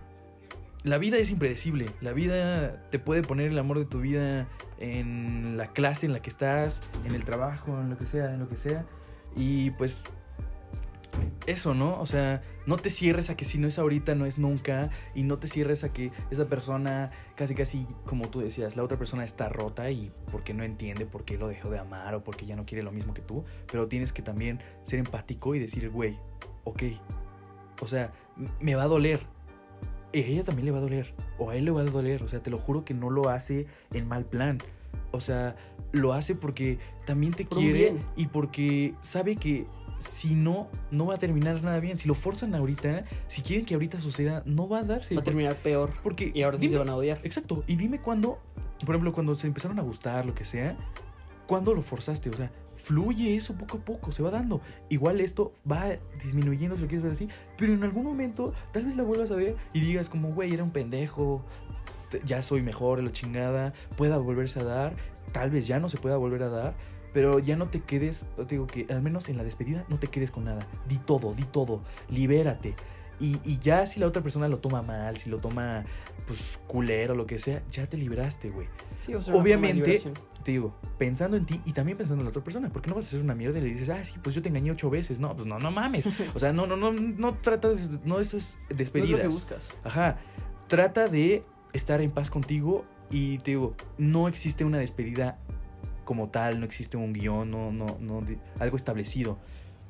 La 0.83 0.97
vida 0.97 1.17
es 1.17 1.31
impredecible. 1.31 1.85
La 2.01 2.11
vida 2.11 2.89
te 2.91 2.99
puede 2.99 3.23
poner 3.23 3.49
el 3.51 3.57
amor 3.57 3.79
de 3.79 3.85
tu 3.85 4.01
vida 4.01 4.49
en 4.79 5.55
la 5.55 5.67
clase 5.67 6.05
en 6.05 6.11
la 6.11 6.21
que 6.21 6.29
estás, 6.29 6.81
en 7.05 7.15
el 7.15 7.23
trabajo, 7.23 7.79
en 7.79 7.89
lo 7.89 7.97
que 7.97 8.05
sea, 8.05 8.33
en 8.33 8.41
lo 8.41 8.49
que 8.49 8.57
sea. 8.57 8.85
Y 9.35 9.71
pues 9.71 10.03
eso, 11.45 11.73
¿no? 11.73 11.99
O 11.99 12.05
sea, 12.05 12.41
no 12.65 12.77
te 12.77 12.89
cierres 12.89 13.29
a 13.29 13.35
que 13.35 13.45
si 13.45 13.57
no 13.57 13.67
es 13.67 13.77
ahorita, 13.79 14.15
no 14.15 14.25
es 14.25 14.37
nunca. 14.37 14.89
Y 15.13 15.23
no 15.23 15.37
te 15.39 15.47
cierres 15.47 15.83
a 15.83 15.91
que 15.91 16.11
esa 16.31 16.47
persona, 16.47 17.11
casi 17.35 17.55
casi 17.55 17.85
como 18.05 18.27
tú 18.29 18.39
decías, 18.39 18.75
la 18.75 18.83
otra 18.83 18.97
persona 18.97 19.25
está 19.25 19.49
rota 19.49 19.89
y 19.91 20.11
porque 20.31 20.53
no 20.53 20.63
entiende 20.63 21.05
por 21.05 21.25
qué 21.25 21.37
lo 21.37 21.47
dejó 21.47 21.69
de 21.69 21.79
amar 21.79 22.15
o 22.15 22.23
porque 22.23 22.45
ya 22.45 22.55
no 22.55 22.65
quiere 22.65 22.83
lo 22.83 22.91
mismo 22.91 23.13
que 23.13 23.21
tú. 23.21 23.43
Pero 23.71 23.87
tienes 23.87 24.13
que 24.13 24.21
también 24.21 24.59
ser 24.83 24.99
empático 24.99 25.55
y 25.55 25.59
decir, 25.59 25.89
güey, 25.89 26.17
ok. 26.63 26.83
O 27.81 27.87
sea, 27.87 28.13
me 28.59 28.75
va 28.75 28.83
a 28.83 28.87
doler. 28.87 29.19
A 30.13 30.17
ella 30.17 30.43
también 30.43 30.65
le 30.65 30.71
va 30.71 30.77
a 30.77 30.81
doler. 30.81 31.13
O 31.37 31.49
a 31.49 31.55
él 31.55 31.65
le 31.65 31.71
va 31.71 31.81
a 31.81 31.85
doler. 31.85 32.23
O 32.23 32.27
sea, 32.27 32.41
te 32.41 32.49
lo 32.49 32.57
juro 32.57 32.85
que 32.85 32.93
no 32.93 33.09
lo 33.09 33.29
hace 33.29 33.67
en 33.91 34.07
mal 34.07 34.25
plan. 34.25 34.59
O 35.11 35.19
sea, 35.19 35.55
lo 35.91 36.13
hace 36.13 36.35
porque 36.35 36.79
también 37.05 37.33
te 37.33 37.45
quiere 37.45 37.73
bien. 37.73 37.99
y 38.15 38.27
porque 38.27 38.93
sabe 39.01 39.35
que 39.35 39.67
si 40.09 40.35
no, 40.35 40.67
no 40.91 41.05
va 41.07 41.15
a 41.15 41.17
terminar 41.17 41.61
nada 41.63 41.79
bien. 41.79 41.97
Si 41.97 42.07
lo 42.07 42.13
forzan 42.15 42.53
ahorita, 42.55 43.05
si 43.27 43.41
quieren 43.41 43.65
que 43.65 43.73
ahorita 43.73 43.99
suceda, 44.01 44.43
no 44.45 44.67
va 44.67 44.79
a 44.79 44.83
darse. 44.83 45.15
Va 45.15 45.21
a 45.21 45.23
terminar 45.23 45.55
peor. 45.55 45.91
Porque 46.03 46.31
Y 46.33 46.41
ahora 46.43 46.57
sí 46.57 46.65
dime- 46.67 46.71
se 46.73 46.77
van 46.79 46.89
a 46.89 46.95
odiar. 46.95 47.19
Exacto. 47.23 47.63
Y 47.67 47.75
dime 47.75 47.99
cuándo, 47.99 48.39
por 48.85 48.89
ejemplo, 48.95 49.13
cuando 49.13 49.35
se 49.35 49.47
empezaron 49.47 49.79
a 49.79 49.81
gustar, 49.81 50.25
lo 50.25 50.33
que 50.35 50.45
sea, 50.45 50.75
¿cuándo 51.47 51.73
lo 51.73 51.81
forzaste? 51.81 52.29
O 52.29 52.33
sea, 52.33 52.51
fluye 52.75 53.35
eso 53.35 53.53
poco 53.57 53.77
a 53.77 53.81
poco, 53.81 54.11
se 54.11 54.21
va 54.23 54.29
dando. 54.29 54.59
Igual 54.89 55.21
esto 55.21 55.53
va 55.69 55.97
disminuyendo, 56.21 56.75
si 56.75 56.81
lo 56.81 56.87
quieres 56.87 57.03
ver 57.03 57.13
así, 57.13 57.29
pero 57.57 57.73
en 57.73 57.83
algún 57.83 58.03
momento 58.03 58.53
tal 58.73 58.83
vez 58.85 58.95
la 58.97 59.03
vuelvas 59.03 59.31
a 59.31 59.35
ver 59.35 59.55
y 59.71 59.79
digas 59.79 60.09
como, 60.09 60.33
güey, 60.33 60.53
era 60.53 60.63
un 60.63 60.71
pendejo, 60.71 61.45
ya 62.25 62.43
soy 62.43 62.61
mejor, 62.61 63.01
la 63.01 63.11
chingada, 63.13 63.73
pueda 63.95 64.17
volverse 64.17 64.59
a 64.59 64.63
dar, 64.65 64.95
tal 65.31 65.49
vez 65.49 65.65
ya 65.65 65.79
no 65.79 65.87
se 65.89 65.97
pueda 65.97 66.17
volver 66.17 66.43
a 66.43 66.49
dar. 66.49 66.75
Pero 67.13 67.39
ya 67.39 67.55
no 67.55 67.67
te 67.67 67.81
quedes, 67.81 68.25
te 68.35 68.45
digo 68.45 68.67
que 68.67 68.87
al 68.89 69.01
menos 69.01 69.29
en 69.29 69.37
la 69.37 69.43
despedida 69.43 69.85
no 69.87 69.99
te 69.99 70.07
quedes 70.07 70.31
con 70.31 70.45
nada. 70.45 70.65
Di 70.87 70.97
todo, 70.97 71.33
di 71.33 71.43
todo, 71.43 71.81
libérate. 72.09 72.75
Y, 73.19 73.37
y 73.45 73.59
ya 73.59 73.85
si 73.85 73.99
la 73.99 74.07
otra 74.07 74.21
persona 74.23 74.47
lo 74.47 74.57
toma 74.57 74.81
mal, 74.81 75.17
si 75.17 75.29
lo 75.29 75.37
toma 75.37 75.85
pues 76.25 76.59
culero, 76.67 77.15
lo 77.15 77.25
que 77.25 77.37
sea, 77.37 77.61
ya 77.69 77.87
te 77.87 77.97
libraste, 77.97 78.49
güey. 78.49 78.67
Sí, 79.05 79.13
o 79.13 79.21
sea, 79.21 79.35
Obviamente, 79.35 80.01
te 80.43 80.51
digo, 80.51 80.73
pensando 80.97 81.37
en 81.37 81.45
ti 81.45 81.61
y 81.65 81.73
también 81.73 81.97
pensando 81.97 82.21
en 82.21 82.25
la 82.25 82.29
otra 82.29 82.43
persona, 82.43 82.69
porque 82.69 82.89
no 82.89 82.95
vas 82.95 83.05
a 83.05 83.07
hacer 83.09 83.21
una 83.21 83.35
mierda 83.35 83.59
y 83.59 83.61
le 83.61 83.69
dices, 83.69 83.89
ah, 83.89 84.03
sí, 84.03 84.15
pues 84.21 84.35
yo 84.35 84.41
te 84.41 84.49
engañé 84.49 84.71
ocho 84.71 84.89
veces. 84.89 85.19
No, 85.19 85.35
pues 85.35 85.45
no, 85.47 85.59
no 85.59 85.71
mames. 85.71 86.05
O 86.33 86.39
sea, 86.39 86.53
no, 86.53 86.65
no, 86.65 86.75
no, 86.75 86.91
no 86.91 87.35
tratas, 87.35 87.89
no 88.03 88.19
eso 88.19 88.37
es 88.37 88.57
No 88.57 88.71
es 88.71 88.77
despedidas. 88.77 89.11
lo 89.11 89.21
que 89.21 89.27
buscas. 89.27 89.79
Ajá. 89.83 90.17
Trata 90.67 91.07
de 91.07 91.43
estar 91.73 92.01
en 92.01 92.11
paz 92.11 92.29
contigo 92.31 92.85
y 93.11 93.37
te 93.39 93.51
digo, 93.51 93.75
no 93.97 94.27
existe 94.27 94.65
una 94.65 94.79
despedida 94.79 95.37
como 96.03 96.29
tal, 96.29 96.59
no 96.59 96.65
existe 96.65 96.97
un 96.97 97.13
guion, 97.13 97.49
no, 97.51 97.71
no, 97.71 97.97
no, 97.99 98.23
algo 98.59 98.75
establecido. 98.75 99.37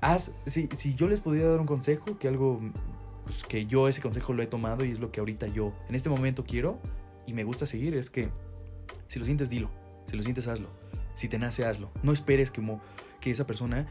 Haz, 0.02 0.32
si, 0.48 0.68
si 0.76 0.96
yo 0.96 1.08
les 1.08 1.20
podría 1.22 1.48
dar 1.48 1.60
un 1.60 1.66
consejo, 1.66 2.18
que 2.20 2.28
algo, 2.28 2.60
pues 3.26 3.44
que 3.44 3.66
yo 3.66 3.88
ese 3.88 4.02
consejo 4.02 4.34
lo 4.34 4.44
he 4.44 4.48
tomado 4.48 4.84
y 4.86 4.92
es 4.92 5.00
lo 5.00 5.12
que 5.12 5.20
ahorita 5.22 5.48
yo 5.48 5.74
en 5.88 5.96
este 5.96 6.10
momento 6.10 6.44
quiero 6.44 6.80
y 7.26 7.34
me 7.34 7.44
gusta 7.44 7.66
seguir, 7.66 7.96
es 7.96 8.10
que 8.10 8.30
si 9.08 9.20
lo 9.20 9.26
sientes, 9.26 9.50
dilo. 9.50 9.70
Si 10.10 10.18
lo 10.18 10.24
sientes, 10.24 10.48
hazlo. 10.48 10.68
Si 11.16 11.30
te 11.30 11.40
nace, 11.40 11.66
hazlo. 11.66 11.90
No 12.04 12.12
esperes 12.12 12.52
que, 12.52 12.60
mo- 12.60 12.82
que 13.22 13.32
esa 13.32 13.48
persona 13.48 13.88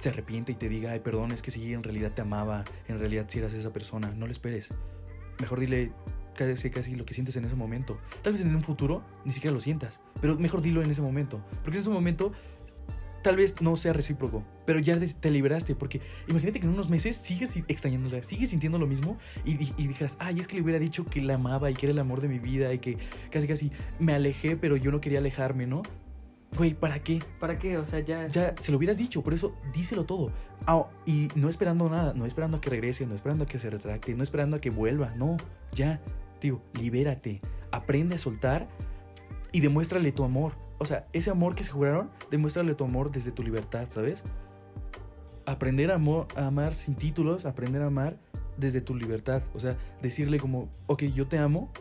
se 0.00 0.08
arrepiente 0.08 0.50
y 0.52 0.54
te 0.56 0.68
diga, 0.68 0.90
ay, 0.92 1.00
perdón, 1.00 1.30
es 1.30 1.42
que 1.42 1.50
sí, 1.52 1.72
en 1.72 1.82
realidad 1.84 2.10
te 2.12 2.22
amaba, 2.22 2.64
en 2.88 2.98
realidad 2.98 3.26
sí 3.28 3.38
eras 3.38 3.52
esa 3.52 3.72
persona. 3.72 4.12
No 4.16 4.26
lo 4.26 4.32
esperes. 4.32 4.68
Mejor 5.40 5.60
dile 5.60 5.92
casi, 6.34 6.70
casi 6.70 6.94
lo 6.94 7.04
que 7.04 7.14
sientes 7.14 7.36
en 7.36 7.44
ese 7.44 7.54
momento. 7.54 7.98
Tal 8.22 8.32
vez 8.32 8.42
en 8.42 8.54
un 8.54 8.62
futuro 8.62 9.02
ni 9.24 9.32
siquiera 9.32 9.54
lo 9.54 9.60
sientas, 9.60 10.00
pero 10.20 10.36
mejor 10.38 10.62
dilo 10.62 10.82
en 10.82 10.90
ese 10.90 11.02
momento. 11.02 11.44
Porque 11.62 11.76
en 11.78 11.82
ese 11.82 11.90
momento 11.90 12.32
tal 13.22 13.36
vez 13.36 13.60
no 13.62 13.76
sea 13.76 13.92
recíproco, 13.92 14.42
pero 14.66 14.80
ya 14.80 14.98
te 14.98 15.30
liberaste. 15.30 15.76
Porque 15.76 16.00
imagínate 16.28 16.58
que 16.58 16.66
en 16.66 16.72
unos 16.72 16.88
meses 16.88 17.16
sigues 17.16 17.56
extrañándola, 17.68 18.22
sigues 18.24 18.50
sintiendo 18.50 18.78
lo 18.78 18.86
mismo 18.88 19.16
y, 19.44 19.52
y- 19.62 19.74
y 19.76 19.86
dijeras, 19.86 20.16
ay, 20.18 20.40
es 20.40 20.48
que 20.48 20.56
le 20.56 20.62
hubiera 20.62 20.80
dicho 20.80 21.04
que 21.04 21.20
la 21.22 21.34
amaba 21.34 21.70
y 21.70 21.74
que 21.74 21.86
era 21.86 21.92
el 21.92 21.98
amor 22.00 22.20
de 22.20 22.26
mi 22.28 22.40
vida 22.40 22.72
y 22.74 22.80
que 22.80 22.98
casi 23.30 23.46
casi 23.46 23.70
me 24.00 24.12
alejé, 24.12 24.56
pero 24.56 24.76
yo 24.76 24.90
no 24.90 25.00
quería 25.00 25.20
alejarme, 25.20 25.66
¿no? 25.68 25.82
Güey, 26.56 26.74
¿para 26.74 27.02
qué? 27.02 27.20
¿Para 27.40 27.58
qué? 27.58 27.78
O 27.78 27.84
sea, 27.84 28.00
ya. 28.00 28.26
Ya 28.28 28.54
se 28.60 28.70
lo 28.72 28.76
hubieras 28.78 28.98
dicho, 28.98 29.22
por 29.22 29.32
eso 29.32 29.54
díselo 29.72 30.04
todo. 30.04 30.30
Ah, 30.66 30.84
y 31.06 31.28
no 31.34 31.48
esperando 31.48 31.88
nada, 31.88 32.12
no 32.14 32.26
esperando 32.26 32.58
a 32.58 32.60
que 32.60 32.68
regrese, 32.70 33.06
no 33.06 33.14
esperando 33.14 33.44
a 33.44 33.46
que 33.46 33.58
se 33.58 33.70
retracte, 33.70 34.14
no 34.14 34.22
esperando 34.22 34.56
a 34.56 34.60
que 34.60 34.70
vuelva, 34.70 35.14
no, 35.16 35.38
ya, 35.74 36.00
tío, 36.40 36.60
libérate, 36.78 37.40
aprende 37.70 38.16
a 38.16 38.18
soltar 38.18 38.68
y 39.50 39.60
demuéstrale 39.60 40.12
tu 40.12 40.24
amor. 40.24 40.52
O 40.78 40.84
sea, 40.84 41.06
ese 41.12 41.30
amor 41.30 41.54
que 41.54 41.64
se 41.64 41.70
juraron, 41.70 42.10
demuéstrale 42.30 42.74
tu 42.74 42.84
amor 42.84 43.10
desde 43.10 43.32
tu 43.32 43.42
libertad, 43.42 43.86
¿sabes? 43.94 44.22
Aprender 45.46 45.90
a, 45.90 45.94
amo- 45.96 46.26
a 46.36 46.46
amar 46.46 46.74
sin 46.76 46.94
títulos, 46.96 47.46
aprender 47.46 47.82
a 47.82 47.86
amar 47.86 48.16
desde 48.58 48.80
tu 48.80 48.94
libertad. 48.94 49.42
O 49.54 49.60
sea, 49.60 49.76
decirle 50.02 50.38
como, 50.38 50.68
ok, 50.86 51.04
yo 51.04 51.26
te 51.26 51.38
amo 51.38 51.72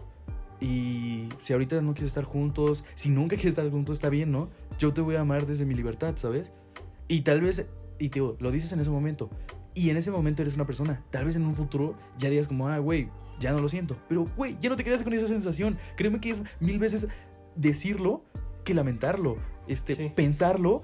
y 0.62 1.28
si 1.42 1.54
ahorita 1.54 1.82
no 1.82 1.94
quieres 1.94 2.12
estar 2.12 2.24
juntos, 2.24 2.86
si 2.96 3.10
nunca 3.10 3.36
quieres 3.36 3.58
estar 3.58 3.70
juntos, 3.70 3.98
está 3.98 4.10
bien, 4.10 4.32
¿no? 4.32 4.48
Yo 4.80 4.94
te 4.94 5.02
voy 5.02 5.16
a 5.16 5.22
amar 5.22 5.46
desde 5.46 5.66
mi 5.66 5.74
libertad, 5.74 6.14
¿sabes? 6.18 6.52
Y 7.08 7.22
tal 7.22 7.42
vez, 7.42 7.66
y 8.00 8.10
te 8.10 8.16
digo, 8.16 8.38
lo 8.40 8.52
dices 8.52 8.72
en 8.72 8.80
ese 8.80 8.90
momento. 8.90 9.30
Y 9.74 9.90
en 9.90 9.98
ese 9.98 10.12
momento 10.12 10.42
eres 10.42 10.56
una 10.56 10.66
persona. 10.66 11.04
Tal 11.10 11.26
vez 11.26 11.36
en 11.36 11.46
un 11.46 11.56
futuro 11.56 11.96
ya 12.18 12.30
digas 12.30 12.48
como, 12.48 12.68
ah, 12.68 12.78
güey, 12.78 13.10
ya 13.40 13.52
no 13.52 13.60
lo 13.60 13.70
siento. 13.70 13.98
Pero, 14.08 14.26
güey, 14.38 14.58
ya 14.62 14.70
no 14.70 14.76
te 14.76 14.84
quedas 14.84 15.04
con 15.04 15.14
esa 15.14 15.28
sensación. 15.28 15.78
Créeme 15.98 16.20
que 16.20 16.30
es 16.30 16.44
mil 16.60 16.78
veces 16.78 17.08
decirlo 17.56 18.24
que 18.64 18.74
lamentarlo. 18.74 19.38
Este, 19.68 19.96
Sí. 19.96 20.12
pensarlo, 20.16 20.84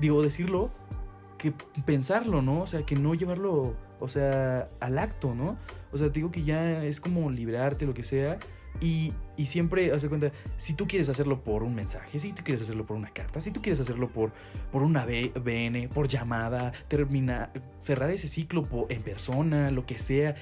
digo, 0.00 0.22
decirlo 0.22 0.70
que 1.38 1.52
pensarlo, 1.86 2.42
¿no? 2.42 2.62
O 2.62 2.66
sea, 2.66 2.82
que 2.84 2.96
no 2.96 3.14
llevarlo, 3.14 3.74
o 4.00 4.08
sea, 4.08 4.66
al 4.80 4.98
acto, 4.98 5.34
¿no? 5.34 5.56
O 5.92 5.98
sea, 5.98 6.08
te 6.08 6.14
digo 6.14 6.30
que 6.32 6.42
ya 6.42 6.84
es 6.84 7.00
como 7.00 7.30
liberarte, 7.30 7.86
lo 7.86 7.94
que 7.94 8.04
sea. 8.04 8.38
Y, 8.80 9.12
y 9.36 9.46
siempre, 9.46 9.92
haz 9.92 10.02
de 10.02 10.08
cuenta, 10.08 10.30
si 10.56 10.72
tú 10.74 10.86
quieres 10.86 11.08
hacerlo 11.08 11.42
por 11.42 11.64
un 11.64 11.74
mensaje, 11.74 12.18
si 12.20 12.32
tú 12.32 12.42
quieres 12.44 12.62
hacerlo 12.62 12.86
por 12.86 12.96
una 12.96 13.10
carta, 13.10 13.40
si 13.40 13.50
tú 13.50 13.60
quieres 13.60 13.80
hacerlo 13.80 14.08
por, 14.08 14.30
por 14.70 14.82
una 14.82 15.04
BN, 15.04 15.88
por 15.88 16.06
llamada, 16.06 16.72
terminar, 16.86 17.52
cerrar 17.80 18.10
ese 18.10 18.28
ciclo 18.28 18.62
po- 18.62 18.86
en 18.88 19.02
persona, 19.02 19.72
lo 19.72 19.84
que 19.84 19.98
sea, 19.98 20.36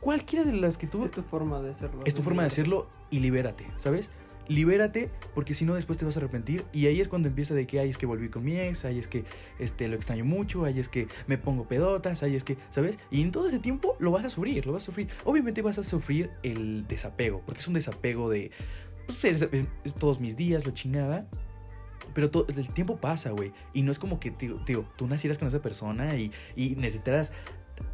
cualquiera 0.00 0.44
de 0.44 0.52
las 0.54 0.78
que 0.78 0.88
tú... 0.88 1.04
Es 1.04 1.12
tu 1.12 1.22
forma 1.22 1.60
de 1.60 1.70
hacerlo. 1.70 2.02
Es 2.04 2.14
tu 2.14 2.22
forma 2.22 2.42
de 2.42 2.48
hacerlo 2.48 2.88
y 3.10 3.20
libérate, 3.20 3.66
¿sabes? 3.78 4.10
Libérate 4.48 5.10
porque 5.34 5.54
si 5.54 5.64
no 5.64 5.74
después 5.74 5.98
te 5.98 6.04
vas 6.04 6.16
a 6.16 6.20
arrepentir 6.20 6.62
y 6.72 6.86
ahí 6.86 7.00
es 7.00 7.08
cuando 7.08 7.28
empieza 7.28 7.54
de 7.54 7.66
que, 7.66 7.80
ay, 7.80 7.90
es 7.90 7.98
que 7.98 8.06
volví 8.06 8.28
con 8.28 8.44
mi 8.44 8.58
ex, 8.58 8.84
ay, 8.84 8.98
es 8.98 9.08
que 9.08 9.24
este, 9.58 9.88
lo 9.88 9.96
extraño 9.96 10.24
mucho, 10.24 10.64
ay, 10.64 10.78
es 10.78 10.88
que 10.88 11.08
me 11.26 11.36
pongo 11.38 11.66
pedotas, 11.66 12.22
ay, 12.22 12.36
es 12.36 12.44
que, 12.44 12.56
¿sabes? 12.70 12.98
Y 13.10 13.22
en 13.22 13.32
todo 13.32 13.48
ese 13.48 13.58
tiempo 13.58 13.96
lo 13.98 14.10
vas 14.12 14.24
a 14.24 14.30
sufrir, 14.30 14.64
lo 14.66 14.72
vas 14.72 14.82
a 14.84 14.86
sufrir. 14.86 15.08
Obviamente 15.24 15.62
vas 15.62 15.78
a 15.78 15.84
sufrir 15.84 16.30
el 16.42 16.86
desapego, 16.86 17.42
porque 17.44 17.60
es 17.60 17.68
un 17.68 17.74
desapego 17.74 18.30
de, 18.30 18.50
pues, 19.06 19.24
es, 19.24 19.42
es- 19.84 19.94
todos 19.94 20.20
mis 20.20 20.36
días, 20.36 20.64
lo 20.64 20.72
chingada. 20.72 21.26
Pero 22.14 22.30
to- 22.30 22.46
el 22.48 22.68
tiempo 22.68 22.98
pasa, 22.98 23.30
güey. 23.30 23.52
Y 23.74 23.82
no 23.82 23.90
es 23.90 23.98
como 23.98 24.20
que, 24.20 24.30
tío, 24.30 24.56
tío, 24.64 24.86
tú 24.96 25.06
nacieras 25.08 25.38
con 25.38 25.48
esa 25.48 25.60
persona 25.60 26.16
y, 26.16 26.30
y 26.54 26.76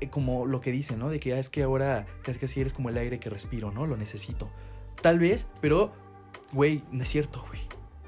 eh, 0.00 0.10
como 0.10 0.46
lo 0.46 0.60
que 0.60 0.70
dicen, 0.70 0.98
¿no? 0.98 1.08
De 1.08 1.18
que 1.18 1.32
ah, 1.34 1.38
es 1.38 1.48
que 1.48 1.62
ahora 1.62 2.06
casi 2.22 2.38
casi 2.38 2.60
eres 2.60 2.72
como 2.72 2.88
el 2.90 2.96
aire 2.98 3.18
que 3.18 3.30
respiro, 3.30 3.72
¿no? 3.72 3.86
Lo 3.86 3.96
necesito. 3.96 4.50
Tal 5.00 5.18
vez, 5.18 5.46
pero, 5.60 5.92
güey, 6.52 6.82
no 6.90 7.02
es 7.02 7.08
cierto, 7.08 7.44
güey. 7.48 7.60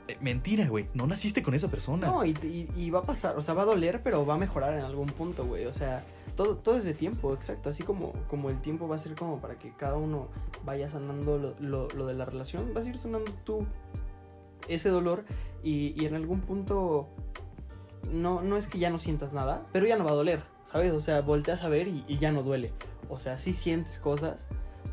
Eh, 0.08 0.18
Mentira, 0.20 0.68
güey. 0.68 0.88
No 0.94 1.06
naciste 1.06 1.42
con 1.42 1.54
esa 1.54 1.68
persona. 1.68 2.06
No, 2.08 2.24
y, 2.24 2.90
va 2.90 2.98
a 3.00 3.02
pasar, 3.02 3.36
o 3.38 3.42
sea, 3.42 3.54
va 3.54 3.62
a 3.62 3.66
doler, 3.66 4.02
pero 4.02 4.26
va 4.26 4.34
a 4.34 4.38
mejorar 4.38 4.74
en 4.74 4.84
algún 4.84 5.06
punto, 5.06 5.46
güey. 5.46 5.64
O 5.66 5.72
sea, 5.72 6.04
todo, 6.36 6.56
todo 6.56 6.76
es 6.76 6.84
de 6.84 6.94
tiempo, 6.94 7.32
exacto. 7.32 7.70
Así 7.70 7.82
como, 7.82 8.12
como 8.28 8.50
el 8.50 8.60
tiempo 8.60 8.86
va 8.86 8.96
a 8.96 8.98
ser 8.98 9.14
como 9.14 9.40
para 9.40 9.58
que 9.58 9.72
cada 9.72 9.96
uno 9.96 10.28
vaya 10.64 10.90
sanando 10.90 11.54
lo, 11.60 11.88
lo- 11.88 12.06
de 12.06 12.14
la 12.14 12.24
relación, 12.24 12.74
vas 12.74 12.84
a 12.86 12.90
ir 12.90 12.98
sanando 12.98 13.30
tú 13.44 13.66
ese 14.68 14.88
dolor 14.88 15.24
y, 15.62 16.00
y 16.00 16.06
en 16.06 16.14
algún 16.14 16.40
punto 16.40 17.08
no, 18.10 18.40
no 18.42 18.56
es 18.56 18.66
que 18.66 18.78
ya 18.78 18.90
no 18.90 18.98
sientas 18.98 19.32
nada, 19.32 19.66
pero 19.72 19.86
ya 19.86 19.96
no 19.96 20.04
va 20.04 20.10
a 20.10 20.14
doler, 20.14 20.42
¿sabes? 20.70 20.92
O 20.92 21.00
sea, 21.00 21.20
volteas 21.22 21.62
a 21.62 21.68
ver 21.68 21.88
y 21.88 22.18
ya 22.18 22.30
no 22.32 22.42
duele. 22.42 22.72
O 23.08 23.18
sea, 23.18 23.38
sí 23.38 23.52
sientes 23.52 23.98
cosas, 23.98 24.46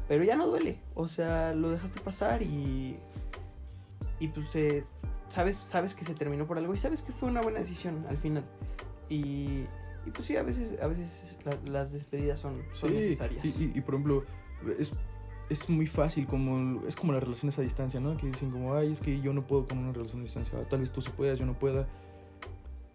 pero 0.07 0.23
ya 0.23 0.35
no 0.35 0.47
duele. 0.47 0.79
O 0.95 1.07
sea, 1.07 1.53
lo 1.53 1.69
dejaste 1.69 1.99
pasar 2.01 2.41
y... 2.41 2.97
Y 4.21 4.27
pues 4.29 4.55
eh, 4.55 4.83
sabes, 5.27 5.57
sabes 5.57 5.93
que 5.95 6.05
se 6.05 6.13
terminó 6.13 6.45
por 6.47 6.57
algo 6.57 6.73
y 6.73 6.77
sabes 6.77 7.01
que 7.01 7.11
fue 7.11 7.27
una 7.27 7.41
buena 7.41 7.59
decisión 7.59 8.05
al 8.07 8.17
final. 8.17 8.45
Y, 9.09 9.65
y 10.05 10.11
pues 10.13 10.25
sí, 10.25 10.37
a 10.37 10.43
veces, 10.43 10.75
a 10.81 10.87
veces 10.87 11.37
la- 11.43 11.57
las 11.69 11.91
despedidas 11.91 12.39
son, 12.39 12.61
son 12.73 12.89
Sí, 12.89 12.95
necesarias. 12.95 13.59
Y, 13.59 13.65
y- 13.65 13.71
y, 13.75 13.81
por 13.81 13.95
ejemplo, 13.95 14.23
es, 14.79 14.93
es 15.49 15.69
muy 15.69 15.87
fácil, 15.87 16.27
como 16.27 16.85
es 16.87 16.95
como 16.95 17.11
las 17.13 17.21
relaciones 17.23 17.57
a 17.59 17.61
distancia, 17.63 17.99
¿no? 17.99 18.15
Que 18.15 18.27
dicen 18.27 18.51
como, 18.51 18.75
ay, 18.75 18.91
es 18.93 18.99
que 19.01 19.19
yo 19.19 19.33
no 19.33 19.45
puedo 19.45 19.67
con 19.67 19.79
una 19.79 19.91
relación 19.91 20.21
a 20.21 20.23
distancia, 20.23 20.63
tal 20.69 20.79
vez 20.79 20.91
tú 20.91 21.01
sí 21.01 21.09
puedas, 21.17 21.37
yo 21.39 21.45
no 21.45 21.57
pueda. 21.59 21.87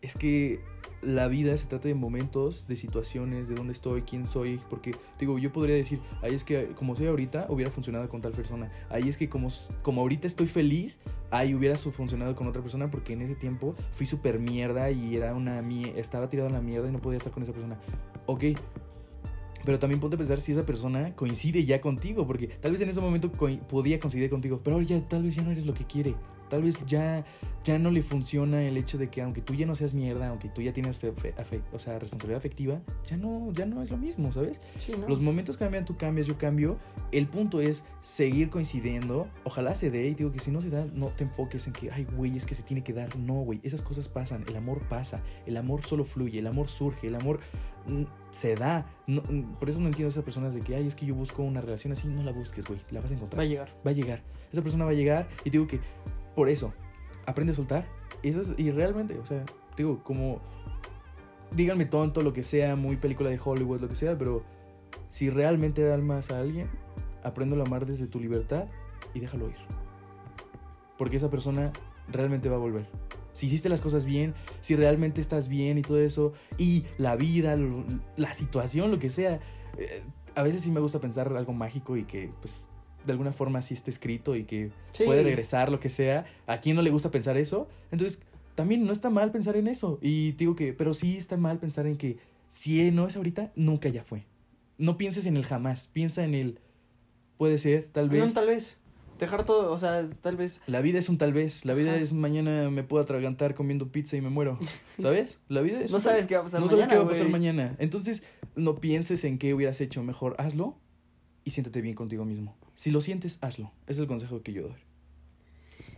Es 0.00 0.14
que 0.16 0.60
la 1.02 1.28
vida 1.28 1.56
se 1.56 1.66
trata 1.66 1.88
de 1.88 1.94
momentos, 1.94 2.66
de 2.66 2.76
situaciones, 2.76 3.48
de 3.48 3.54
dónde 3.54 3.72
estoy, 3.72 4.02
quién 4.02 4.26
soy, 4.26 4.60
porque 4.70 4.92
digo, 5.20 5.38
yo 5.38 5.52
podría 5.52 5.76
decir, 5.76 6.00
ahí 6.22 6.34
es 6.34 6.42
que 6.42 6.68
como 6.68 6.96
soy 6.96 7.06
ahorita, 7.06 7.46
hubiera 7.48 7.70
funcionado 7.70 8.08
con 8.08 8.20
tal 8.22 8.32
persona, 8.32 8.70
ahí 8.90 9.08
es 9.08 9.16
que 9.16 9.28
como, 9.28 9.48
como 9.82 10.00
ahorita 10.00 10.26
estoy 10.26 10.46
feliz, 10.46 10.98
ahí 11.30 11.54
hubiera 11.54 11.76
funcionado 11.76 12.34
con 12.34 12.46
otra 12.46 12.62
persona, 12.62 12.90
porque 12.90 13.12
en 13.12 13.22
ese 13.22 13.34
tiempo 13.34 13.74
fui 13.92 14.06
súper 14.06 14.38
mierda 14.38 14.90
y 14.90 15.16
era 15.16 15.34
una 15.34 15.62
estaba 15.96 16.28
tirado 16.28 16.48
en 16.48 16.54
la 16.54 16.60
mierda 16.60 16.88
y 16.88 16.92
no 16.92 16.98
podía 17.00 17.18
estar 17.18 17.32
con 17.32 17.42
esa 17.42 17.52
persona. 17.52 17.78
Ok, 18.26 18.44
pero 19.64 19.78
también 19.78 20.00
ponte 20.00 20.14
a 20.14 20.18
pensar 20.18 20.40
si 20.40 20.52
esa 20.52 20.64
persona 20.64 21.14
coincide 21.16 21.64
ya 21.64 21.80
contigo, 21.80 22.26
porque 22.26 22.46
tal 22.46 22.72
vez 22.72 22.80
en 22.80 22.88
ese 22.88 23.00
momento 23.00 23.32
coi- 23.32 23.58
podía 23.58 23.98
coincidir 23.98 24.30
contigo, 24.30 24.60
pero 24.62 24.76
ahora 24.76 24.86
ya 24.86 25.00
tal 25.08 25.24
vez 25.24 25.34
ya 25.34 25.42
no 25.42 25.50
eres 25.50 25.66
lo 25.66 25.74
que 25.74 25.84
quiere. 25.84 26.14
Tal 26.48 26.62
vez 26.62 26.84
ya, 26.86 27.24
ya 27.64 27.78
no 27.78 27.90
le 27.90 28.02
funciona 28.02 28.62
el 28.62 28.76
hecho 28.76 28.98
de 28.98 29.08
que 29.08 29.22
aunque 29.22 29.40
tú 29.40 29.54
ya 29.54 29.66
no 29.66 29.74
seas 29.74 29.94
mierda, 29.94 30.28
aunque 30.28 30.48
tú 30.48 30.62
ya 30.62 30.72
tienes 30.72 31.02
o 31.04 31.78
sea, 31.78 31.98
responsabilidad 31.98 32.38
afectiva, 32.38 32.80
ya 33.08 33.16
no, 33.16 33.52
ya 33.52 33.66
no 33.66 33.82
es 33.82 33.90
lo 33.90 33.96
mismo, 33.96 34.32
¿sabes? 34.32 34.60
Sí, 34.76 34.92
¿no? 34.98 35.08
Los 35.08 35.20
momentos 35.20 35.56
cambian, 35.56 35.84
tú 35.84 35.96
cambias, 35.96 36.26
yo 36.26 36.38
cambio. 36.38 36.78
El 37.12 37.26
punto 37.28 37.60
es 37.60 37.82
seguir 38.02 38.50
coincidiendo. 38.50 39.28
Ojalá 39.44 39.74
se 39.74 39.90
dé. 39.90 40.06
Y 40.08 40.14
digo 40.14 40.32
que 40.32 40.40
si 40.40 40.50
no 40.50 40.60
se 40.60 40.70
da, 40.70 40.86
no 40.94 41.08
te 41.08 41.24
enfoques 41.24 41.66
en 41.66 41.72
que, 41.72 41.90
ay, 41.90 42.06
güey, 42.16 42.36
es 42.36 42.44
que 42.44 42.54
se 42.54 42.62
tiene 42.62 42.82
que 42.82 42.92
dar. 42.92 43.14
No, 43.16 43.34
güey, 43.34 43.60
esas 43.62 43.82
cosas 43.82 44.08
pasan. 44.08 44.44
El 44.48 44.56
amor 44.56 44.80
pasa. 44.88 45.22
El 45.46 45.56
amor 45.56 45.82
solo 45.82 46.04
fluye. 46.04 46.38
El 46.38 46.46
amor 46.46 46.68
surge. 46.68 47.08
El 47.08 47.14
amor 47.16 47.40
mm, 47.88 48.02
se 48.30 48.54
da. 48.54 48.86
No, 49.06 49.22
mm, 49.22 49.54
por 49.58 49.70
eso 49.70 49.80
no 49.80 49.86
entiendo 49.86 50.08
a 50.08 50.10
esas 50.10 50.24
personas 50.24 50.54
de 50.54 50.60
que, 50.60 50.74
ay, 50.76 50.86
es 50.86 50.94
que 50.94 51.06
yo 51.06 51.14
busco 51.14 51.42
una 51.42 51.60
relación 51.60 51.92
así. 51.92 52.08
No 52.08 52.22
la 52.22 52.32
busques, 52.32 52.64
güey. 52.64 52.80
La 52.90 53.00
vas 53.00 53.10
a 53.10 53.14
encontrar 53.14 53.40
Va 53.40 53.44
a 53.44 53.46
llegar. 53.46 53.68
va 53.86 53.90
a 53.90 53.94
llegar. 53.94 54.22
Esa 54.52 54.62
persona 54.62 54.84
va 54.84 54.92
a 54.92 54.94
llegar 54.94 55.28
y 55.44 55.50
digo 55.50 55.66
que 55.66 55.80
por 56.36 56.48
eso, 56.48 56.72
aprende 57.26 57.52
a 57.52 57.56
soltar. 57.56 57.88
Y, 58.22 58.28
eso 58.28 58.42
es- 58.42 58.52
y 58.56 58.70
realmente, 58.70 59.18
o 59.18 59.26
sea, 59.26 59.44
digo, 59.76 60.04
como, 60.04 60.40
díganme 61.50 61.86
tonto, 61.86 62.22
lo 62.22 62.32
que 62.32 62.44
sea, 62.44 62.76
muy 62.76 62.96
película 62.96 63.30
de 63.30 63.40
Hollywood, 63.42 63.80
lo 63.80 63.88
que 63.88 63.96
sea, 63.96 64.16
pero 64.16 64.44
si 65.10 65.30
realmente 65.30 65.92
amas 65.92 66.30
a 66.30 66.38
alguien, 66.38 66.68
aprende 67.24 67.58
a 67.58 67.64
amar 67.64 67.86
desde 67.86 68.06
tu 68.06 68.20
libertad 68.20 68.66
y 69.14 69.20
déjalo 69.20 69.48
ir. 69.48 69.56
Porque 70.98 71.16
esa 71.16 71.30
persona 71.30 71.72
realmente 72.08 72.48
va 72.48 72.56
a 72.56 72.60
volver. 72.60 72.86
Si 73.32 73.46
hiciste 73.46 73.68
las 73.68 73.82
cosas 73.82 74.04
bien, 74.04 74.34
si 74.60 74.76
realmente 74.76 75.20
estás 75.20 75.48
bien 75.48 75.76
y 75.76 75.82
todo 75.82 75.98
eso, 75.98 76.32
y 76.56 76.84
la 76.96 77.16
vida, 77.16 77.56
la 78.16 78.32
situación, 78.32 78.90
lo 78.90 78.98
que 78.98 79.10
sea, 79.10 79.40
eh, 79.76 80.02
a 80.34 80.42
veces 80.42 80.62
sí 80.62 80.70
me 80.70 80.80
gusta 80.80 81.00
pensar 81.00 81.34
algo 81.36 81.52
mágico 81.52 81.96
y 81.96 82.04
que, 82.04 82.30
pues, 82.40 82.66
de 83.06 83.12
alguna 83.12 83.32
forma 83.32 83.62
sí 83.62 83.74
está 83.74 83.90
escrito 83.90 84.34
y 84.36 84.44
que 84.44 84.70
Sí. 84.90 85.04
puede 85.04 85.22
regresar, 85.22 85.70
lo 85.70 85.80
que 85.80 85.88
sea. 85.90 86.26
¿A 86.46 86.58
quién 86.60 86.76
no 86.76 86.82
le 86.82 86.90
gusta 86.90 87.10
pensar 87.10 87.36
eso? 87.36 87.68
Entonces, 87.92 88.18
también 88.54 88.84
no 88.84 88.92
está 88.92 89.10
mal 89.10 89.30
pensar 89.30 89.56
en 89.56 89.68
eso. 89.68 89.98
Y 90.02 90.32
digo 90.32 90.56
que, 90.56 90.72
pero 90.72 90.92
sí 90.94 91.16
está 91.16 91.36
mal 91.36 91.58
pensar 91.58 91.86
en 91.86 91.96
que 91.96 92.18
si 92.48 92.90
no 92.90 93.06
es 93.06 93.16
ahorita, 93.16 93.52
nunca 93.56 93.88
ya 93.88 94.02
fue. 94.04 94.24
No 94.78 94.96
pienses 94.98 95.26
en 95.26 95.36
el 95.36 95.44
jamás, 95.44 95.88
piensa 95.92 96.24
en 96.24 96.34
el 96.34 96.58
puede 97.38 97.58
ser, 97.58 97.88
tal 97.92 98.08
vez. 98.08 98.24
No, 98.26 98.32
tal 98.32 98.46
vez. 98.48 98.78
Dejar 99.18 99.46
todo, 99.46 99.72
o 99.72 99.78
sea, 99.78 100.06
tal 100.20 100.36
vez. 100.36 100.60
La 100.66 100.82
vida 100.82 100.98
es 100.98 101.08
un 101.08 101.16
tal 101.16 101.32
vez. 101.32 101.64
La 101.64 101.72
vida 101.72 101.92
Ajá. 101.92 102.00
es 102.00 102.12
mañana 102.12 102.68
me 102.70 102.82
puedo 102.82 103.02
atragantar 103.02 103.54
comiendo 103.54 103.88
pizza 103.90 104.16
y 104.16 104.20
me 104.20 104.28
muero. 104.28 104.58
¿Sabes? 105.00 105.38
La 105.48 105.62
vida 105.62 105.80
es 105.80 105.90
No 105.90 106.00
sabes 106.00 106.26
qué 106.26 106.34
va 106.34 106.40
a 106.42 106.44
pasar 106.44 106.60
no 106.60 106.66
mañana. 106.66 106.82
sabes 106.84 106.88
qué 106.92 106.98
va 107.02 107.04
a 107.04 107.12
pasar 107.12 107.28
mañana. 107.30 107.76
Entonces, 107.78 108.22
no 108.56 108.74
pienses 108.76 109.24
en 109.24 109.38
qué 109.38 109.54
hubieras 109.54 109.80
hecho. 109.80 110.02
Mejor 110.02 110.34
hazlo 110.38 110.76
y 111.44 111.50
siéntate 111.52 111.80
bien 111.80 111.94
contigo 111.94 112.26
mismo. 112.26 112.56
Si 112.76 112.90
lo 112.90 113.00
sientes, 113.00 113.38
hazlo. 113.40 113.72
Es 113.86 113.98
el 113.98 114.06
consejo 114.06 114.42
que 114.42 114.52
yo 114.52 114.64
doy. 114.64 114.76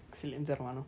Excelente, 0.09 0.53
hermano. 0.53 0.87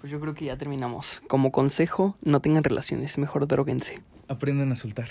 Pues 0.00 0.12
yo 0.12 0.20
creo 0.20 0.34
que 0.34 0.44
ya 0.44 0.58
terminamos. 0.58 1.22
Como 1.28 1.52
consejo, 1.52 2.16
no 2.20 2.40
tengan 2.40 2.64
relaciones, 2.64 3.16
mejor 3.16 3.46
droguense. 3.46 4.02
Aprendan 4.28 4.72
a 4.72 4.76
soltar. 4.76 5.10